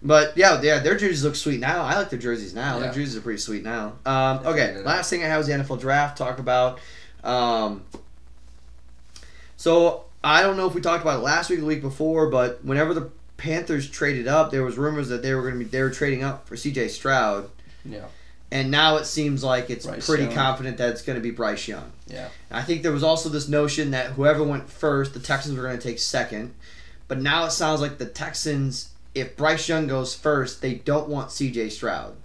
But 0.03 0.36
yeah, 0.36 0.61
yeah, 0.62 0.78
their 0.80 0.97
jerseys 0.97 1.24
look 1.24 1.34
sweet 1.36 1.59
now. 1.59 1.82
I 1.82 1.97
like 1.97 2.11
their 2.11 2.18
jerseys 2.18 2.55
now. 2.55 2.78
Their 2.78 2.92
jerseys 2.92 3.16
are 3.16 3.20
pretty 3.22 3.38
sweet 3.40 3.64
now. 3.64 3.94
Um, 4.05 4.38
okay, 4.47 4.66
figured 4.68 4.84
last 4.84 5.09
thing 5.11 5.24
I 5.24 5.26
have 5.26 5.40
is 5.40 5.47
the 5.47 5.55
NFL 5.55 5.80
draft. 5.80 6.18
Talk 6.18 6.38
about. 6.38 6.78
Um, 7.24 7.82
so 9.57 10.05
I 10.22 10.42
don't 10.42 10.57
know 10.57 10.66
if 10.66 10.74
we 10.74 10.80
talked 10.80 11.03
about 11.03 11.20
it 11.20 11.22
last 11.22 11.51
week 11.51 11.59
or 11.59 11.62
the 11.62 11.66
week 11.66 11.80
before, 11.80 12.28
but 12.28 12.64
whenever 12.64 12.94
the 12.94 13.11
Panthers 13.36 13.88
traded 13.88 14.28
up, 14.28 14.51
there 14.51 14.62
was 14.62 14.76
rumors 14.78 15.09
that 15.09 15.22
they 15.22 15.34
were 15.34 15.42
going 15.42 15.55
to 15.55 15.59
be 15.59 15.64
they 15.64 15.82
were 15.82 15.90
trading 15.90 16.22
up 16.22 16.47
for 16.47 16.57
C.J. 16.57 16.88
Stroud, 16.88 17.51
Yeah, 17.84 18.05
and 18.51 18.70
now 18.70 18.97
it 18.97 19.07
seems 19.07 19.42
like 19.42 19.70
it's 19.70 19.86
Bryce 19.86 20.07
pretty 20.07 20.24
Young. 20.24 20.34
confident 20.34 20.76
that 20.78 20.90
it's 20.90 21.03
going 21.03 21.16
to 21.16 21.22
be 21.22 21.30
Bryce 21.30 21.66
Young. 21.68 21.90
Yeah. 22.07 22.28
I 22.50 22.62
think 22.62 22.82
there 22.82 22.92
was 22.92 23.02
also 23.02 23.28
this 23.28 23.48
notion 23.48 23.90
that 23.90 24.12
whoever 24.12 24.42
went 24.44 24.70
first, 24.70 25.14
the 25.14 25.20
Texans 25.20 25.57
were 25.57 25.64
going 25.64 25.78
to 25.78 25.82
take 25.82 25.98
second. 25.98 26.54
But 27.09 27.20
now 27.20 27.44
it 27.44 27.50
sounds 27.52 27.80
like 27.80 27.98
the 27.98 28.07
Texans, 28.07 28.90
if 29.14 29.36
Bryce 29.36 29.68
Young 29.68 29.86
goes 29.86 30.14
first, 30.14 30.61
they 30.62 30.74
don't 30.74 31.09
want 31.09 31.30
C.J. 31.30 31.70
Stroud, 31.70 32.16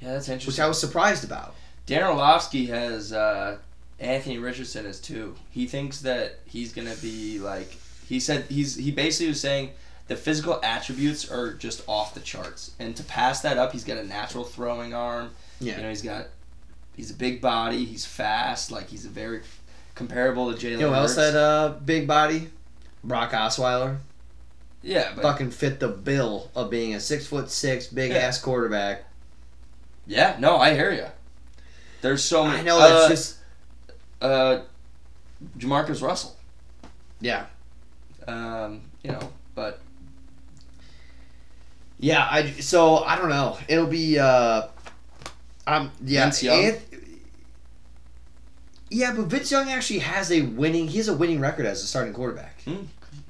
Yeah, 0.00 0.12
that's 0.14 0.28
interesting. 0.28 0.52
which. 0.52 0.60
I 0.60 0.68
was 0.68 0.80
surprised 0.80 1.24
about. 1.24 1.54
Dan 1.86 2.02
Orlovsky 2.02 2.66
has 2.66 3.12
uh, 3.12 3.58
Anthony 4.00 4.38
Richardson 4.38 4.86
as 4.86 5.00
two. 5.00 5.34
He 5.50 5.66
thinks 5.66 6.00
that 6.02 6.40
he's 6.46 6.72
gonna 6.72 6.96
be 7.02 7.38
like 7.38 7.76
he 8.08 8.18
said 8.20 8.46
he's 8.48 8.74
he 8.76 8.90
basically 8.90 9.28
was 9.28 9.40
saying 9.40 9.70
the 10.08 10.16
physical 10.16 10.60
attributes 10.62 11.30
are 11.30 11.52
just 11.52 11.82
off 11.88 12.14
the 12.14 12.20
charts, 12.20 12.72
and 12.78 12.96
to 12.96 13.02
pass 13.04 13.40
that 13.42 13.58
up, 13.58 13.72
he's 13.72 13.84
got 13.84 13.98
a 13.98 14.04
natural 14.04 14.44
throwing 14.44 14.92
arm. 14.94 15.30
Yeah. 15.60 15.76
You 15.76 15.82
know, 15.82 15.88
he's 15.90 16.02
got 16.02 16.26
he's 16.96 17.10
a 17.10 17.14
big 17.14 17.40
body, 17.40 17.84
he's 17.84 18.04
fast, 18.06 18.70
like 18.70 18.88
he's 18.88 19.04
a 19.04 19.08
very 19.08 19.40
comparable 19.94 20.52
to 20.52 20.58
Jalen. 20.58 20.70
You 20.72 20.78
know 20.78 20.88
who 20.88 20.94
else 20.94 21.16
uh, 21.18 21.78
big 21.84 22.06
body? 22.06 22.48
Brock 23.02 23.32
Osweiler. 23.32 23.98
Yeah, 24.82 25.12
but 25.14 25.22
Fucking 25.22 25.50
fit 25.50 25.80
the 25.80 25.88
bill 25.88 26.50
of 26.54 26.68
being 26.70 26.94
a 26.94 27.00
six 27.00 27.26
foot 27.26 27.50
six, 27.50 27.86
big 27.86 28.10
Yeah. 28.12 28.18
ass 28.18 28.40
quarterback. 28.40 29.04
yeah, 30.06 30.36
no, 30.38 30.56
I 30.58 30.74
hear 30.74 30.92
you. 30.92 31.06
There's 32.02 32.22
so 32.22 32.44
many. 32.44 32.58
I 32.58 32.62
know 32.62 32.78
that's 32.78 33.04
uh, 33.04 33.08
just. 33.08 33.38
uh, 34.20 34.60
Jamarcus 35.58 36.02
Russell. 36.02 36.36
Yeah. 37.20 37.46
Um, 38.28 38.82
you 39.02 39.12
know, 39.12 39.30
but 39.54 39.80
Yeah, 41.98 42.26
I 42.30 42.50
so 42.60 42.98
I 42.98 43.16
don't 43.16 43.28
know. 43.30 43.56
It'll 43.68 43.86
be 43.86 44.18
uh 44.18 44.68
um 45.66 45.90
yeah, 46.04 46.24
Vince 46.24 46.42
Young? 46.42 46.72
Yeah, 48.90 49.12
but 49.14 49.26
Vince 49.26 49.50
Young 49.50 49.68
actually 49.70 50.00
has 50.00 50.30
a 50.30 50.42
winning. 50.42 50.88
He 50.88 50.98
has 50.98 51.08
a 51.08 51.14
winning 51.14 51.40
record 51.40 51.66
as 51.66 51.82
a 51.82 51.86
starting 51.86 52.12
quarterback. 52.12 52.60
yeah, 52.66 52.76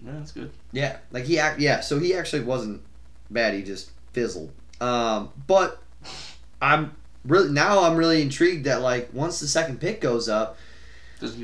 that's 0.05 0.32
good. 0.32 0.51
Yeah, 0.72 0.99
like 1.11 1.24
he 1.24 1.39
act. 1.39 1.61
Yeah, 1.61 1.80
so 1.80 1.99
he 1.99 2.14
actually 2.14 2.45
wasn't 2.45 2.82
bad. 3.30 3.55
He 3.55 3.62
just 3.62 3.91
fizzled. 4.12 4.53
Um, 4.80 5.30
but 5.47 5.82
I'm 6.61 6.95
really 7.24 7.51
now 7.51 7.85
I'm 7.85 7.97
really 7.97 8.20
intrigued 8.20 8.64
that 8.66 8.82
like 8.82 9.09
once 9.12 9.41
the 9.41 9.49
second 9.49 9.80
pick 9.80 10.01
goes 10.01 10.28
up, 10.28 10.59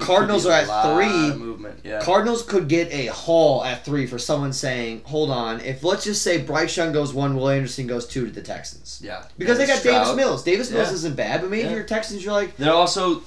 Cardinals 0.00 0.44
are 0.46 0.52
at 0.52 0.94
three. 0.94 1.34
Movement, 1.38 1.80
yeah. 1.84 2.00
Cardinals 2.02 2.42
could 2.42 2.68
get 2.68 2.92
a 2.92 3.06
haul 3.06 3.64
at 3.64 3.84
three 3.84 4.06
for 4.06 4.18
someone 4.18 4.52
saying, 4.52 5.02
"Hold 5.04 5.30
on, 5.30 5.60
if 5.60 5.82
let's 5.82 6.04
just 6.04 6.22
say 6.22 6.38
Bryce 6.42 6.76
Young 6.76 6.92
goes 6.92 7.14
one, 7.14 7.34
Will 7.36 7.48
Anderson 7.48 7.86
goes 7.86 8.06
two 8.06 8.26
to 8.26 8.30
the 8.32 8.42
Texans." 8.42 9.00
yeah, 9.02 9.24
Because 9.38 9.56
they 9.58 9.64
And 9.64 9.72
got 9.72 9.82
Davis 9.82 10.16
Mills. 10.16 10.42
Davis 10.44 10.70
Mills 10.70 10.92
isn't 10.92 11.16
bad, 11.16 11.40
but 11.40 11.50
maybe 11.50 11.68
Yeah. 11.68 11.74
you're 11.76 11.84
Texans, 11.84 12.22
you're 12.24 12.34
like, 12.34 12.56
They're 12.56 12.72
also 12.74 13.22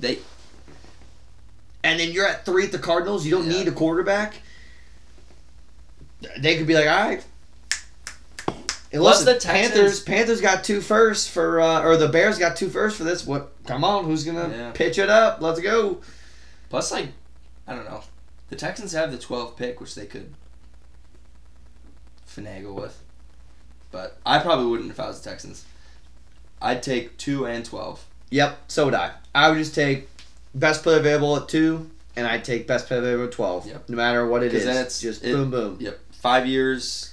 they 0.00 0.18
and 1.84 1.98
then 2.00 2.12
you're 2.12 2.26
at 2.26 2.44
three 2.44 2.64
at 2.64 2.72
the 2.72 2.78
Cardinals. 2.78 3.24
You 3.24 3.32
don't 3.32 3.46
Yeah. 3.50 3.58
need 3.58 3.68
a 3.68 3.72
quarterback. 3.72 4.34
They 6.38 6.56
could 6.56 6.66
be 6.66 6.74
like, 6.74 6.86
all 6.86 7.08
right. 7.08 7.24
And 8.92 9.00
Plus 9.00 9.20
listen, 9.20 9.34
the 9.34 9.40
Texans- 9.40 9.72
Panthers. 9.74 10.00
Panthers 10.00 10.40
got 10.42 10.64
two 10.64 10.80
first 10.82 11.30
for, 11.30 11.60
uh, 11.62 11.82
or 11.82 11.96
the 11.96 12.08
Bears 12.08 12.38
got 12.38 12.56
two 12.56 12.68
first 12.68 12.96
for 12.96 13.04
this. 13.04 13.26
What? 13.26 13.52
Come 13.66 13.84
on, 13.84 14.04
who's 14.04 14.22
gonna 14.24 14.48
Yeah. 14.54 14.70
pitch 14.72 14.98
it 14.98 15.08
up? 15.08 15.40
Let's 15.40 15.60
go. 15.60 16.00
plus 16.68 16.90
like 16.92 17.08
I 17.66 17.74
don't 17.74 17.84
know. 17.84 18.02
The 18.50 18.56
Texans 18.56 18.92
have 18.92 19.10
the 19.12 19.18
12th 19.18 19.56
pick, 19.56 19.80
which 19.80 19.94
they 19.94 20.04
could 20.06 20.32
finagle 22.28 22.74
with, 22.74 22.98
but 23.90 24.18
I 24.24 24.38
probably 24.38 24.66
wouldn't 24.66 24.90
if 24.90 24.98
I 25.00 25.06
was 25.08 25.20
the 25.20 25.30
Texans. 25.30 25.64
I'd 26.60 26.82
take 26.82 27.16
two 27.18 27.46
and 27.46 27.64
12. 27.64 28.04
Yep. 28.30 28.58
So 28.68 28.86
would 28.86 28.94
I. 28.94 29.12
I 29.34 29.48
would 29.50 29.58
just 29.58 29.74
take 29.74 30.08
best 30.54 30.82
play 30.82 30.96
available 30.96 31.36
at 31.36 31.48
two, 31.48 31.90
and 32.16 32.26
I'd 32.26 32.44
take 32.44 32.66
best 32.66 32.86
play 32.88 32.98
available 32.98 33.24
at 33.24 33.32
twelve. 33.32 33.66
Yep. 33.66 33.88
No 33.88 33.96
matter 33.96 34.26
what 34.26 34.42
it 34.42 34.54
is. 34.54 34.64
then 34.64 34.76
it's- 34.76 35.00
just 35.00 35.22
it- 35.24 35.32
boom, 35.32 35.50
boom. 35.50 35.76
Yep, 35.80 35.98
five 36.12 36.46
years. 36.46 37.11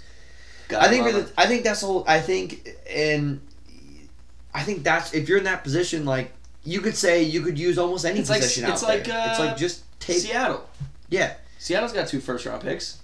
I 0.74 0.88
think 0.88 1.05
for 1.05 1.11
the, 1.11 1.32
I 1.38 1.45
think 1.47 1.63
that's 1.63 1.82
the 1.82 1.88
whole. 1.88 2.03
I 2.07 2.20
think 2.20 2.70
and 2.89 3.41
I 4.53 4.63
think 4.63 4.84
that's 4.84 5.13
if 5.13 5.28
you're 5.30 5.38
in 5.38 5.43
that 5.45 5.63
position, 5.63 6.05
like 6.05 6.32
you 6.63 6.82
could 6.82 6.95
say 6.95 7.24
you 7.24 7.41
could 7.41 7.57
use 7.57 7.78
almost 7.78 8.05
any 8.05 8.20
It's 8.20 8.30
like- 8.30 8.41
position 8.41 8.70
it's 8.70 8.84
out 8.84 8.89
like, 8.89 9.03
there. 9.05 9.30
it's 9.30 9.39
uh, 9.39 9.45
like 9.45 9.57
just 9.57 9.84
take 9.99 10.17
Seattle. 10.20 10.67
yeah 11.09 11.36
Seattle's 11.57 11.93
got 11.93 12.07
two 12.07 12.20
first 12.20 12.45
round 12.45 12.61
picks. 12.61 12.99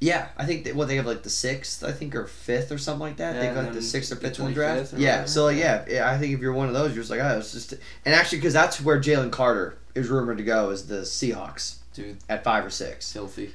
yeah. 0.00 0.28
I 0.36 0.44
think 0.46 0.64
that 0.64 0.74
what 0.74 0.88
they 0.88 0.96
have 0.96 1.06
like 1.06 1.22
the 1.22 1.30
sixth, 1.30 1.84
I 1.84 1.92
think, 1.92 2.14
or 2.14 2.26
fifth 2.26 2.72
or 2.72 2.78
something 2.78 3.00
like 3.00 3.16
that. 3.18 3.34
Yeah, 3.36 3.52
they 3.54 3.60
got 3.62 3.72
the 3.72 3.82
sixth 3.82 4.10
or 4.12 4.16
fifth 4.16 4.38
one 4.40 4.52
draft. 4.52 4.92
Yeah. 4.94 5.10
whatever. 5.12 5.28
So 5.28 5.44
like 5.46 5.56
yeah, 5.58 5.84
yeah, 5.88 6.10
I 6.10 6.18
think 6.18 6.34
if 6.34 6.40
you're 6.40 6.52
one 6.52 6.68
of 6.68 6.74
those, 6.74 6.94
you're 6.94 7.02
just 7.02 7.10
like 7.10 7.20
oh, 7.20 7.38
it's 7.38 7.52
just 7.52 7.72
and 8.04 8.14
actually 8.14 8.38
because 8.38 8.52
that's 8.54 8.80
where 8.80 9.00
Jalen 9.00 9.30
Carter 9.30 9.76
is 9.94 10.08
rumored 10.08 10.38
to 10.38 10.44
go 10.44 10.70
is 10.70 10.86
the 10.86 11.02
Seahawks 11.02 11.76
Dude, 11.94 12.16
at 12.28 12.42
five 12.44 12.64
or 12.64 12.70
six. 12.70 13.12
filthy. 13.12 13.54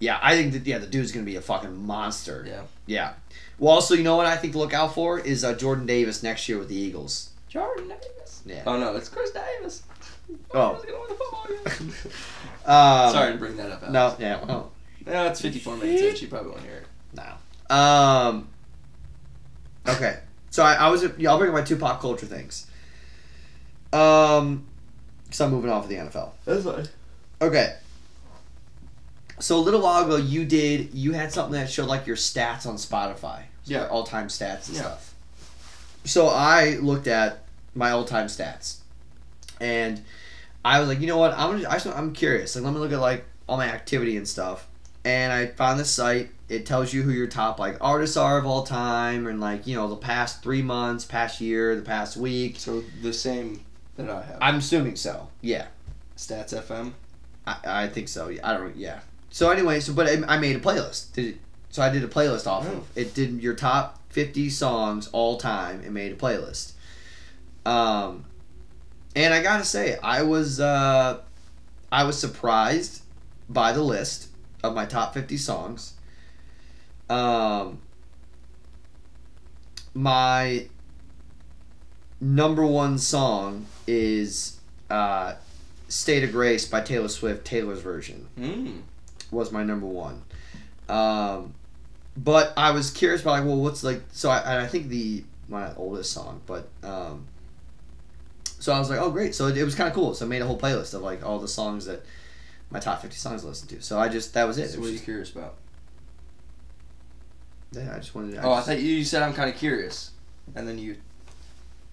Yeah, 0.00 0.18
I 0.22 0.34
think 0.36 0.52
that 0.52 0.66
yeah, 0.66 0.78
the 0.78 0.86
dude's 0.86 1.12
gonna 1.12 1.24
be 1.24 1.36
a 1.36 1.40
fucking 1.40 1.74
monster. 1.86 2.44
Yeah. 2.46 2.62
Yeah. 2.86 3.12
Well, 3.58 3.72
also, 3.74 3.94
you 3.94 4.02
know 4.02 4.16
what 4.16 4.26
I 4.26 4.36
think 4.36 4.52
to 4.54 4.58
look 4.58 4.74
out 4.74 4.94
for 4.94 5.18
is 5.18 5.44
uh, 5.44 5.54
Jordan 5.54 5.86
Davis 5.86 6.22
next 6.22 6.48
year 6.48 6.58
with 6.58 6.68
the 6.68 6.74
Eagles. 6.76 7.30
Jordan 7.48 7.88
Davis. 7.88 8.42
Yeah. 8.44 8.62
Oh 8.66 8.78
no, 8.78 8.94
it's 8.96 9.08
Chris 9.08 9.30
Davis. 9.30 9.82
Oh. 10.52 10.74
He's 10.74 10.84
gonna 10.84 10.98
win 11.00 11.08
the 11.08 11.14
football 11.14 11.46
game. 11.48 11.94
Um, 12.66 13.12
Sorry 13.12 13.32
to 13.32 13.38
bring 13.38 13.58
that 13.58 13.70
up. 13.70 13.82
Alex. 13.82 13.92
No, 13.92 14.26
yeah, 14.26 14.42
well, 14.42 14.72
No, 15.06 15.26
it's 15.26 15.38
54 15.42 15.76
minutes 15.76 16.00
in. 16.00 16.14
She 16.16 16.26
probably 16.28 16.52
won't 16.52 16.62
hear 16.62 16.76
it. 16.76 16.86
no. 17.14 17.76
Um, 17.76 18.48
Okay, 19.86 20.18
so 20.48 20.62
I, 20.64 20.72
I 20.72 20.88
was 20.88 21.04
yeah, 21.18 21.30
I'll 21.30 21.36
bring 21.36 21.50
up 21.50 21.54
my 21.54 21.60
two 21.60 21.76
pop 21.76 22.00
culture 22.00 22.24
things. 22.24 22.66
Um, 23.92 24.66
because 25.24 25.42
I'm 25.42 25.50
moving 25.50 25.70
off 25.70 25.82
of 25.84 25.90
the 25.90 25.96
NFL. 25.96 26.30
That's 26.46 26.64
fine. 26.64 26.88
Okay. 27.42 27.76
So 29.44 29.58
a 29.58 29.60
little 29.60 29.82
while 29.82 30.06
ago, 30.06 30.16
you 30.16 30.46
did 30.46 30.94
you 30.94 31.12
had 31.12 31.30
something 31.30 31.52
that 31.52 31.68
showed 31.68 31.86
like 31.86 32.06
your 32.06 32.16
stats 32.16 32.64
on 32.66 32.76
Spotify, 32.76 33.42
Yeah. 33.66 33.84
all 33.88 34.04
time 34.04 34.28
stats 34.28 34.68
and 34.68 34.76
Yeah. 34.76 34.82
stuff. 34.84 35.12
So 36.04 36.28
I 36.28 36.76
looked 36.80 37.06
at 37.06 37.44
my 37.74 37.90
all 37.90 38.06
time 38.06 38.28
stats, 38.28 38.76
and 39.60 40.00
I 40.64 40.80
was 40.80 40.88
like, 40.88 41.00
you 41.00 41.06
know 41.06 41.18
what? 41.18 41.34
I'm 41.36 41.50
gonna, 41.60 41.68
I 41.68 41.74
just, 41.74 41.86
I'm 41.88 42.14
curious. 42.14 42.56
Like, 42.56 42.64
let 42.64 42.72
me 42.72 42.78
look 42.80 42.90
at 42.92 43.00
like 43.00 43.26
all 43.46 43.58
my 43.58 43.66
activity 43.68 44.16
and 44.16 44.26
stuff. 44.26 44.66
And 45.04 45.30
I 45.30 45.48
found 45.48 45.78
this 45.78 45.90
site. 45.90 46.30
It 46.48 46.64
tells 46.64 46.94
you 46.94 47.02
who 47.02 47.10
your 47.10 47.26
top 47.26 47.58
like 47.58 47.76
artists 47.82 48.16
are 48.16 48.38
of 48.38 48.46
all 48.46 48.62
time, 48.62 49.26
and 49.26 49.42
like 49.42 49.66
you 49.66 49.76
know 49.76 49.88
the 49.88 49.96
past 49.96 50.42
three 50.42 50.62
months, 50.62 51.04
past 51.04 51.42
year, 51.42 51.76
the 51.76 51.82
past 51.82 52.16
week. 52.16 52.58
So 52.58 52.82
the 53.02 53.12
same 53.12 53.62
that 53.96 54.08
I 54.08 54.22
have. 54.22 54.38
I'm 54.40 54.56
assuming 54.56 54.96
so. 54.96 55.28
Yeah. 55.42 55.66
Stats 56.16 56.54
FM. 56.54 56.92
I, 57.46 57.56
I 57.66 57.88
think 57.88 58.08
so. 58.08 58.28
Yeah, 58.30 58.48
I 58.48 58.54
don't. 58.54 58.74
Yeah. 58.74 59.00
So 59.34 59.50
anyway, 59.50 59.80
so 59.80 59.92
but 59.92 60.06
I, 60.06 60.22
I 60.36 60.38
made 60.38 60.54
a 60.54 60.60
playlist. 60.60 61.12
Did 61.12 61.40
so 61.68 61.82
I 61.82 61.88
did 61.90 62.04
a 62.04 62.06
playlist 62.06 62.46
off 62.46 62.68
Oh. 62.68 62.76
of 62.76 62.86
it. 62.94 63.14
Did 63.14 63.42
your 63.42 63.54
top 63.54 63.98
fifty 64.10 64.48
songs 64.48 65.08
all 65.10 65.38
time 65.38 65.80
and 65.84 65.92
made 65.92 66.12
a 66.12 66.14
playlist. 66.14 66.74
Um, 67.66 68.26
and 69.16 69.34
I 69.34 69.42
gotta 69.42 69.64
say, 69.64 69.98
I 70.04 70.22
was 70.22 70.60
uh, 70.60 71.18
I 71.90 72.04
was 72.04 72.16
surprised 72.16 73.02
by 73.48 73.72
the 73.72 73.82
list 73.82 74.28
of 74.62 74.72
my 74.72 74.86
top 74.86 75.14
fifty 75.14 75.36
songs. 75.36 75.94
Um, 77.10 77.80
my 79.94 80.66
number 82.20 82.64
one 82.64 82.98
song 82.98 83.66
is 83.88 84.60
uh, 84.90 85.34
State 85.88 86.22
of 86.22 86.30
Grace 86.30 86.66
by 86.68 86.82
Taylor 86.82 87.08
Swift, 87.08 87.44
Taylor's 87.44 87.80
version 87.80 88.28
Mm. 88.38 88.82
Was 89.34 89.52
my 89.52 89.62
number 89.64 89.86
one. 89.86 90.22
Um, 90.88 91.54
but 92.16 92.52
I 92.56 92.70
was 92.70 92.90
curious 92.90 93.22
about 93.22 93.32
like, 93.32 93.44
well, 93.44 93.56
what's 93.56 93.82
like? 93.84 94.02
So 94.12 94.30
I, 94.30 94.38
and 94.38 94.60
I 94.62 94.66
think 94.66 94.88
the 94.88 95.24
my 95.48 95.74
oldest 95.74 96.12
song, 96.12 96.40
but 96.46 96.68
um, 96.82 97.26
so 98.60 98.72
I 98.72 98.78
was 98.78 98.88
like, 98.88 99.00
oh 99.00 99.10
great. 99.10 99.34
So 99.34 99.46
it, 99.48 99.56
it 99.58 99.64
was 99.64 99.74
kind 99.74 99.88
of 99.88 99.94
cool. 99.94 100.14
So 100.14 100.24
I 100.24 100.28
made 100.28 100.40
a 100.42 100.46
whole 100.46 100.58
playlist 100.58 100.94
of 100.94 101.02
like 101.02 101.24
all 101.24 101.38
the 101.38 101.48
songs 101.48 101.86
that 101.86 102.04
my 102.70 102.78
top 102.78 103.02
fifty 103.02 103.16
songs 103.16 103.44
I 103.44 103.48
listened 103.48 103.70
to. 103.70 103.82
So 103.82 103.98
I 103.98 104.08
just 104.08 104.32
that 104.34 104.46
was 104.46 104.58
it. 104.58 104.68
So 104.68 104.74
it 104.74 104.80
what 104.80 104.82
was 104.82 104.88
are 104.88 104.92
you 104.92 104.96
just, 104.98 105.04
curious 105.04 105.30
about? 105.32 105.54
yeah, 107.72 107.92
I 107.94 107.98
just 107.98 108.14
wanted. 108.14 108.32
To, 108.34 108.42
Oh, 108.42 108.52
I 108.52 108.56
just, 108.58 108.68
thought 108.68 108.80
you 108.80 109.04
said 109.04 109.22
I'm 109.22 109.34
kind 109.34 109.50
of 109.50 109.56
curious, 109.56 110.12
and 110.54 110.66
then 110.68 110.78
you. 110.78 110.96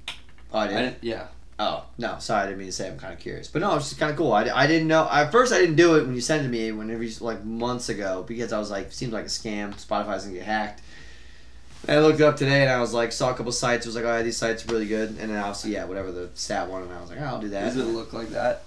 oh, 0.07 0.13
I 0.59 0.63
I 0.63 0.67
didn't. 0.67 0.83
didn't. 0.83 1.03
Yeah. 1.03 1.27
Oh 1.60 1.86
no, 1.97 2.18
sorry, 2.20 2.43
I 2.43 2.45
didn't 2.47 2.60
mean 2.60 2.68
to 2.68 2.74
say 2.74 2.88
I'm 2.88 2.97
kind 2.97 3.14
of 3.14 3.20
curious, 3.20 3.47
but 3.47 3.62
no, 3.62 3.76
it's 3.76 3.89
just 3.89 3.99
kind 3.99 4.12
of 4.12 4.18
cool. 4.18 4.34
I, 4.34 4.49
I 4.49 4.68
didn't 4.68 4.88
know 4.88 5.08
at 5.12 5.32
first. 5.32 5.54
I 5.54 5.60
didn't 5.60 5.76
do 5.76 5.95
it 5.95 6.06
when 6.06 6.16
you 6.16 6.22
sent 6.22 6.41
it 6.41 6.45
to 6.45 6.49
me 6.49 6.72
whenever 6.72 7.04
you 7.04 7.14
like 7.22 7.43
months 7.45 7.89
ago 7.89 8.24
because 8.28 8.52
I 8.52 8.60
was 8.60 8.72
like, 8.72 8.91
seems 8.91 9.14
like 9.14 9.26
a 9.26 9.30
scam. 9.30 9.74
Spotify's 9.74 10.24
gonna 10.24 10.38
get 10.38 10.45
hacked. 10.45 10.82
And 11.88 11.97
I 11.97 12.02
looked 12.02 12.20
it 12.20 12.24
up 12.24 12.36
today 12.36 12.62
and 12.62 12.72
I 12.72 12.80
was 12.80 12.93
like, 12.93 13.12
saw 13.12 13.32
a 13.32 13.34
couple 13.34 13.52
sites. 13.52 13.86
Was 13.86 13.95
like, 13.95 14.06
oh, 14.06 14.18
yeah, 14.18 14.22
these 14.22 14.38
sites 14.38 14.68
are 14.68 14.72
really 14.72 14.88
good. 14.88 15.10
And 15.10 15.32
then 15.32 15.38
obviously, 15.38 15.74
yeah, 15.74 15.86
whatever 15.86 16.12
the 16.12 16.30
stat 16.36 16.70
one, 16.70 16.84
and 16.84 16.93
I 16.93 17.02
was 17.02 17.10
like, 17.10 17.20
oh, 17.20 17.26
I'll 17.26 17.41
do 17.41 17.49
that. 17.49 17.66
Does 17.66 17.78
it 17.78 17.86
look 17.86 18.14
like 18.14 18.30
that? 18.30 18.64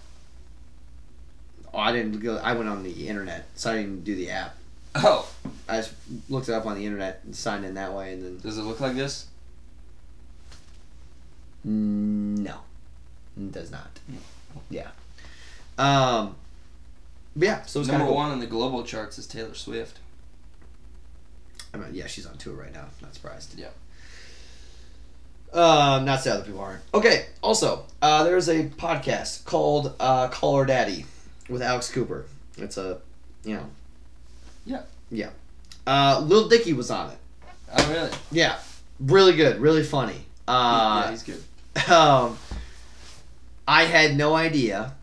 Oh, 1.73 1.79
I 1.79 1.93
didn't 1.93 2.21
go. 2.21 2.37
I 2.37 2.55
went 2.55 2.69
on 2.69 2.83
the 2.83 3.09
internet, 3.09 3.47
so 3.55 3.73
I 3.73 3.77
didn't 3.77 4.05
do 4.05 4.15
the 4.15 4.31
app. 4.31 4.57
Oh, 4.97 5.29
I 5.69 5.79
just 5.79 5.93
looked 6.29 6.49
it 6.49 6.53
up 6.53 6.67
on 6.67 6.77
the 6.77 6.87
internet 6.87 7.21
and 7.25 7.35
signed 7.35 7.65
in 7.65 7.75
that 7.75 7.93
way, 7.93 8.13
and 8.13 8.25
then 8.25 8.39
does 8.39 8.59
it 8.59 8.63
look 8.63 8.79
like 8.81 8.95
this? 8.95 9.27
no, 11.65 12.59
it 13.37 13.53
does 13.53 13.71
not. 13.71 13.99
Yeah. 14.71 14.89
Um. 15.79 16.37
But 17.37 17.49
yeah, 17.49 17.63
so 17.63 17.81
it's 17.81 17.89
Number 17.89 18.07
cool. 18.07 18.15
one 18.15 18.33
in 18.33 18.39
the 18.39 18.47
global 18.47 18.85
charts 18.85 19.19
is 19.19 19.27
Taylor 19.27 19.55
Swift. 19.55 19.99
I 21.73 21.79
mean, 21.79 21.89
yeah, 21.93 22.07
she's 22.07 22.27
on 22.27 22.37
tour 22.39 22.55
right 22.55 22.73
now. 22.73 22.87
Not 23.03 23.15
surprised. 23.15 23.59
Yeah. 23.59 23.69
Um, 25.53 26.05
not 26.05 26.21
say 26.21 26.31
other 26.31 26.45
people 26.45 26.61
aren't. 26.61 26.83
Okay. 26.93 27.27
Also, 27.43 27.87
uh, 28.03 28.25
there's 28.25 28.49
a 28.49 28.65
podcast 28.65 29.45
called 29.45 29.95
uh, 29.99 30.29
Call 30.29 30.59
Her 30.59 30.65
Daddy 30.65 31.07
with 31.49 31.63
Alex 31.63 31.91
Cooper. 31.91 32.27
It's 32.57 32.77
a, 32.77 32.99
you 33.45 33.55
know. 33.55 33.67
Yeah. 34.65 34.83
Yeah. 35.11 35.31
Uh, 35.87 36.23
Lil 36.25 36.49
Dicky 36.49 36.73
was 36.73 36.91
on 36.91 37.11
it. 37.11 37.19
Oh 37.77 37.91
really? 37.93 38.11
Yeah. 38.31 38.57
Really 39.01 39.35
good. 39.35 39.61
Really 39.61 39.83
funny. 39.83 40.25
Uh, 40.47 41.03
yeah, 41.05 41.11
he's 41.11 41.23
good. 41.23 41.43
um, 41.93 42.39
I 43.67 43.85
had 43.85 44.17
no 44.17 44.35
idea 44.35 44.95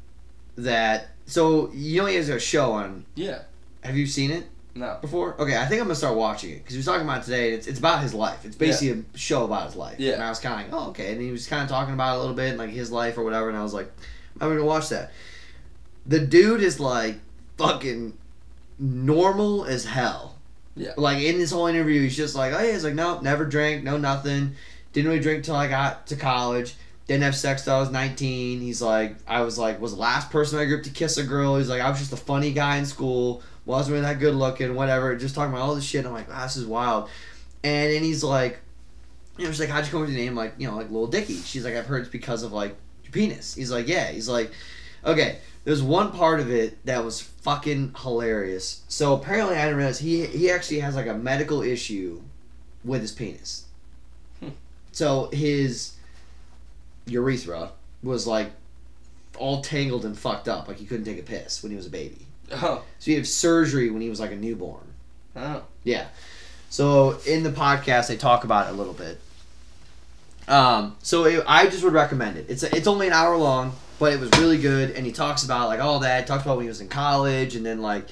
that. 0.58 1.10
So 1.26 1.72
you 1.74 2.02
know 2.02 2.08
he 2.08 2.16
has 2.16 2.30
a 2.30 2.40
show 2.40 2.74
on. 2.74 3.06
Yeah. 3.16 3.44
Have 3.84 3.98
you 3.98 4.06
seen 4.06 4.32
it? 4.32 4.48
No. 4.74 4.98
before? 5.02 5.36
Okay, 5.42 5.58
I 5.58 5.66
think 5.66 5.82
I'm 5.82 5.88
gonna 5.88 5.96
start 5.96 6.16
watching 6.16 6.52
it 6.52 6.58
because 6.60 6.74
he 6.74 6.78
was 6.78 6.86
talking 6.86 7.04
about 7.04 7.22
it 7.22 7.26
today. 7.26 7.52
It's, 7.52 7.68
it's 7.68 7.80
about 7.80 8.02
his 8.02 8.14
life. 8.14 8.46
It's 8.46 8.56
basically 8.56 9.04
a 9.14 9.18
show 9.18 9.44
about 9.44 9.66
his 9.66 9.76
life. 9.76 10.00
Yeah. 10.00 10.14
And 10.14 10.24
I 10.24 10.30
was 10.30 10.40
kind 10.40 10.66
of 10.66 10.72
like, 10.72 10.82
oh, 10.82 10.90
okay. 10.92 11.12
And 11.12 11.22
he 11.22 11.32
was 11.32 11.48
kind 11.48 11.64
of 11.64 11.70
talking 11.70 11.94
about 11.94 12.14
it 12.14 12.18
a 12.18 12.20
little 12.22 12.36
bit, 12.36 12.50
and 12.50 12.58
like 12.58 12.70
his 12.70 12.92
life 12.92 13.18
or 13.18 13.24
whatever. 13.24 13.50
And 13.50 13.58
I 13.58 13.64
was 13.64 13.74
like, 13.74 13.92
I'm 14.40 14.50
gonna 14.50 14.64
watch 14.64 14.90
that. 14.90 15.12
The 16.06 16.20
dude 16.20 16.62
is 16.62 16.80
like 16.80 17.18
fucking 17.58 18.18
normal 18.80 19.66
as 19.66 19.86
hell. 19.86 20.38
Yeah. 20.76 20.94
Like 20.96 21.22
in 21.22 21.38
this 21.38 21.52
whole 21.52 21.68
interview, 21.68 22.02
he's 22.02 22.16
just 22.16 22.36
like, 22.36 22.54
oh 22.54 22.60
yeah, 22.62 22.72
he's 22.72 22.84
like, 22.84 22.96
no, 22.96 23.20
never 23.20 23.46
drank, 23.46 23.84
no 23.84 23.98
nothing. 23.98 24.56
Didn't 24.94 25.10
really 25.10 25.22
drink 25.22 25.44
till 25.44 25.56
I 25.56 25.68
got 25.68 26.08
to 26.08 26.16
college. 26.16 26.76
Didn't 27.12 27.24
have 27.24 27.36
sex 27.36 27.66
till 27.66 27.74
I 27.74 27.80
was 27.82 27.92
19. 27.92 28.62
He's 28.62 28.82
like, 28.82 29.18
I 29.28 29.42
was 29.42 29.60
like, 29.60 29.82
was 29.82 29.96
the 29.96 30.00
last 30.00 30.30
person 30.30 30.58
in 30.58 30.64
my 30.64 30.70
group 30.70 30.84
to 30.84 30.90
kiss 30.90 31.18
a 31.18 31.24
girl. 31.26 31.58
He's 31.58 31.68
like, 31.68 31.82
I 31.82 31.90
was 31.90 32.00
just 32.00 32.14
a 32.14 32.16
funny 32.16 32.54
guy 32.54 32.78
in 32.78 32.86
school. 32.86 33.44
Wasn't 33.66 33.92
really 33.92 34.06
that 34.06 34.20
good 34.20 34.34
looking, 34.34 34.76
whatever. 34.76 35.14
Just 35.18 35.36
talking 35.36 35.52
about 35.52 35.62
all 35.62 35.76
this 35.76 35.84
shit. 35.84 36.06
I'm 36.06 36.14
like, 36.14 36.30
wow, 36.30 36.44
this 36.44 36.56
is 36.56 36.66
wild. 36.66 37.10
And 37.66 37.92
then 37.92 38.02
he's 38.02 38.24
like, 38.24 38.62
you 39.38 39.44
know, 39.44 39.52
she's 39.52 39.60
like, 39.60 39.68
how'd 39.68 39.84
you 39.84 39.92
come 39.92 40.04
up 40.04 40.08
with 40.08 40.16
your 40.16 40.24
name? 40.24 40.36
Like, 40.36 40.54
you 40.58 40.70
know, 40.70 40.78
like 40.78 40.90
Lil 40.90 41.08
Dicky. 41.08 41.36
She's 41.36 41.66
like, 41.66 41.76
I've 41.76 41.86
heard 41.86 42.04
it's 42.04 42.10
because 42.10 42.44
of 42.44 42.54
like 42.54 42.78
your 43.04 43.12
penis. 43.12 43.56
He's 43.56 43.74
like, 43.74 43.90
yeah. 43.90 44.08
He's 44.08 44.30
like, 44.30 44.54
okay. 45.04 45.40
There's 45.66 45.84
one 45.84 46.14
part 46.14 46.40
of 46.40 46.50
it 46.50 46.78
that 46.86 47.04
was 47.04 47.20
fucking 47.20 47.96
hilarious. 48.04 48.84
So 48.88 49.16
apparently, 49.16 49.58
I 49.58 49.64
didn't 49.64 49.80
realize 49.80 50.00
he 50.00 50.28
he 50.28 50.50
actually 50.50 50.80
has 50.80 50.96
like 50.96 51.08
a 51.08 51.14
medical 51.14 51.62
issue 51.62 52.22
with 52.86 53.02
his 53.02 53.12
penis. 53.12 53.66
Hmm. 54.40 54.52
So 54.94 55.30
his 55.34 55.98
urethra 57.12 57.72
was 58.04 58.26
like 58.26 58.52
all 59.38 59.62
tangled 59.62 60.06
and 60.06 60.18
fucked 60.18 60.48
up, 60.48 60.68
like 60.68 60.78
he 60.78 60.86
couldn't 60.86 61.06
take 61.06 61.20
a 61.20 61.24
piss 61.24 61.64
when 61.64 61.72
he 61.72 61.76
was 61.76 61.86
a 61.88 61.90
baby. 61.90 62.26
Oh. 62.52 62.84
So 63.00 63.12
he 63.12 63.14
had 63.14 63.28
surgery 63.28 63.90
when 63.90 64.02
he 64.02 64.10
was 64.10 64.20
like 64.20 64.32
a 64.32 64.36
newborn. 64.36 64.88
Oh. 65.36 65.64
Yeah. 65.84 66.08
So 66.70 67.20
in 67.28 67.44
the 67.44 67.52
podcast, 67.52 68.08
they 68.08 68.18
talk 68.18 68.44
about 68.44 68.68
it 68.68 68.72
a 68.72 68.74
little 68.74 68.94
bit. 68.94 69.20
Um, 70.48 70.96
so 71.02 71.26
it, 71.26 71.44
I 71.48 71.66
just 71.66 71.84
would 71.84 71.94
recommend 71.94 72.38
it. 72.38 72.46
It's 72.50 72.64
it's 72.64 72.88
only 72.88 73.08
an 73.08 73.14
hour 73.14 73.36
long, 73.38 73.74
but 74.00 74.14
it 74.14 74.20
was 74.20 74.30
really 74.40 74.58
good. 74.58 74.92
And 74.92 75.06
he 75.06 75.12
talks 75.12 75.44
about 75.44 75.68
like 75.68 75.80
all 75.80 76.00
that. 76.00 76.28
Talks 76.28 76.44
about 76.44 76.58
when 76.58 76.64
he 76.64 76.70
was 76.70 76.82
in 76.82 76.88
college, 76.88 77.56
and 77.56 77.66
then 77.66 77.82
like 77.82 78.08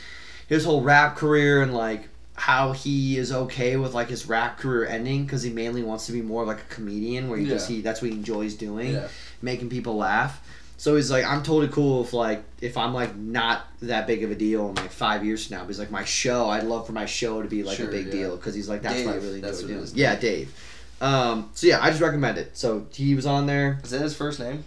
his 0.48 0.66
whole 0.66 0.82
rap 0.82 1.16
career, 1.16 1.62
and 1.62 1.74
like 1.74 2.09
how 2.40 2.72
he 2.72 3.18
is 3.18 3.32
okay 3.34 3.76
with 3.76 3.94
like 3.94 4.08
his 4.08 4.26
rap 4.28 4.58
career 4.58 4.88
ending 4.88 5.26
because 5.26 5.44
he 5.44 5.52
mainly 5.52 5.84
wants 5.84 6.06
to 6.06 6.14
be 6.14 6.22
more 6.22 6.46
like 6.46 6.60
a 6.60 6.74
comedian, 6.74 7.30
where 7.30 7.38
he 7.38 7.46
just 7.46 7.68
he 7.70 7.82
that's 7.82 8.02
what 8.02 8.10
he 8.12 8.18
enjoys 8.18 8.56
doing, 8.56 8.94
Yeah. 8.94 9.08
making 9.42 9.70
people 9.70 9.98
laugh. 9.98 10.42
So 10.78 10.96
he's 10.96 11.12
like, 11.12 11.26
I'm 11.26 11.44
totally 11.44 11.68
cool 11.68 12.04
if 12.06 12.14
like 12.14 12.42
if 12.62 12.78
I'm 12.78 12.94
like 12.94 13.14
not 13.18 13.68
that 13.82 14.08
big 14.08 14.24
of 14.24 14.32
a 14.32 14.36
deal 14.36 14.70
in 14.70 14.76
like 14.76 14.90
five 14.92 15.26
years 15.26 15.46
from 15.48 15.58
now. 15.58 15.64
But 15.64 15.68
he's 15.68 15.80
like, 15.80 15.92
my 15.92 16.06
show, 16.06 16.48
I'd 16.50 16.64
love 16.64 16.88
for 16.88 16.94
my 16.94 17.06
show 17.06 17.42
to 17.42 17.50
be 17.50 17.64
like 17.64 17.76
Sure, 17.76 17.90
a 17.90 17.92
big 17.92 18.06
yeah. 18.06 18.12
deal 18.14 18.36
because 18.38 18.56
he's 18.56 18.70
like, 18.70 18.82
that's 18.84 19.04
what 19.06 19.16
I 19.16 19.18
really 19.18 19.36
enjoy 19.36 19.48
that's 19.48 19.62
what 19.62 19.72
it 19.72 19.74
doing. 19.74 19.88
Yeah, 19.96 20.16
Dave. 20.16 20.54
Um, 21.02 21.50
so 21.54 21.68
yeah, 21.68 21.80
I 21.84 21.90
just 21.90 22.02
recommend 22.02 22.38
it. 22.38 22.56
So 22.58 22.88
he 22.94 23.14
was 23.16 23.26
on 23.26 23.46
there. 23.48 23.80
Is 23.84 23.90
that 23.92 24.00
his 24.02 24.16
first 24.16 24.40
name? 24.40 24.64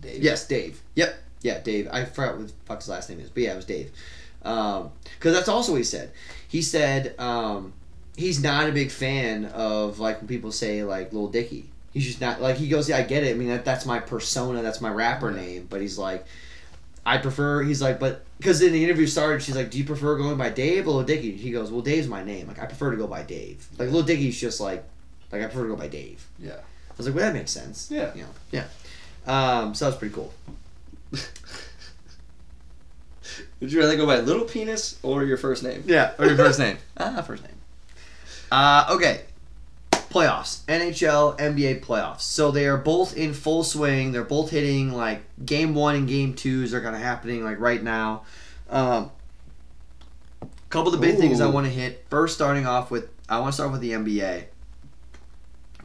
Dave. 0.00 0.22
Yes, 0.22 0.46
Dave. 0.46 0.82
Yep. 0.96 1.14
Yeah, 1.40 1.60
Dave. 1.60 1.88
I 1.90 2.04
forgot 2.04 2.36
what 2.36 2.48
the 2.48 2.52
fuck 2.66 2.80
his 2.80 2.88
last 2.90 3.08
name 3.08 3.20
is, 3.20 3.30
but 3.30 3.42
yeah, 3.42 3.52
it 3.52 3.56
was 3.56 3.64
Dave. 3.64 3.90
Because 4.44 5.34
that's 5.34 5.48
also 5.48 5.72
what 5.72 5.78
he 5.78 5.84
said. 5.84 6.12
He 6.48 6.62
said 6.62 7.18
um, 7.18 7.72
he's 8.16 8.42
not 8.42 8.68
a 8.68 8.72
big 8.72 8.90
fan 8.90 9.46
of 9.46 9.98
like 9.98 10.18
when 10.18 10.28
people 10.28 10.52
say 10.52 10.84
like 10.84 11.12
Lil 11.12 11.28
Dicky. 11.28 11.70
He's 11.92 12.06
just 12.06 12.20
not 12.20 12.40
like 12.40 12.56
he 12.56 12.68
goes. 12.68 12.88
Yeah, 12.88 12.98
I 12.98 13.02
get 13.02 13.24
it. 13.24 13.34
I 13.34 13.38
mean 13.38 13.48
that, 13.48 13.64
that's 13.64 13.86
my 13.86 13.98
persona. 14.00 14.62
That's 14.62 14.80
my 14.80 14.90
rapper 14.90 15.30
name. 15.30 15.66
But 15.68 15.80
he's 15.80 15.98
like, 15.98 16.26
I 17.06 17.18
prefer. 17.18 17.62
He's 17.62 17.80
like, 17.80 17.98
but 18.00 18.24
because 18.38 18.62
in 18.62 18.72
the 18.72 18.84
interview 18.84 19.06
started, 19.06 19.42
she's 19.42 19.56
like, 19.56 19.70
do 19.70 19.78
you 19.78 19.84
prefer 19.84 20.16
going 20.16 20.36
by 20.36 20.50
Dave 20.50 20.86
or 20.86 20.92
Lil 20.92 21.04
Dicky? 21.04 21.36
He 21.36 21.50
goes, 21.50 21.70
well, 21.70 21.82
Dave's 21.82 22.08
my 22.08 22.24
name. 22.24 22.48
Like 22.48 22.58
I 22.58 22.66
prefer 22.66 22.90
to 22.90 22.96
go 22.96 23.06
by 23.06 23.22
Dave. 23.22 23.66
Like 23.78 23.90
Lil 23.90 24.02
Dicky's 24.02 24.38
just 24.38 24.60
like, 24.60 24.84
like 25.32 25.42
I 25.42 25.46
prefer 25.46 25.62
to 25.62 25.68
go 25.70 25.76
by 25.76 25.88
Dave. 25.88 26.26
Yeah. 26.38 26.52
I 26.54 26.96
was 26.96 27.06
like, 27.06 27.14
well, 27.16 27.24
that 27.24 27.34
makes 27.36 27.50
sense. 27.50 27.90
Yeah. 27.90 28.14
You 28.14 28.22
know, 28.22 28.28
yeah. 28.52 28.64
Um, 29.26 29.74
so 29.74 29.84
that 29.84 29.90
was 29.92 29.98
pretty 29.98 30.14
cool. 30.14 30.32
Would 33.60 33.72
you 33.72 33.80
rather 33.80 33.96
go 33.96 34.06
by 34.06 34.20
little 34.20 34.44
penis 34.44 34.98
or 35.02 35.24
your 35.24 35.36
first 35.36 35.62
name? 35.62 35.82
Yeah, 35.86 36.12
or 36.18 36.26
your 36.26 36.36
first 36.36 36.58
name. 36.64 36.78
Ah, 36.96 37.22
first 37.22 37.42
name. 37.42 37.52
Uh, 38.52 38.86
okay. 38.90 39.22
playoffs, 39.90 40.64
NHL, 40.66 41.38
NBA 41.38 41.84
playoffs. 41.84 42.20
So 42.20 42.50
they 42.50 42.66
are 42.66 42.76
both 42.76 43.16
in 43.16 43.32
full 43.34 43.64
swing. 43.64 44.12
They're 44.12 44.22
both 44.22 44.50
hitting 44.50 44.92
like 44.92 45.22
game 45.44 45.74
one 45.74 45.94
and 45.96 46.08
game 46.08 46.34
twos 46.34 46.72
are 46.74 46.80
kind 46.80 46.94
of 46.94 47.02
happening 47.02 47.42
like 47.42 47.58
right 47.58 47.82
now. 47.82 48.22
Um, 48.70 49.10
couple 50.74 50.92
of 50.92 51.00
the 51.00 51.06
big 51.06 51.18
things 51.18 51.40
I 51.40 51.46
want 51.46 51.66
to 51.66 51.72
hit. 51.72 52.04
First, 52.10 52.34
starting 52.34 52.66
off 52.66 52.90
with, 52.90 53.08
I 53.28 53.38
want 53.38 53.52
to 53.52 53.54
start 53.54 53.70
with 53.70 53.80
the 53.80 53.92
NBA. 53.92 54.46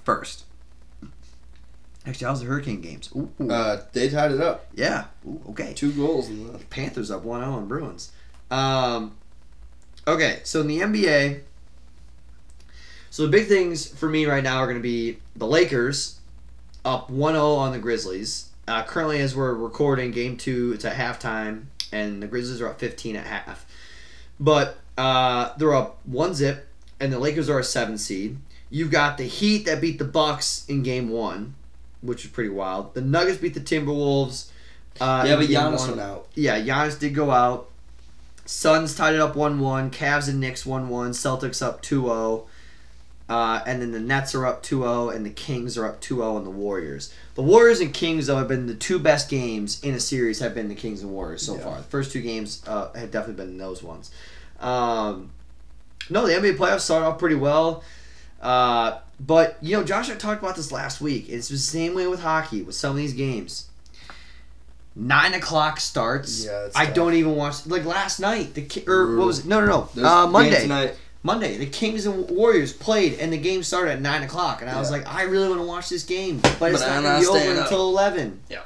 First. 0.04 0.46
Actually, 2.10 2.26
how's 2.28 2.40
the 2.42 2.48
Hurricane 2.48 2.82
games? 2.82 3.10
Ooh, 3.16 3.30
Uh, 3.50 3.82
they 3.94 4.10
tied 4.10 4.32
it 4.32 4.42
up. 4.42 4.66
yeah. 4.74 5.06
Ooh, 5.28 5.40
okay. 5.50 5.74
Two 5.76 5.92
goals 5.92 6.28
in 6.30 6.52
the. 6.52 6.58
Panthers 6.58 7.12
up 7.12 7.24
1 7.24 7.42
0 7.42 7.52
on 7.54 7.68
Bruins. 7.68 8.12
Um, 8.50 9.16
okay, 10.08 10.40
so 10.44 10.62
in 10.62 10.68
the 10.68 10.80
NBA, 10.80 11.42
so 13.12 13.24
the 13.24 13.30
big 13.30 13.48
things 13.48 13.88
for 13.88 14.10
me 14.10 14.26
right 14.26 14.44
now 14.44 14.58
are 14.58 14.66
going 14.66 14.78
to 14.78 14.82
be 14.84 15.20
the 15.36 15.46
Lakers 15.48 16.20
up 16.84 17.10
1 17.10 17.34
0 17.34 17.44
on 17.46 17.72
the 17.72 17.80
Grizzlies. 17.80 18.50
Uh, 18.68 18.84
currently, 18.84 19.20
as 19.20 19.36
we're 19.36 19.54
recording, 19.54 20.12
game 20.12 20.38
two, 20.38 20.72
it's 20.74 20.86
at 20.86 20.96
halftime, 20.96 21.66
and 21.92 22.22
the 22.24 22.28
Grizzlies 22.28 22.62
are 22.62 22.68
up 22.70 22.80
15 22.80 23.16
at 23.16 23.26
half. 23.26 23.66
But 24.40 24.78
uh, 24.98 25.54
they're 25.58 25.74
up 25.74 26.00
one 26.06 26.34
zip, 26.34 26.68
and 27.00 27.12
the 27.14 27.20
Lakers 27.20 27.50
are 27.50 27.60
a 27.60 27.64
seven 27.64 27.98
seed. 27.98 28.38
You've 28.70 28.92
got 28.92 29.18
the 29.18 29.24
Heat 29.26 29.66
that 29.66 29.82
beat 29.82 29.98
the 29.98 30.06
Bucks 30.06 30.66
in 30.68 30.84
game 30.84 31.10
one, 31.10 31.56
which 32.02 32.26
is 32.26 32.32
pretty 32.32 32.50
wild. 32.50 32.94
The 32.94 33.02
Nuggets 33.02 33.38
beat 33.38 33.54
the 33.54 33.60
Timberwolves. 33.60 34.50
Uh, 35.00 35.24
yeah, 35.28 35.36
but 35.36 35.48
Giannis 35.48 35.88
went 35.88 36.00
out. 36.02 36.28
Yeah, 36.36 36.60
Giannis 36.60 37.00
did 37.00 37.14
go 37.16 37.32
out. 37.32 37.70
Suns 38.46 38.96
tied 38.96 39.14
it 39.16 39.22
up 39.22 39.36
1 39.36 39.60
1. 39.60 39.92
Cavs 39.92 40.28
and 40.28 40.40
Knicks 40.40 40.66
1 40.66 40.90
1. 40.90 41.12
Celtics 41.12 41.62
up 41.62 41.82
2 41.82 42.04
0. 42.04 42.46
Uh, 43.30 43.62
and 43.68 43.80
then 43.80 43.92
the 43.92 44.00
Nets 44.00 44.34
are 44.34 44.46
up 44.48 44.64
2 44.64 44.82
0. 44.82 45.10
And 45.10 45.26
the 45.26 45.30
Kings 45.30 45.78
are 45.78 45.86
up 45.86 46.02
2 46.02 46.16
0 46.16 46.36
on 46.36 46.44
the 46.44 46.50
Warriors. 46.50 47.14
The 47.36 47.44
Warriors 47.44 47.80
and 47.80 47.94
Kings, 47.94 48.28
though, 48.28 48.38
have 48.38 48.48
been 48.48 48.66
the 48.68 48.74
two 48.74 48.98
best 49.00 49.30
games 49.30 49.82
in 49.84 49.94
a 49.94 50.00
series, 50.00 50.40
have 50.40 50.56
been 50.56 50.68
the 50.68 50.76
Kings 50.76 51.02
and 51.04 51.12
Warriors 51.12 51.44
so 51.46 51.56
Yeah. 51.56 51.62
far. 51.64 51.78
The 51.78 51.84
first 51.84 52.12
two 52.12 52.22
games 52.22 52.62
uh, 52.68 52.92
have 52.94 53.12
definitely 53.12 53.46
been 53.46 53.58
those 53.58 53.84
ones. 53.84 54.10
Um, 54.60 55.30
no, 56.10 56.26
the 56.26 56.34
NBA 56.34 56.58
playoffs 56.58 56.82
started 56.82 57.06
off 57.06 57.20
pretty 57.20 57.36
well. 57.36 57.84
Uh, 58.42 58.98
but, 59.20 59.58
you 59.62 59.76
know, 59.78 59.84
Josh, 59.84 60.10
I 60.10 60.16
talked 60.16 60.42
about 60.42 60.56
this 60.56 60.72
last 60.72 61.02
week. 61.02 61.28
It's 61.30 61.50
the 61.50 61.58
same 61.58 61.94
way 61.96 62.08
with 62.08 62.22
hockey, 62.22 62.62
with 62.62 62.76
some 62.76 62.92
of 62.92 62.98
these 62.98 63.14
games. 63.14 63.66
Nine 64.96 65.34
o'clock 65.34 65.80
starts. 65.80 66.46
Yeah, 66.46 66.66
it's 66.66 66.76
I 66.76 66.86
tough. 66.86 66.96
don't 66.96 67.14
even 67.14 67.36
watch. 67.36 67.66
Like 67.68 67.86
last 67.86 68.20
night, 68.20 68.54
the 68.54 68.62
Ki- 68.64 68.84
or 68.88 69.16
what 69.18 69.28
was 69.28 69.40
it? 69.40 69.46
No, 69.46 69.64
no, 69.66 69.90
no. 69.96 70.06
Uh, 70.06 70.28
Monday. 70.28 70.94
Monday, 71.22 71.58
the 71.58 71.66
Kings 71.66 72.06
and 72.06 72.30
Warriors 72.30 72.72
played, 72.72 73.20
and 73.20 73.32
the 73.32 73.38
game 73.38 73.62
started 73.62 73.92
at 73.92 74.02
nine 74.02 74.24
o'clock. 74.24 74.62
And 74.62 74.70
I 74.70 74.80
was 74.80 74.90
like, 74.90 75.06
I 75.06 75.24
really 75.24 75.50
want 75.50 75.60
to 75.60 75.68
watch 75.68 75.90
this 75.90 76.04
game, 76.04 76.40
but, 76.40 76.72
it's 76.72 76.82
But 76.82 76.88
not 76.88 76.90
I'm 76.90 77.04
gonna 77.04 77.20
be 77.20 77.28
over 77.28 77.62
until 77.62 77.90
eleven. 77.90 78.40
Yeah. 78.50 78.62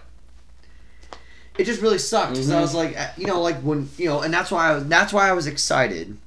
It 1.57 1.65
just 1.65 1.81
really 1.81 1.97
sucked 1.97 2.31
because 2.33 2.49
I 2.51 2.57
Mhm. 2.57 2.61
was 2.61 2.73
like, 2.75 2.97
uh, 2.99 3.07
you 3.17 3.25
know, 3.27 3.41
like 3.41 3.57
when 3.61 3.89
you 3.97 4.07
know, 4.07 4.21
and 4.21 4.33
that's 4.33 4.49
why 4.51 4.69
I 4.69 4.75
was, 4.75 4.85
that's 4.85 5.11
why 5.13 5.29
I 5.29 5.33
was 5.33 5.45
excited 5.47 6.17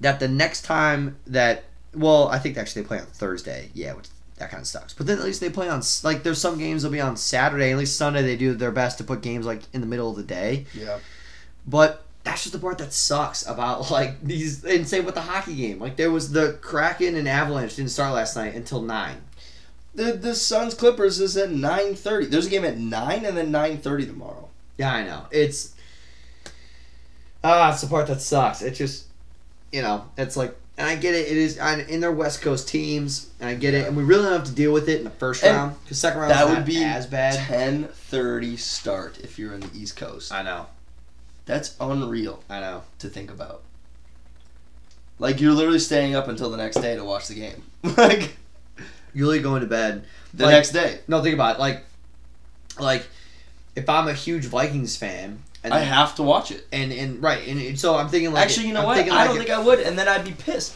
that 0.00 0.20
the 0.20 0.28
next 0.28 0.62
time 0.62 1.16
that 1.26 1.64
well, 1.94 2.28
I 2.28 2.38
think 2.38 2.56
actually 2.56 2.82
they 2.82 2.88
play 2.88 2.98
on 3.00 3.06
Thursday. 3.06 3.70
Yeah, 3.74 3.94
which 3.94 4.08
that 4.38 4.50
kind 4.50 4.60
of 4.60 4.66
sucks. 4.66 4.94
But 4.94 5.06
then 5.06 5.18
at 5.18 5.24
least 5.24 5.40
they 5.40 5.50
play 5.50 5.68
on 5.68 5.82
like 6.02 6.22
there's 6.22 6.40
some 6.40 6.58
games 6.58 6.84
will 6.84 6.90
be 6.90 7.00
on 7.00 7.16
Saturday. 7.16 7.72
At 7.72 7.78
least 7.78 7.96
Sunday 7.96 8.22
they 8.22 8.36
do 8.36 8.54
their 8.54 8.70
best 8.70 8.98
to 8.98 9.04
put 9.04 9.22
games 9.22 9.46
like 9.46 9.62
in 9.72 9.80
the 9.80 9.86
middle 9.86 10.10
of 10.10 10.16
the 10.16 10.22
day. 10.22 10.66
Yeah. 10.74 10.98
But 11.66 12.04
that's 12.24 12.42
just 12.42 12.52
the 12.52 12.58
part 12.58 12.78
that 12.78 12.92
sucks 12.92 13.46
about 13.46 13.90
like 13.90 14.22
these. 14.22 14.64
And 14.64 14.86
same 14.86 15.04
with 15.04 15.14
the 15.14 15.22
hockey 15.22 15.54
game. 15.54 15.78
Like 15.78 15.96
there 15.96 16.10
was 16.10 16.32
the 16.32 16.58
Kraken 16.60 17.16
and 17.16 17.28
Avalanche 17.28 17.76
didn't 17.76 17.90
start 17.90 18.14
last 18.14 18.36
night 18.36 18.54
until 18.54 18.82
nine. 18.82 19.22
The 19.94 20.12
the 20.12 20.34
Suns 20.34 20.74
Clippers 20.74 21.20
is 21.20 21.36
at 21.36 21.50
nine 21.50 21.94
thirty. 21.94 22.26
There's 22.26 22.46
a 22.46 22.50
game 22.50 22.64
at 22.64 22.78
nine 22.78 23.24
and 23.24 23.36
then 23.36 23.50
nine 23.50 23.78
thirty 23.78 24.06
tomorrow. 24.06 24.48
Yeah, 24.78 24.94
I 24.94 25.04
know. 25.04 25.26
It's 25.30 25.74
ah, 27.44 27.72
it's 27.72 27.80
the 27.82 27.88
part 27.88 28.06
that 28.06 28.20
sucks. 28.20 28.62
It 28.62 28.72
just, 28.72 29.06
you 29.72 29.82
know, 29.82 30.06
it's 30.16 30.36
like, 30.36 30.56
and 30.78 30.88
I 30.88 30.96
get 30.96 31.14
it. 31.14 31.28
It 31.28 31.36
is 31.36 31.58
I- 31.58 31.80
in 31.80 32.00
their 32.00 32.12
West 32.12 32.40
Coast 32.42 32.68
teams, 32.68 33.28
and 33.40 33.48
I 33.48 33.54
get 33.54 33.74
it. 33.74 33.86
And 33.86 33.96
we 33.96 34.02
really 34.02 34.22
don't 34.24 34.32
have 34.32 34.44
to 34.44 34.52
deal 34.52 34.72
with 34.72 34.88
it 34.88 34.98
in 34.98 35.04
the 35.04 35.10
first 35.10 35.42
And 35.44 35.56
round 35.56 35.82
because 35.84 35.98
second 35.98 36.20
round 36.20 36.30
that 36.32 36.46
not 36.48 36.56
would 36.56 36.64
be 36.64 36.82
as 36.82 37.06
bad. 37.06 37.34
Ten 37.46 37.84
thirty 37.88 38.56
start 38.56 39.18
if 39.20 39.38
you're 39.38 39.52
in 39.54 39.60
the 39.60 39.70
East 39.74 39.96
Coast. 39.96 40.32
I 40.32 40.42
know. 40.42 40.66
That's 41.46 41.74
unreal 41.80 42.42
I 42.48 42.60
know. 42.60 42.82
to 43.00 43.08
think 43.08 43.30
about. 43.30 43.62
Like 45.18 45.40
you're 45.40 45.52
literally 45.52 45.78
staying 45.78 46.14
up 46.14 46.28
until 46.28 46.50
the 46.50 46.56
next 46.56 46.76
day 46.76 46.96
to 46.96 47.04
watch 47.04 47.28
the 47.28 47.34
game. 47.34 47.62
like 47.96 48.36
You're 49.12 49.26
really 49.26 49.40
going 49.40 49.60
to 49.62 49.66
bed. 49.66 50.04
the 50.32 50.44
Like- 50.46 50.54
next 50.54 50.70
day. 50.70 51.00
No, 51.08 51.22
think 51.22 51.34
about 51.34 51.56
it. 51.56 51.60
Like, 51.60 51.84
like 52.78 53.06
if 53.76 53.88
I'm 53.88 54.08
a 54.08 54.12
huge 54.14 54.46
Vikings 54.46 54.96
fan, 54.96 55.42
and 55.64 55.74
I 55.74 55.80
have 55.80 56.14
to 56.16 56.22
watch 56.22 56.50
it. 56.50 56.66
and 56.72 56.92
and 56.92 57.22
right, 57.22 57.46
and, 57.46 57.60
and 57.60 57.78
so 57.78 57.96
I'm 57.96 58.08
thinking 58.08 58.32
like 58.32 58.44
actually, 58.44 58.68
you 58.68 58.74
know 58.74 58.80
I'm 58.80 58.86
what? 58.86 58.98
I 58.98 59.08
like 59.08 59.28
don't 59.28 59.36
think 59.38 59.50
I 59.50 59.62
would, 59.62 59.80
and 59.80 59.98
then 59.98 60.08
I'd 60.08 60.24
be 60.24 60.32
pissed. 60.32 60.74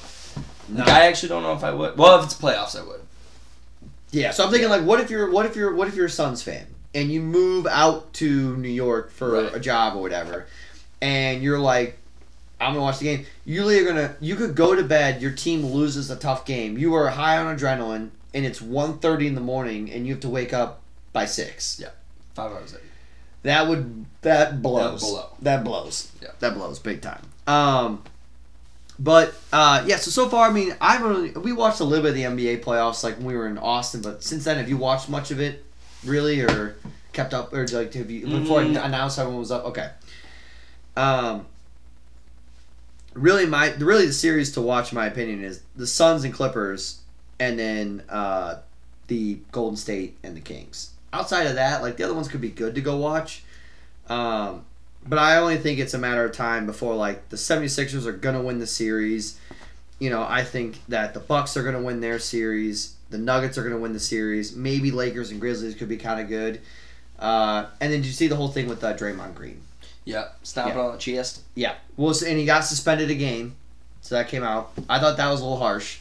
No. 0.68 0.80
Like, 0.80 0.88
I 0.88 1.06
actually 1.06 1.28
don't 1.30 1.42
know 1.42 1.52
if 1.52 1.62
I 1.64 1.70
would. 1.72 1.96
Well, 1.98 2.18
if 2.18 2.24
it's 2.24 2.34
playoffs, 2.34 2.78
I 2.78 2.84
would. 2.84 3.00
Yeah, 4.10 4.30
so 4.30 4.44
I'm 4.44 4.50
thinking 4.50 4.68
like, 4.70 4.82
what 4.84 5.00
if 5.00 5.10
you're 5.10 5.30
what 5.30 5.44
if 5.46 5.56
you're 5.56 5.74
what 5.74 5.88
if 5.88 5.94
you're 5.94 6.06
a 6.06 6.10
Suns 6.10 6.42
fan 6.42 6.66
and 6.94 7.10
you 7.10 7.20
move 7.20 7.66
out 7.66 8.12
to 8.14 8.56
New 8.56 8.68
York 8.68 9.10
for 9.10 9.32
Right. 9.42 9.54
a 9.54 9.60
job 9.60 9.96
or 9.96 10.00
whatever, 10.02 10.46
and 11.02 11.42
you're 11.42 11.58
like, 11.58 11.98
I'm 12.60 12.72
gonna 12.74 12.82
watch 12.84 12.98
the 13.00 13.04
game. 13.06 13.26
You 13.44 13.68
are 13.68 13.84
gonna 13.84 14.16
you 14.20 14.36
could 14.36 14.54
go 14.54 14.74
to 14.74 14.82
bed. 14.84 15.20
Your 15.20 15.32
team 15.32 15.64
loses 15.66 16.10
a 16.10 16.16
tough 16.16 16.46
game. 16.46 16.78
You 16.78 16.94
are 16.94 17.08
high 17.10 17.36
on 17.38 17.56
adrenaline, 17.56 18.10
and 18.32 18.46
it's 18.46 18.60
1.30 18.60 19.26
in 19.26 19.34
the 19.34 19.40
morning, 19.40 19.90
and 19.90 20.06
you 20.06 20.12
have 20.14 20.20
to 20.22 20.28
wake 20.28 20.52
up 20.52 20.80
by 21.12 21.24
six. 21.26 21.78
Yeah, 21.80 21.90
Five 22.34 22.52
hours. 22.52 22.72
In. 22.74 22.80
That 23.44 23.68
would 23.68 24.04
that 24.22 24.60
blows. 24.62 25.00
That 25.02 25.06
blow. 25.08 25.28
That 25.42 25.64
blows. 25.64 26.12
Yeah. 26.20 26.28
That 26.40 26.54
blows 26.54 26.78
big 26.80 27.00
time. 27.02 27.22
Um, 27.46 28.02
but 28.98 29.34
uh, 29.52 29.84
yeah. 29.86 29.96
So 29.96 30.10
so 30.10 30.28
far, 30.28 30.48
I 30.48 30.52
mean, 30.52 30.74
I 30.80 30.98
really 30.98 31.30
we 31.32 31.52
watched 31.52 31.80
a 31.80 31.84
little 31.84 32.02
bit 32.02 32.10
of 32.26 32.36
the 32.36 32.44
NBA 32.44 32.64
playoffs 32.64 33.04
like 33.04 33.16
when 33.18 33.26
we 33.26 33.36
were 33.36 33.46
in 33.46 33.58
Austin, 33.58 34.00
but 34.02 34.22
since 34.24 34.44
then, 34.44 34.56
have 34.56 34.68
you 34.68 34.76
watched 34.76 35.08
much 35.08 35.30
of 35.30 35.40
it, 35.40 35.64
really, 36.04 36.40
or 36.40 36.76
kept 37.12 37.32
up, 37.34 37.52
or 37.52 37.66
like 37.68 37.92
have 37.94 38.10
you 38.10 38.26
before 38.26 38.60
I 38.60 38.64
Mm. 38.64 38.84
announced 38.84 39.18
everyone 39.18 39.40
was 39.40 39.52
up? 39.52 39.64
Okay. 39.66 39.90
Um. 40.96 41.46
Really, 43.12 43.46
my 43.46 43.72
really 43.74 44.06
the 44.06 44.12
series 44.12 44.52
to 44.52 44.60
watch, 44.60 44.90
in 44.90 44.96
my 44.96 45.06
opinion, 45.06 45.44
is 45.44 45.60
the 45.76 45.86
Suns 45.86 46.24
and 46.24 46.32
Clippers, 46.34 47.00
and 47.38 47.56
then 47.58 48.02
uh, 48.08 48.56
the 49.06 49.38
Golden 49.52 49.76
State 49.76 50.16
and 50.24 50.36
the 50.36 50.40
Kings. 50.40 50.90
Outside 51.14 51.46
of 51.46 51.54
that, 51.54 51.80
like 51.80 51.96
the 51.96 52.02
other 52.02 52.12
ones 52.14 52.28
could 52.28 52.40
be 52.40 52.50
good 52.50 52.74
to 52.74 52.80
go 52.80 52.96
watch. 52.96 53.42
Um, 54.08 54.64
but 55.06 55.18
I 55.18 55.36
only 55.36 55.56
think 55.58 55.78
it's 55.78 55.94
a 55.94 55.98
matter 55.98 56.24
of 56.24 56.32
time 56.32 56.66
before 56.66 56.94
like 56.96 57.28
the 57.28 57.36
76ers 57.36 58.04
are 58.06 58.12
going 58.12 58.34
to 58.34 58.40
win 58.42 58.58
the 58.58 58.66
series. 58.66 59.38
You 60.00 60.10
know, 60.10 60.26
I 60.28 60.42
think 60.42 60.80
that 60.88 61.14
the 61.14 61.20
Bucks 61.20 61.56
are 61.56 61.62
going 61.62 61.76
to 61.76 61.80
win 61.82 62.00
their 62.00 62.18
series. 62.18 62.96
The 63.10 63.18
Nuggets 63.18 63.56
are 63.56 63.62
going 63.62 63.74
to 63.74 63.80
win 63.80 63.92
the 63.92 64.00
series. 64.00 64.56
Maybe 64.56 64.90
Lakers 64.90 65.30
and 65.30 65.40
Grizzlies 65.40 65.76
could 65.76 65.88
be 65.88 65.96
kind 65.96 66.20
of 66.20 66.28
good. 66.28 66.60
Uh, 67.18 67.66
and 67.80 67.92
then 67.92 68.00
did 68.00 68.06
you 68.06 68.12
see 68.12 68.26
the 68.26 68.34
whole 68.36 68.48
thing 68.48 68.66
with 68.66 68.82
uh, 68.82 68.94
Draymond 68.96 69.34
Green? 69.36 69.60
Yeah. 70.04 70.28
Stop 70.42 70.68
it 70.68 70.74
Yeah. 70.74 70.80
on 70.80 70.92
the 70.92 70.98
chest. 70.98 71.42
Yeah. 71.54 71.74
Well, 71.96 72.12
and 72.26 72.38
he 72.38 72.44
got 72.44 72.64
suspended 72.64 73.08
a 73.10 73.14
game. 73.14 73.54
So 74.02 74.16
that 74.16 74.28
came 74.28 74.42
out. 74.42 74.72
I 74.88 74.98
thought 74.98 75.16
that 75.16 75.30
was 75.30 75.40
a 75.40 75.44
little 75.44 75.58
harsh. 75.58 75.98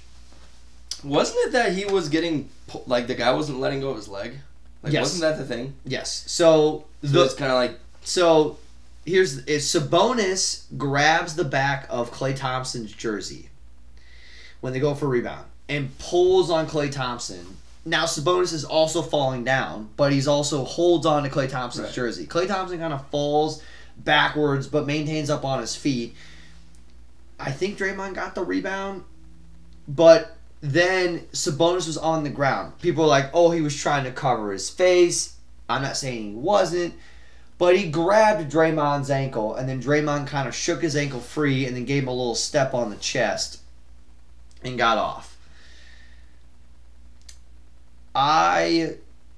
Wasn't 1.04 1.38
it 1.48 1.52
that 1.52 1.74
he 1.74 1.86
was 1.86 2.10
getting 2.10 2.50
like 2.88 3.08
the 3.08 3.16
guy 3.16 3.32
wasn't 3.32 3.60
letting 3.60 3.80
go 3.80 3.92
of 3.92 3.98
his 3.98 4.08
leg? 4.08 4.40
Like 4.84 4.94
Yes. 4.94 5.02
wasn't 5.04 5.22
that 5.22 5.38
the 5.38 5.46
thing? 5.46 5.74
Yes. 5.86 6.24
So 6.28 6.86
So 7.02 7.08
the 7.10 7.24
it's 7.24 7.34
kind 7.34 7.52
of 7.52 7.56
like 7.58 7.80
So 8.04 8.58
here's 9.06 9.38
is 9.46 9.66
Sabonis 9.66 10.64
grabs 10.78 11.36
the 11.36 11.46
back 11.46 11.88
of 11.90 12.12
Klay 12.12 12.36
Thompson's 12.36 12.92
jersey 12.92 13.50
when 14.62 14.74
they 14.74 14.80
go 14.80 14.94
for 14.94 15.08
rebound 15.08 15.46
and 15.70 15.98
pulls 16.00 16.50
on 16.50 16.68
Klay 16.68 16.92
Thompson. 16.92 17.58
Now 17.86 18.06
Sabonis 18.06 18.54
is 18.54 18.64
also 18.66 19.02
falling 19.02 19.44
down, 19.44 19.90
but 19.98 20.12
he's 20.14 20.28
also 20.28 20.64
holds 20.64 21.06
on 21.06 21.24
to 21.24 21.30
Klay 21.30 21.50
Thompson's 21.50 21.88
Right. 21.88 21.94
jersey. 21.96 22.26
Klay 22.28 22.48
Thompson 22.48 22.80
kind 22.80 22.94
of 22.94 23.06
falls 23.10 23.62
backwards 23.98 24.68
but 24.68 24.86
maintains 24.88 25.30
up 25.30 25.46
on 25.46 25.60
his 25.60 25.76
feet. 25.76 26.16
I 27.40 27.52
think 27.52 27.78
Draymond 27.78 28.14
got 28.16 28.36
the 28.36 28.44
rebound, 28.44 29.04
but 29.88 30.36
then 30.66 31.20
Sabonis 31.34 31.88
was 31.88 31.98
on 31.98 32.24
the 32.24 32.30
ground. 32.30 32.80
People 32.80 33.04
were 33.04 33.10
like, 33.10 33.30
"Oh, 33.34 33.52
he 33.52 33.60
was 33.60 33.76
trying 33.76 34.06
to 34.06 34.12
cover 34.12 34.54
his 34.54 34.70
face." 34.70 35.36
I'm 35.68 35.82
not 35.82 35.98
saying 35.98 36.30
he 36.30 36.36
wasn't, 36.36 36.94
but 37.58 37.76
he 37.78 37.90
grabbed 37.90 38.50
Draymond's 38.50 39.12
ankle, 39.12 39.56
and 39.56 39.68
then 39.68 39.82
Draymond 39.84 40.28
kind 40.28 40.48
of 40.48 40.56
shook 40.56 40.82
his 40.82 40.96
ankle 40.96 41.20
free, 41.20 41.66
and 41.66 41.76
then 41.76 41.84
gave 41.84 42.04
him 42.04 42.08
a 42.10 42.14
little 42.14 42.34
step 42.34 42.74
on 42.74 42.90
the 42.90 42.96
chest, 42.96 43.60
and 44.64 44.78
got 44.78 44.98
off. 44.98 45.36
I 48.16 48.96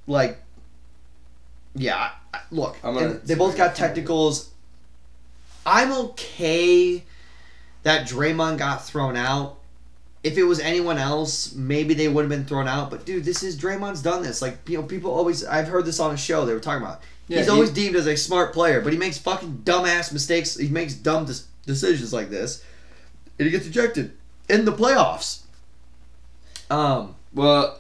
like, 0.08 0.38
yeah. 1.74 2.12
I- 2.34 2.40
Look, 2.52 2.78
they 3.24 3.34
both 3.36 3.56
got 3.58 3.76
technicals. 3.76 4.52
I'm 5.66 5.92
okay 5.92 7.04
that 7.84 8.08
Draymond 8.08 8.58
got 8.60 8.86
thrown 8.86 9.16
out 9.16 9.58
if 10.26 10.38
it 10.38 10.44
was 10.44 10.60
anyone 10.60 10.98
else, 10.98 11.54
maybe 11.54 11.94
they 11.94 12.08
would 12.08 12.24
have 12.24 12.30
been 12.30 12.46
thrown 12.46 12.68
out. 12.68 12.90
But 12.90 13.06
dude, 13.06 13.24
this 13.24 13.44
is 13.44 13.56
Draymond's 13.56 14.02
done 14.02 14.24
this. 14.24 14.42
Like 14.42 14.58
you 14.68 14.78
know, 14.78 14.84
people 14.84 15.12
always. 15.12 15.46
I've 15.46 15.68
heard 15.68 15.86
this 15.86 16.00
on 16.00 16.14
a 16.14 16.18
show. 16.18 16.46
They 16.46 16.54
were 16.54 16.60
talking 16.60 16.82
about. 16.84 17.02
Yeah, 17.28 17.38
He's 17.38 17.46
he- 17.48 17.52
always 17.52 17.70
deemed 17.72 17.96
as 17.96 18.08
a 18.08 18.16
smart 18.18 18.54
player, 18.54 18.82
but 18.82 18.92
he 18.92 19.00
makes 19.00 19.18
fucking 19.18 19.62
dumbass 19.64 20.12
mistakes. 20.12 20.56
He 20.58 20.68
makes 20.68 20.94
dumb 20.96 21.26
des- 21.26 21.44
decisions 21.66 22.12
like 22.12 22.30
this, 22.30 22.64
and 23.40 23.46
he 23.46 23.52
gets 23.52 23.66
ejected 23.68 24.14
in 24.50 24.66
the 24.66 24.72
playoffs. 24.74 25.42
Um, 26.70 27.16
Well, 27.34 27.80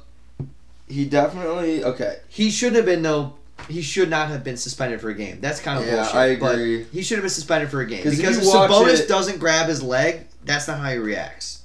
he 0.87 1.05
definitely 1.05 1.83
okay. 1.83 2.17
he 2.27 2.51
should 2.51 2.75
have 2.75 2.85
been 2.85 3.01
though. 3.01 3.33
He 3.69 3.81
should 3.81 4.09
not 4.11 4.27
have 4.29 4.43
been 4.43 4.57
suspended 4.57 5.01
for 5.01 5.09
a 5.09 5.15
game. 5.15 5.39
That's 5.41 5.59
kind 5.59 5.79
of 5.79 5.85
Yeah, 5.87 5.95
bullshit. 5.95 6.15
I 6.15 6.35
but 6.35 6.55
agree. 6.55 6.83
he 6.91 7.01
should 7.01 7.15
have 7.17 7.23
been 7.23 7.29
suspended 7.31 7.69
for 7.71 7.81
a 7.81 7.85
game 7.87 8.03
'Cause 8.03 8.15
because 8.17 8.35
you 8.37 8.43
if 8.43 8.47
Sabonis 8.53 8.99
it- 9.01 9.07
doesn't 9.07 9.39
grab 9.39 9.67
his 9.69 9.81
leg, 9.81 10.27
that's 10.43 10.67
not 10.67 10.79
how 10.79 10.91
he 10.91 10.97
reacts. 10.97 11.59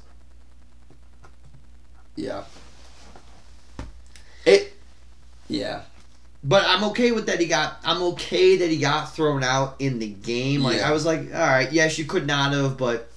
Yeah. 2.17 2.45
It. 4.45 4.73
Yeah. 5.49 5.83
But 6.43 6.65
I'm 6.67 6.85
okay 6.85 7.13
with 7.13 7.27
that. 7.27 7.39
He 7.39 7.47
got. 7.47 7.79
I'm 7.85 8.03
okay 8.15 8.57
that 8.59 8.71
he 8.71 8.79
got 8.79 9.15
thrown 9.15 9.45
out 9.45 9.77
in 9.79 9.99
the 9.99 10.09
game. 10.09 10.63
Like 10.63 10.79
Yeah. 10.79 10.89
I 10.89 10.93
was 10.93 11.05
like, 11.05 11.21
all 11.35 11.41
right, 11.41 11.71
yes, 11.71 11.99
you 11.99 12.05
could 12.07 12.27
not 12.27 12.53
have, 12.53 12.79
but 12.79 13.11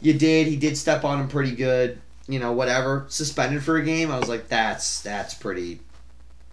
you 0.00 0.14
did. 0.14 0.46
He 0.46 0.56
did 0.56 0.76
step 0.76 1.04
on 1.04 1.20
him 1.20 1.28
pretty 1.28 1.52
good. 1.52 2.00
You 2.28 2.38
know, 2.38 2.52
whatever. 2.52 3.06
Suspended 3.08 3.64
for 3.64 3.76
a 3.76 3.84
game. 3.84 4.10
I 4.10 4.18
was 4.18 4.28
like, 4.28 4.48
that's 4.48 5.02
that's 5.02 5.34
pretty. 5.34 5.80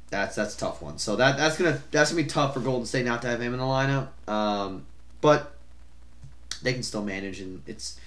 That's 0.09 0.35
that's 0.35 0.55
a 0.55 0.57
tough 0.57 0.81
one. 0.81 0.97
So 0.97 1.15
that 1.17 1.37
that's 1.37 1.55
gonna 1.55 1.81
that's 1.91 2.11
gonna 2.11 2.23
be 2.23 2.27
tough 2.29 2.55
for 2.55 2.61
Golden 2.61 2.87
State 2.87 3.05
not 3.05 3.21
to 3.21 3.27
have 3.27 3.39
him 3.39 3.53
in 3.53 3.59
the 3.59 3.65
lineup. 3.65 4.07
Um, 4.27 4.87
but 5.21 5.53
they 6.63 6.73
can 6.73 6.83
still 6.83 7.03
manage, 7.03 7.41
and 7.41 7.61
it's. 7.67 7.99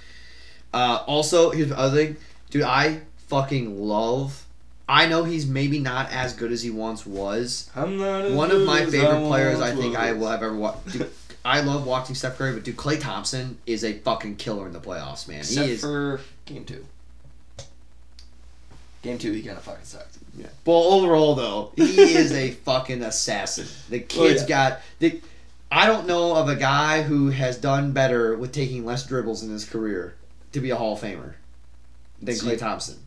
Uh, 0.74 1.04
also, 1.06 1.50
here's 1.50 1.68
the 1.68 1.78
other 1.78 1.96
thing, 1.96 2.16
dude. 2.50 2.62
I 2.62 3.02
fucking 3.32 3.80
love. 3.80 4.46
I 4.88 5.06
know 5.06 5.24
he's 5.24 5.46
maybe 5.46 5.78
not 5.78 6.12
as 6.12 6.34
good 6.34 6.52
as 6.52 6.62
he 6.62 6.70
once 6.70 7.06
was. 7.06 7.70
I'm 7.74 7.96
not. 7.96 8.30
One 8.32 8.50
of 8.50 8.62
my 8.62 8.84
favorite 8.84 9.24
I 9.24 9.26
players 9.26 9.60
I 9.60 9.74
think 9.74 9.96
I 9.96 10.12
will 10.12 10.28
have 10.28 10.42
ever 10.42 10.54
watched. 10.54 11.02
I 11.44 11.60
love 11.60 11.86
watching 11.86 12.14
Steph 12.14 12.38
Curry, 12.38 12.52
but 12.52 12.62
dude, 12.62 12.76
Klay 12.76 13.00
Thompson 13.00 13.58
is 13.66 13.84
a 13.84 13.94
fucking 13.94 14.36
killer 14.36 14.66
in 14.66 14.72
the 14.72 14.80
playoffs, 14.80 15.26
man. 15.26 15.40
Except 15.40 15.66
he 15.66 15.72
is. 15.72 15.80
for 15.80 16.20
game 16.44 16.64
two. 16.64 16.84
Game 19.02 19.18
two, 19.18 19.32
he 19.32 19.42
kind 19.42 19.56
of 19.56 19.64
fucking 19.64 19.84
sucked. 19.84 20.18
Yeah. 20.36 20.46
Well, 20.64 20.76
overall 20.76 21.34
though, 21.34 21.72
he 21.74 22.00
is 22.00 22.32
a 22.32 22.50
fucking 22.64 23.02
assassin. 23.02 23.66
The 23.88 24.02
oh, 24.02 24.06
kid's 24.06 24.42
yeah. 24.42 24.48
got 24.48 24.80
the. 24.98 25.20
I 25.70 25.86
don't 25.86 26.06
know 26.06 26.36
of 26.36 26.50
a 26.50 26.56
guy 26.56 27.02
who 27.02 27.30
has 27.30 27.56
done 27.56 27.92
better 27.92 28.36
with 28.36 28.52
taking 28.52 28.84
less 28.84 29.06
dribbles 29.06 29.42
in 29.42 29.50
his 29.50 29.64
career 29.64 30.14
to 30.52 30.60
be 30.60 30.68
a 30.68 30.76
Hall 30.76 30.94
of 30.94 31.00
Famer 31.00 31.32
than 32.20 32.34
See- 32.34 32.46
Klay 32.46 32.58
Thompson. 32.58 32.98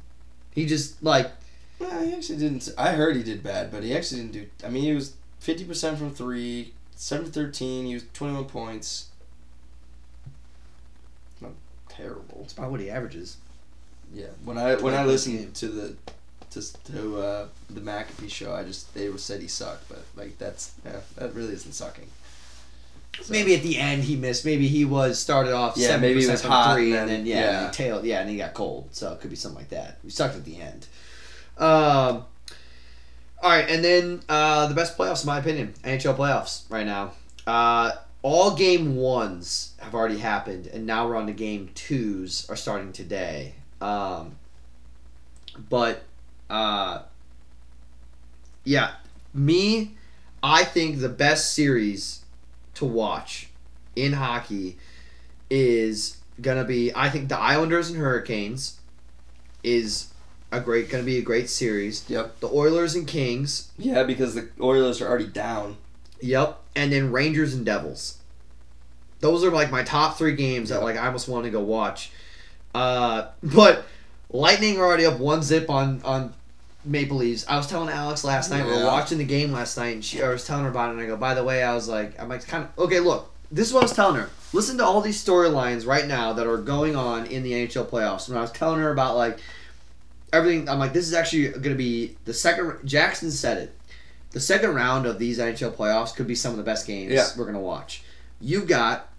He 0.56 0.66
just 0.66 1.04
like 1.04 1.32
Well, 1.78 2.04
he 2.04 2.14
actually 2.14 2.40
didn't. 2.40 2.68
I 2.78 2.94
heard 2.94 3.16
he 3.16 3.24
did 3.24 3.44
bad, 3.44 3.72
but 3.72 3.84
he 3.84 3.96
actually 3.96 4.22
didn't 4.22 4.34
do. 4.34 4.48
I 4.64 4.70
mean, 4.70 4.84
he 4.84 4.94
was 4.94 5.14
fifty 5.40 5.66
percent 5.66 6.00
from 6.00 6.12
three, 6.12 6.74
seven 6.96 7.26
to 7.26 7.32
thirteen. 7.32 7.86
He 7.86 7.94
was 7.94 8.06
twenty 8.14 8.34
one 8.34 8.46
points. 8.46 9.10
Not 11.42 11.52
terrible. 11.90 12.42
it's 12.44 12.54
about 12.54 12.72
what 12.72 12.80
he 12.80 12.90
averages. 12.90 13.38
Yeah. 14.14 14.28
When 14.46 14.58
I 14.58 14.76
when 14.76 14.94
I 14.94 15.00
Game. 15.00 15.08
listened 15.08 15.56
to 15.56 15.68
the 15.68 15.96
to 16.52 16.84
to 16.94 17.20
uh, 17.20 17.48
the 17.70 17.82
McAfee 17.82 18.30
show, 18.30 18.54
I 18.56 18.64
just 18.64 18.94
they 18.94 19.16
said 19.18 19.42
he 19.42 19.48
sucked, 19.48 19.90
but 19.90 20.06
like 20.16 20.38
that's 20.38 20.74
yeah, 20.86 21.02
that 21.18 21.36
really 21.36 21.54
isn't 21.54 21.74
sucking. 21.74 22.08
So- 23.22 23.32
Maybe 23.32 23.56
at 23.56 23.64
the 23.64 23.78
end 23.78 24.04
he 24.04 24.16
missed. 24.16 24.46
Maybe 24.46 24.68
he 24.68 24.86
was 24.86 25.18
started 25.20 25.54
off 25.54 25.78
Yeah, 25.78 25.88
seven 25.88 26.02
maybe 26.02 26.14
he 26.22 26.28
percent 26.28 26.34
was 26.34 26.42
from 26.42 26.52
hot 26.52 26.74
three, 26.76 26.92
and 26.92 27.02
and 27.02 27.10
then 27.10 27.18
then- 27.20 27.26
yeah, 27.28 27.66
and 27.66 27.76
he 27.76 27.84
tailed. 27.84 28.06
Yeah, 28.06 28.22
and 28.22 28.30
he 28.30 28.38
got 28.38 28.54
cold. 28.54 28.90
So 28.92 29.12
it 29.14 29.22
could 29.22 29.30
be 29.30 29.36
something 29.36 29.58
like 29.60 29.70
that. 29.70 30.00
We 30.04 30.10
sucked 30.10 30.36
at 30.36 30.46
the 30.46 30.60
end. 30.62 30.88
Um. 31.58 32.26
All 33.44 33.52
right, 33.52 33.70
and 33.70 33.84
then 33.84 34.22
uh, 34.28 34.66
the 34.68 34.74
best 34.74 34.98
playoffs, 34.98 35.24
in 35.24 35.28
my 35.28 35.38
opinion, 35.38 35.74
NHL 35.84 36.16
playoffs 36.18 36.64
right 36.70 36.86
now. 36.86 37.12
Uh, 37.46 37.92
all 38.24 38.56
game 38.56 38.96
ones 38.96 39.74
have 39.80 39.94
already 39.94 40.18
happened, 40.18 40.66
and 40.68 40.86
now 40.88 41.08
we're 41.08 41.16
on 41.16 41.28
to 41.28 41.34
game 41.34 41.70
twos 41.76 42.50
are 42.50 42.56
starting 42.56 42.92
today. 42.92 43.54
Um, 43.82 44.38
but 45.70 46.04
uh, 46.50 47.04
yeah, 48.64 48.92
me, 49.34 49.92
I 50.42 50.64
think 50.64 51.00
the 51.00 51.10
best 51.10 51.54
series 51.54 52.22
to 52.76 52.86
watch 52.86 53.50
in 53.96 54.14
hockey 54.14 54.78
is 55.50 56.18
gonna 56.42 56.64
be 56.64 56.92
I 56.96 57.10
think 57.10 57.30
the 57.30 57.38
Islanders 57.38 57.90
and 57.90 58.00
Hurricanes 58.00 58.80
is 59.64 60.14
a 60.52 60.60
great 60.60 60.90
gonna 60.90 61.04
be 61.04 61.18
a 61.18 61.22
great 61.22 61.50
series. 61.50 62.08
Yep. 62.10 62.40
The 62.40 62.50
Oilers 62.50 62.96
and 62.96 63.08
Kings. 63.08 63.72
Yeah, 63.78 64.04
because 64.04 64.36
the 64.36 64.50
Oilers 64.62 65.02
are 65.02 65.08
already 65.08 65.28
down. 65.28 65.78
Yep. 66.22 66.62
And 66.76 66.92
then 66.92 67.12
Rangers 67.12 67.54
and 67.54 67.66
Devils. 67.66 68.18
Those 69.20 69.44
are 69.44 69.52
like 69.52 69.72
my 69.72 69.84
top 69.84 70.18
three 70.18 70.36
games 70.36 70.70
that 70.70 70.84
like 70.84 70.98
I 70.98 71.08
almost 71.08 71.28
want 71.28 71.46
to 71.46 71.52
go 71.52 71.62
watch. 71.62 72.12
Uh, 72.74 73.28
but 73.44 73.86
Lightning 74.30 74.78
are 74.78 74.86
already 74.86 75.06
up 75.06 75.20
one 75.20 75.42
zip 75.42 75.70
on 75.70 76.02
on 76.04 76.34
Maple 76.86 77.18
Leafs. 77.18 77.46
I 77.48 77.58
was 77.58 77.68
telling 77.68 77.90
Alex 77.90 78.24
last 78.24 78.50
night 78.50 78.66
we 78.66 78.72
were 78.72 78.86
watching 78.86 79.18
the 79.18 79.24
game 79.26 79.52
last 79.52 79.78
night, 79.78 79.94
and 79.96 80.06
she 80.06 80.22
I 80.22 80.30
was 80.30 80.46
telling 80.46 80.64
her 80.64 80.70
about 80.70 80.90
it, 80.90 80.94
and 80.94 81.02
I 81.02 81.06
go, 81.08 81.18
by 81.18 81.34
the 81.34 81.44
way, 81.44 81.64
I 81.64 81.74
was 81.74 81.88
like, 81.88 82.20
I'm 82.22 82.30
like 82.30 82.46
kind 82.48 82.64
of 82.66 82.86
okay. 82.86 83.00
Look, 83.00 83.32
this 83.52 83.68
is 83.68 83.74
what 83.74 83.82
I 83.82 83.86
was 83.86 83.94
telling 83.94 84.16
her. 84.16 84.30
Listen 84.54 84.78
to 84.78 84.86
all 84.86 85.02
these 85.02 85.24
storylines 85.24 85.86
right 85.86 86.08
now 86.08 86.34
that 86.34 86.48
are 86.48 86.58
going 86.58 86.96
on 86.96 87.26
in 87.26 87.44
the 87.44 87.52
NHL 87.52 87.88
playoffs. 87.90 88.30
And 88.30 88.38
I 88.38 88.42
was 88.42 88.52
telling 88.52 88.80
her 88.80 88.92
about 88.92 89.16
like 89.18 89.40
everything. 90.32 90.70
I'm 90.70 90.80
like, 90.80 90.94
this 90.94 91.08
is 91.08 91.14
actually 91.14 91.50
going 91.50 91.64
to 91.64 91.76
be 91.76 92.16
the 92.26 92.34
second. 92.34 92.78
Jackson 92.86 93.32
said 93.32 93.58
it. 93.58 93.78
The 94.32 94.40
second 94.40 94.76
round 94.76 95.06
of 95.06 95.18
these 95.20 95.40
NHL 95.40 95.74
playoffs 95.74 96.14
could 96.16 96.28
be 96.28 96.36
some 96.36 96.52
of 96.52 96.58
the 96.58 96.64
best 96.64 96.86
games 96.86 97.14
Yeah. 97.14 97.28
we're 97.38 97.46
going 97.46 97.56
to 97.56 97.60
watch. 97.62 98.04
You've 98.42 98.68
got. 98.68 99.10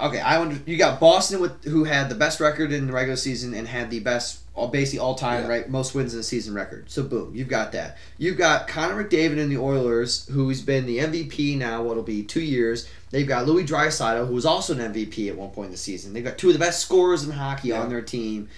Okay, 0.00 0.18
I 0.20 0.38
wonder. 0.38 0.58
You 0.66 0.76
got 0.76 0.98
Boston 0.98 1.40
with 1.40 1.64
who 1.64 1.84
had 1.84 2.08
the 2.08 2.16
best 2.16 2.40
record 2.40 2.72
in 2.72 2.88
the 2.88 2.92
regular 2.92 3.16
season 3.16 3.54
and 3.54 3.68
had 3.68 3.90
the 3.90 4.00
best, 4.00 4.40
all 4.54 4.66
basically 4.66 4.98
all 4.98 5.14
time 5.14 5.42
Yeah. 5.42 5.48
right 5.48 5.70
most 5.70 5.94
wins 5.94 6.12
in 6.12 6.18
the 6.18 6.24
season 6.24 6.52
record. 6.52 6.86
So 6.90 7.04
boom, 7.04 7.30
you've 7.32 7.46
got 7.48 7.70
that. 7.72 7.96
You've 8.18 8.36
got 8.36 8.66
Connor 8.66 9.04
McDavid 9.04 9.38
in 9.38 9.50
the 9.50 9.58
Oilers, 9.58 10.26
who's 10.32 10.62
been 10.62 10.86
the 10.86 10.98
MVP 10.98 11.56
now. 11.56 11.82
What'll 11.84 12.02
be 12.02 12.24
two 12.24 12.40
years. 12.42 12.88
They've 13.12 13.26
got 13.28 13.46
Louis 13.46 13.64
Draisaitl, 13.64 14.26
who 14.26 14.34
was 14.34 14.44
also 14.44 14.72
an 14.76 14.80
MVP 14.92 15.28
at 15.28 15.36
one 15.36 15.50
point 15.50 15.66
in 15.66 15.72
the 15.72 15.78
season. 15.78 16.12
They've 16.12 16.24
got 16.24 16.38
two 16.38 16.48
of 16.48 16.54
the 16.54 16.58
best 16.58 16.80
scorers 16.80 17.22
in 17.22 17.30
hockey 17.30 17.68
Yeah. 17.68 17.80
on 17.82 17.88
their 17.88 18.02
team, 18.02 18.48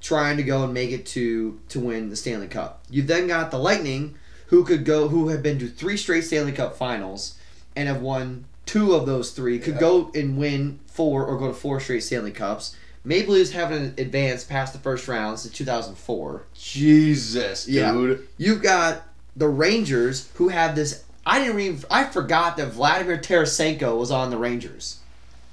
trying 0.00 0.36
to 0.36 0.44
go 0.44 0.62
and 0.62 0.72
make 0.72 0.92
it 0.92 1.04
to 1.06 1.58
to 1.70 1.80
win 1.80 2.10
the 2.10 2.16
Stanley 2.16 2.46
Cup. 2.46 2.84
You've 2.88 3.08
then 3.08 3.26
got 3.26 3.50
the 3.50 3.58
Lightning, 3.58 4.14
who 4.46 4.62
could 4.62 4.84
go, 4.84 5.08
who 5.08 5.30
have 5.30 5.42
been 5.42 5.58
to 5.58 5.66
three 5.66 5.96
straight 5.96 6.22
Stanley 6.22 6.52
Cup 6.52 6.76
Finals 6.76 7.34
and 7.74 7.88
have 7.88 8.00
won 8.00 8.44
two 8.66 8.94
of 8.94 9.06
those 9.06 9.30
three. 9.30 9.58
Could 9.58 9.74
Yeah. 9.74 9.80
go 9.80 10.10
and 10.14 10.36
win 10.36 10.78
four 10.86 11.24
or 11.24 11.38
go 11.38 11.48
to 11.48 11.54
four 11.54 11.80
straight 11.80 12.02
Stanley 12.02 12.30
Cups. 12.32 12.74
Maple 13.04 13.34
Leafs 13.34 13.52
haven't 13.52 13.98
advanced 14.00 14.48
past 14.48 14.72
the 14.72 14.78
first 14.80 15.06
round 15.06 15.38
since 15.38 15.54
2004. 15.54 16.42
Jesus, 16.54 17.68
Yeah. 17.68 17.92
dude. 17.92 18.26
You've 18.36 18.62
got 18.62 19.02
the 19.36 19.48
Rangers, 19.48 20.28
who 20.34 20.48
have 20.48 20.74
this. 20.74 21.02
I 21.24 21.38
didn't 21.38 21.60
even. 21.60 21.84
I 21.90 22.04
forgot 22.04 22.56
that 22.56 22.68
Vladimir 22.72 23.18
Tarasenko 23.18 23.96
was 23.98 24.10
on 24.10 24.30
the 24.30 24.36
Rangers, 24.36 24.96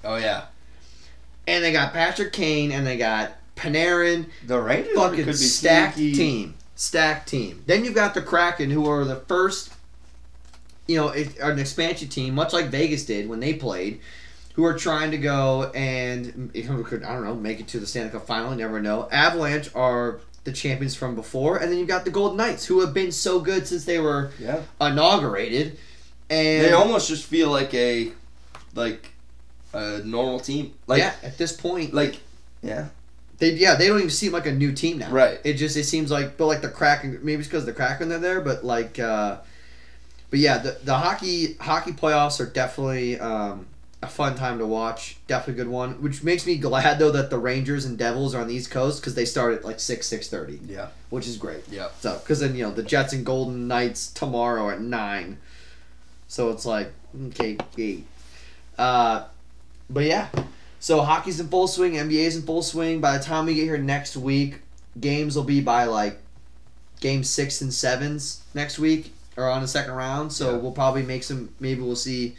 Oh 0.04 0.16
yeah. 0.18 0.46
and 1.48 1.64
they 1.64 1.72
got 1.72 1.94
Patrick 1.94 2.32
Kane, 2.34 2.72
and 2.72 2.86
they 2.88 2.98
got 2.98 3.34
Panarin. 3.56 4.28
The 4.48 4.60
Rangers 4.60 4.94
Fucking 4.96 5.18
could 5.18 5.26
be 5.28 5.34
stacked 5.34 5.96
sneaky. 5.96 6.16
team, 6.18 6.54
stacked 6.76 7.30
team. 7.30 7.64
Then 7.68 7.84
you've 7.86 7.94
got 7.96 8.14
the 8.14 8.22
Kraken, 8.22 8.70
who 8.72 8.88
are 8.90 9.04
the 9.04 9.18
first. 9.28 9.70
You 10.88 10.98
know, 10.98 11.10
it- 11.10 11.38
an 11.40 11.60
expansion 11.60 12.10
team, 12.10 12.36
much 12.36 12.54
like 12.54 12.68
Vegas 12.70 13.06
did 13.06 13.30
when 13.30 13.40
they 13.40 13.54
played, 13.54 14.00
who 14.56 14.66
are 14.66 14.74
trying 14.78 15.12
to 15.12 15.18
go 15.18 15.72
and 15.74 16.52
could 16.86 17.04
I 17.04 17.14
don't 17.14 17.24
know 17.24 17.36
make 17.36 17.60
it 17.60 17.68
to 17.70 17.80
the 17.80 17.88
Stanley 17.88 18.12
Cup 18.12 18.28
final. 18.28 18.52
You 18.52 18.58
never 18.58 18.82
know. 18.82 19.08
Avalanche 19.12 19.70
are 19.76 20.20
the 20.44 20.52
champions 20.52 20.94
from 20.94 21.16
before, 21.16 21.58
and 21.58 21.72
then 21.72 21.80
you've 21.80 21.88
got 21.88 22.04
the 22.06 22.12
Golden 22.12 22.38
Knights, 22.38 22.66
who 22.66 22.82
have 22.82 22.94
been 22.94 23.12
so 23.14 23.40
good 23.40 23.66
since 23.66 23.86
they 23.86 23.98
were 24.00 24.32
Yeah. 24.40 24.60
inaugurated, 24.82 25.78
and 26.30 26.66
They 26.66 26.72
almost 26.74 27.08
just 27.08 27.24
feel 27.26 27.50
like 27.50 27.74
a, 27.74 28.12
like, 28.76 29.08
a 29.74 30.00
normal 30.04 30.40
team. 30.42 30.74
Like, 30.86 31.00
yeah, 31.00 31.14
at 31.24 31.38
this 31.38 31.54
point, 31.54 31.94
like, 31.94 32.18
yeah. 32.62 32.88
they 33.40 33.54
yeah 33.54 33.76
they 33.76 33.88
don't 33.88 33.98
even 34.00 34.10
seem 34.10 34.32
like 34.34 34.46
a 34.46 34.52
new 34.52 34.72
team 34.74 34.98
now. 35.00 35.10
Right. 35.10 35.40
It 35.44 35.54
just 35.54 35.76
it 35.78 35.86
seems 35.86 36.12
like 36.12 36.38
but 36.38 36.46
like 36.46 36.62
the 36.62 36.70
Kraken 36.70 37.20
maybe 37.24 37.40
it's 37.40 37.48
because 37.48 37.66
the 37.66 37.74
Kraken 37.74 38.12
are 38.12 38.20
there, 38.20 38.42
but 38.42 38.64
like, 38.66 39.00
uh, 39.00 39.38
but 40.34 40.40
yeah, 40.40 40.58
the 40.58 40.80
the 40.84 40.96
hockey 40.96 41.54
hockey 41.60 41.92
playoffs 41.92 42.40
are 42.40 42.48
definitely 42.48 43.20
um, 43.20 43.68
a 44.02 44.08
fun 44.08 44.34
time 44.34 44.58
to 44.58 44.66
watch. 44.66 45.18
Definitely 45.28 45.62
a 45.62 45.66
good 45.66 45.72
one. 45.72 46.02
Which 46.02 46.24
makes 46.24 46.48
me 46.48 46.56
glad 46.58 46.98
though 46.98 47.12
that 47.12 47.30
the 47.30 47.38
Rangers 47.38 47.86
and 47.86 48.00
Devils 48.00 48.34
are 48.34 48.42
on 48.42 48.48
the 48.48 48.56
East 48.56 48.72
Coast 48.72 49.00
because 49.00 49.14
they 49.14 49.26
start 49.26 49.54
at 49.54 49.64
like 49.64 49.80
six 49.80 50.08
six 50.08 50.30
thirty, 50.30 50.60
Yeah. 50.68 50.88
which 51.12 51.28
is 51.28 51.38
great. 51.38 51.62
Yeah. 51.70 51.90
So, 52.00 52.18
because 52.18 52.40
then 52.40 52.56
you 52.56 52.64
know 52.64 52.72
the 52.72 52.82
Jets 52.82 53.14
and 53.14 53.24
Golden 53.24 53.68
Knights 53.68 54.12
tomorrow 54.12 54.72
at 54.72 54.82
nine, 54.82 55.38
so 56.28 56.50
it's 56.50 56.66
like 56.66 56.92
okay, 57.28 57.56
eight. 57.78 58.04
Uh, 58.76 59.26
but 59.88 60.06
yeah, 60.06 60.30
So 60.80 61.02
hockey's 61.02 61.40
in 61.40 61.48
full 61.48 61.68
swing, 61.68 61.94
NBA's 61.94 62.36
in 62.38 62.42
full 62.42 62.64
swing. 62.64 63.02
By 63.02 63.20
the 63.20 63.24
time 63.24 63.46
we 63.46 63.54
get 63.54 63.66
here 63.66 63.78
next 63.78 64.18
week, 64.18 64.62
games 65.00 65.36
will 65.36 65.44
be 65.44 65.62
by 65.62 65.84
like 65.84 66.18
game 67.02 67.24
six 67.24 67.62
and 67.62 67.72
sevens 67.72 68.42
next 68.56 68.80
week 68.80 69.13
or 69.38 69.50
on 69.50 69.62
the 69.62 69.68
second 69.68 69.94
round. 69.94 70.32
So 70.34 70.52
Yeah. 70.52 70.58
we'll 70.58 70.72
probably 70.72 71.04
make 71.04 71.24
some. 71.24 71.50
Maybe 71.60 71.82
we'll 71.82 71.96
see 71.96 72.36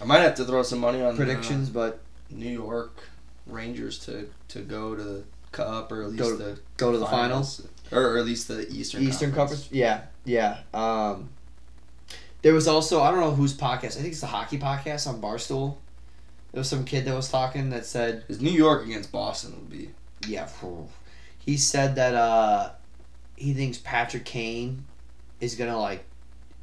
I 0.00 0.04
might 0.04 0.18
have 0.20 0.34
to 0.36 0.44
throw 0.44 0.62
some 0.62 0.80
money 0.80 1.00
on 1.00 1.16
predictions, 1.16 1.68
uh, 1.68 1.72
but 1.72 2.00
New 2.30 2.50
York 2.50 3.04
Rangers 3.46 3.98
to 4.00 4.28
to 4.48 4.60
go 4.60 4.94
to 4.94 5.02
the 5.02 5.24
cup 5.52 5.92
or 5.92 6.02
at 6.02 6.10
least 6.10 6.22
Go- 6.22 6.36
the 6.36 6.58
go 6.76 6.92
to 6.92 6.98
the 6.98 7.06
finals. 7.06 7.66
or, 7.90 8.02
or 8.14 8.18
at 8.18 8.24
least 8.24 8.48
the 8.48 8.68
Eastern 8.70 9.02
Eastern 9.02 9.32
Conference. 9.32 9.68
Yeah, 9.70 10.02
yeah. 10.24 10.58
Um, 10.74 11.28
there 12.42 12.54
was 12.54 12.66
also 12.66 13.02
I 13.02 13.10
don't 13.10 13.20
know 13.20 13.32
whose 13.32 13.54
podcast. 13.54 13.96
I 13.96 14.00
think 14.00 14.08
it's 14.08 14.20
the 14.20 14.26
hockey 14.26 14.58
podcast 14.58 15.06
on 15.06 15.20
Barstool. 15.20 15.76
There 16.52 16.58
was 16.60 16.68
some 16.68 16.84
kid 16.84 17.04
that 17.06 17.14
was 17.14 17.30
talking 17.30 17.70
that 17.70 17.86
said, 17.86 18.24
Is 18.28 18.40
New 18.42 18.50
York 18.50 18.84
against 18.84 19.10
Boston 19.12 19.52
would 19.52 19.70
be 19.70 19.90
yeah, 20.28 20.48
he 21.38 21.56
said 21.56 21.94
that 21.96 22.14
uh, 22.14 22.70
he 23.36 23.54
thinks 23.54 23.78
Patrick 23.78 24.24
Kane 24.24 24.84
is 25.40 25.54
gonna 25.54 25.78
like 25.78 26.04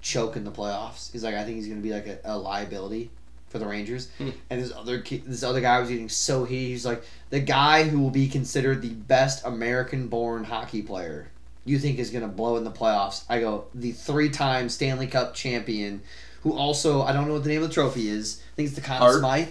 choke 0.01 0.35
in 0.35 0.43
the 0.43 0.51
playoffs. 0.51 1.11
He's 1.11 1.23
like, 1.23 1.35
I 1.35 1.43
think 1.43 1.57
he's 1.57 1.67
gonna 1.67 1.81
be 1.81 1.91
like 1.91 2.07
a, 2.07 2.19
a 2.23 2.37
liability 2.37 3.11
for 3.49 3.59
the 3.59 3.65
Rangers. 3.65 4.09
Hmm. 4.17 4.29
And 4.49 4.61
this 4.61 4.71
other 4.71 4.99
ki- 4.99 5.23
this 5.25 5.43
other 5.43 5.61
guy 5.61 5.79
was 5.79 5.89
getting 5.89 6.09
so 6.09 6.45
heated. 6.45 6.69
He's 6.69 6.85
like, 6.85 7.03
the 7.29 7.39
guy 7.39 7.83
who 7.83 7.99
will 7.99 8.11
be 8.11 8.27
considered 8.27 8.81
the 8.81 8.89
best 8.89 9.45
American-born 9.45 10.45
hockey 10.45 10.81
player. 10.81 11.29
You 11.65 11.77
think 11.77 11.99
is 11.99 12.09
gonna 12.09 12.27
blow 12.27 12.57
in 12.57 12.63
the 12.63 12.71
playoffs? 12.71 13.23
I 13.29 13.39
go 13.39 13.65
the 13.75 13.91
three-time 13.91 14.69
Stanley 14.69 15.07
Cup 15.07 15.33
champion, 15.35 16.01
who 16.41 16.53
also 16.53 17.01
I 17.01 17.11
don't 17.11 17.27
know 17.27 17.33
what 17.33 17.43
the 17.43 17.49
name 17.49 17.63
of 17.63 17.69
the 17.69 17.73
trophy 17.73 18.09
is. 18.09 18.41
I 18.53 18.55
think 18.55 18.67
it's 18.67 18.75
the 18.75 18.81
Conn? 18.81 19.19
Smythe. 19.19 19.49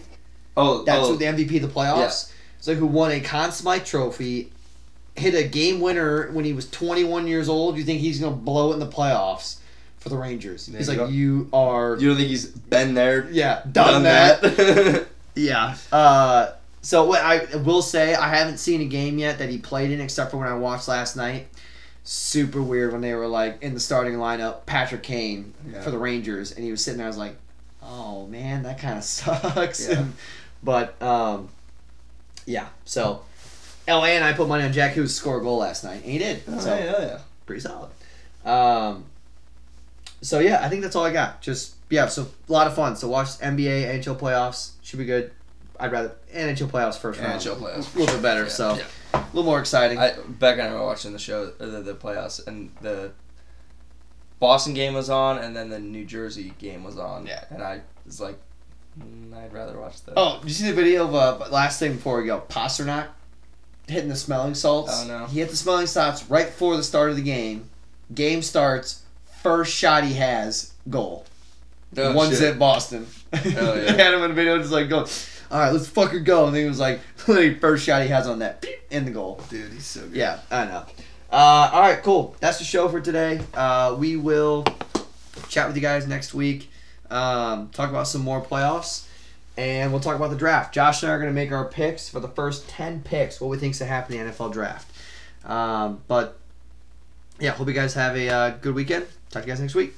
oh 0.56 0.84
That's 0.84 1.04
oh, 1.04 1.12
who 1.12 1.18
the 1.18 1.26
MVP 1.26 1.56
of 1.56 1.62
the 1.62 1.68
playoffs. 1.68 2.32
It's 2.58 2.66
like 2.66 2.78
who 2.78 2.86
won 2.86 3.12
a 3.12 3.20
Conn 3.20 3.52
Smythe 3.52 3.84
trophy, 3.84 4.50
hit 5.14 5.34
a 5.34 5.46
game 5.46 5.80
winner 5.80 6.30
when 6.32 6.44
he 6.44 6.52
was 6.52 6.68
21 6.70 7.28
years 7.28 7.48
old. 7.48 7.76
You 7.76 7.84
think 7.84 8.00
he's 8.00 8.18
gonna 8.18 8.34
blow 8.34 8.70
it 8.70 8.74
in 8.74 8.80
the 8.80 8.86
playoffs 8.86 9.58
for 10.00 10.08
the 10.08 10.16
Rangers? 10.16 10.66
There 10.66 10.78
he's 10.78 10.88
you 10.88 10.94
like, 10.94 11.06
go. 11.08 11.12
you 11.12 11.48
are, 11.52 11.96
you 11.98 12.08
don't 12.08 12.16
think 12.16 12.28
he's 12.28 12.46
been 12.46 12.94
there 12.94 13.28
yeah, 13.30 13.62
done, 13.70 14.02
that. 14.04 14.40
that? 14.42 15.06
yeah. 15.34 15.76
Uh, 15.92 16.52
so 16.82 17.04
what 17.04 17.20
I 17.20 17.56
will 17.56 17.82
say, 17.82 18.14
I 18.14 18.34
haven't 18.34 18.58
seen 18.58 18.80
a 18.80 18.84
game 18.86 19.18
yet 19.18 19.38
that 19.38 19.48
he 19.50 19.58
played 19.58 19.90
in, 19.90 20.00
except 20.00 20.30
for 20.30 20.36
when 20.38 20.48
I 20.48 20.54
watched 20.54 20.88
last 20.88 21.16
night. 21.16 21.48
Super 22.04 22.62
weird 22.62 22.92
when 22.92 23.02
they 23.02 23.12
were 23.12 23.26
like 23.26 23.62
in 23.62 23.74
the 23.74 23.80
starting 23.80 24.14
lineup, 24.14 24.64
Patrick 24.64 25.02
Kane 25.02 25.52
Yeah. 25.70 25.82
for 25.82 25.90
the 25.90 25.98
Rangers, 25.98 26.52
and 26.52 26.64
he 26.64 26.70
was 26.70 26.82
sitting 26.82 26.96
there. 26.98 27.06
I 27.06 27.10
was 27.10 27.18
like, 27.18 27.36
oh 27.82 28.26
man, 28.28 28.62
that 28.62 28.78
kind 28.78 28.96
of 28.96 29.04
sucks. 29.04 29.86
Yeah. 29.88 30.04
but 30.62 31.00
um, 31.02 31.48
yeah. 32.46 32.68
So, 32.86 33.22
LA 33.86 34.04
and 34.06 34.24
I 34.24 34.32
put 34.32 34.48
money 34.48 34.64
on 34.64 34.72
Jack 34.72 34.94
Hughes 34.94 35.10
to 35.10 35.14
score 35.20 35.38
a 35.38 35.42
goal 35.42 35.58
last 35.58 35.84
night, 35.84 36.02
and 36.02 36.04
he 36.12 36.16
did. 36.18 36.42
oh, 36.48 36.58
so 36.58 36.74
yeah, 36.74 37.00
yeah. 37.00 37.18
pretty 37.44 37.60
solid. 37.60 37.90
Um, 38.44 39.04
so 40.20 40.40
yeah, 40.40 40.64
I 40.64 40.68
think 40.68 40.82
that's 40.82 40.96
all 40.96 41.04
I 41.04 41.12
got. 41.12 41.40
Just 41.40 41.76
yeah, 41.90 42.06
so 42.06 42.28
a 42.48 42.52
lot 42.52 42.66
of 42.66 42.74
fun. 42.74 42.96
So 42.96 43.08
watch 43.08 43.28
NBA, 43.38 43.98
NHL 43.98 44.18
playoffs 44.18 44.72
should 44.82 44.98
be 44.98 45.04
good. 45.04 45.32
I'd 45.80 45.92
rather 45.92 46.16
NHL 46.34 46.70
playoffs 46.70 46.98
first 46.98 47.20
round. 47.20 47.40
NHL 47.40 47.56
playoffs. 47.56 47.94
a 47.94 47.98
little 47.98 48.16
bit 48.16 48.22
better. 48.22 48.42
Yeah, 48.42 48.48
so 48.48 48.74
yeah. 48.74 48.84
a 49.14 49.26
little 49.32 49.44
more 49.44 49.60
exciting. 49.60 49.98
I 49.98 50.14
Beck 50.26 50.58
and 50.58 50.68
I 50.68 50.74
were 50.74 50.84
watching 50.84 51.12
the 51.12 51.18
show, 51.18 51.46
the, 51.46 51.66
the 51.66 51.94
playoffs, 51.94 52.44
and 52.46 52.70
the 52.80 53.12
Boston 54.40 54.74
game 54.74 54.94
was 54.94 55.08
on, 55.10 55.38
and 55.38 55.54
then 55.54 55.68
the 55.68 55.78
New 55.78 56.04
Jersey 56.04 56.52
game 56.58 56.84
was 56.84 56.98
on. 56.98 57.26
Yeah. 57.26 57.44
And 57.50 57.62
I 57.62 57.82
was 58.04 58.20
like, 58.20 58.38
mm, 58.98 59.32
I'd 59.34 59.52
rather 59.52 59.78
watch 59.78 60.02
the. 60.02 60.14
oh, 60.16 60.38
did 60.40 60.48
you 60.48 60.54
see 60.54 60.66
the 60.66 60.74
video 60.74 61.06
of 61.06 61.14
uh, 61.42 61.48
last 61.50 61.78
thing 61.78 61.94
before 61.94 62.20
we 62.20 62.26
go? 62.26 62.42
Pastrnak 62.48 63.08
hitting 63.86 64.08
the 64.08 64.16
smelling 64.16 64.54
salts. 64.54 65.04
Oh, 65.04 65.06
no. 65.06 65.26
He 65.26 65.40
hit 65.40 65.50
the 65.50 65.56
smelling 65.56 65.86
salts 65.86 66.28
right 66.28 66.46
before 66.46 66.76
the 66.76 66.82
start 66.82 67.10
of 67.10 67.16
the 67.16 67.22
game. 67.22 67.70
Game 68.14 68.42
starts. 68.42 69.02
First 69.42 69.74
shot 69.74 70.04
he 70.04 70.14
has, 70.14 70.72
goal. 70.88 71.24
Oh, 71.96 72.12
one 72.12 72.28
shit. 72.30 72.38
zip 72.38 72.58
Boston. 72.58 73.06
yeah. 73.32 73.40
they 73.40 73.92
had 73.92 74.14
him 74.14 74.22
in 74.22 74.30
the 74.30 74.34
video 74.34 74.58
just 74.58 74.72
like 74.72 74.88
going, 74.88 75.06
all 75.50 75.60
right, 75.60 75.72
let's 75.72 75.88
fucking 75.88 76.24
go. 76.24 76.46
And 76.46 76.54
then 76.54 76.62
he 76.62 76.68
was 76.68 76.78
like, 76.78 77.00
literally 77.28 77.54
first 77.54 77.84
shot 77.84 78.02
he 78.02 78.08
has 78.08 78.26
on 78.26 78.40
that, 78.40 78.64
in 78.90 79.04
the 79.04 79.10
goal. 79.10 79.40
Dude, 79.48 79.72
he's 79.72 79.86
so 79.86 80.02
good. 80.02 80.16
Yeah, 80.16 80.40
I 80.50 80.64
know. 80.66 80.84
Uh, 81.30 81.70
all 81.72 81.80
right, 81.80 82.02
cool. 82.02 82.36
That's 82.40 82.58
the 82.58 82.64
show 82.64 82.88
for 82.88 83.00
today. 83.00 83.40
Uh, 83.54 83.96
we 83.98 84.16
will 84.16 84.64
chat 85.48 85.66
with 85.66 85.76
you 85.76 85.82
guys 85.82 86.06
next 86.06 86.34
week. 86.34 86.70
Um, 87.10 87.70
talk 87.70 87.90
about 87.90 88.06
some 88.08 88.22
more 88.22 88.42
playoffs, 88.42 89.06
and 89.56 89.92
we'll 89.92 90.00
talk 90.00 90.16
about 90.16 90.30
the 90.30 90.36
draft. 90.36 90.74
Josh 90.74 91.02
and 91.02 91.10
I 91.10 91.14
are 91.14 91.18
going 91.18 91.30
to 91.30 91.34
make 91.34 91.52
our 91.52 91.66
picks 91.66 92.08
for 92.08 92.20
the 92.20 92.28
first 92.28 92.68
ten 92.68 93.02
picks. 93.02 93.40
What 93.40 93.48
we 93.48 93.56
think's 93.58 93.78
going 93.78 93.88
to 93.88 93.94
happen 93.94 94.16
in 94.16 94.26
the 94.26 94.32
NFL 94.32 94.52
draft. 94.52 94.90
Um, 95.44 96.02
but 96.08 96.38
yeah, 97.38 97.50
hope 97.50 97.68
you 97.68 97.74
guys 97.74 97.94
have 97.94 98.16
a 98.16 98.28
uh, 98.28 98.50
good 98.50 98.74
weekend. 98.74 99.06
Talk 99.30 99.42
to 99.42 99.48
you 99.48 99.52
guys 99.52 99.60
next 99.60 99.74
week. 99.74 99.94